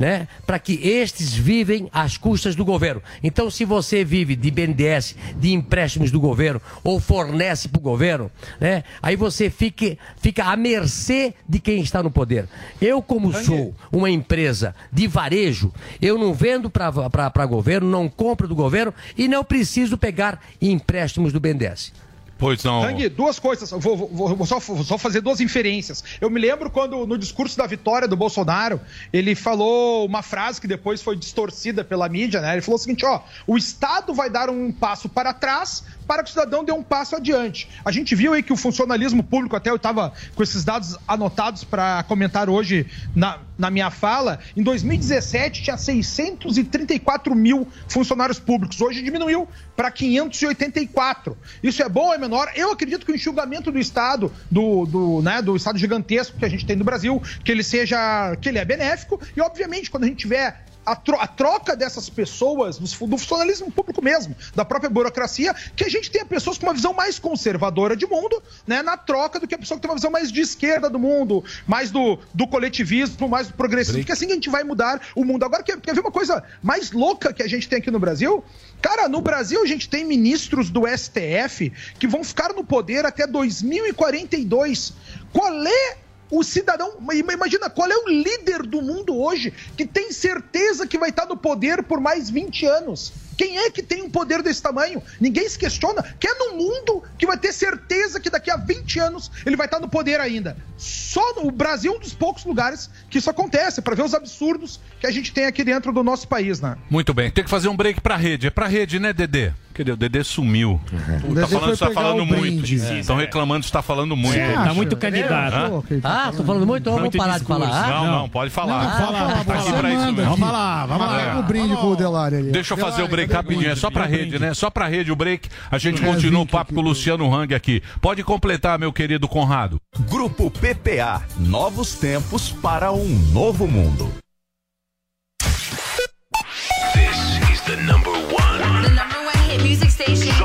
né, 0.00 0.26
para 0.46 0.58
que 0.58 0.80
estes 0.82 1.34
vivem 1.34 1.90
às 1.92 2.16
custas 2.16 2.56
do 2.56 2.64
governo. 2.64 3.02
Então, 3.22 3.50
se 3.50 3.66
você 3.66 4.02
vive 4.02 4.34
de 4.34 4.50
BNDES, 4.50 5.14
de 5.36 5.52
empréstimos 5.52 6.10
do 6.10 6.18
governo 6.18 6.58
ou 6.82 6.98
fornece 6.98 7.68
para 7.68 7.78
o 7.78 7.82
governo, 7.82 8.30
né, 8.58 8.82
aí 9.02 9.14
você 9.14 9.50
fique, 9.50 9.98
fica 10.16 10.44
à 10.44 10.56
mercê 10.56 11.34
de 11.46 11.58
quem 11.58 11.82
está 11.82 12.02
no 12.02 12.10
poder. 12.10 12.48
Eu, 12.80 13.02
como 13.02 13.30
sou 13.44 13.74
uma 13.92 14.08
empresa 14.08 14.74
de 14.90 15.06
varejo, 15.06 15.70
eu 16.00 16.16
não 16.16 16.32
vendo 16.32 16.70
para 16.70 17.46
governo, 17.46 17.90
não 17.90 18.08
compro 18.08 18.48
do 18.48 18.54
governo 18.54 18.94
e 19.18 19.28
não 19.28 19.44
preciso 19.44 19.98
pegar 19.98 20.40
empréstimos 20.62 21.30
do 21.30 21.38
BNDES. 21.38 21.92
Pois 22.40 22.64
não. 22.64 22.80
Tang, 22.80 23.08
duas 23.10 23.38
coisas. 23.38 23.70
Vou, 23.70 23.96
vou- 23.96 24.34
vou 24.34 24.46
só, 24.46 24.58
vou 24.58 24.82
só 24.82 24.96
fazer 24.96 25.20
duas 25.20 25.40
inferências. 25.40 26.02
Eu 26.20 26.30
me 26.30 26.40
lembro 26.40 26.70
quando, 26.70 27.06
no 27.06 27.18
discurso 27.18 27.56
da 27.56 27.66
vitória 27.66 28.08
do 28.08 28.16
Bolsonaro, 28.16 28.80
ele 29.12 29.34
falou 29.34 30.06
uma 30.06 30.22
frase 30.22 30.60
que 30.60 30.66
depois 30.66 31.02
foi 31.02 31.16
distorcida 31.16 31.84
pela 31.84 32.08
mídia, 32.08 32.40
né? 32.40 32.54
Ele 32.54 32.62
falou 32.62 32.76
o 32.76 32.82
seguinte: 32.82 33.04
ó, 33.04 33.20
o 33.46 33.58
Estado 33.58 34.14
vai 34.14 34.30
dar 34.30 34.48
um 34.48 34.72
passo 34.72 35.06
para 35.08 35.34
trás 35.34 35.84
para 36.06 36.24
que 36.24 36.30
o 36.30 36.32
cidadão 36.32 36.64
dê 36.64 36.72
um 36.72 36.82
passo 36.82 37.14
adiante. 37.14 37.68
A 37.84 37.92
gente 37.92 38.16
viu 38.16 38.32
aí 38.32 38.42
que 38.42 38.52
o 38.52 38.56
funcionalismo 38.56 39.22
público, 39.22 39.54
até 39.54 39.70
eu 39.70 39.76
estava 39.76 40.12
com 40.34 40.42
esses 40.42 40.64
dados 40.64 40.96
anotados 41.06 41.62
para 41.62 42.02
comentar 42.02 42.50
hoje 42.50 42.84
na, 43.14 43.38
na 43.56 43.70
minha 43.70 43.90
fala, 43.90 44.40
em 44.56 44.62
2017 44.62 45.62
tinha 45.62 45.76
634 45.76 47.32
mil 47.34 47.68
funcionários 47.88 48.40
públicos. 48.40 48.80
Hoje 48.80 49.02
diminuiu 49.02 49.46
para 49.76 49.88
584. 49.90 51.36
Isso 51.62 51.82
é 51.82 51.88
bom 51.88 52.12
é 52.12 52.18
menor? 52.30 52.52
Eu 52.54 52.70
acredito 52.70 53.04
que 53.04 53.10
o 53.10 53.14
enxugamento 53.14 53.72
do 53.72 53.78
Estado, 53.78 54.32
do, 54.48 54.86
do, 54.86 55.22
né, 55.22 55.42
do 55.42 55.56
Estado 55.56 55.78
gigantesco 55.78 56.38
que 56.38 56.44
a 56.44 56.48
gente 56.48 56.64
tem 56.64 56.76
no 56.76 56.84
Brasil, 56.84 57.20
que 57.44 57.50
ele 57.50 57.64
seja. 57.64 58.36
que 58.40 58.48
ele 58.48 58.58
é 58.58 58.64
benéfico, 58.64 59.20
e 59.36 59.40
obviamente, 59.40 59.90
quando 59.90 60.04
a 60.04 60.06
gente 60.06 60.18
tiver 60.18 60.64
a, 60.84 60.96
tro- 60.96 61.18
a 61.20 61.26
troca 61.26 61.76
dessas 61.76 62.08
pessoas, 62.08 62.78
do, 62.78 63.06
do 63.06 63.18
funcionalismo 63.18 63.70
público 63.70 64.02
mesmo, 64.02 64.34
da 64.54 64.64
própria 64.64 64.90
burocracia, 64.90 65.54
que 65.76 65.84
a 65.84 65.88
gente 65.88 66.10
tenha 66.10 66.24
pessoas 66.24 66.58
com 66.58 66.66
uma 66.66 66.74
visão 66.74 66.92
mais 66.92 67.18
conservadora 67.18 67.94
de 67.96 68.06
mundo, 68.06 68.42
né, 68.66 68.82
na 68.82 68.96
troca 68.96 69.38
do 69.38 69.46
que 69.46 69.54
a 69.54 69.58
pessoa 69.58 69.76
que 69.78 69.82
tem 69.82 69.90
uma 69.90 69.96
visão 69.96 70.10
mais 70.10 70.30
de 70.32 70.40
esquerda 70.40 70.88
do 70.88 70.98
mundo, 70.98 71.44
mais 71.66 71.90
do, 71.90 72.18
do 72.34 72.46
coletivismo, 72.46 73.28
mais 73.28 73.48
do 73.48 73.54
progressismo, 73.54 73.98
porque 74.00 74.12
assim 74.12 74.26
a 74.30 74.34
gente 74.34 74.48
vai 74.48 74.64
mudar 74.64 75.00
o 75.14 75.24
mundo. 75.24 75.44
Agora, 75.44 75.62
quer, 75.62 75.80
quer 75.80 75.94
ver 75.94 76.00
uma 76.00 76.10
coisa 76.10 76.42
mais 76.62 76.92
louca 76.92 77.32
que 77.32 77.42
a 77.42 77.48
gente 77.48 77.68
tem 77.68 77.78
aqui 77.78 77.90
no 77.90 77.98
Brasil? 77.98 78.42
Cara, 78.80 79.08
no 79.08 79.20
Brasil 79.20 79.62
a 79.62 79.66
gente 79.66 79.88
tem 79.88 80.04
ministros 80.04 80.70
do 80.70 80.82
STF 80.86 81.70
que 81.98 82.06
vão 82.06 82.24
ficar 82.24 82.52
no 82.54 82.64
poder 82.64 83.04
até 83.04 83.26
2042. 83.26 84.92
Qual 85.32 85.52
é 85.66 85.96
o 86.30 86.42
cidadão, 86.44 86.92
ima- 87.12 87.32
imagina 87.32 87.68
qual 87.68 87.90
é 87.90 87.96
o 87.96 88.08
líder 88.08 88.62
do 88.62 88.80
mundo 88.82 89.16
hoje 89.18 89.52
que 89.76 89.84
tem 89.84 90.12
certeza 90.12 90.86
que 90.86 90.98
vai 90.98 91.10
estar 91.10 91.26
no 91.26 91.36
poder 91.36 91.82
por 91.82 92.00
mais 92.00 92.30
20 92.30 92.66
anos. 92.66 93.12
Quem 93.36 93.56
é 93.58 93.70
que 93.70 93.82
tem 93.82 94.02
um 94.02 94.10
poder 94.10 94.42
desse 94.42 94.60
tamanho? 94.60 95.02
Ninguém 95.18 95.48
se 95.48 95.58
questiona. 95.58 96.02
Que 96.20 96.28
é 96.28 96.34
no 96.34 96.56
mundo 96.58 97.02
que 97.16 97.26
vai 97.26 97.38
ter 97.38 97.54
certeza 97.54 98.20
que 98.20 98.28
daqui 98.28 98.50
a 98.50 98.56
20 98.56 98.98
anos 99.00 99.30
ele 99.46 99.56
vai 99.56 99.66
estar 99.66 99.80
no 99.80 99.88
poder 99.88 100.20
ainda. 100.20 100.54
Só 100.76 101.34
no 101.42 101.50
Brasil 101.50 101.94
é 101.94 101.96
um 101.96 101.98
dos 102.00 102.12
poucos 102.12 102.44
lugares 102.44 102.90
que 103.08 103.16
isso 103.16 103.30
acontece, 103.30 103.80
para 103.80 103.94
ver 103.94 104.02
os 104.04 104.12
absurdos 104.12 104.78
que 105.00 105.06
a 105.06 105.10
gente 105.10 105.32
tem 105.32 105.46
aqui 105.46 105.64
dentro 105.64 105.90
do 105.90 106.02
nosso 106.04 106.28
país, 106.28 106.60
né? 106.60 106.76
Muito 106.90 107.14
bem, 107.14 107.30
tem 107.30 107.42
que 107.42 107.48
fazer 107.48 107.68
um 107.68 107.76
break 107.76 108.02
pra 108.02 108.14
rede. 108.16 108.46
É 108.46 108.50
pra 108.50 108.66
rede, 108.66 109.00
né, 109.00 109.10
Dedê? 109.14 109.52
Cadê? 109.80 109.92
O 109.92 109.96
Dedê 109.96 110.24
sumiu. 110.24 110.80
O 111.24 111.34
Tá 111.34 111.40
Dedê 111.42 111.46
falando 111.46 111.76
tá 111.76 111.88
pegar 111.88 112.00
falando 112.00 112.26
muito. 112.26 112.64
Estão 112.72 113.16
reclamando 113.16 113.60
que 113.60 113.66
você 113.66 113.72
tá 113.72 113.82
falando 113.82 114.16
muito. 114.16 114.38
É, 114.38 114.52
tá 114.54 114.74
muito 114.74 114.96
candidato. 114.96 115.84
Ah, 116.04 116.32
tô 116.36 116.44
falando 116.44 116.66
muito, 116.66 116.82
então 116.82 116.92
vamos 116.94 117.02
Muito 117.08 117.18
parar 117.18 117.32
de 117.34 117.38
discurso. 117.40 117.60
falar. 117.62 117.88
Não, 117.88 118.06
não, 118.06 118.28
pode 118.28 118.50
falar. 118.50 118.84
Não, 118.84 119.06
fala, 119.06 119.18
tá 119.44 119.54
aqui 119.54 119.72
pra 119.72 119.92
isso 119.94 120.12
mesmo. 120.12 120.30
Vamos 120.36 120.52
lá, 120.52 120.86
vamos 120.86 121.06
lá. 121.06 121.38
O 121.38 121.42
brinde 121.42 121.76
com 121.76 121.86
o 121.88 121.96
Delari 121.96 122.36
ali. 122.36 122.50
Deixa 122.52 122.74
eu 122.74 122.78
fazer 122.78 123.02
o 123.02 123.08
break 123.08 123.32
rapidinho, 123.32 123.70
é 123.70 123.74
só 123.76 123.90
pra 123.90 124.06
rede, 124.06 124.38
né? 124.38 124.54
Só 124.54 124.70
pra 124.70 124.86
rede 124.86 125.10
o 125.10 125.16
break. 125.16 125.48
A 125.70 125.78
gente 125.78 126.02
É, 126.02 126.06
continua 126.06 126.42
o 126.42 126.46
papo 126.46 126.74
com 126.74 126.80
o 126.80 126.84
Luciano 126.84 127.32
Hang 127.34 127.54
aqui. 127.54 127.82
Pode 128.00 128.22
completar, 128.22 128.78
meu 128.78 128.92
querido 128.92 129.26
Conrado. 129.28 129.80
Grupo 130.10 130.50
PPA. 130.50 131.22
Novos 131.38 131.94
tempos 131.94 132.50
para 132.50 132.92
um 132.92 133.08
novo 133.32 133.66
mundo. 133.66 134.10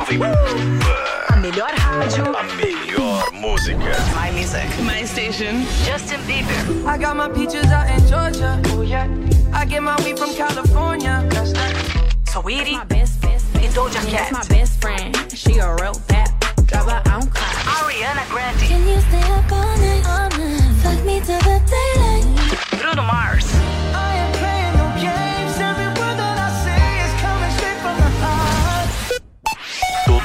Jovem 0.06 0.20
Pan. 0.20 1.34
A 1.34 1.36
melhor 1.38 1.72
rádio. 1.74 2.36
A 2.38 2.44
melhor 2.44 3.32
música. 3.34 3.98
My 4.14 4.32
music. 4.32 4.68
My 4.84 5.04
station. 5.06 5.66
Justin 5.84 6.20
Bieber. 6.28 6.86
I 6.86 6.98
got 6.98 7.16
my 7.16 7.30
peaches 7.30 7.66
out 7.72 7.90
in 7.90 8.06
Georgia. 8.08 8.62
Oh 8.68 8.82
yeah. 8.82 9.08
I 9.52 9.66
get 9.66 9.82
my 9.82 9.96
weed 10.04 10.20
from 10.20 10.34
California. 10.36 11.26
That's 11.30 11.54
Sweetie. 12.32 12.74
My 12.74 12.86
best, 12.86 13.20
best, 13.22 13.46
and 13.56 13.74
Doja 13.74 14.06
Cat. 14.08 14.32
my 14.32 14.46
best 14.48 14.80
friend. 14.80 15.16
She 15.34 15.58
a 15.58 15.74
real 15.82 16.00
bad. 16.08 16.30
Drive 16.68 16.86
her 16.86 17.02
own 17.14 17.28
car. 17.30 17.54
Ariana 17.66 18.30
Grande. 18.30 18.60
Can 18.60 18.88
you 18.88 19.00
stay 19.02 19.24
up 19.34 19.52
all 19.52 19.78
night? 19.78 20.06
All 20.06 20.30
night. 20.38 20.76
Fuck 20.84 21.04
me 21.06 21.20
till 21.22 21.40
the 21.40 21.58
daylight. 21.66 22.80
Bruno 22.80 23.04
Mars. 23.04 23.75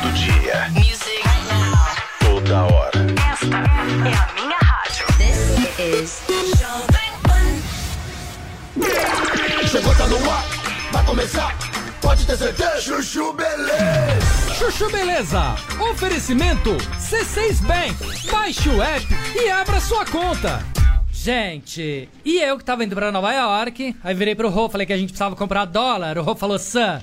Todo 0.00 0.12
dia. 0.14 0.66
Music. 0.70 1.22
Toda 2.20 2.62
hora. 2.62 2.90
Esta 3.32 3.56
é 3.56 4.14
a 4.14 4.32
minha 4.34 4.56
rádio. 4.56 5.06
This 5.18 5.78
is 5.78 6.22
Chegou, 9.70 9.94
tá 9.94 10.06
no 10.06 10.30
ar, 10.30 10.44
vai 10.90 11.04
começar, 11.04 11.54
pode 12.00 12.26
ter 12.26 12.36
certeza. 12.36 12.80
Chuchu 12.80 13.32
Beleza. 13.34 14.54
Chuchu 14.58 14.90
Beleza. 14.90 15.54
Oferecimento 15.92 16.76
C6 16.98 17.60
Bank. 17.62 18.30
Baixe 18.30 18.68
o 18.70 18.82
app 18.82 19.06
e 19.36 19.50
abra 19.50 19.80
sua 19.80 20.06
conta. 20.06 20.64
Gente, 21.12 22.08
e 22.24 22.38
eu 22.38 22.56
que 22.56 22.64
tava 22.64 22.82
indo 22.82 22.94
pra 22.94 23.12
Nova 23.12 23.30
York, 23.32 23.94
aí 24.02 24.14
virei 24.14 24.34
pro 24.34 24.48
Rô, 24.48 24.70
falei 24.70 24.86
que 24.86 24.92
a 24.94 24.96
gente 24.96 25.10
precisava 25.10 25.36
comprar 25.36 25.66
dólar. 25.66 26.16
O 26.16 26.22
Rô 26.22 26.34
falou, 26.34 26.58
Sam, 26.58 27.02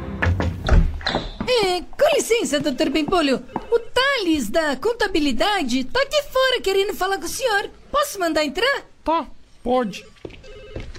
É, 1.63 1.81
com 1.81 2.15
licença, 2.15 2.59
doutor 2.59 2.89
Pimpolho. 2.89 3.43
O 3.71 3.79
Thales 3.79 4.49
da 4.49 4.75
contabilidade 4.75 5.83
tá 5.83 6.01
aqui 6.01 6.23
fora 6.23 6.59
querendo 6.61 6.95
falar 6.95 7.17
com 7.19 7.25
o 7.25 7.29
senhor. 7.29 7.69
Posso 7.91 8.19
mandar 8.19 8.43
entrar? 8.43 8.81
Tá, 9.03 9.27
pode. 9.63 10.03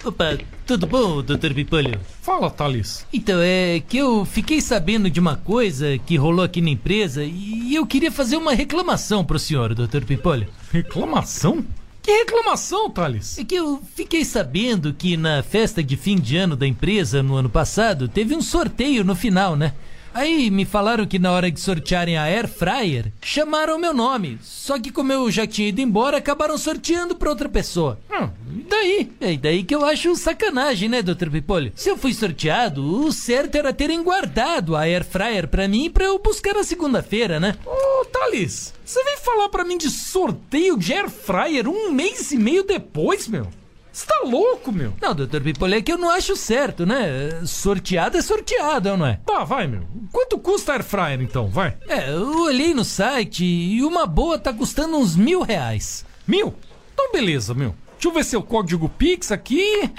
Opa, 0.04 0.38
tudo 0.64 0.86
bom, 0.86 1.20
doutor 1.20 1.52
Pimpolho? 1.52 2.00
Fala, 2.20 2.48
Thales. 2.48 3.04
Então, 3.12 3.40
é 3.42 3.82
que 3.88 3.96
eu 3.96 4.24
fiquei 4.24 4.60
sabendo 4.60 5.10
de 5.10 5.18
uma 5.18 5.36
coisa 5.36 5.98
que 5.98 6.16
rolou 6.16 6.44
aqui 6.44 6.60
na 6.60 6.70
empresa 6.70 7.24
e 7.24 7.74
eu 7.74 7.84
queria 7.84 8.12
fazer 8.12 8.36
uma 8.36 8.54
reclamação 8.54 9.24
pro 9.24 9.40
senhor, 9.40 9.74
doutor 9.74 10.04
Pimpolho. 10.04 10.46
Reclamação? 10.70 11.64
Que 12.00 12.10
reclamação, 12.18 12.90
Thales? 12.90 13.38
É 13.38 13.44
que 13.44 13.54
eu 13.54 13.80
fiquei 13.94 14.24
sabendo 14.24 14.92
que 14.92 15.16
na 15.16 15.42
festa 15.42 15.82
de 15.82 15.96
fim 15.96 16.16
de 16.16 16.36
ano 16.36 16.56
da 16.56 16.66
empresa 16.66 17.22
no 17.22 17.34
ano 17.34 17.48
passado 17.48 18.08
teve 18.08 18.34
um 18.34 18.42
sorteio 18.42 19.04
no 19.04 19.14
final, 19.14 19.56
né? 19.56 19.72
Aí 20.14 20.50
me 20.50 20.64
falaram 20.64 21.06
que 21.06 21.18
na 21.18 21.32
hora 21.32 21.50
de 21.50 21.60
sortearem 21.60 22.16
a 22.16 22.24
Air 22.24 22.46
Fryer, 22.48 23.12
chamaram 23.22 23.76
o 23.76 23.80
meu 23.80 23.94
nome. 23.94 24.38
Só 24.42 24.78
que 24.78 24.90
como 24.92 25.12
eu 25.12 25.30
já 25.30 25.46
tinha 25.46 25.68
ido 25.68 25.80
embora, 25.80 26.18
acabaram 26.18 26.58
sorteando 26.58 27.14
pra 27.14 27.30
outra 27.30 27.48
pessoa. 27.48 27.98
Hum, 28.10 28.28
e 28.58 28.62
daí? 28.68 29.12
É 29.20 29.36
daí 29.36 29.64
que 29.64 29.74
eu 29.74 29.84
acho 29.84 30.14
sacanagem, 30.16 30.88
né, 30.88 31.02
Dr. 31.02 31.30
Pipolho? 31.30 31.72
Se 31.74 31.88
eu 31.88 31.96
fui 31.96 32.12
sorteado, 32.12 33.04
o 33.04 33.12
certo 33.12 33.56
era 33.56 33.72
terem 33.72 34.02
guardado 34.02 34.76
a 34.76 34.82
Air 34.82 35.04
Fryer 35.04 35.48
pra 35.48 35.66
mim 35.66 35.90
pra 35.90 36.04
eu 36.04 36.18
buscar 36.18 36.54
na 36.54 36.64
segunda-feira, 36.64 37.40
né? 37.40 37.56
Ô, 37.64 38.04
Thales, 38.06 38.74
você 38.84 39.02
vem 39.04 39.16
falar 39.18 39.48
pra 39.48 39.64
mim 39.64 39.78
de 39.78 39.90
sorteio 39.90 40.76
de 40.78 40.92
Air 40.92 41.08
Fryer 41.10 41.68
um 41.68 41.90
mês 41.90 42.30
e 42.32 42.36
meio 42.36 42.64
depois, 42.64 43.26
meu? 43.26 43.46
Você 43.92 44.06
tá 44.06 44.22
louco, 44.24 44.72
meu? 44.72 44.94
Não, 45.00 45.14
doutor 45.14 45.42
Pipolho, 45.42 45.74
é 45.74 45.82
que 45.82 45.92
eu 45.92 45.98
não 45.98 46.08
acho 46.10 46.34
certo, 46.34 46.86
né? 46.86 47.44
Sorteado 47.44 48.16
é 48.16 48.22
sorteado, 48.22 48.96
não 48.96 49.04
é? 49.06 49.20
Tá, 49.26 49.44
vai, 49.44 49.66
meu. 49.66 49.82
Quanto 50.10 50.38
custa 50.38 50.72
a 50.72 50.74
Air 50.76 50.84
Fryer, 50.84 51.20
então? 51.20 51.48
Vai. 51.48 51.76
É, 51.86 52.10
eu 52.10 52.44
olhei 52.44 52.72
no 52.72 52.84
site 52.84 53.44
e 53.44 53.82
uma 53.84 54.06
boa 54.06 54.38
tá 54.38 54.52
custando 54.52 54.96
uns 54.96 55.14
mil 55.14 55.42
reais. 55.42 56.06
Mil? 56.26 56.54
Então 56.94 57.12
beleza, 57.12 57.52
meu. 57.52 57.74
Deixa 57.92 58.08
eu 58.08 58.12
ver 58.12 58.24
seu 58.24 58.42
código 58.42 58.88
Pix 58.88 59.30
aqui. 59.30 59.90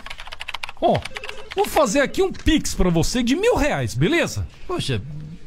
Ó, 0.81 0.99
vou 1.55 1.65
fazer 1.67 2.01
aqui 2.01 2.21
um 2.23 2.31
Pix 2.31 2.73
pra 2.73 2.89
você 2.89 3.21
de 3.21 3.35
mil 3.35 3.55
reais, 3.55 3.93
beleza? 3.93 4.47
Poxa, 4.67 5.01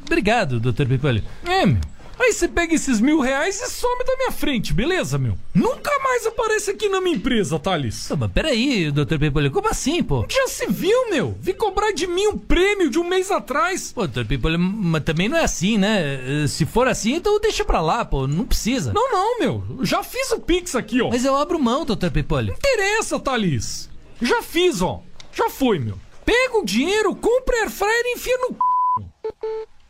obrigado, 0.05 0.61
doutor 0.61 0.87
Pipolho. 0.87 1.23
É, 1.45 1.67
meu. 1.67 1.81
Aí 2.19 2.33
você 2.33 2.49
pega 2.49 2.75
esses 2.75 2.99
mil 2.99 3.21
reais 3.21 3.61
e 3.61 3.69
some 3.69 4.05
da 4.05 4.17
minha 4.17 4.33
frente, 4.33 4.73
beleza, 4.73 5.19
meu? 5.19 5.37
Nunca 5.55 5.91
mais 6.03 6.27
aparece 6.27 6.71
aqui 6.71 6.89
na 6.89 7.01
minha 7.01 7.17
empresa, 7.17 7.59
Thales. 7.59 8.09
Mas 8.19 8.33
peraí, 8.33 8.91
doutor 8.91 9.19
Pipolho, 9.19 9.51
como 9.51 9.69
assim, 9.69 10.03
pô? 10.03 10.25
Já 10.29 10.47
se 10.49 10.67
viu, 10.67 11.11
meu? 11.11 11.37
Vi 11.41 11.53
cobrar 11.53 11.93
de 11.93 12.07
mim 12.07 12.27
um 12.29 12.39
prêmio 12.39 12.89
de 12.89 12.99
um 12.99 13.05
mês 13.05 13.31
atrás. 13.31 13.93
Pô, 13.93 14.03
doutor 14.03 14.25
Pipolho, 14.25 14.59
mas 14.59 15.05
também 15.05 15.29
não 15.29 15.37
é 15.37 15.45
assim, 15.45 15.77
né? 15.77 16.47
Se 16.49 16.65
for 16.65 16.89
assim, 16.89 17.15
então 17.15 17.39
deixa 17.39 17.65
pra 17.65 17.81
lá, 17.81 18.05
pô. 18.05 18.27
Não 18.27 18.47
precisa. 18.47 18.93
Não, 18.93 19.13
não, 19.13 19.39
meu. 19.39 19.65
Já 19.83 20.03
fiz 20.03 20.33
o 20.33 20.41
Pix 20.41 20.75
aqui, 20.75 21.03
ó. 21.03 21.11
Mas 21.11 21.25
eu 21.25 21.37
abro 21.37 21.59
mão, 21.59 21.85
doutor 21.85 22.11
Pipolho. 22.11 22.55
Interessa, 22.55 23.21
Thales. 23.21 23.91
Já 24.23 24.43
fiz, 24.43 24.81
ó. 24.81 25.03
Já 25.33 25.51
foi, 25.51 25.79
meu. 25.79 25.99
Pega 26.25 26.57
o 26.57 26.65
dinheiro, 26.65 27.15
compra 27.15 27.57
Air 27.59 27.71
Fryer 27.71 28.03
e 28.07 28.15
enfia 28.15 28.39
no 28.39 28.49
c... 28.49 28.57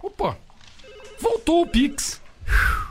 Opa. 0.03 0.37
Voltou 1.21 1.63
o 1.63 1.67
Pix. 1.67 2.21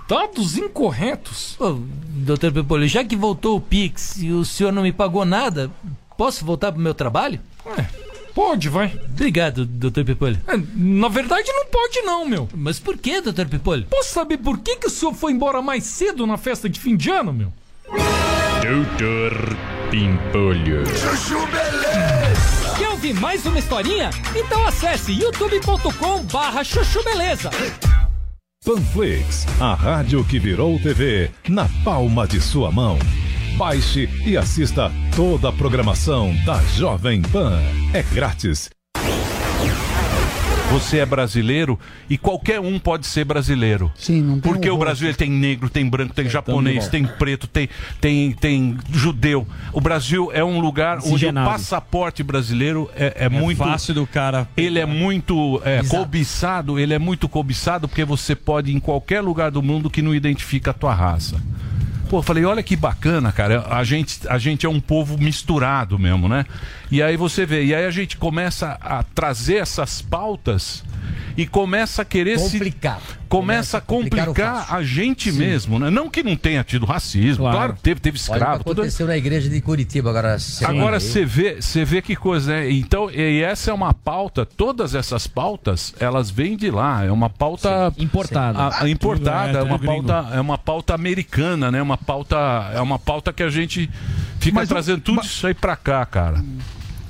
Dados 0.08 0.58
incorretos? 0.58 1.60
Ô, 1.60 1.78
doutor 2.08 2.52
Pipolho, 2.52 2.88
já 2.88 3.04
que 3.04 3.16
voltou 3.16 3.58
o 3.58 3.62
Pix 3.62 4.18
e 4.18 4.32
o 4.32 4.46
senhor 4.46 4.72
não 4.72 4.84
me 4.84 4.92
pagou 4.92 5.26
nada, 5.26 5.72
posso 6.18 6.46
voltar 6.46 6.72
pro 6.72 6.82
meu 6.82 6.94
trabalho? 6.94 7.40
É, 7.78 7.86
pode, 8.34 8.70
vai. 8.70 9.00
Obrigado, 9.06 9.66
doutor 9.66 10.06
Pipolho. 10.06 10.40
É, 10.48 10.58
na 10.76 11.08
verdade, 11.08 11.52
não 11.52 11.66
pode 11.66 12.02
não, 12.02 12.28
meu. 12.28 12.48
Mas 12.54 12.80
por 12.80 12.98
que, 12.98 13.20
doutor 13.22 13.48
Pipolho? 13.48 13.86
Posso 13.90 14.14
saber 14.14 14.38
por 14.38 14.60
que, 14.60 14.76
que 14.76 14.88
o 14.88 14.92
senhor 14.92 15.14
foi 15.14 15.32
embora 15.32 15.62
mais 15.62 15.84
cedo 15.86 16.28
na 16.28 16.38
festa 16.38 16.70
de 16.70 16.80
fim 16.80 16.96
de 16.96 17.10
ano, 17.10 17.34
meu? 17.34 17.52
Doutor 18.62 19.58
Pimpolho. 19.90 20.86
Chuchu 20.88 21.46
Beleza! 21.48 22.76
Quer 22.78 22.90
ouvir 22.90 23.14
mais 23.14 23.46
uma 23.46 23.58
historinha? 23.58 24.10
Então 24.36 24.68
acesse 24.68 25.14
youtube.com 25.14 26.24
barra 26.24 26.64
chuchu 26.64 27.02
beleza. 27.04 27.50
Panflix, 28.66 29.46
a 29.62 29.76
rádio 29.76 30.26
que 30.26 30.40
virou 30.40 30.80
TV 30.80 31.30
na 31.48 31.70
palma 31.84 32.28
de 32.28 32.42
sua 32.42 32.72
mão. 32.72 32.98
Baixe 33.58 34.10
e 34.26 34.36
assista 34.36 34.92
toda 35.16 35.50
a 35.50 35.54
programação 35.54 36.34
da 36.44 36.60
Jovem 36.76 37.22
Pan. 37.22 37.60
É 37.94 38.02
grátis. 38.02 38.72
Você 40.72 40.98
é 40.98 41.06
brasileiro 41.06 41.80
e 42.10 42.18
qualquer 42.18 42.60
um 42.60 42.78
pode 42.80 43.06
ser 43.06 43.24
brasileiro. 43.24 43.92
Sim, 43.96 44.22
não 44.22 44.40
tem 44.40 44.52
Porque 44.52 44.70
um 44.70 44.76
o 44.76 44.78
Brasil 44.78 45.08
ele 45.08 45.16
tem 45.16 45.30
negro, 45.30 45.70
tem 45.70 45.88
branco, 45.88 46.14
tem 46.14 46.28
japonês, 46.28 46.88
tem 46.88 47.06
preto, 47.06 47.48
tem, 47.48 47.70
tem, 48.02 48.32
tem 48.34 48.78
judeu. 48.92 49.48
O 49.72 49.80
Brasil 49.80 50.32
é 50.34 50.44
um 50.44 50.60
lugar 50.60 51.00
onde 51.06 51.26
o 51.26 51.34
passaporte 51.34 52.24
brasileiro 52.24 52.90
é, 52.96 53.26
é 53.26 53.30
muito. 53.30 53.58
fácil 53.58 53.94
do 53.94 54.08
cara. 54.08 54.48
Ele 54.58 54.80
é 54.80 54.86
muito 54.86 55.62
é, 55.64 55.82
cobiçado, 55.84 56.80
ele 56.80 56.94
é 56.94 57.00
muito 57.00 57.30
cobiçado 57.30 57.88
porque 57.88 58.04
você 58.04 58.36
pode 58.36 58.72
ir 58.72 58.76
em 58.76 58.80
qualquer 58.80 59.22
lugar 59.22 59.52
do 59.52 59.62
mundo 59.62 59.90
que 59.90 60.02
não 60.02 60.14
identifica 60.14 60.72
a 60.72 60.74
tua 60.74 60.94
raça. 60.94 61.42
Pô, 62.16 62.22
falei, 62.22 62.46
olha 62.46 62.64
que 62.64 62.78
bacana, 62.78 63.30
cara. 63.30 63.66
A 63.70 63.84
gente, 63.84 64.22
a 64.30 64.38
gente 64.38 64.66
é 64.66 64.70
um 64.70 64.80
povo 64.80 65.18
misturado 65.18 66.00
mesmo, 66.00 66.30
né? 66.30 66.46
E 66.90 67.04
aí 67.04 67.18
você 67.18 67.46
vê, 67.46 67.66
e 67.66 67.76
aí 67.76 67.84
a 67.84 67.92
gente 67.92 68.16
começa 68.16 68.78
a 68.80 69.04
trazer 69.04 69.56
essas 69.56 70.02
pautas 70.02 70.82
e 71.38 71.46
começa 71.46 72.02
a 72.02 72.06
querer 72.06 72.38
Complicar. 72.38 73.00
se. 73.02 73.26
Começa 73.28 73.80
a 73.80 73.82
complicar 73.82 74.28
complicar 74.28 74.74
a 74.74 74.82
gente 74.84 75.32
Sim. 75.32 75.40
mesmo, 75.40 75.78
né? 75.80 75.90
Não 75.90 76.10
que 76.10 76.24
não 76.24 76.36
tenha 76.38 76.64
tido 76.64 76.86
racismo, 76.86 77.44
claro, 77.50 77.76
teve, 77.82 78.00
teve 78.00 78.18
Olha 78.18 78.32
o 78.32 78.36
escravo, 78.38 78.58
que 78.60 78.64
tudo. 78.66 78.82
aconteceu 78.82 79.08
na 79.08 79.18
igreja 79.18 79.50
de 79.50 79.60
Curitiba 79.60 80.10
agora. 80.12 80.38
Agora 80.64 81.00
você 81.00 81.26
vê, 81.26 81.62
você 81.62 81.84
vê 81.84 82.02
que 82.02 82.16
coisa, 82.16 82.54
né? 82.54 82.72
Então, 82.72 83.10
e 83.12 83.42
essa 83.42 83.72
é 83.72 83.74
uma 83.74 83.94
pauta, 83.94 84.46
todas 84.46 84.96
essas 84.96 85.28
pautas, 85.28 85.94
elas 86.00 86.30
vêm 86.30 86.56
de 86.56 86.70
lá, 86.72 87.04
é 87.04 87.12
uma 87.12 87.30
pauta 87.30 87.92
Importada. 87.98 88.60
A- 88.60 88.84
a 88.84 88.90
importada, 88.90 89.58
é, 89.58 89.62
é, 89.62 89.64
uma 89.64 89.78
gringo. 89.78 90.04
pauta, 90.08 90.36
é 90.36 90.40
uma 90.40 90.58
pauta 90.58 90.94
americana, 90.96 91.72
né? 91.72 91.82
Uma 91.82 91.98
pauta, 91.98 92.38
é 92.74 92.80
uma 92.80 93.00
pauta 93.00 93.34
que 93.34 93.44
a 93.44 93.50
gente 93.50 93.90
fica 94.40 94.56
Mas 94.56 94.70
trazendo 94.70 95.02
tudo 95.02 95.22
isso 95.26 95.46
aí 95.48 95.54
pra 95.54 95.76
cá, 95.76 96.06
cara. 96.06 96.42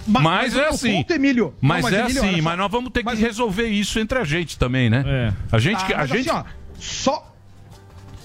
Ma- 0.08 0.20
Mas, 0.22 0.54
mas 0.54 0.64
é 0.64 0.68
assim. 0.68 0.94
ponto, 0.98 1.12
Emílio- 1.14 1.54
Mas, 1.60 1.84
Não, 1.84 1.92
mas, 1.92 2.00
é 2.00 2.04
Emílio, 2.06 2.24
assim, 2.24 2.42
mas 2.42 2.58
nós 2.58 2.72
vamos 2.72 2.92
ter 2.92 3.04
que 3.04 3.16
resolver 3.16 3.68
isso 3.68 4.00
entre 4.00 4.18
a 4.20 4.24
gente 4.24 4.58
também, 4.58 4.90
né? 4.90 5.34
A 5.52 5.58
gente, 5.60 5.84
Ah, 5.84 5.86
que- 5.88 5.94
a 5.94 6.06
gente. 6.06 6.30
assim, 6.30 6.40
ó, 6.40 6.44
só, 6.80 7.35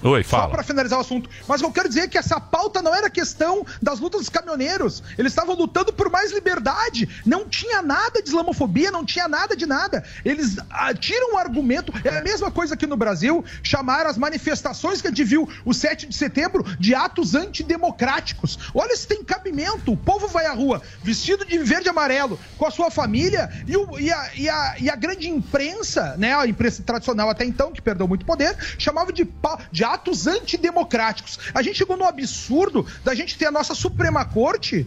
Oi, 0.02 0.22
Só 0.24 0.30
fala. 0.38 0.50
pra 0.50 0.62
finalizar 0.62 0.98
o 0.98 1.02
assunto. 1.02 1.28
Mas 1.46 1.60
eu 1.62 1.70
quero 1.70 1.88
dizer 1.88 2.08
que 2.08 2.16
essa 2.18 2.40
pauta 2.40 2.80
não 2.80 2.94
era 2.94 3.10
questão 3.10 3.64
das 3.82 4.00
lutas 4.00 4.20
dos 4.20 4.28
caminhoneiros. 4.30 5.02
Eles 5.18 5.32
estavam 5.32 5.54
lutando 5.54 5.92
por 5.92 6.10
mais 6.10 6.32
liberdade. 6.32 7.08
Não 7.26 7.48
tinha 7.48 7.82
nada 7.82 8.22
de 8.22 8.28
islamofobia, 8.28 8.90
não 8.90 9.04
tinha 9.04 9.28
nada 9.28 9.54
de 9.56 9.66
nada. 9.66 10.04
Eles 10.24 10.56
ah, 10.70 10.94
tiram 10.94 11.34
o 11.34 11.38
argumento. 11.38 11.92
É 12.04 12.18
a 12.18 12.22
mesma 12.22 12.50
coisa 12.50 12.74
aqui 12.74 12.86
no 12.86 12.96
Brasil. 12.96 13.44
Chamaram 13.62 14.08
as 14.08 14.16
manifestações 14.18 15.00
que 15.00 15.06
a 15.06 15.10
gente 15.10 15.24
viu 15.24 15.48
o 15.64 15.74
7 15.74 16.06
de 16.06 16.14
setembro 16.14 16.64
de 16.78 16.94
atos 16.94 17.34
antidemocráticos. 17.34 18.58
Olha 18.74 18.96
se 18.96 19.06
tem 19.06 19.22
cabimento. 19.24 19.92
O 19.92 19.96
povo 19.96 20.28
vai 20.28 20.46
à 20.46 20.52
rua 20.52 20.82
vestido 21.02 21.44
de 21.44 21.58
verde 21.58 21.86
e 21.88 21.90
amarelo 21.90 22.38
com 22.58 22.66
a 22.66 22.70
sua 22.70 22.90
família 22.90 23.50
e, 23.66 23.76
o- 23.76 23.98
e 23.98 24.12
a, 24.12 24.30
e 24.36 24.48
a- 24.48 24.74
e 24.80 24.90
a 24.90 24.96
grande 24.96 25.28
imprensa, 25.28 26.14
né? 26.18 26.34
A 26.34 26.46
imprensa 26.46 26.82
tradicional 26.82 27.28
até 27.30 27.44
então, 27.44 27.72
que 27.72 27.80
perdeu 27.82 28.06
muito 28.08 28.24
poder, 28.24 28.56
chamava 28.78 29.12
de, 29.12 29.28
de 29.72 29.84
atos 29.94 30.26
antidemocráticos. 30.26 31.38
A 31.54 31.62
gente 31.62 31.78
chegou 31.78 31.96
no 31.96 32.04
absurdo 32.04 32.86
da 33.04 33.14
gente 33.14 33.36
ter 33.36 33.46
a 33.46 33.50
nossa 33.50 33.74
Suprema 33.74 34.24
Corte 34.24 34.86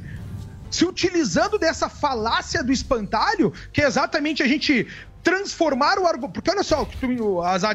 se 0.70 0.86
utilizando 0.86 1.60
dessa 1.60 1.88
falácia 1.88 2.64
do 2.64 2.72
espantalho, 2.72 3.54
que 3.72 3.82
é 3.82 3.86
exatamente 3.86 4.42
a 4.42 4.48
gente 4.48 4.88
transformar 5.24 6.00
o 6.00 6.08
argumento. 6.08 6.34
Porque 6.34 6.50
olha 6.50 6.64
só, 6.64 6.88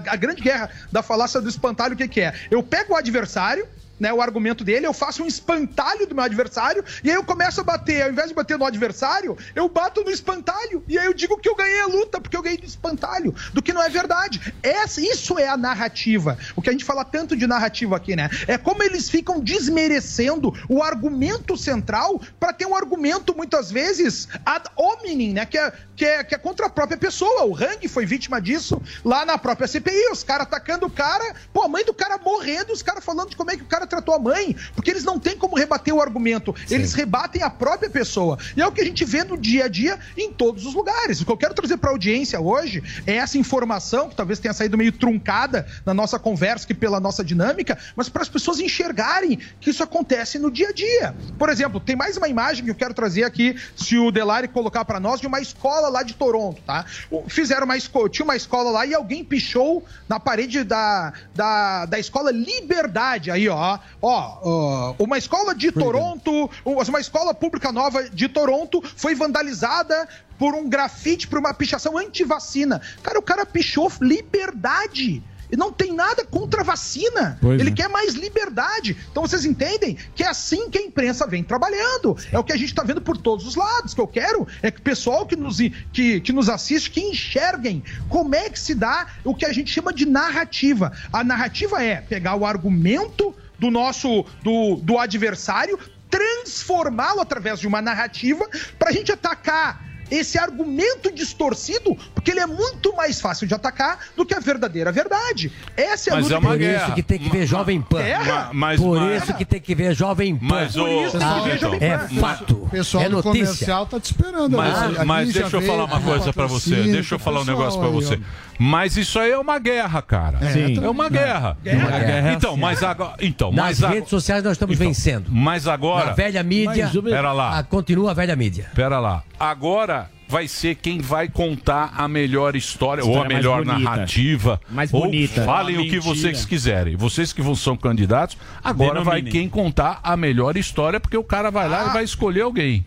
a 0.06 0.16
grande 0.16 0.42
guerra 0.42 0.70
da 0.90 1.02
falácia 1.02 1.40
do 1.40 1.48
espantalho, 1.48 1.94
o 1.94 1.96
que, 1.96 2.09
que 2.09 2.20
é? 2.20 2.34
Eu 2.50 2.62
pego 2.62 2.94
o 2.94 2.96
adversário, 2.96 3.66
né, 3.98 4.12
o 4.12 4.20
argumento 4.22 4.64
dele, 4.64 4.86
eu 4.86 4.92
faço 4.92 5.22
um 5.22 5.26
espantalho 5.26 6.06
do 6.06 6.14
meu 6.14 6.24
adversário, 6.24 6.84
e 7.02 7.10
aí 7.10 7.16
eu 7.16 7.24
começo 7.24 7.60
a 7.60 7.64
bater, 7.64 8.02
ao 8.02 8.10
invés 8.10 8.28
de 8.28 8.34
bater 8.34 8.58
no 8.58 8.64
adversário, 8.64 9.36
eu 9.54 9.68
bato 9.68 10.02
no 10.02 10.10
espantalho, 10.10 10.82
e 10.88 10.98
aí 10.98 11.06
eu 11.06 11.14
digo 11.14 11.36
que 11.38 11.48
eu 11.48 11.54
ganhei 11.54 11.80
a 11.80 11.86
luta, 11.86 12.20
porque 12.20 12.36
eu 12.36 12.42
ganhei 12.42 12.58
do 12.58 12.66
espantalho, 12.66 13.34
do 13.52 13.62
que 13.62 13.72
não 13.72 13.82
é 13.82 13.88
verdade. 13.88 14.52
Essa, 14.62 15.00
isso 15.00 15.38
é 15.38 15.48
a 15.48 15.56
narrativa. 15.56 16.38
O 16.54 16.62
que 16.62 16.68
a 16.68 16.72
gente 16.72 16.84
fala 16.84 17.04
tanto 17.04 17.36
de 17.36 17.46
narrativa 17.46 17.96
aqui, 17.96 18.14
né? 18.14 18.30
É 18.46 18.56
como 18.58 18.82
eles 18.82 19.08
ficam 19.08 19.40
desmerecendo 19.40 20.52
o 20.68 20.82
argumento 20.82 21.56
central 21.56 22.20
para 22.38 22.52
ter 22.52 22.66
um 22.66 22.76
argumento, 22.76 23.34
muitas 23.36 23.70
vezes, 23.70 24.28
ad 24.44 24.68
hominem, 24.76 25.32
né? 25.32 25.46
Que 25.46 25.58
é, 25.58 25.72
que, 25.98 26.04
é, 26.04 26.22
que 26.22 26.34
é 26.34 26.38
contra 26.38 26.66
a 26.66 26.70
própria 26.70 26.96
pessoa. 26.96 27.44
O 27.44 27.54
Hang 27.54 27.86
foi 27.88 28.06
vítima 28.06 28.40
disso 28.40 28.80
lá 29.04 29.26
na 29.26 29.36
própria 29.36 29.66
CPI, 29.66 30.12
os 30.12 30.22
caras 30.22 30.46
atacando 30.46 30.86
o 30.86 30.90
cara, 30.90 31.34
pô, 31.52 31.62
a 31.62 31.68
mãe 31.68 31.84
do 31.84 31.92
cara 31.92 32.16
morrendo, 32.18 32.72
os 32.72 32.82
caras 32.82 33.04
falando 33.04 33.30
de 33.30 33.36
como 33.36 33.50
é 33.50 33.56
que 33.56 33.64
o 33.64 33.66
cara 33.66 33.86
tratou 33.86 34.14
a 34.14 34.18
mãe, 34.18 34.56
porque 34.74 34.90
eles 34.90 35.02
não 35.02 35.18
têm 35.18 35.36
como 35.36 35.56
rebater 35.56 35.92
o 35.92 36.00
argumento, 36.00 36.54
eles 36.70 36.94
rebatem 36.94 37.42
a 37.42 37.50
própria 37.50 37.90
pessoa. 37.90 38.38
E 38.56 38.62
é 38.62 38.66
o 38.66 38.70
que 38.70 38.80
a 38.80 38.84
gente 38.84 39.04
vê 39.04 39.24
no 39.24 39.36
dia 39.36 39.64
a 39.64 39.68
dia 39.68 39.98
em 40.16 40.32
todos 40.32 40.64
os 40.64 40.74
lugares. 40.74 41.20
O 41.20 41.26
que 41.26 41.32
eu 41.32 41.36
quero 41.36 41.52
trazer 41.52 41.76
para 41.78 41.90
a 41.90 41.92
audiência 41.92 42.40
hoje 42.40 42.82
é 43.04 43.16
essa 43.16 43.36
informação, 43.36 44.08
que 44.08 44.14
talvez 44.14 44.38
tenha 44.38 44.54
saído 44.54 44.78
meio 44.78 44.92
truncada 44.92 45.66
na 45.84 45.92
nossa 45.92 46.18
conversa, 46.18 46.66
que 46.66 46.74
pela 46.74 47.00
nossa 47.00 47.24
dinâmica, 47.24 47.76
mas 47.96 48.08
para 48.08 48.22
as 48.22 48.28
pessoas 48.28 48.60
enxergarem 48.60 49.40
que 49.60 49.70
isso 49.70 49.82
acontece 49.82 50.38
no 50.38 50.50
dia 50.50 50.68
a 50.68 50.72
dia. 50.72 51.16
Por 51.36 51.48
exemplo, 51.48 51.80
tem 51.80 51.96
mais 51.96 52.16
uma 52.16 52.28
imagem 52.28 52.64
que 52.64 52.70
eu 52.70 52.74
quero 52.74 52.94
trazer 52.94 53.24
aqui, 53.24 53.56
se 53.74 53.98
o 53.98 54.12
Delari 54.12 54.46
colocar 54.46 54.84
para 54.84 55.00
nós, 55.00 55.20
de 55.20 55.26
uma 55.26 55.40
escola 55.40 55.88
lá 55.89 56.02
de 56.02 56.15
Toronto, 56.15 56.60
tá? 56.66 56.85
Fizeram 57.28 57.65
uma 57.65 57.77
escola, 57.77 58.09
tinha 58.09 58.24
uma 58.24 58.36
escola 58.36 58.70
lá 58.70 58.86
e 58.86 58.94
alguém 58.94 59.24
pichou 59.24 59.85
na 60.09 60.19
parede 60.20 60.65
da, 60.65 61.12
da, 61.35 61.86
da 61.86 61.98
escola 61.98 62.31
Liberdade, 62.31 63.31
aí, 63.31 63.48
ó. 63.48 63.78
Ó, 64.01 64.39
ó, 64.43 64.94
uma 64.98 65.19
escola 65.19 65.55
de 65.55 65.73
Toronto, 65.73 66.51
uma 66.65 67.01
escola 67.01 67.35
pública 67.35 67.73
nova 67.73 68.09
de 68.09 68.28
Toronto 68.28 68.82
foi 68.97 69.15
vandalizada 69.15 70.09
por 70.39 70.55
um 70.55 70.69
grafite, 70.69 71.27
por 71.27 71.39
uma 71.39 71.52
pichação 71.52 71.98
anti-vacina. 71.98 72.81
Cara, 73.02 73.19
o 73.19 73.23
cara 73.23 73.44
pichou 73.44 73.90
liberdade. 74.01 75.23
E 75.50 75.56
não 75.56 75.72
tem 75.72 75.92
nada 75.92 76.24
contra 76.24 76.60
a 76.60 76.64
vacina. 76.64 77.38
Pois 77.40 77.60
Ele 77.60 77.70
é. 77.70 77.72
quer 77.72 77.88
mais 77.88 78.14
liberdade. 78.14 78.96
Então 79.10 79.22
vocês 79.22 79.44
entendem 79.44 79.96
que 80.14 80.22
é 80.22 80.28
assim 80.28 80.68
que 80.70 80.78
a 80.78 80.82
imprensa 80.82 81.26
vem 81.26 81.42
trabalhando. 81.42 82.16
É 82.30 82.38
o 82.38 82.44
que 82.44 82.52
a 82.52 82.56
gente 82.56 82.68
está 82.68 82.82
vendo 82.82 83.00
por 83.00 83.16
todos 83.16 83.46
os 83.46 83.56
lados. 83.56 83.92
O 83.92 83.96
que 83.96 84.00
eu 84.00 84.06
quero 84.06 84.46
é 84.62 84.70
que 84.70 84.80
o 84.80 84.82
pessoal 84.82 85.26
que 85.26 85.36
nos, 85.36 85.58
que, 85.92 86.20
que 86.20 86.32
nos 86.32 86.48
assiste, 86.48 86.90
que 86.90 87.00
enxerguem 87.00 87.82
como 88.08 88.34
é 88.34 88.48
que 88.50 88.58
se 88.58 88.74
dá 88.74 89.06
o 89.24 89.34
que 89.34 89.46
a 89.46 89.52
gente 89.52 89.70
chama 89.70 89.92
de 89.92 90.06
narrativa. 90.06 90.92
A 91.12 91.24
narrativa 91.24 91.82
é 91.82 92.00
pegar 92.00 92.36
o 92.36 92.44
argumento 92.44 93.34
do 93.58 93.70
nosso 93.70 94.24
do, 94.42 94.76
do 94.76 94.98
adversário, 94.98 95.78
transformá-lo 96.10 97.20
através 97.20 97.60
de 97.60 97.66
uma 97.66 97.82
narrativa 97.82 98.48
para 98.78 98.90
a 98.90 98.92
gente 98.92 99.12
atacar 99.12 99.88
esse 100.10 100.39
argumento 100.39 101.12
distorcido, 101.12 101.97
porque 102.14 102.30
ele 102.30 102.40
é 102.40 102.47
muito 102.47 102.94
mais 102.97 103.20
fácil 103.20 103.47
de 103.47 103.55
atacar 103.55 103.98
do 104.16 104.24
que 104.24 104.35
a 104.35 104.40
verdadeira 104.40 104.90
verdade. 104.93 105.52
Essa 105.76 106.10
é 106.10 106.12
a 106.12 106.16
Mas 106.16 106.24
luta 106.24 106.35
é 106.35 106.39
uma 106.39 106.51
Por 106.51 106.60
isso 106.60 106.93
que 106.94 107.02
tem 107.02 107.18
que 107.18 107.28
ver 107.30 107.47
Jovem 107.47 107.80
Pan. 107.80 107.98
Guerra. 108.02 108.51
Ma- 108.52 108.74
Por 108.76 109.12
isso 109.12 109.35
que 109.35 109.44
tem 109.44 109.60
que 109.60 109.74
ver 109.74 109.94
Jovem 109.94 110.36
Pan. 110.36 110.47
Mas, 110.47 110.74
Tá? 111.12 111.40
Vitor, 111.40 111.76
é 111.82 111.97
mas- 111.97 112.12
fato. 112.14 112.55
O 112.64 112.68
pessoal 112.68 113.05
é 113.05 113.09
do 113.09 113.16
notícia. 113.16 113.32
comercial 113.44 113.86
tá 113.86 114.01
te 114.01 114.06
esperando. 114.12 114.56
Mas, 114.56 114.78
ali. 114.82 115.05
mas 115.06 115.32
deixa 115.32 115.56
eu 115.56 115.62
falar 115.62 115.85
uma 115.85 116.01
coisa 116.01 116.32
pra 116.32 116.47
você. 116.47 116.74
Deixa 116.85 117.14
eu 117.14 117.18
falar 117.18 117.40
um 117.40 117.44
negócio 117.44 117.78
pra 117.78 117.89
aí, 117.89 117.94
você. 117.94 118.20
Mas 118.59 118.97
isso 118.97 119.18
aí 119.18 119.30
é 119.30 119.39
uma 119.39 119.59
guerra, 119.59 120.02
cara. 120.02 120.39
É, 120.43 120.52
Sim. 120.52 120.85
É 120.85 120.89
uma 120.89 121.09
guerra. 121.09 121.56
Guerra. 121.62 121.89
Uma 121.89 121.98
guerra 121.98 122.32
Então, 122.32 122.56
mas 122.56 122.82
agora. 122.82 123.14
Então, 123.20 123.52
Nas 123.52 123.78
mas 123.80 123.90
redes 123.93 124.10
sociais 124.10 124.43
nós 124.43 124.52
estamos 124.52 124.76
vencendo. 124.76 125.26
Mas 125.30 125.66
agora. 125.68 126.06
Na 126.06 126.12
velha 126.12 126.43
mídia. 126.43 126.90
Pera 127.05 127.32
lá. 127.32 127.59
a- 127.59 127.62
continua 127.62 128.10
a 128.10 128.14
velha 128.14 128.35
mídia. 128.35 128.70
Pera 128.74 128.98
lá. 128.98 129.22
Agora 129.39 130.10
vai 130.30 130.47
ser 130.47 130.74
quem 130.74 131.01
vai 131.01 131.26
contar 131.28 131.94
a 131.97 132.06
melhor 132.06 132.55
história, 132.55 133.02
ou 133.02 133.10
a 133.10 133.12
História 133.12 133.32
mais 133.35 133.44
melhor 133.44 133.64
bonita. 133.64 133.90
narrativa. 133.90 134.60
Mais 134.68 134.93
ou 134.93 135.01
bonita. 135.02 135.44
Falem 135.44 135.78
o 135.78 135.89
que 135.89 135.98
vocês 136.01 136.44
quiserem. 136.44 136.97
Vocês 136.97 137.32
que 137.32 137.40
vão- 137.40 137.55
são 137.55 137.76
candidatos, 137.76 138.36
agora 138.62 139.02
vai 139.02 139.22
Denominem. 139.22 139.32
quem 139.32 139.48
contar 139.48 140.01
a 140.02 140.16
melhor 140.16 140.56
história, 140.56 141.01
porque 141.01 141.16
o 141.16 141.24
cara 141.24 141.51
vai 141.51 141.68
lá 141.68 141.86
e 141.86 141.93
vai 141.94 142.05
escolher 142.05 142.43
alguém. 142.43 142.85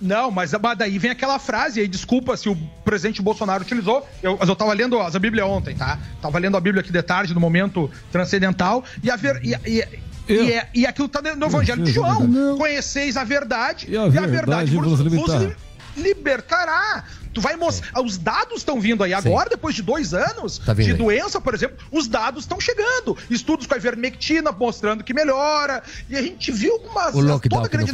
Não, 0.00 0.30
mas 0.30 0.52
mas 0.52 0.78
daí 0.78 0.98
vem 0.98 1.10
aquela 1.10 1.38
frase 1.38 1.80
aí, 1.80 1.88
desculpa 1.88 2.36
se 2.36 2.48
o 2.48 2.56
presidente 2.84 3.20
Bolsonaro 3.22 3.62
utilizou. 3.62 4.06
Eu, 4.22 4.36
mas 4.38 4.48
eu 4.48 4.56
tava 4.56 4.72
lendo 4.72 4.98
a 4.98 5.10
Bíblia 5.18 5.46
ontem, 5.46 5.74
tá? 5.74 5.98
Tava 6.22 6.38
lendo 6.38 6.56
a 6.56 6.60
Bíblia 6.60 6.80
aqui 6.80 6.92
de 6.92 7.02
tarde, 7.02 7.34
no 7.34 7.40
momento 7.40 7.90
transcendental, 8.10 8.84
e 9.02 9.10
a 9.10 9.16
ver. 9.16 9.40
E, 9.44 9.54
e, 9.66 9.84
e, 10.28 10.52
é- 10.52 10.68
e 10.74 10.86
aquilo 10.86 11.08
tá 11.08 11.20
no 11.36 11.46
Evangelho 11.46 11.82
de 11.82 11.92
João. 11.92 12.56
Conheceis 12.56 13.16
a 13.16 13.24
verdade, 13.24 13.86
E 13.90 13.96
a 13.96 14.06
verdade 14.08 14.74
vos 14.76 15.00
libertará. 15.00 15.50
libertará. 15.96 17.04
Tu 17.32 17.40
vai 17.40 17.56
mostrar. 17.56 18.00
Os 18.02 18.18
dados 18.18 18.58
estão 18.58 18.80
vindo 18.80 19.04
aí. 19.04 19.12
Agora, 19.14 19.48
depois 19.48 19.74
de 19.74 19.82
dois 19.82 20.12
anos 20.14 20.58
Tá 20.58 20.74
de 20.74 20.82
aí. 20.82 20.92
doença, 20.94 21.40
por 21.40 21.54
exemplo, 21.54 21.76
os 21.92 22.08
dados 22.08 22.44
estão 22.44 22.60
chegando. 22.60 23.16
Estudos 23.30 23.66
com 23.66 23.74
a 23.74 23.76
ivermectina 23.76 24.50
mostrando 24.52 25.04
que 25.04 25.14
melhora. 25.14 25.82
E 26.08 26.16
a 26.16 26.22
gente 26.22 26.50
viu 26.50 26.74
umas. 26.76 27.14
O 27.14 27.20
lockdown 27.20 27.62
toda 27.62 27.76
não 27.78 27.84
grande. 27.84 27.92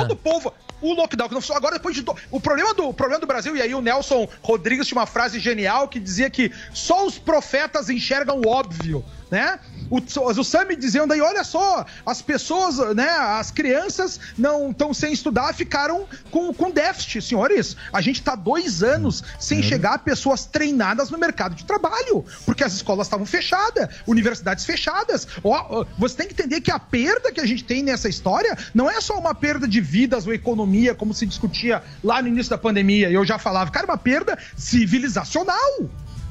Todo 0.00 0.12
o 0.12 0.16
povo. 0.16 0.52
O 0.80 0.94
lockdown 0.94 1.28
que 1.28 1.34
não 1.34 1.40
funciona. 1.42 1.58
Agora, 1.58 1.74
depois 1.76 1.94
de. 1.94 2.02
do- 2.02 2.16
O 2.30 2.40
problema 2.40 2.72
do, 2.72 2.88
o 2.88 2.94
problema 2.94 3.20
do 3.20 3.26
Brasil, 3.26 3.54
e 3.54 3.60
aí 3.60 3.74
o 3.74 3.82
Nelson 3.82 4.26
Rodrigues 4.42 4.86
tinha 4.86 4.98
uma 4.98 5.06
frase 5.06 5.38
genial 5.38 5.86
que 5.88 6.00
dizia 6.00 6.30
que 6.30 6.50
só 6.72 7.06
os 7.06 7.18
profetas 7.18 7.90
enxergam 7.90 8.40
o 8.40 8.48
óbvio, 8.48 9.04
né? 9.30 9.58
O, 9.90 9.98
o 9.98 10.44
Sami 10.44 10.76
dizendo 10.76 11.12
aí, 11.12 11.20
olha 11.20 11.42
só, 11.42 11.84
as 12.06 12.22
pessoas, 12.22 12.78
né, 12.94 13.08
as 13.08 13.50
crianças 13.50 14.20
não 14.38 14.70
estão 14.70 14.94
sem 14.94 15.12
estudar, 15.12 15.52
ficaram 15.52 16.06
com, 16.30 16.54
com 16.54 16.70
déficit, 16.70 17.22
senhores. 17.22 17.76
A 17.92 18.00
gente 18.00 18.22
tá 18.22 18.34
dois 18.34 18.82
anos 18.82 19.22
sem 19.38 19.62
chegar 19.62 19.94
a 19.94 19.98
pessoas 19.98 20.46
treinadas 20.46 21.10
no 21.10 21.18
mercado 21.18 21.54
de 21.54 21.64
trabalho, 21.64 22.24
porque 22.44 22.62
as 22.62 22.72
escolas 22.72 23.06
estavam 23.06 23.26
fechadas, 23.26 23.88
universidades 24.06 24.64
fechadas. 24.64 25.26
Ó, 25.42 25.84
você 25.98 26.16
tem 26.16 26.28
que 26.28 26.34
entender 26.34 26.60
que 26.60 26.70
a 26.70 26.78
perda 26.78 27.32
que 27.32 27.40
a 27.40 27.46
gente 27.46 27.64
tem 27.64 27.82
nessa 27.82 28.08
história 28.08 28.56
não 28.72 28.88
é 28.88 29.00
só 29.00 29.18
uma 29.18 29.34
perda 29.34 29.66
de 29.66 29.80
vidas 29.80 30.26
ou 30.26 30.32
economia, 30.32 30.94
como 30.94 31.12
se 31.12 31.26
discutia 31.26 31.82
lá 32.02 32.22
no 32.22 32.28
início 32.28 32.50
da 32.50 32.58
pandemia, 32.58 33.10
e 33.10 33.14
eu 33.14 33.24
já 33.24 33.38
falava, 33.38 33.70
cara, 33.70 33.86
uma 33.86 33.98
perda 33.98 34.38
civilizacional. 34.56 35.88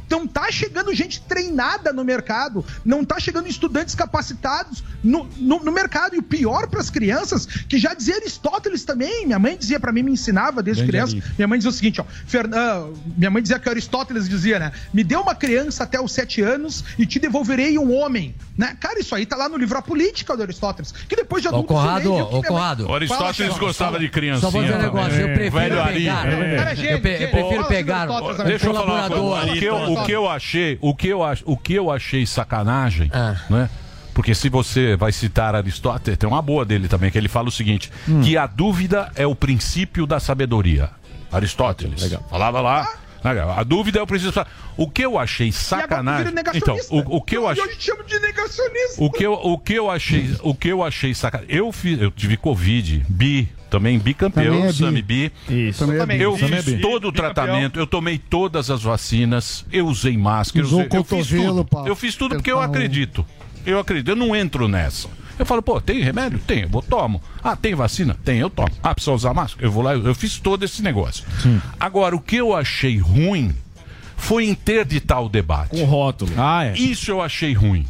Não 0.09 0.25
tá 0.27 0.51
chegando 0.51 0.93
gente 0.93 1.21
treinada 1.21 1.93
no 1.93 2.03
mercado, 2.03 2.65
não 2.83 3.05
tá 3.05 3.19
chegando 3.19 3.47
estudantes 3.47 3.93
capacitados 3.95 4.83
no, 5.03 5.27
no, 5.37 5.59
no 5.63 5.71
mercado. 5.71 6.15
E 6.15 6.19
o 6.19 6.23
pior 6.23 6.67
para 6.67 6.79
as 6.79 6.89
crianças, 6.89 7.45
que 7.45 7.77
já 7.77 7.93
dizia 7.93 8.15
Aristóteles 8.15 8.83
também, 8.83 9.25
minha 9.25 9.39
mãe 9.39 9.55
dizia 9.57 9.79
para 9.79 9.91
mim, 9.91 10.03
me 10.03 10.11
ensinava 10.11 10.63
desde 10.63 10.83
Grande 10.85 11.13
criança. 11.15 11.33
Minha 11.37 11.47
mãe 11.47 11.59
dizia 11.59 11.69
o 11.69 11.73
seguinte, 11.73 12.01
ó, 12.01 12.05
Fern- 12.25 12.53
ah, 12.55 12.87
minha 13.17 13.29
mãe 13.29 13.41
dizia 13.41 13.59
que 13.59 13.69
Aristóteles 13.69 14.27
dizia, 14.27 14.59
né? 14.59 14.71
Me 14.93 15.03
dê 15.03 15.15
uma 15.15 15.35
criança 15.35 15.83
até 15.83 15.99
os 16.01 16.11
sete 16.11 16.41
anos 16.41 16.83
e 16.97 17.05
te 17.05 17.19
devolverei 17.19 17.77
um 17.77 17.93
homem, 17.95 18.33
né? 18.57 18.75
Cara, 18.79 18.99
isso 18.99 19.13
aí 19.13 19.25
tá 19.25 19.35
lá 19.35 19.47
no 19.47 19.57
livro 19.57 19.77
A 19.77 19.81
Política 19.81 20.35
do 20.35 20.43
Aristóteles, 20.43 20.91
que 20.91 21.15
depois 21.15 21.41
de 21.43 21.49
Ô, 21.49 21.51
adulto 21.51 21.73
eu 21.73 21.79
viu 22.01 22.11
que 22.13 22.21
ô, 22.21 22.41
minha 22.41 22.51
mãe- 22.85 22.95
Aristóteles 22.95 23.47
Fala, 23.53 23.59
gostava 23.59 23.99
de 23.99 24.09
criancinha. 24.09 24.41
Só 24.41 24.49
vou 24.49 24.61
dizer 24.63 24.75
um 24.75 24.81
negócio, 24.81 25.19
eu 25.19 25.27
prefiro 25.33 25.51
Velho 25.51 25.81
Ari. 25.81 25.93
pegar. 25.99 26.27
É. 26.27 26.93
Eu, 26.93 27.01
pe- 27.01 27.23
eu 27.23 27.29
prefiro 27.29 27.65
pegar 27.65 28.07
Deixa 28.45 28.67
eu 28.67 28.73
falar 28.73 28.85
uma 28.85 29.09
colaborador. 29.09 29.37
coisa. 29.39 29.51
O 29.53 29.59
que 29.59 29.65
eu, 29.65 29.75
o 29.75 29.98
que 30.05 30.11
eu 30.11 30.29
achei, 30.29 30.77
o 30.81 30.93
que 30.95 31.07
eu, 31.07 31.23
ach- 31.23 31.43
o 31.45 31.55
que 31.57 31.73
eu 31.73 31.91
achei 31.91 32.25
sacanagem, 32.25 33.09
né? 33.49 33.69
Porque 34.13 34.35
se 34.35 34.49
você 34.49 34.95
vai 34.97 35.11
citar 35.13 35.55
Aristóteles, 35.55 36.17
tem 36.17 36.27
uma 36.27 36.41
boa 36.41 36.65
dele 36.65 36.87
também, 36.89 37.09
que 37.09 37.17
ele 37.17 37.29
fala 37.29 37.47
o 37.47 37.51
seguinte: 37.51 37.89
que 38.23 38.35
a 38.37 38.45
dúvida 38.47 39.11
é 39.15 39.25
o 39.25 39.33
princípio 39.35 40.05
da 40.05 40.19
sabedoria. 40.19 40.89
Aristóteles. 41.31 42.01
Falava 42.29 42.59
lá. 42.59 42.87
A 43.59 43.63
dúvida 43.63 43.99
é 43.99 44.01
o 44.01 44.07
princípio. 44.07 44.33
da- 44.33 44.47
O 44.77 44.89
que 44.89 45.01
eu 45.03 45.17
achei 45.19 45.51
sacanagem. 45.51 46.25
Então, 46.57 46.75
o, 46.89 47.17
o 47.17 47.21
que 47.21 47.35
eu 47.37 47.41
achei. 47.51 47.63
O 48.97 49.11
que 49.11 49.23
eu, 49.25 49.33
o 49.33 49.57
que 49.57 49.73
eu 49.73 49.91
achei, 49.91 50.35
o 50.41 50.55
que 50.55 50.67
eu 50.69 50.83
achei 50.83 51.13
sacanagem. 51.13 51.53
Eu 51.55 51.71
fiz, 51.71 52.01
eu 52.01 52.11
tive 52.11 52.35
covid, 52.37 53.05
bi, 53.09 53.47
também 53.69 53.97
bicampeão, 53.99 54.45
Também 54.53 54.63
é 54.63 54.67
bi. 54.71 54.73
Sami 54.77 55.01
bi. 55.01 55.31
Isso. 55.49 55.79
Também 55.79 55.95
é 55.95 55.99
também. 55.99 56.17
bi. 56.17 56.23
Eu 56.23 56.37
Também 56.37 56.61
fiz 56.61 56.73
é 56.73 56.77
todo 56.79 57.07
o 57.07 57.11
tratamento, 57.11 57.79
eu 57.79 57.87
tomei 57.87 58.17
todas 58.17 58.69
as 58.69 58.81
vacinas, 58.83 59.65
eu 59.71 59.87
usei 59.87 60.17
máscara, 60.17 60.65
Usou 60.65 60.81
eu, 60.81 60.87
usei, 60.87 60.99
eu 60.99 61.03
fiz 61.03 61.17
cotovelo 61.27 61.47
tudo. 61.47 61.65
pra 61.65 61.89
Eu 61.89 61.95
fiz 61.95 62.15
tudo 62.15 62.35
porque 62.35 62.51
eu 62.51 62.57
um- 62.57 62.61
acredito. 62.61 63.25
Eu 63.65 63.79
acredito, 63.79 64.09
eu 64.09 64.15
não 64.15 64.35
entro 64.35 64.67
nessa. 64.67 65.07
Eu 65.37 65.45
falo, 65.45 65.61
pô, 65.61 65.79
tem 65.79 66.01
remédio? 66.01 66.37
Tem, 66.39 66.63
eu 66.63 66.69
vou, 66.69 66.81
tomo. 66.81 67.21
Ah, 67.41 67.55
tem 67.55 67.73
vacina? 67.73 68.17
Tem, 68.25 68.39
eu 68.39 68.49
tomo. 68.49 68.69
Ah, 68.83 68.93
precisa 68.93 69.13
usar 69.15 69.33
máscara? 69.33 69.65
Eu 69.65 69.71
vou 69.71 69.81
lá, 69.83 69.93
eu, 69.93 70.05
eu 70.07 70.13
fiz 70.15 70.37
todo 70.37 70.63
esse 70.65 70.81
negócio. 70.81 71.23
Agora, 71.79 72.13
o 72.15 72.19
que 72.19 72.35
eu 72.35 72.53
achei 72.55 72.97
ruim 72.97 73.53
foi 74.17 74.45
interditar 74.49 75.23
o 75.23 75.29
debate. 75.29 75.69
Com 75.69 75.85
rótulo. 75.85 76.31
Ah, 76.37 76.65
é. 76.65 76.73
Isso 76.73 77.09
eu 77.09 77.21
achei 77.21 77.53
ruim. 77.53 77.85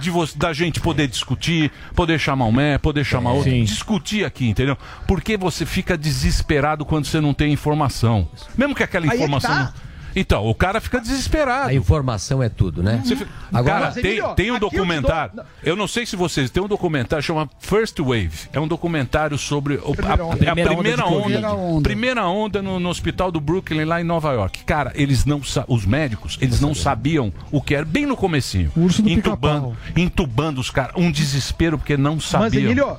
De 0.00 0.10
você, 0.10 0.36
da 0.38 0.52
gente 0.52 0.80
poder 0.80 1.08
discutir, 1.08 1.70
poder 1.94 2.18
chamar 2.18 2.44
um 2.46 2.52
mé, 2.52 2.78
poder 2.78 3.04
chamar 3.04 3.32
outro, 3.32 3.50
Sim. 3.50 3.64
discutir 3.64 4.24
aqui, 4.24 4.48
entendeu? 4.48 4.76
Porque 5.06 5.36
você 5.36 5.64
fica 5.64 5.96
desesperado 5.96 6.84
quando 6.84 7.06
você 7.06 7.20
não 7.20 7.32
tem 7.32 7.52
informação. 7.52 8.28
Mesmo 8.56 8.74
que 8.74 8.82
aquela 8.82 9.04
Aí 9.06 9.08
é 9.08 9.12
que 9.12 9.18
informação. 9.18 9.50
tá. 9.50 9.72
Então, 10.18 10.46
o 10.46 10.54
cara 10.54 10.80
fica 10.80 10.98
desesperado. 10.98 11.68
A 11.68 11.74
informação 11.74 12.42
é 12.42 12.48
tudo, 12.48 12.82
né? 12.82 13.02
Fica- 13.04 13.26
cara, 13.62 13.92
tem, 13.92 14.34
tem 14.34 14.50
um 14.50 14.58
documentário. 14.58 15.42
Eu 15.62 15.76
não 15.76 15.86
sei 15.86 16.06
se 16.06 16.16
vocês 16.16 16.50
tem 16.50 16.62
um 16.62 16.66
documentário 16.68 17.22
chama 17.22 17.48
First 17.58 17.98
Wave. 18.00 18.30
É 18.52 18.58
um 18.58 18.66
documentário 18.66 19.36
sobre 19.36 19.74
o- 19.74 19.92
a, 19.92 19.94
Primeira 19.94 20.24
onda. 20.24 20.34
a 20.34 20.54
Primeira 20.54 20.72
onda 21.06 21.22
primeira 21.22 21.52
onda, 21.52 21.82
primeira 21.82 22.26
onda 22.26 22.62
no, 22.62 22.80
no 22.80 22.88
hospital 22.88 23.30
do 23.30 23.40
Brooklyn 23.40 23.84
lá 23.84 24.00
em 24.00 24.04
Nova 24.04 24.32
York. 24.32 24.64
Cara, 24.64 24.90
eles 24.94 25.26
não 25.26 25.42
os 25.68 25.84
médicos, 25.84 26.38
eles 26.40 26.60
não 26.60 26.74
sabiam 26.74 27.32
o 27.52 27.60
que 27.60 27.74
era 27.74 27.84
bem 27.84 28.06
no 28.06 28.16
comecinho. 28.16 28.72
entubando, 29.12 29.76
entubando 29.94 30.60
os 30.60 30.70
caras, 30.70 30.92
um 30.96 31.10
desespero 31.10 31.76
porque 31.76 31.96
não 31.96 32.18
sabiam. 32.18 32.64
Emílio, 32.64 32.96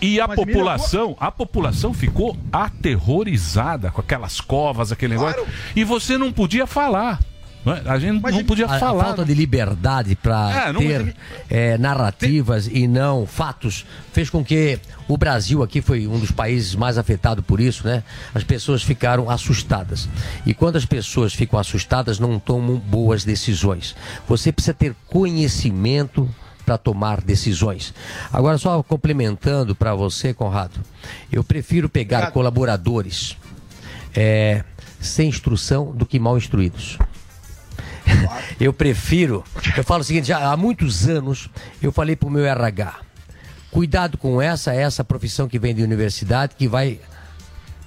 e 0.00 0.20
a 0.20 0.26
mas, 0.28 0.36
população, 0.36 1.16
a 1.18 1.30
população 1.30 1.92
ficou 1.92 2.36
aterrorizada 2.52 3.90
com 3.90 4.00
aquelas 4.00 4.40
covas, 4.40 4.92
aquele 4.92 5.14
negócio. 5.14 5.44
E 5.74 5.84
você 5.84 6.16
não 6.18 6.32
podia 6.32 6.66
falar. 6.66 7.20
não 7.64 7.74
é? 7.74 7.82
A 7.86 7.98
gente 7.98 8.22
não 8.22 8.44
podia 8.44 8.66
a, 8.66 8.76
a 8.76 8.78
falar. 8.78 9.04
falta 9.04 9.24
de 9.24 9.34
liberdade 9.34 10.14
para 10.16 10.68
É, 10.68 10.72
não- 10.72 10.80
ter 10.80 11.16
é, 11.50 11.76
narrativas 11.78 12.68
e 12.72 12.86
não 12.86 13.26
fatos 13.26 13.84
fez 14.12 14.30
com 14.30 14.44
que 14.44 14.78
o 15.08 15.16
Brasil 15.16 15.62
aqui 15.62 15.80
foi 15.82 16.06
um 16.06 16.18
dos 16.18 16.30
países 16.30 16.74
mais 16.74 16.96
afetados 16.98 17.44
por 17.44 17.60
isso, 17.60 17.86
né? 17.86 18.02
As 18.34 18.44
pessoas 18.44 18.82
ficaram 18.82 19.28
assustadas. 19.30 20.08
E 20.46 20.54
quando 20.54 20.76
as 20.76 20.84
pessoas 20.84 21.34
ficam 21.34 21.58
assustadas, 21.58 22.18
não 22.18 22.38
tomam 22.38 22.76
boas 22.76 23.24
decisões. 23.24 23.96
Você 24.28 24.52
precisa 24.52 24.74
ter 24.74 24.94
conhecimento 25.08 26.28
para 26.68 26.76
tomar 26.76 27.22
decisões. 27.22 27.94
Agora, 28.30 28.58
só 28.58 28.82
complementando 28.82 29.74
para 29.74 29.94
você, 29.94 30.34
Conrado, 30.34 30.78
eu 31.32 31.42
prefiro 31.42 31.88
pegar 31.88 32.30
colaboradores 32.30 33.38
é, 34.14 34.62
sem 35.00 35.30
instrução 35.30 35.96
do 35.96 36.04
que 36.04 36.18
mal 36.18 36.36
instruídos. 36.36 36.98
Eu 38.60 38.72
prefiro. 38.72 39.44
Eu 39.76 39.84
falo 39.84 40.00
o 40.00 40.04
seguinte: 40.04 40.28
já 40.28 40.50
há 40.50 40.56
muitos 40.56 41.06
anos 41.06 41.48
eu 41.80 41.92
falei 41.92 42.16
para 42.16 42.26
o 42.26 42.30
meu 42.30 42.44
RH: 42.44 42.96
cuidado 43.70 44.16
com 44.16 44.40
essa, 44.40 44.72
essa 44.74 45.04
profissão 45.04 45.46
que 45.46 45.58
vem 45.58 45.74
de 45.74 45.82
universidade 45.82 46.54
que 46.56 46.66
vai 46.66 47.00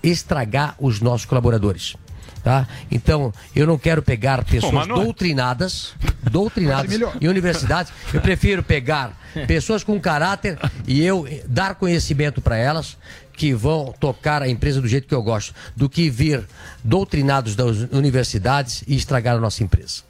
estragar 0.02 0.76
os 0.80 1.02
nossos 1.02 1.26
colaboradores. 1.26 1.95
Tá? 2.43 2.68
Então, 2.89 3.31
eu 3.55 3.68
não 3.68 3.77
quero 3.77 4.01
pegar 4.01 4.43
pessoas 4.43 4.88
não 4.88 4.99
é. 4.99 5.03
doutrinadas, 5.03 5.93
doutrinadas 6.23 6.91
em 7.22 7.27
universidades. 7.27 7.93
Eu 8.11 8.19
prefiro 8.19 8.63
pegar 8.63 9.15
pessoas 9.45 9.84
com 9.84 9.99
caráter 9.99 10.57
e 10.88 11.03
eu 11.03 11.27
dar 11.45 11.76
conhecimento 11.76 12.41
para 12.41 12.57
elas 12.57 12.97
que 13.34 13.53
vão 13.53 13.93
tocar 13.99 14.41
a 14.41 14.49
empresa 14.49 14.81
do 14.81 14.88
jeito 14.88 15.07
que 15.07 15.13
eu 15.13 15.22
gosto, 15.22 15.53
do 15.76 15.88
que 15.88 16.09
vir 16.09 16.43
doutrinados 16.84 17.55
das 17.55 17.77
universidades 17.91 18.84
e 18.88 18.95
estragar 18.95 19.35
a 19.35 19.39
nossa 19.39 19.63
empresa. 19.63 20.01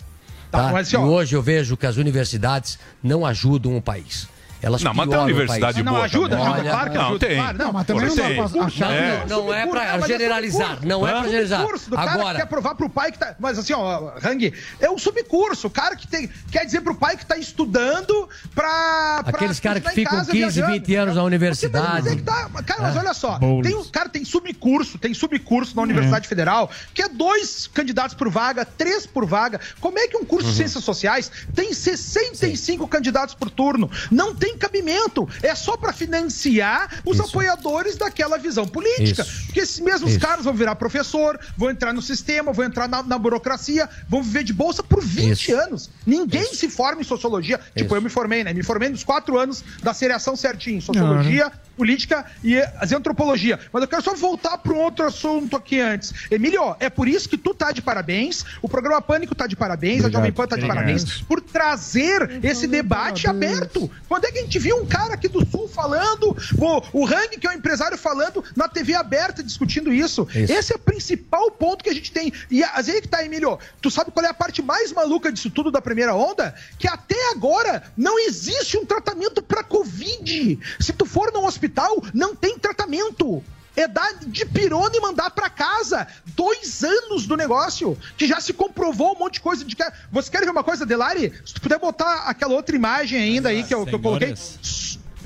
Tá, 0.49 0.65
Tá? 0.65 0.71
mas, 0.71 0.87
assim, 0.87 0.97
e 0.97 0.99
hoje 0.99 1.35
eu 1.35 1.41
vejo 1.41 1.77
que 1.77 1.85
as 1.85 1.97
universidades 1.97 2.77
não 3.01 3.25
ajudam 3.25 3.77
o 3.77 3.81
país. 3.81 4.27
Elas 4.61 4.83
Não, 4.83 4.93
mas 4.93 5.09
tem 5.09 5.19
universidade 5.19 5.73
país. 5.73 5.85
boa 5.85 5.97
Não, 5.97 6.03
ajuda, 6.05 6.37
também. 6.37 6.53
ajuda, 6.53 6.69
claro 6.69 6.91
que 6.91 6.97
não, 6.97 7.05
ajuda, 7.05 7.27
tem. 7.27 7.35
claro, 7.37 7.57
não, 7.57 7.73
mas 7.73 7.87
também 7.87 8.05
não 8.07 8.15
dá 8.15 8.23
tem. 8.23 8.35
pra 8.35 8.43
achar 8.45 8.89
Não, 8.89 9.21
que- 9.23 9.29
não 9.29 9.53
é 9.53 9.67
pra 9.67 9.99
generalizar, 10.07 10.79
não 10.85 11.07
é 11.07 11.11
pra 11.11 11.23
generalizar. 11.23 11.59
subcurso 11.61 11.89
do 11.89 11.95
cara 11.95 12.11
que 12.11 12.17
Agora, 12.17 12.39
quer 12.39 12.45
provar 12.45 12.75
pro 12.75 12.89
pai 12.89 13.11
que 13.11 13.17
tá. 13.19 13.35
Mas 13.39 13.57
assim, 13.57 13.73
ó, 13.73 14.11
Hang, 14.23 14.53
é 14.79 14.89
um 14.89 14.97
subcurso. 14.97 15.67
O 15.67 15.69
cara 15.69 15.95
que 15.95 16.07
tem, 16.07 16.29
quer 16.51 16.65
dizer 16.65 16.81
pro 16.81 16.93
pai 16.95 17.17
que 17.17 17.25
tá 17.25 17.37
estudando 17.37 18.29
pra. 18.53 19.23
Aqueles 19.25 19.59
caras 19.59 19.81
que 19.83 19.89
ficam 19.91 20.17
casa 20.17 20.31
15, 20.31 20.37
viajando. 20.61 20.73
20 20.73 20.95
anos 20.95 21.15
na 21.15 21.23
universidade. 21.23 22.03
Mas 22.03 22.07
é 22.07 22.15
tá- 22.21 22.49
cara, 22.65 22.81
mas 22.81 22.95
É. 22.95 22.99
olha 22.99 23.13
só, 23.13 23.39
tem 23.63 23.75
um 23.75 23.83
cara 23.85 24.09
tem 24.09 24.23
subcurso, 24.23 24.97
tem 24.97 25.13
subcurso 25.13 25.75
na 25.75 25.81
Universidade 25.81 26.27
Federal, 26.27 26.69
que 26.93 27.01
é 27.01 27.09
dois 27.09 27.67
candidatos 27.73 28.15
por 28.15 28.29
vaga, 28.29 28.65
três 28.65 29.05
por 29.05 29.25
vaga. 29.25 29.59
Como 29.79 29.97
é 29.97 30.07
que 30.07 30.17
um 30.17 30.25
curso 30.25 30.49
de 30.49 30.55
ciências 30.55 30.83
sociais 30.83 31.31
tem 31.55 31.73
65 31.73 32.87
candidatos 32.87 33.33
por 33.35 33.49
turno? 33.49 33.89
Não 34.09 34.35
tem 34.35 34.50
cabimento. 34.57 35.27
É 35.41 35.53
só 35.55 35.77
pra 35.77 35.93
financiar 35.93 37.01
os 37.05 37.19
apoiadores 37.19 37.97
daquela 37.97 38.37
visão 38.37 38.67
política. 38.67 39.23
Isso. 39.23 39.45
Porque 39.45 39.59
esses 39.59 39.79
mesmos 39.79 40.11
Isso. 40.11 40.19
caras 40.19 40.45
vão 40.45 40.53
virar 40.53 40.75
professor, 40.75 41.39
vão 41.57 41.69
entrar 41.69 41.93
no 41.93 42.01
sistema, 42.01 42.51
vão 42.51 42.65
entrar 42.65 42.87
na, 42.87 43.03
na 43.03 43.17
burocracia, 43.17 43.89
vão 44.07 44.23
viver 44.23 44.43
de 44.43 44.53
bolsa 44.53 44.83
por 44.83 45.03
20 45.03 45.51
anos. 45.51 45.89
Ninguém 46.05 46.53
se 46.53 46.69
forma 46.69 47.01
em 47.01 47.05
sociologia. 47.05 47.59
Tipo, 47.75 47.95
eu 47.95 48.01
me 48.01 48.09
formei, 48.09 48.43
né? 48.43 48.53
Me 48.53 48.63
formei 48.63 48.89
nos 48.89 49.03
quatro 49.03 49.37
anos 49.37 49.63
da 49.81 49.93
seriação 49.93 50.35
certinho. 50.35 50.81
Sociologia, 50.81 51.51
política 51.75 52.25
e 52.43 52.57
as 52.79 52.91
antropologia. 52.91 53.59
Mas 53.71 53.81
eu 53.81 53.87
quero 53.87 54.01
só 54.01 54.13
voltar 54.13 54.57
para 54.57 54.73
um 54.73 54.77
outro 54.77 55.05
assunto 55.05 55.55
aqui 55.55 55.79
antes. 55.79 56.13
Emílio, 56.29 56.75
é 56.79 56.89
por 56.89 57.07
isso 57.07 57.27
que 57.27 57.37
tu 57.37 57.53
tá 57.53 57.71
de 57.71 57.81
parabéns, 57.81 58.45
o 58.61 58.69
programa 58.69 59.01
Pânico 59.01 59.33
tá 59.33 59.47
de 59.47 59.55
parabéns, 59.55 60.05
a 60.05 60.09
Jovem 60.09 60.31
Pan 60.31 60.47
tá 60.47 60.55
de 60.55 60.63
Obrigado. 60.63 60.77
parabéns, 60.77 61.21
por 61.21 61.41
trazer 61.41 62.39
esse 62.43 62.67
debate 62.67 63.27
aberto. 63.27 63.89
Quando 64.07 64.25
é 64.25 64.31
que 64.31 64.39
gente 64.41 64.59
viu 64.59 64.77
um 64.77 64.85
cara 64.85 65.13
aqui 65.13 65.27
do 65.27 65.45
Sul 65.45 65.67
falando, 65.67 66.35
o, 66.57 67.01
o 67.01 67.05
Hang, 67.05 67.37
que 67.37 67.47
é 67.47 67.49
um 67.49 67.53
empresário, 67.53 67.97
falando 67.97 68.43
na 68.55 68.67
TV 68.67 68.93
aberta, 68.93 69.43
discutindo 69.43 69.91
isso? 69.91 70.27
Isso. 70.33 70.51
Esse 70.51 70.73
é 70.73 70.75
o 70.75 70.79
principal 70.79 71.49
ponto 71.51 71.83
que 71.83 71.89
a 71.89 71.93
gente 71.93 72.11
tem. 72.11 72.31
E 72.49 72.63
às 72.63 72.87
vezes 72.87 73.01
que 73.01 73.07
tá, 73.07 73.23
Emílio, 73.23 73.57
tu 73.81 73.89
sabe 73.89 74.11
qual 74.11 74.25
é 74.25 74.29
a 74.29 74.33
parte 74.33 74.61
mais 74.61 74.91
maluca 74.91 75.31
disso 75.31 75.49
tudo 75.49 75.71
da 75.71 75.81
primeira 75.81 76.15
onda? 76.15 76.53
Que 76.77 76.87
até 76.87 77.31
agora 77.31 77.83
não 77.95 78.19
existe 78.19 78.77
um 78.77 78.85
tratamento 78.85 79.41
pra 79.41 79.63
Covid. 79.63 80.59
Se 80.79 80.93
tu 80.93 81.05
for 81.05 81.31
num 81.31 81.45
hospital, 81.45 82.03
não 82.13 82.35
tem 82.35 82.57
tratamento. 82.57 83.43
É 83.75 83.87
dar 83.87 84.13
de 84.15 84.45
pirona 84.45 84.95
e 84.95 84.99
mandar 84.99 85.29
pra 85.31 85.49
casa. 85.49 86.07
Dois 86.27 86.83
anos 86.83 87.25
do 87.25 87.37
negócio. 87.37 87.97
Que 88.17 88.27
já 88.27 88.41
se 88.41 88.53
comprovou 88.53 89.15
um 89.15 89.19
monte 89.19 89.35
de 89.35 89.41
coisa. 89.41 89.63
De 89.63 89.75
que... 89.75 89.83
Você 90.11 90.29
quer 90.29 90.41
ver 90.41 90.49
uma 90.49 90.63
coisa, 90.63 90.85
Delari? 90.85 91.33
Se 91.45 91.53
tu 91.53 91.61
puder 91.61 91.79
botar 91.79 92.25
aquela 92.27 92.53
outra 92.53 92.75
imagem 92.75 93.19
ainda 93.19 93.49
aí 93.49 93.63
que 93.63 93.73
eu, 93.73 93.85
que 93.85 93.95
eu 93.95 93.99
coloquei. 93.99 94.35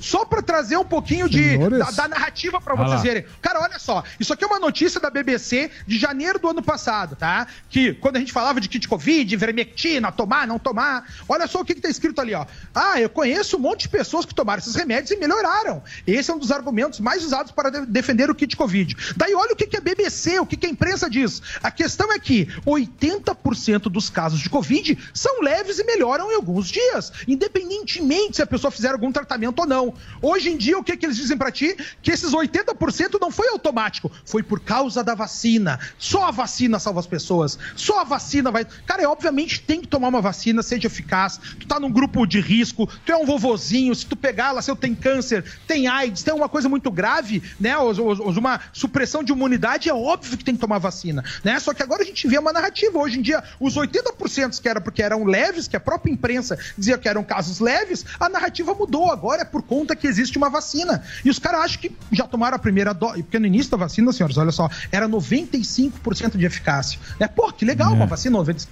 Só 0.05 0.23
pra 0.23 0.39
trazer 0.41 0.77
um 0.77 0.85
pouquinho 0.85 1.27
de, 1.27 1.57
da, 1.79 1.89
da 1.89 2.07
narrativa 2.07 2.61
pra 2.61 2.75
Olha 2.75 2.87
vocês 2.89 3.01
verem. 3.01 3.25
Cara, 3.41 3.59
olha 3.59 3.79
só. 3.79 4.03
Isso 4.19 4.31
aqui 4.31 4.43
é 4.43 4.47
uma 4.47 4.59
notícia 4.59 4.99
da 4.99 5.09
BBC 5.09 5.71
de 5.87 5.97
janeiro 5.97 6.37
do 6.37 6.47
ano 6.47 6.61
passado, 6.61 7.15
tá? 7.15 7.47
Que 7.71 7.93
quando 7.95 8.17
a 8.17 8.19
gente 8.19 8.31
falava 8.31 8.61
de 8.61 8.69
kit 8.69 8.87
Covid, 8.87 9.35
vermectina, 9.35 10.11
tomar, 10.11 10.45
não 10.45 10.59
tomar. 10.59 11.11
Olha 11.27 11.47
só 11.47 11.61
o 11.61 11.65
que, 11.65 11.73
que 11.73 11.81
tá 11.81 11.89
escrito 11.89 12.21
ali, 12.21 12.35
ó. 12.35 12.45
Ah, 12.73 13.01
eu 13.01 13.09
conheço 13.09 13.57
um 13.57 13.59
monte 13.59 13.81
de 13.81 13.89
pessoas 13.89 14.25
que 14.25 14.35
tomaram 14.35 14.59
esses 14.59 14.75
remédios 14.75 15.09
e 15.09 15.15
melhoraram. 15.15 15.81
Esse 16.05 16.29
é 16.29 16.33
um 16.35 16.37
dos 16.39 16.51
argumentos 16.51 16.99
mais 16.99 17.23
usados 17.25 17.51
para 17.51 17.71
de- 17.71 17.87
defender 17.87 18.29
o 18.29 18.35
kit 18.35 18.55
Covid. 18.55 18.95
Daí 19.17 19.33
olha 19.33 19.53
o 19.53 19.55
que, 19.55 19.65
que 19.65 19.77
a 19.77 19.81
BBC, 19.81 20.39
o 20.39 20.45
que, 20.45 20.55
que 20.55 20.67
a 20.67 20.69
imprensa 20.69 21.09
diz. 21.09 21.41
A 21.63 21.71
questão 21.71 22.13
é 22.13 22.19
que 22.19 22.45
80% 22.65 23.89
dos 23.89 24.09
casos 24.09 24.39
de 24.39 24.49
Covid 24.49 24.97
são 25.13 25.41
leves 25.41 25.79
e 25.79 25.83
melhoram 25.83 26.31
em 26.31 26.35
alguns 26.35 26.67
dias, 26.67 27.11
independentemente 27.27 28.35
se 28.35 28.41
a 28.41 28.47
pessoa 28.47 28.69
fizer 28.69 28.91
algum 28.91 29.11
tratamento 29.11 29.59
ou 29.59 29.65
não. 29.65 29.94
Hoje 30.21 30.49
em 30.49 30.57
dia, 30.57 30.77
o 30.77 30.83
que, 30.83 30.95
que 30.97 31.05
eles 31.05 31.17
dizem 31.17 31.37
pra 31.37 31.51
ti? 31.51 31.75
Que 32.01 32.11
esses 32.11 32.31
80% 32.31 33.19
não 33.19 33.31
foi 33.31 33.47
automático, 33.49 34.11
foi 34.25 34.43
por 34.43 34.59
causa 34.59 35.03
da 35.03 35.15
vacina. 35.15 35.79
Só 35.97 36.25
a 36.25 36.31
vacina 36.31 36.79
salva 36.79 36.99
as 36.99 37.07
pessoas. 37.07 37.57
Só 37.75 38.01
a 38.01 38.03
vacina 38.03 38.51
vai. 38.51 38.65
Cara, 38.85 39.03
é, 39.03 39.07
obviamente 39.07 39.61
tem 39.61 39.81
que 39.81 39.87
tomar 39.87 40.07
uma 40.07 40.21
vacina, 40.21 40.63
seja 40.63 40.87
eficaz. 40.87 41.39
Tu 41.59 41.67
tá 41.67 41.79
num 41.79 41.91
grupo 41.91 42.25
de 42.25 42.39
risco, 42.39 42.89
tu 43.05 43.11
é 43.11 43.17
um 43.17 43.25
vovozinho, 43.25 43.93
se 43.93 44.05
tu 44.05 44.15
pegar 44.15 44.51
lá, 44.51 44.61
se 44.61 44.71
eu 44.71 44.75
tenho 44.75 44.95
câncer, 44.95 45.43
tem 45.67 45.87
AIDS, 45.87 46.23
tem 46.23 46.33
uma 46.33 46.49
coisa 46.49 46.67
muito 46.67 46.89
grave, 46.89 47.43
né? 47.59 47.77
Uma 47.77 48.59
supressão 48.73 49.23
de 49.23 49.31
imunidade, 49.31 49.89
é 49.89 49.93
óbvio 49.93 50.37
que 50.37 50.43
tem 50.43 50.55
que 50.55 50.61
tomar 50.61 50.79
vacina, 50.79 51.23
né? 51.43 51.59
Só 51.59 51.73
que 51.73 51.83
agora 51.83 52.01
a 52.01 52.05
gente 52.05 52.27
vê 52.27 52.37
uma 52.37 52.53
narrativa. 52.53 52.97
Hoje 52.97 53.19
em 53.19 53.21
dia, 53.21 53.43
os 53.59 53.75
80% 53.75 54.61
que 54.61 54.69
era 54.69 54.81
porque 54.81 55.03
eram 55.03 55.23
leves, 55.25 55.67
que 55.67 55.75
a 55.75 55.79
própria 55.79 56.11
imprensa 56.11 56.57
dizia 56.77 56.97
que 56.97 57.07
eram 57.07 57.23
casos 57.23 57.59
leves, 57.59 58.05
a 58.19 58.29
narrativa 58.29 58.73
mudou. 58.73 59.11
Agora 59.11 59.41
é 59.41 59.45
por 59.45 59.61
conta 59.61 59.84
que 59.93 60.07
existe 60.07 60.37
uma 60.37 60.49
vacina. 60.49 61.03
E 61.25 61.29
os 61.29 61.37
caras 61.37 61.65
acham 61.65 61.81
que 61.81 61.91
já 62.13 62.25
tomaram 62.25 62.55
a 62.55 62.59
primeira 62.59 62.93
dose. 62.93 63.23
Porque 63.23 63.37
no 63.37 63.45
início 63.45 63.71
da 63.71 63.77
vacina, 63.77 64.13
senhores, 64.13 64.37
olha 64.37 64.53
só, 64.53 64.69
era 64.89 65.09
95% 65.09 66.37
de 66.37 66.45
eficácia. 66.45 66.97
Né? 67.19 67.27
Pô, 67.27 67.51
que 67.51 67.65
legal, 67.65 67.91
uma 67.91 68.05
vacina 68.05 68.37
95%, 68.39 68.67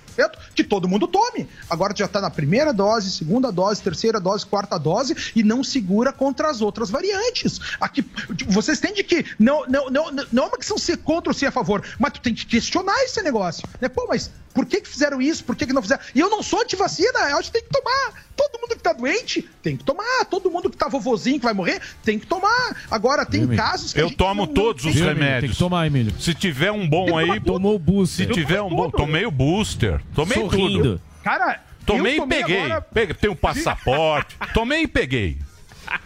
que 0.56 0.64
todo 0.64 0.88
mundo 0.88 1.08
tome. 1.08 1.50
Agora 1.70 1.94
já 1.96 2.08
tá 2.08 2.22
na 2.22 2.30
primeira 2.30 2.72
dose, 2.72 3.12
segunda 3.12 3.52
dose, 3.52 3.82
terceira 3.82 4.20
dose, 4.20 4.46
quarta 4.46 4.78
dose 4.78 5.16
e 5.36 5.44
não 5.44 5.64
segura 5.64 6.14
contra 6.14 6.50
as 6.50 6.62
outras 6.62 6.90
variantes. 6.90 7.60
Aqui, 7.82 8.06
vocês 8.48 8.80
têm 8.80 8.94
de 8.94 9.04
que. 9.04 9.26
Não, 9.38 9.66
não, 9.68 9.90
não, 9.90 10.12
não 10.32 10.44
é 10.44 10.48
uma 10.48 10.58
questão 10.58 10.78
ser 10.78 10.98
contra 10.98 11.32
ou 11.32 11.34
ser 11.34 11.48
a 11.48 11.52
favor, 11.52 11.84
mas 12.00 12.14
tu 12.14 12.22
tem 12.22 12.34
que 12.34 12.46
questionar 12.46 12.98
esse 13.04 13.22
negócio. 13.22 13.68
Né? 13.82 13.90
Pô, 13.90 14.06
mas 14.08 14.32
por 14.54 14.66
que, 14.66 14.82
que 14.82 14.88
fizeram 14.88 15.22
isso? 15.22 15.44
Por 15.44 15.56
que, 15.56 15.66
que 15.66 15.74
não 15.74 15.82
fizeram? 15.82 16.02
E 16.14 16.20
eu 16.20 16.30
não 16.30 16.44
sou 16.44 16.62
antivacina, 16.62 17.30
eu 17.30 17.38
acho 17.38 17.52
que 17.52 17.60
tem 17.60 17.68
que 17.68 17.70
tomar. 17.70 18.24
Todo 18.36 18.60
mundo 18.60 18.76
que 18.76 18.82
tá 18.82 18.94
doente 18.94 19.48
tem 19.62 19.78
que 19.78 19.84
tomar. 19.84 20.26
Todo 20.26 20.50
mundo 20.50 20.70
que 20.70 20.78
tá 20.78 20.88
vovozinho 20.88 21.38
que 21.40 21.46
vai 21.46 21.54
morrer 21.54 21.82
tem 22.04 22.18
que 22.18 22.26
tomar. 22.26 22.76
Agora, 22.90 23.26
tem 23.26 23.42
Emílio? 23.44 23.58
casos 23.58 23.94
que. 23.94 24.00
a 24.00 24.04
Eu 24.04 24.08
gente 24.10 24.18
tomo 24.18 24.46
não- 24.46 24.54
todos 24.54 24.86
os 24.86 24.96
remédios. 24.96 25.42
Tem 25.42 25.50
que 25.52 25.58
tomar, 25.58 25.88
Emílio. 25.88 26.14
Se 26.20 26.34
tiver 26.34 26.72
um 26.72 26.88
bom 26.88 27.18
aí, 27.18 27.40
Tomou 27.40 27.76
o 27.76 27.80
booster. 27.80 28.28
se 28.28 28.34
tiver 28.34 28.62
um 28.62 28.70
bom, 28.70 28.90
tomei 28.90 29.26
o 29.26 29.32
booster. 29.32 30.02
Tomei 30.16 30.38
Sorrindo. 30.38 30.78
tudo. 30.84 31.02
Cara, 31.24 31.62
Tomei 31.86 32.18
eu 32.20 32.24
e 32.26 32.28
peguei. 32.28 32.60
agora- 32.64 32.82
Peguei, 32.82 33.14
Tenho 33.16 33.36
passaporte. 33.36 34.36
tomei 34.54 34.84
e 34.84 34.88
peguei. 34.88 35.38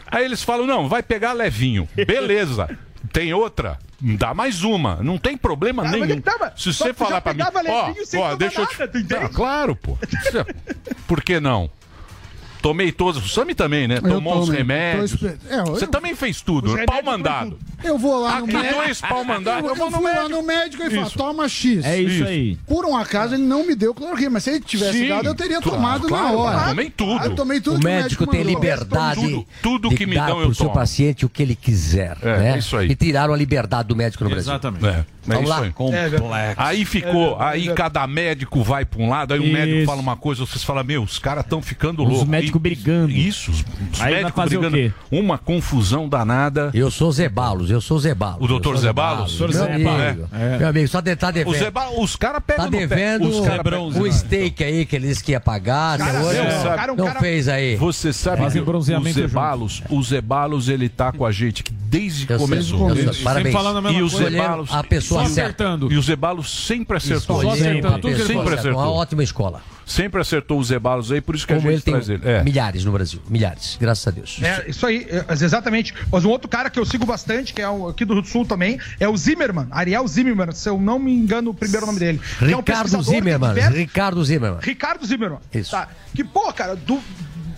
Aí 0.08 0.26
eles 0.26 0.42
falam: 0.44 0.66
não, 0.68 0.90
vai 0.90 1.02
pegar 1.04 1.34
levinho. 1.34 1.88
Beleza. 1.96 2.68
Tem 3.14 3.34
outra? 3.34 3.78
dá 4.00 4.32
mais 4.34 4.64
uma. 4.64 4.98
Não 4.98 5.18
tem 5.18 5.36
problema 5.36 5.84
Ah, 5.84 5.90
nenhum. 5.92 6.04
ele 6.06 6.22
tava- 6.22 6.54
Se 6.56 6.72
você 6.72 6.94
falar 6.94 7.20
pra 7.22 7.34
mim, 7.34 7.40
pegava 7.40 7.62
ó, 7.68 7.94
ó, 8.20 8.36
deixa 8.36 8.62
eu 8.62 8.68
te... 8.68 8.74
nada, 8.80 8.92
tu 8.92 8.98
entende? 9.00 9.24
Ah, 9.26 9.30
claro, 9.30 9.76
pô. 9.76 9.98
Por 11.08 11.24
que 11.24 11.40
não? 11.40 11.70
Tomei 12.68 12.92
todos. 12.92 13.24
O 13.24 13.30
Sami 13.30 13.56
também, 13.56 13.88
né? 13.88 14.02
Tomou 14.02 14.40
os 14.40 14.50
remédios. 14.50 15.16
É, 15.50 15.60
eu- 15.60 15.66
Você 15.68 15.88
também 15.88 16.14
fez 16.16 16.42
tudo. 16.42 16.74
Os 16.74 16.86
Pau 16.86 17.02
mandado. 17.02 17.58
Eu 17.84 17.98
vou 17.98 18.20
lá 18.20 18.40
no 18.40 18.46
Aqui 18.46 18.54
médico. 18.58 18.74
dois 18.76 19.02
pau 19.02 19.24
mandado, 19.24 19.66
Eu, 19.66 19.70
eu 19.70 19.76
vou 19.76 19.86
eu 19.86 19.92
no 19.92 19.98
fui 19.98 20.06
lá 20.12 20.14
médico. 20.24 20.30
no 20.42 20.44
médico 20.48 20.84
e 20.84 20.90
falo, 20.90 21.10
toma 21.12 21.48
X. 21.48 21.86
É 21.86 22.02
isso 22.02 22.16
Isso. 22.16 22.24
aí. 22.26 22.58
Por 22.68 22.86
um 22.86 22.98
acaso 22.98 23.36
ele 23.36 23.44
não 23.44 23.66
me 23.66 23.76
deu 23.76 23.94
cloroquina, 23.94 24.32
mas 24.32 24.44
se 24.44 24.50
ele 24.50 24.60
tivesse 24.62 24.98
Sim, 25.00 25.08
dado, 25.10 25.28
eu 25.28 25.36
teria 25.36 25.62
claro, 25.62 25.78
tomado 25.78 26.02
na 26.04 26.08
claro, 26.10 26.38
hora. 26.40 26.60
eu 26.62 26.68
tomei 26.70 26.90
tudo. 26.90 27.24
Eu 27.26 27.36
tomei 27.36 27.62
tudo 27.62 27.76
o 27.76 27.80
que 27.80 27.86
médico 27.86 28.28
tem 28.28 28.40
mandou. 28.44 28.54
liberdade 28.56 29.22
Tudo- 29.22 29.46
tudo 29.62 29.90
de 29.90 29.96
que 29.96 30.06
me 30.08 30.16
dar 30.16 30.26
dão, 30.28 30.40
eu 30.40 30.48
pro 30.48 30.56
seu 30.56 30.70
paciente 30.72 31.26
o 31.26 31.30
que 31.30 31.42
ele 31.44 31.56
quiser. 31.56 32.18
É, 32.22 32.38
né? 32.40 32.52
é 32.56 32.58
isso 32.58 32.76
aí. 32.76 32.90
E 32.90 32.96
tiraram 32.96 33.34
a 33.34 33.38
liberdade 33.38 33.88
do 33.88 33.96
médico 33.96 34.24
no 34.24 34.30
Brasil. 34.32 34.52
Exatamente. 34.52 35.06
É, 35.28 35.32
é 35.32 35.36
Vamos 35.36 35.50
isso 35.50 35.60
lá. 35.60 35.66
aí. 35.66 35.72
Complexo. 35.72 36.24
Aí 36.58 36.86
ficou, 36.86 37.40
aí 37.40 37.74
cada 37.74 38.06
médico 38.08 38.64
vai 38.64 38.86
pra 38.86 39.02
um 39.02 39.10
lado, 39.10 39.34
aí 39.34 39.40
o 39.40 39.44
Isso. 39.44 39.54
médico 39.54 39.86
fala 39.86 40.02
uma 40.02 40.16
coisa, 40.16 40.46
vocês 40.46 40.64
falam, 40.64 40.84
meu, 40.84 41.04
os 41.04 41.20
caras 41.20 41.44
estão 41.44 41.62
ficando 41.62 42.04
Os 42.04 42.10
loucos. 42.10 42.28
médicos 42.28 42.62
brigando. 42.62 43.12
Isso, 43.12 43.52
os, 43.52 43.60
os 43.94 44.02
Aí 44.02 44.14
médicos 44.16 44.36
fazer 44.36 44.58
o 44.58 44.62
brigando. 44.62 44.78
quê? 44.78 44.94
Uma 45.12 45.38
confusão 45.38 46.08
danada. 46.08 46.72
Eu 46.74 46.90
sou 46.92 47.12
Zebalos, 47.12 47.70
eu 47.70 47.82
sou 47.82 48.00
Zebalos. 48.00 48.38
O 48.42 48.48
doutor 48.48 48.78
Zebalos? 48.78 49.38
Meu 49.40 49.48
Doutor 49.50 49.70
amigo, 49.72 49.90
Zebalos, 49.90 50.28
é. 50.34 50.58
meu 50.58 50.68
amigo, 50.70 50.88
só 50.88 51.02
de, 51.02 51.16
tá 51.16 51.32
devendo. 51.32 51.52
Os, 51.54 51.58
Zeba- 51.60 51.90
os 52.00 52.16
caras 52.16 52.42
pegam 52.46 52.66
Tá 52.66 52.72
no 52.72 52.78
pé. 52.78 52.88
devendo 52.88 53.28
Os 53.30 53.48
cara 53.48 53.64
pegam- 53.64 53.88
o 53.88 54.12
steak 54.12 54.64
aí 54.64 54.86
que 54.86 54.96
ele 54.96 55.08
disse 55.08 55.24
que 55.24 55.32
ia 55.32 55.40
pagar, 55.40 55.98
Cara, 55.98 56.20
hoje 56.22 56.38
você 56.38 56.44
não, 56.44 56.62
sabe- 56.64 56.96
não 56.98 57.16
fez 57.16 57.48
aí. 57.48 57.76
Você 57.76 58.14
sabe 58.14 58.42
Fazem 58.44 58.62
que 58.62 58.64
o 58.64 58.66
bronzeamento 58.72 59.14
Zebalos, 59.20 59.84
o 59.90 60.02
Zebalos, 60.04 60.70
ele 60.70 60.90
tá 60.90 61.12
com 61.12 61.26
a 61.26 61.32
gente 61.32 61.64
que 61.64 61.72
desde 61.90 62.26
que 62.28 62.36
começou. 62.38 62.90
eu 62.90 63.14
sei. 63.14 63.24
Parabéns. 63.24 63.48
Sempre 63.48 63.52
falando 63.52 63.78
a 63.78 63.82
mesma 63.82 64.00
E 64.00 64.04
o. 64.04 64.10
Zebalos, 64.10 64.70
A 64.74 64.84
pessoa 64.84 65.24
o- 65.24 65.30
certa. 65.30 65.78
E 65.90 65.98
o 65.98 66.02
Zebalos 66.02 66.66
sempre 66.66 66.98
acertou. 66.98 67.38
Escolhendo 67.42 67.58
Sempre, 67.58 67.88
a 67.88 67.92
pessoa 68.00 68.18
sempre 68.28 68.44
certa. 68.44 68.60
acertou. 68.60 68.82
Uma 68.82 68.92
ótima 68.92 69.24
escola. 69.24 69.62
Sempre 69.86 70.20
acertou 70.20 70.60
os 70.60 70.68
Zebalos 70.68 71.12
aí, 71.14 71.22
por 71.22 71.34
isso 71.34 71.48
que 71.48 71.54
a 71.54 71.56
Como 71.56 71.70
ele 71.70 71.78
gente 71.78 71.86
tem 71.86 71.94
traz 71.94 72.10
ele. 72.10 72.22
É. 72.26 72.44
milhares 72.44 72.84
no 72.84 72.92
Brasil, 72.92 73.22
milhares, 73.30 73.78
graças 73.80 74.06
a 74.06 74.12
Deus. 74.12 74.38
É, 74.42 74.66
isso 74.70 74.86
aí, 74.86 75.08
é, 75.10 75.26
exatamente. 75.34 75.94
Mas 76.12 76.26
um 76.26 76.30
outro 76.30 76.50
cara 76.50 76.70
que 76.70 76.78
eu 76.78 76.86
sigo 76.86 77.06
bastante, 77.06 77.54
que 77.54 77.62
é 77.62 77.70
um, 77.70 77.88
aqui 77.88 78.04
do 78.04 78.14
Rio 78.14 78.22
do 78.22 78.28
Sul 78.28 78.46
também, 78.46 78.78
é 79.00 79.08
o 79.08 79.16
Zimmerman, 79.16 79.68
Ariel 79.72 80.06
Zimmerman, 80.06 80.52
se 80.52 80.68
eu 80.68 80.78
não 80.78 81.00
me 81.00 81.14
engano 81.14 81.52
o 81.52 81.54
primeiro 81.54 81.86
nome 81.86 82.00
dele. 82.00 82.20
Que 82.38 82.46
é 82.46 82.48
um 82.56 82.60
Ricardo 82.60 82.98
diverte- 83.02 83.78
Ricardo 83.78 84.24
Zimmermann. 84.26 84.60
Ricardo 84.62 85.06
Zimmermann. 85.06 85.40
Isso. 85.54 85.72
Tá. 85.72 85.88
Que, 86.14 86.22
pô, 86.24 86.52
cara, 86.52 86.76
du- 86.76 87.02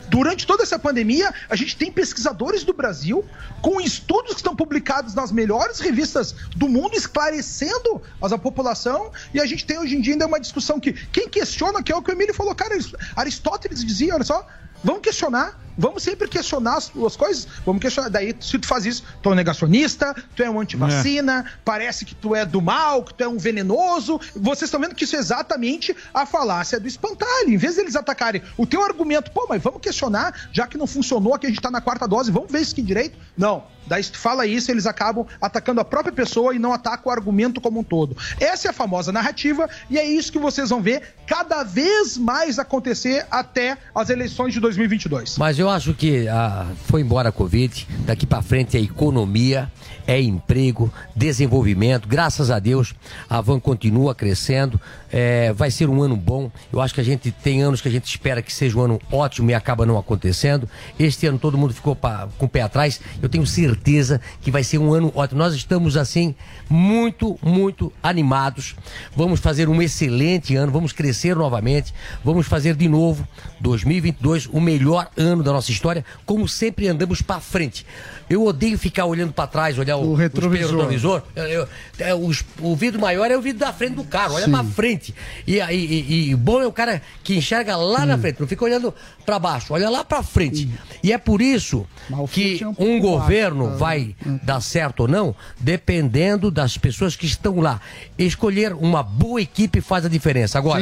durante 0.10 0.46
toda 0.46 0.64
essa 0.64 0.78
pandemia, 0.78 1.34
a 1.50 1.56
gente 1.56 1.78
tem 1.78 1.92
pesquisadores 1.92 2.64
do 2.64 2.74
Brasil 2.74 3.26
com 3.62 3.80
estudos 3.80 4.32
que 4.32 4.40
estão 4.40 4.56
publicados 4.56 5.14
nas 5.14 5.32
melhores 5.32 5.80
revistas 5.80 6.36
do 6.56 6.68
mundo, 6.68 6.96
esclarecendo 6.96 8.02
a 8.22 8.38
população. 8.38 9.12
E 9.34 9.40
a 9.40 9.46
gente 9.46 9.66
tem 9.66 9.80
hoje 9.80 9.96
em 9.96 10.02
dia 10.02 10.14
ainda 10.14 10.28
uma 10.28 10.40
discussão 10.40 10.80
que 10.80 10.94
quem 10.94 11.30
questiona, 11.30 11.82
que 11.84 11.92
é 11.92 11.96
o 11.96 12.02
que 12.02 12.12
o 12.12 12.14
Emílio 12.14 12.34
falou, 12.34 12.54
cara, 12.56 12.78
Aristóteles 13.16 13.84
dizia, 13.84 14.16
olha 14.16 14.24
só, 14.24 14.46
vamos 14.84 15.02
questionar. 15.02 15.69
Vamos 15.78 16.04
sempre 16.04 16.28
questionar 16.28 16.78
as, 16.78 16.92
as 16.96 17.16
coisas. 17.16 17.48
Vamos 17.66 17.82
questionar. 17.82 18.10
Daí, 18.10 18.36
se 18.40 18.58
tu 18.58 18.68
faz 18.68 18.86
isso, 18.86 19.04
tu 19.22 19.30
é 19.30 19.32
um 19.34 19.36
negacionista, 19.36 20.16
tu 20.36 20.44
é 20.44 20.50
um 20.50 20.60
antivacina, 20.60 21.46
parece 21.64 22.06
que 22.06 22.16
tu 22.16 22.36
é 22.36 22.46
do 22.46 22.62
mal, 22.62 23.04
que 23.04 23.14
tu 23.14 23.24
é 23.24 23.28
um 23.28 23.38
venenoso. 23.38 24.20
Vocês 24.36 24.64
estão 24.64 24.80
vendo 24.80 24.96
que 24.96 25.04
isso 25.04 25.16
é 25.16 25.20
exatamente 25.20 25.96
a 26.14 26.26
falácia 26.26 26.80
do 26.80 26.88
espantalho. 26.88 27.50
Em 27.50 27.58
vez 27.58 27.76
deles 27.76 27.96
atacarem 27.96 28.42
o 28.58 28.66
teu 28.66 28.84
argumento, 28.84 29.32
pô, 29.32 29.46
mas 29.48 29.62
vamos 29.62 29.82
questionar, 29.82 30.50
já 30.52 30.68
que 30.68 30.78
não 30.78 30.88
funcionou, 30.88 31.38
que 31.38 31.46
a 31.46 31.50
gente 31.50 31.62
tá 31.62 31.72
na 31.72 31.82
quarta 31.82 32.08
dose, 32.08 32.32
vamos 32.32 32.52
ver 32.52 32.62
isso 32.62 32.74
aqui 32.74 32.82
direito? 32.82 33.18
Não. 33.38 33.64
Daí, 33.90 34.04
se 34.04 34.12
tu 34.12 34.20
fala 34.20 34.46
isso, 34.46 34.70
eles 34.70 34.86
acabam 34.86 35.26
atacando 35.42 35.82
a 35.82 35.86
própria 35.86 36.14
pessoa 36.14 36.54
e 36.54 36.60
não 36.60 36.72
atacam 36.72 37.10
o 37.10 37.12
argumento 37.12 37.60
como 37.60 37.80
um 37.80 37.84
todo. 37.84 38.16
Essa 38.40 38.68
é 38.68 38.70
a 38.70 38.74
famosa 38.74 39.12
narrativa, 39.12 39.68
e 39.90 39.98
é 39.98 40.06
isso 40.06 40.32
que 40.32 40.38
vocês 40.38 40.70
vão 40.70 40.80
ver 40.80 41.16
cada 41.26 41.64
vez 41.64 42.16
mais 42.16 42.60
acontecer 42.60 43.26
até 43.32 43.78
as 43.96 44.10
eleições 44.10 44.54
de 44.54 44.60
2022. 44.60 45.38
Mas 45.38 45.58
eu 45.58 45.69
acho 45.70 45.94
que 45.94 46.28
ah, 46.28 46.68
foi 46.86 47.02
embora 47.02 47.30
a 47.30 47.32
Covid, 47.32 47.88
daqui 48.06 48.26
pra 48.26 48.42
frente 48.42 48.78
é 48.78 48.82
economia, 48.82 49.72
é 50.08 50.20
emprego, 50.22 50.92
desenvolvimento. 51.16 52.08
Graças 52.08 52.50
a 52.50 52.60
Deus, 52.60 52.94
a 53.30 53.42
Van 53.42 53.60
continua 53.60 54.16
crescendo. 54.16 54.80
É, 55.12 55.52
vai 55.54 55.72
ser 55.72 55.90
um 55.90 56.02
ano 56.04 56.16
bom. 56.16 56.52
Eu 56.72 56.82
acho 56.82 56.94
que 56.94 57.02
a 57.02 57.04
gente 57.04 57.32
tem 57.32 57.62
anos 57.62 57.82
que 57.82 57.88
a 57.88 57.92
gente 57.92 58.06
espera 58.06 58.42
que 58.42 58.52
seja 58.54 58.78
um 58.78 58.82
ano 58.82 59.00
ótimo 59.12 59.50
e 59.52 59.54
acaba 59.54 59.86
não 59.86 59.98
acontecendo. 59.98 60.70
Este 61.00 61.26
ano 61.28 61.38
todo 61.40 61.58
mundo 61.58 61.74
ficou 61.74 61.96
pa- 61.96 62.28
com 62.38 62.46
o 62.46 62.50
pé 62.50 62.62
atrás. 62.62 63.00
Eu 63.22 63.28
tenho 63.30 63.46
certeza 63.46 64.22
que 64.42 64.52
vai 64.52 64.64
ser 64.64 64.78
um 64.78 64.94
ano 64.94 65.12
ótimo. 65.16 65.40
Nós 65.40 65.54
estamos 65.54 65.98
assim 65.98 66.36
muito, 66.70 67.38
muito 67.42 67.92
animados. 68.04 68.76
Vamos 69.16 69.40
fazer 69.40 69.68
um 69.68 69.82
excelente 69.82 70.56
ano, 70.56 70.72
vamos 70.72 70.92
crescer 70.94 71.36
novamente, 71.36 71.94
vamos 72.24 72.48
fazer 72.48 72.76
de 72.76 72.88
novo 72.88 73.28
2022 73.60 74.48
o 74.52 74.60
melhor 74.60 75.10
ano 75.18 75.44
da 75.44 75.52
nossa 75.52 75.72
história, 75.72 76.04
como 76.26 76.48
sempre 76.48 76.88
andamos 76.88 77.22
para 77.22 77.40
frente. 77.40 77.86
Eu 78.30 78.46
odeio 78.46 78.78
ficar 78.78 79.06
olhando 79.06 79.34
para 79.34 79.48
trás, 79.48 79.78
olhar 79.80 79.98
o, 79.98 80.12
O 80.12 80.14
retrovisor. 80.14 80.70
retrovisor. 80.72 81.24
Eu- 81.36 81.44
eu- 81.46 81.68
é, 81.98 82.14
o, 82.14 82.30
o 82.62 82.76
vidro 82.76 83.02
maior 83.02 83.30
é 83.32 83.38
o 83.38 83.42
vidro 83.42 83.60
da 83.60 83.74
frente 83.74 83.96
do 83.96 84.04
carro, 84.04 84.36
olha 84.36 84.48
para 84.48 84.64
frente. 84.64 84.99
E, 85.48 85.60
aí- 85.62 85.86
e, 86.08 86.30
e 86.32 86.36
bom 86.36 86.62
é 86.62 86.68
o 86.68 86.72
cara 86.72 87.02
que 87.24 87.36
enxerga 87.36 87.76
lá 87.78 88.06
na 88.06 88.18
frente, 88.18 88.40
não 88.40 88.48
fica 88.48 88.64
olhando 88.66 88.94
para 89.26 89.38
baixo, 89.40 89.74
olha 89.74 89.90
lá 89.90 90.04
para 90.04 90.22
frente. 90.24 90.70
E 91.04 91.12
é 91.14 91.18
por 91.18 91.42
isso 91.42 91.86
que 92.34 92.58
um 92.80 93.00
governo 93.00 93.78
vai 93.78 94.16
dar 94.44 94.60
certo 94.62 95.02
ou 95.02 95.08
não, 95.08 95.36
dependendo 95.60 96.50
das 96.52 96.78
pessoas 96.78 97.16
que 97.16 97.26
estão 97.26 97.60
lá. 97.60 97.80
Escolher 98.18 98.74
uma 98.74 99.02
boa 99.04 99.42
equipe 99.42 99.82
faz 99.82 100.06
a 100.06 100.10
diferença. 100.10 100.58
Agora, 100.58 100.82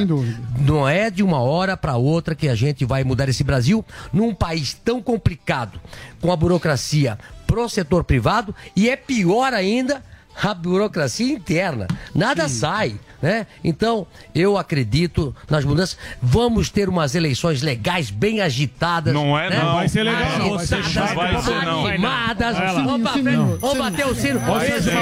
não 0.59 0.87
é 0.87 1.09
de 1.11 1.21
uma 1.21 1.39
hora 1.39 1.75
para 1.77 1.95
outra 1.97 2.33
que 2.33 2.47
a 2.47 2.55
gente 2.55 2.83
vai 2.85 3.03
mudar 3.03 3.27
esse 3.29 3.43
Brasil 3.43 3.83
num 4.13 4.33
país 4.33 4.73
tão 4.73 5.01
complicado, 5.01 5.79
com 6.21 6.31
a 6.31 6.35
burocracia 6.35 7.17
pro 7.45 7.67
setor 7.69 8.03
privado 8.03 8.53
e 8.75 8.89
é 8.89 8.95
pior 8.95 9.53
ainda 9.53 10.03
a 10.41 10.53
burocracia 10.53 11.33
interna. 11.33 11.87
Nada 12.13 12.47
sai, 12.49 12.95
né? 13.21 13.47
Então, 13.63 14.05
eu 14.33 14.57
acredito 14.57 15.35
nas 15.49 15.63
mudanças. 15.65 15.97
Vamos 16.21 16.69
ter 16.69 16.87
umas 16.89 17.15
eleições 17.15 17.61
legais, 17.61 18.09
bem 18.09 18.41
agitadas. 18.41 19.13
Não 19.13 19.37
é, 19.37 19.49
né? 19.49 19.59
não. 19.59 19.75
Vai 19.75 19.87
ser 19.89 20.03
legal, 20.03 20.39
não. 20.39 20.55
Agitadas, 20.55 20.93
Não 20.93 21.15
vai 21.15 21.41
ser, 21.41 21.65
não. 21.65 21.85
animadas. 21.87 22.57
Vai. 22.57 22.73
Vamos, 22.73 23.11
Sim, 23.13 23.77
bater 23.79 24.05
o 24.07 24.15
sino. 24.15 24.39
Vai 24.39 24.81
ser. 24.81 24.93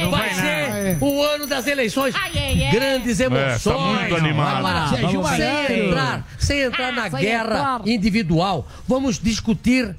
Não 0.00 0.10
vai 0.10 0.24
vai 0.24 0.34
ser 0.34 0.98
o 1.00 1.22
ano 1.22 1.46
das 1.46 1.66
eleições. 1.66 2.14
Grandes 2.72 3.20
É, 3.20 3.24
emoções. 3.24 3.62
tá 3.62 3.78
muito 3.78 4.16
animado. 4.16 4.56
Agora, 4.58 4.80
Vamos 5.00 5.28
sem 5.30 5.80
entrar, 5.86 6.26
sem 6.38 6.60
entrar 6.62 6.92
na 6.92 7.08
guerra 7.08 7.44
entrar. 7.44 7.80
individual. 7.86 8.66
Vamos 8.86 9.18
discutir 9.18 9.94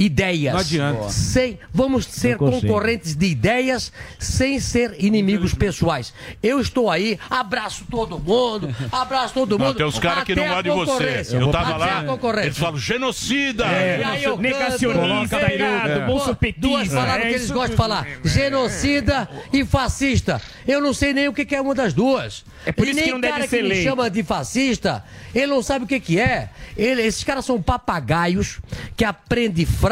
ideias. 0.00 0.52
Não 0.54 0.60
adianta. 0.60 1.08
Sem, 1.10 1.58
vamos 1.72 2.06
ser 2.06 2.36
concorrentes 2.36 3.14
de 3.14 3.26
ideias 3.26 3.92
sem 4.18 4.58
ser 4.58 4.96
inimigos 4.98 5.54
pessoais. 5.54 6.12
Eu 6.42 6.60
estou 6.60 6.90
aí, 6.90 7.18
abraço 7.28 7.84
todo 7.90 8.18
mundo, 8.18 8.74
abraço 8.90 9.34
todo 9.34 9.58
Não, 9.58 9.66
mundo. 9.66 9.76
tem 9.76 9.86
os 9.86 9.98
caras 9.98 10.24
que 10.24 10.34
não 10.34 10.44
gostam 10.48 10.62
de 10.62 10.70
você. 10.70 11.36
Eu 11.36 11.50
tava 11.50 11.76
lá, 11.76 12.04
eles 12.42 12.56
falam 12.58 12.78
genocida. 12.78 13.64
É, 13.66 14.02
aí 14.04 14.24
eu 14.24 14.36
Negacionista, 14.38 15.36
é. 15.36 16.06
bolsopetista. 16.06 16.60
Duas 16.66 16.88
palavras 16.88 17.26
É 17.26 17.28
que 17.28 17.34
eles 17.34 17.50
gostam 17.50 17.70
de 17.70 17.76
falar: 17.76 18.06
é. 18.06 18.28
genocida 18.28 19.28
e 19.52 19.64
fascista. 19.64 20.40
Eu 20.66 20.80
não 20.80 20.94
sei 20.94 21.12
nem 21.12 21.28
o 21.28 21.32
que 21.32 21.54
é 21.54 21.60
uma 21.60 21.74
das 21.74 21.92
duas. 21.92 22.44
É 22.64 22.72
por 22.72 22.86
E 22.86 22.90
isso 22.90 22.96
nem 22.96 23.04
que 23.06 23.12
não 23.12 23.20
deve 23.20 23.32
cara 23.34 23.48
ser 23.48 23.56
que 23.58 23.62
me 23.62 23.68
lei. 23.70 23.82
chama 23.84 24.10
de 24.10 24.22
fascista, 24.22 25.04
ele 25.34 25.46
não 25.46 25.62
sabe 25.62 25.84
o 25.84 25.88
que 25.88 25.98
que 26.00 26.18
é. 26.20 26.50
Ele- 26.76 27.02
esses 27.02 27.24
caras 27.24 27.44
são 27.44 27.60
papagaios 27.60 28.58
que 28.96 29.04
aprendem 29.04 29.64
frases 29.66 29.89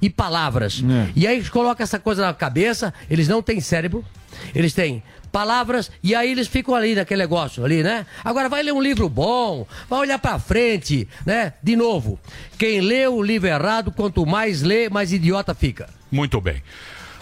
e 0.00 0.10
palavras. 0.10 0.82
E 1.14 1.26
aí 1.26 1.36
eles 1.36 1.48
colocam 1.48 1.82
essa 1.84 1.98
coisa 1.98 2.22
na 2.26 2.34
cabeça, 2.34 2.92
eles 3.08 3.28
não 3.28 3.40
têm 3.42 3.60
cérebro, 3.60 4.04
eles 4.54 4.72
têm 4.74 5.02
palavras 5.32 5.90
e 6.02 6.14
aí 6.14 6.30
eles 6.30 6.46
ficam 6.46 6.74
ali 6.74 6.94
naquele 6.94 7.22
negócio 7.22 7.64
ali, 7.64 7.82
né? 7.82 8.06
Agora 8.24 8.48
vai 8.48 8.62
ler 8.62 8.72
um 8.72 8.80
livro 8.80 9.08
bom, 9.08 9.66
vai 9.88 10.00
olhar 10.00 10.18
pra 10.18 10.38
frente, 10.38 11.08
né? 11.26 11.54
De 11.62 11.74
novo, 11.74 12.20
quem 12.56 12.80
lê 12.80 13.06
o 13.08 13.20
livro 13.22 13.48
errado, 13.48 13.90
quanto 13.90 14.24
mais 14.24 14.62
lê, 14.62 14.88
mais 14.88 15.12
idiota 15.12 15.54
fica. 15.54 15.88
Muito 16.10 16.40
bem. 16.40 16.62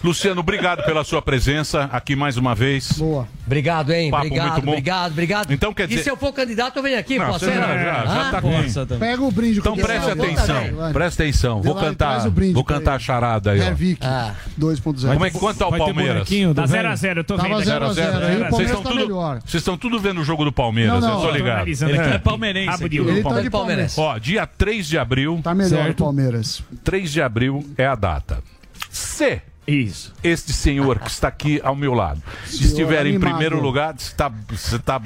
Luciano, 0.02 0.40
obrigado 0.40 0.84
pela 0.84 1.04
sua 1.04 1.22
presença 1.22 1.88
aqui 1.92 2.16
mais 2.16 2.36
uma 2.36 2.56
vez. 2.56 2.90
Boa. 2.98 3.28
Obrigado, 3.46 3.92
hein? 3.92 4.10
Papo 4.10 4.26
obrigado, 4.26 4.52
muito 4.54 4.64
bom. 4.64 4.70
obrigado, 4.72 5.12
obrigado. 5.12 5.52
Então 5.52 5.72
quer 5.72 5.84
E 5.84 5.86
dizer- 5.88 6.02
se 6.02 6.10
eu 6.10 6.16
for 6.16 6.32
candidato, 6.32 6.76
eu 6.76 6.82
venho 6.82 6.98
aqui, 6.98 7.18
Não, 7.18 7.26
posso 7.26 7.40
você 7.40 7.52
ser? 7.52 7.58
já- 7.60 7.66
já- 7.78 8.06
já 8.06 8.28
Ah, 8.28 8.30
tá 8.32 8.42
com-. 8.42 8.98
Pega 8.98 9.22
o 9.22 9.30
brinde 9.30 9.58
Então 9.60 9.76
com 9.76 9.82
preste 9.82 10.02
você. 10.04 10.10
atenção, 10.10 10.74
Vai. 10.76 10.92
presta 10.92 11.22
atenção. 11.22 11.62
Vou 11.62 11.76
e 11.76 11.80
cantar, 11.80 12.26
o 12.26 12.30
brinde 12.32 12.52
vou 12.54 12.64
pra 12.64 12.78
cantar 12.78 12.92
a 12.92 12.94
ele. 12.96 13.04
charada 13.04 13.50
aí, 13.52 13.60
ó. 13.60 13.64
Hervik 13.64 14.04
Ah. 14.04 14.34
2.0. 14.56 15.12
Como 15.12 15.24
é 15.26 15.30
que 15.30 15.38
quanto 15.38 15.64
o 15.64 15.70
Vai 15.70 15.78
ter 15.78 15.84
Palmeiras? 15.86 16.14
bonequinho 16.14 16.48
do 16.48 16.54
Tá 16.54 16.62
velho? 16.62 16.72
0 16.72 16.88
a 16.88 16.96
0 16.96 17.20
eu 17.20 17.24
tô 17.24 17.36
Tava 17.36 17.48
vendo 17.48 17.56
aqui. 17.58 17.66
0 17.66 17.84
a 17.84 17.92
0 17.92 18.12
0 18.12 18.24
aí 18.26 18.42
o 18.42 18.50
Vocês 18.50 18.68
estão 18.68 18.82
tá 18.82 18.88
tudo, 18.90 19.00
melhor. 19.02 19.38
vocês 19.44 19.54
estão 19.60 19.78
tudo 19.78 20.00
vendo 20.00 20.20
o 20.20 20.24
jogo 20.24 20.44
do 20.44 20.52
Palmeiras, 20.52 20.94
Não, 20.94 21.00
não, 21.00 21.08
eu 21.10 21.20
tô 21.20 21.26
tô 21.28 21.32
ligado. 21.32 21.54
analisando 21.58 21.92
Ele 21.92 22.00
aqui. 22.00 22.14
é 22.14 22.18
palmeirense 22.18 22.66
Rabo 22.70 22.88
de 22.88 22.96
aqui. 22.96 23.00
ouro. 23.00 23.12
Ele 23.12 23.22
tá 23.22 23.40
de 23.40 23.50
Palmeiras. 23.50 23.98
Ó, 23.98 24.18
dia 24.18 24.46
3 24.48 24.88
de 24.88 24.98
abril, 24.98 25.40
Tá 25.44 25.54
melhor 25.54 25.90
o 25.90 25.94
Palmeiras. 25.94 26.60
3 26.82 27.12
de 27.12 27.22
abril 27.22 27.64
é 27.78 27.86
a 27.86 27.94
data. 27.94 28.42
Se 28.90 29.40
Isso. 29.66 30.12
Este 30.24 30.52
senhor 30.52 30.98
que 30.98 31.08
está 31.10 31.28
aqui 31.28 31.60
ao 31.62 31.74
meu 31.76 31.94
lado. 31.94 32.20
Se 32.46 32.56
Senhor 32.58 32.68
estiver 32.68 33.06
em 33.06 33.10
animado. 33.10 33.30
primeiro 33.30 33.60
lugar, 33.60 33.94
você 33.96 34.08
está. 34.08 34.30
Você 34.50 34.78
tá, 34.78 35.00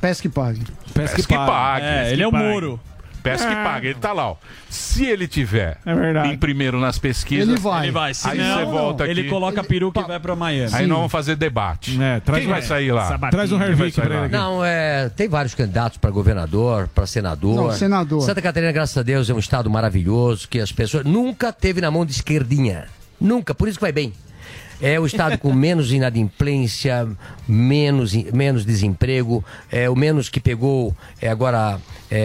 Pesca 0.00 0.26
e 0.26 0.30
pague. 0.30 0.62
Pesca 0.94 1.22
que 1.22 1.34
pague. 1.34 1.86
É, 1.86 2.06
ele 2.08 2.16
que 2.16 2.22
é 2.22 2.26
o 2.28 2.32
pague. 2.32 2.44
muro. 2.44 2.80
Pesca 3.22 3.46
que 3.46 3.54
Ah. 3.54 3.62
paga, 3.62 3.86
ele 3.86 3.94
tá 4.00 4.12
lá, 4.12 4.30
ó. 4.30 4.36
Se 4.68 5.04
ele 5.06 5.28
tiver 5.28 5.78
É 5.86 5.94
verdade. 5.94 6.30
em 6.32 6.36
primeiro 6.36 6.80
nas 6.80 6.98
pesquisas, 6.98 7.48
Ele 7.48 7.56
vai. 7.60 7.84
Ele 7.84 7.92
vai. 7.92 8.12
Se 8.14 8.28
aí 8.28 8.36
não, 8.38 8.58
você 8.58 8.64
volta 8.64 9.04
aqui. 9.04 9.12
ele 9.12 9.28
coloca 9.28 9.60
a 9.60 9.64
peruca 9.64 10.00
e 10.00 10.04
vai 10.04 10.18
pra 10.18 10.34
Miami. 10.34 10.74
Aí 10.74 10.86
nós 10.88 10.96
vamos 10.98 11.12
fazer 11.12 11.36
debate. 11.36 11.96
traz 12.24 12.40
Quem 12.40 12.48
um- 12.48 12.50
vai 12.50 12.62
sair 12.62 12.90
lá? 12.90 13.16
Traz 13.30 13.52
um 13.52 13.58
Quem 13.60 13.74
vai 13.76 13.90
sair 13.92 14.04
pra 14.06 14.14
lá? 14.14 14.16
ele 14.16 14.24
aqui. 14.26 14.34
Não, 14.34 14.64
é, 14.64 15.08
tem 15.10 15.28
vários 15.28 15.54
candidatos 15.54 15.98
para 15.98 16.10
governador, 16.10 16.88
para 16.92 17.06
senador. 17.06 17.54
Não, 17.54 17.70
senador. 17.72 18.22
Santa 18.22 18.42
Catarina, 18.42 18.72
graças 18.72 18.96
a 18.98 19.02
Deus, 19.04 19.30
é 19.30 19.34
um 19.34 19.38
estado 19.38 19.70
maravilhoso 19.70 20.48
que 20.48 20.58
as 20.58 20.72
pessoas 20.72 21.04
nunca 21.04 21.52
teve 21.52 21.80
na 21.80 21.92
mão 21.92 22.04
de 22.04 22.10
esquerdinha. 22.10 22.86
Nunca, 23.22 23.54
por 23.54 23.68
isso 23.68 23.78
que 23.78 23.84
vai 23.84 23.92
bem. 23.92 24.12
É 24.80 24.98
o 24.98 25.06
estado 25.06 25.38
com 25.38 25.52
menos 25.52 25.92
inadimplência, 25.92 27.08
menos, 27.46 28.12
menos 28.32 28.64
desemprego, 28.64 29.44
é 29.70 29.88
o 29.88 29.94
menos 29.94 30.28
que 30.28 30.40
pegou 30.40 30.94
é, 31.20 31.28
agora 31.28 31.80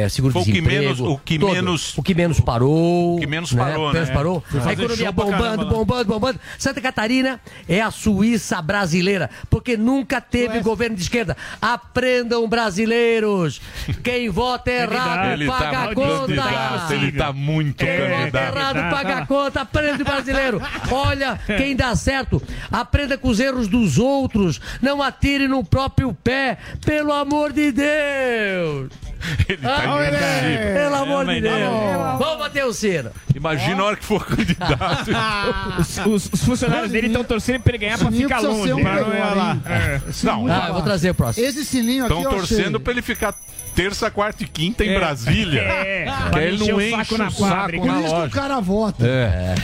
é, 0.06 0.10
Foi 0.10 0.42
o 0.42 0.46
que 0.46 0.62
menos- 0.62 1.00
o 1.00 1.18
que 1.18 1.40
todo. 1.40 1.54
menos- 1.54 1.98
o 1.98 2.04
que 2.04 2.14
menos 2.14 2.40
parou. 2.40 3.16
O 3.16 3.20
que 3.20 3.28
menos 3.28 3.52
né? 3.54 3.64
parou, 3.64 3.94
Menos 3.94 4.10
né? 4.10 4.14
parou. 4.14 4.44
A 4.66 4.74
economia 4.74 5.12
bombando, 5.12 5.44
caramba 5.44 5.66
bombando, 5.66 6.06
bombando. 6.06 6.40
Santa 6.58 6.82
Catarina 6.82 7.40
é 7.70 7.82
a 7.82 7.90
Suíça 7.92 8.62
brasileira, 8.62 9.30
porque 9.50 9.78
nunca 9.78 10.20
teve 10.20 10.60
governo 10.60 10.96
de 10.96 11.04
esquerda. 11.04 11.38
Aprendam, 11.62 12.48
brasileiros. 12.48 13.62
Quem 14.04 14.30
vota 14.30 14.70
errado 14.72 15.32
Ele 15.34 15.46
paga 15.48 15.88
tá 15.88 15.94
conta. 15.96 16.94
ele 16.94 17.12
tá 17.14 17.32
muito 17.34 17.78
Quem 17.86 17.98
vota 18.10 18.40
errado 18.40 18.92
paga 18.92 19.18
a 19.20 19.26
conta, 19.26 19.62
aprende 19.62 20.04
brasileiro. 20.04 20.62
Olha, 20.92 21.40
quem 21.58 21.76
dá 21.76 21.96
certo, 21.96 22.42
aprenda 22.72 23.18
com 23.18 23.30
os 23.30 23.40
erros 23.40 23.68
dos 23.68 23.98
outros. 23.98 24.60
Não 24.82 25.02
atire 25.02 25.48
no 25.48 25.64
próprio 25.64 26.14
pé, 26.14 26.58
pelo 26.86 27.14
amor 27.14 27.54
de 27.54 27.72
Deus. 27.72 28.90
Ele 29.50 29.60
Ah, 29.64 29.82
tá 29.82 30.02
irreversível. 30.02 30.74
Pelo 30.74 30.96
amor 30.96 31.30
É, 31.30 31.34
de 31.36 31.42
Deus. 31.42 31.72
Vamos 32.20 32.38
bater 32.40 32.66
o 32.66 32.74
cera. 32.74 33.12
Imagina 33.36 33.82
a 33.82 33.86
hora 33.86 33.96
que 33.96 34.06
for 34.06 34.26
candidato. 34.26 35.12
Os, 35.80 35.98
os- 36.06 36.30
os 36.34 36.44
funcionários 36.44 36.92
dele 36.92 37.08
estão 37.08 37.24
torcendo 37.24 37.62
pra 37.62 37.72
ele 37.72 37.78
ganhar 37.80 37.98
pra 37.98 38.12
ficar 38.12 38.40
longe. 38.40 38.74
um 38.74 38.82
pra 38.82 38.96
não 39.02 39.14
ir 39.16 39.36
lá. 39.36 39.58
É. 39.66 40.02
Não, 40.24 40.48
Ah, 40.48 40.66
eu 40.68 40.74
vou 40.74 40.82
trazer 40.84 41.10
o 41.12 41.16
próximo. 41.16 41.46
Esse 41.46 41.64
sininho 41.66 42.06
aqui 42.06 42.14
Estão 42.14 42.32
torcendo 42.32 42.80
pra 42.80 42.92
ele 42.94 43.02
ficar 43.02 43.34
terça, 43.76 44.10
quarta 44.10 44.44
e 44.44 44.48
quinta 44.48 44.84
em 44.84 44.90
É. 44.90 44.96
Brasília. 45.00 45.62
É. 45.62 46.06
Que 46.34 46.40
ele 46.40 46.56
encher 46.56 46.68
não 46.72 46.78
o 46.78 46.82
enche 46.82 46.96
saco 46.98 47.16
o 47.16 47.18
na 47.18 47.30
saco 47.30 47.48
fábrica. 47.48 47.86
na 47.86 47.94
Por 47.94 48.04
isso 48.06 48.16
que 48.16 48.28
o 48.28 48.30
cara 48.32 48.60
vota. 48.60 49.06
É. 49.08 49.56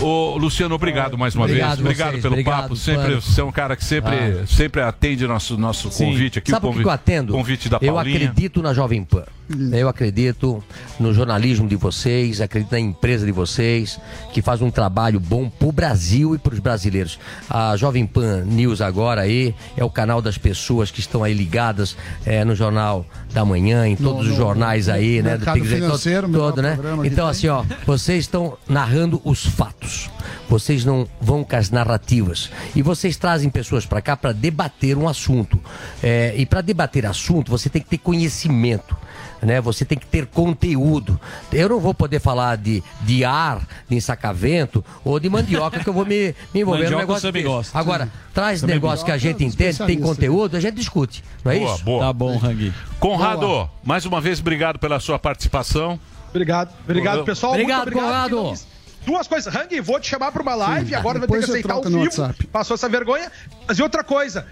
Ô, 0.00 0.36
Luciano, 0.36 0.74
obrigado 0.74 1.16
mais 1.16 1.34
uma 1.34 1.44
Obrigado 1.44 1.68
vez. 1.76 1.80
Obrigado 1.80 2.10
vocês, 2.12 2.22
pelo 2.22 2.34
obrigado, 2.34 2.62
papo. 2.62 2.76
Sempre, 2.76 3.02
Pânico. 3.02 3.22
você 3.22 3.40
é 3.40 3.44
um 3.44 3.52
cara 3.52 3.76
que 3.76 3.84
sempre, 3.84 4.14
Ah. 4.16 4.46
sempre 4.46 4.80
atende 4.82 5.26
nosso, 5.26 5.56
nosso 5.56 5.90
Sim. 5.90 6.06
convite 6.06 6.38
aqui. 6.38 6.50
Sabe 6.50 6.66
o 6.66 6.68
por 6.70 6.76
que 6.78 6.82
convite, 6.82 6.86
eu 6.88 6.90
atendo? 6.92 7.32
convite 7.32 7.68
da 7.68 7.78
Eu 7.80 7.94
Paulinha. 7.94 8.16
acredito 8.16 8.60
na 8.62 8.74
Jovem 8.74 9.04
Pan. 9.04 9.24
Eu 9.72 9.88
acredito 9.88 10.62
no 10.98 11.12
jornalismo 11.12 11.68
de 11.68 11.76
vocês, 11.76 12.40
acredito 12.40 12.72
na 12.72 12.80
empresa 12.80 13.26
de 13.26 13.32
vocês, 13.32 14.00
que 14.32 14.40
faz 14.40 14.62
um 14.62 14.70
trabalho 14.70 15.20
bom 15.20 15.50
pro 15.50 15.70
Brasil 15.70 16.34
e 16.34 16.38
pros 16.38 16.58
brasileiros. 16.58 17.18
A 17.50 17.76
Jovem 17.76 18.06
Pan 18.06 18.42
News 18.46 18.80
agora 18.80 19.20
aí 19.20 19.54
é 19.76 19.84
o 19.84 19.90
canal 19.90 20.22
das 20.22 20.38
pessoas 20.38 20.90
que 20.90 21.00
estão 21.00 21.22
aí 21.22 21.34
ligadas 21.34 21.94
eh, 22.24 22.44
no 22.44 22.54
Jornal 22.54 23.04
da 23.34 23.44
Manhã, 23.44 23.86
em 23.86 23.96
todos 23.96 24.14
No- 24.14 24.20
os 24.22 24.28
no 24.30 24.36
jornais 24.36 24.88
aí, 24.88 25.20
né? 25.22 25.32
Mercado 25.32 25.54
Tem 25.54 25.62
que 25.62 25.68
dizer, 25.68 25.80
todo- 25.80 25.86
Financeiro, 25.88 26.28
melhor 26.28 26.50
todo, 26.52 26.62
né? 26.62 26.78
Então, 27.04 27.26
assim, 27.28 27.48
ó, 27.48 27.64
vocês 27.84 28.20
estão 28.20 28.56
narrando 28.68 29.20
os 29.24 29.44
fatos. 29.44 30.08
Vocês 30.48 30.84
não 30.84 31.06
vão 31.20 31.42
com 31.44 31.56
as 31.56 31.70
narrativas. 31.70 32.50
E 32.74 32.80
vocês 32.82 33.16
trazem 33.16 33.50
pessoas 33.50 33.84
para 33.84 34.00
cá 34.00 34.16
para 34.16 34.32
debater 34.32 34.96
um 34.96 35.06
assunto. 35.08 35.58
É, 36.02 36.34
e 36.36 36.46
para 36.46 36.60
debater 36.62 37.04
assunto, 37.04 37.50
você 37.50 37.68
tem 37.68 37.82
que 37.82 37.88
ter 37.88 37.98
conhecimento. 37.98 38.96
Né? 39.44 39.60
Você 39.60 39.84
tem 39.84 39.98
que 39.98 40.06
ter 40.06 40.26
conteúdo. 40.26 41.20
Eu 41.52 41.68
não 41.68 41.78
vou 41.78 41.92
poder 41.92 42.18
falar 42.20 42.56
de, 42.56 42.82
de 43.02 43.24
ar, 43.24 43.60
de 43.88 43.94
ensacavento 43.96 44.84
ou 45.04 45.20
de 45.20 45.28
mandioca, 45.28 45.78
que 45.80 45.88
eu 45.88 45.92
vou 45.92 46.06
me, 46.06 46.34
me 46.52 46.60
envolver 46.62 46.78
no 46.78 46.96
Mandioca 46.96 47.02
negócio 47.02 47.20
você 47.20 47.26
me 47.28 47.32
desse. 47.42 47.44
gosta. 47.54 47.78
Agora, 47.78 48.08
traz 48.32 48.60
Também 48.62 48.76
negócio 48.76 49.04
que 49.04 49.12
a 49.12 49.18
gente 49.18 49.44
entende, 49.44 49.78
tem 49.84 50.00
conteúdo, 50.00 50.56
a 50.56 50.60
gente 50.60 50.74
discute. 50.74 51.22
Não 51.44 51.52
é 51.52 51.58
Boa, 51.58 51.74
isso? 51.74 51.84
boa. 51.84 52.06
Tá 52.06 52.12
bom, 52.12 52.36
Rangui. 52.38 52.72
Conrado, 52.98 53.68
mais 53.84 54.06
uma 54.06 54.20
vez, 54.20 54.40
obrigado 54.40 54.78
pela 54.78 54.98
sua 54.98 55.18
participação. 55.18 56.00
Obrigado, 56.30 56.72
obrigado, 56.82 57.24
pessoal. 57.24 57.52
Obrigado, 57.52 57.84
muito 57.84 57.98
obrigado. 57.98 58.30
Conrado. 58.30 58.58
Duas 59.06 59.28
coisas. 59.28 59.54
Hang, 59.54 59.80
vou 59.82 60.00
te 60.00 60.08
chamar 60.08 60.32
pra 60.32 60.42
uma 60.42 60.54
live, 60.54 60.88
Sim. 60.88 60.94
agora 60.94 61.18
vai 61.18 61.28
ter 61.28 61.38
que 61.38 61.44
aceitar 61.44 61.76
o 61.76 61.82
no 61.84 61.90
vivo. 61.90 62.00
WhatsApp. 62.04 62.46
Passou 62.46 62.74
essa 62.74 62.88
vergonha. 62.88 63.30
Mas 63.68 63.78
e 63.78 63.82
outra 63.82 64.02
coisa. 64.02 64.46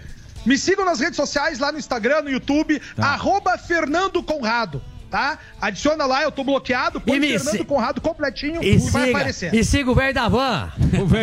Me 0.45 0.57
sigam 0.57 0.83
nas 0.85 0.99
redes 0.99 1.15
sociais, 1.15 1.59
lá 1.59 1.71
no 1.71 1.77
Instagram, 1.79 2.21
no 2.23 2.29
YouTube, 2.29 2.81
Tá. 2.95 3.07
arroba 3.07 3.57
Fernando 3.57 4.21
Conrado, 4.21 4.81
tá? 5.09 5.37
Adiciona 5.61 6.05
lá, 6.05 6.23
eu 6.23 6.31
tô 6.31 6.43
bloqueado, 6.43 6.99
põe 6.99 7.17
E 7.17 7.37
Fernando 7.37 7.57
se- 7.57 7.63
Conrado 7.63 8.01
completinho 8.01 8.61
E 8.63 8.73
e 8.75 8.77
vai 8.77 9.05
siga, 9.05 9.17
aparecer. 9.17 9.53
e 9.55 9.63
siga 9.63 9.89
o 9.91 9.95
velho 9.95 10.13
da 10.13 10.27
van. 10.27 10.71
O 11.01 11.05
velho 11.05 11.21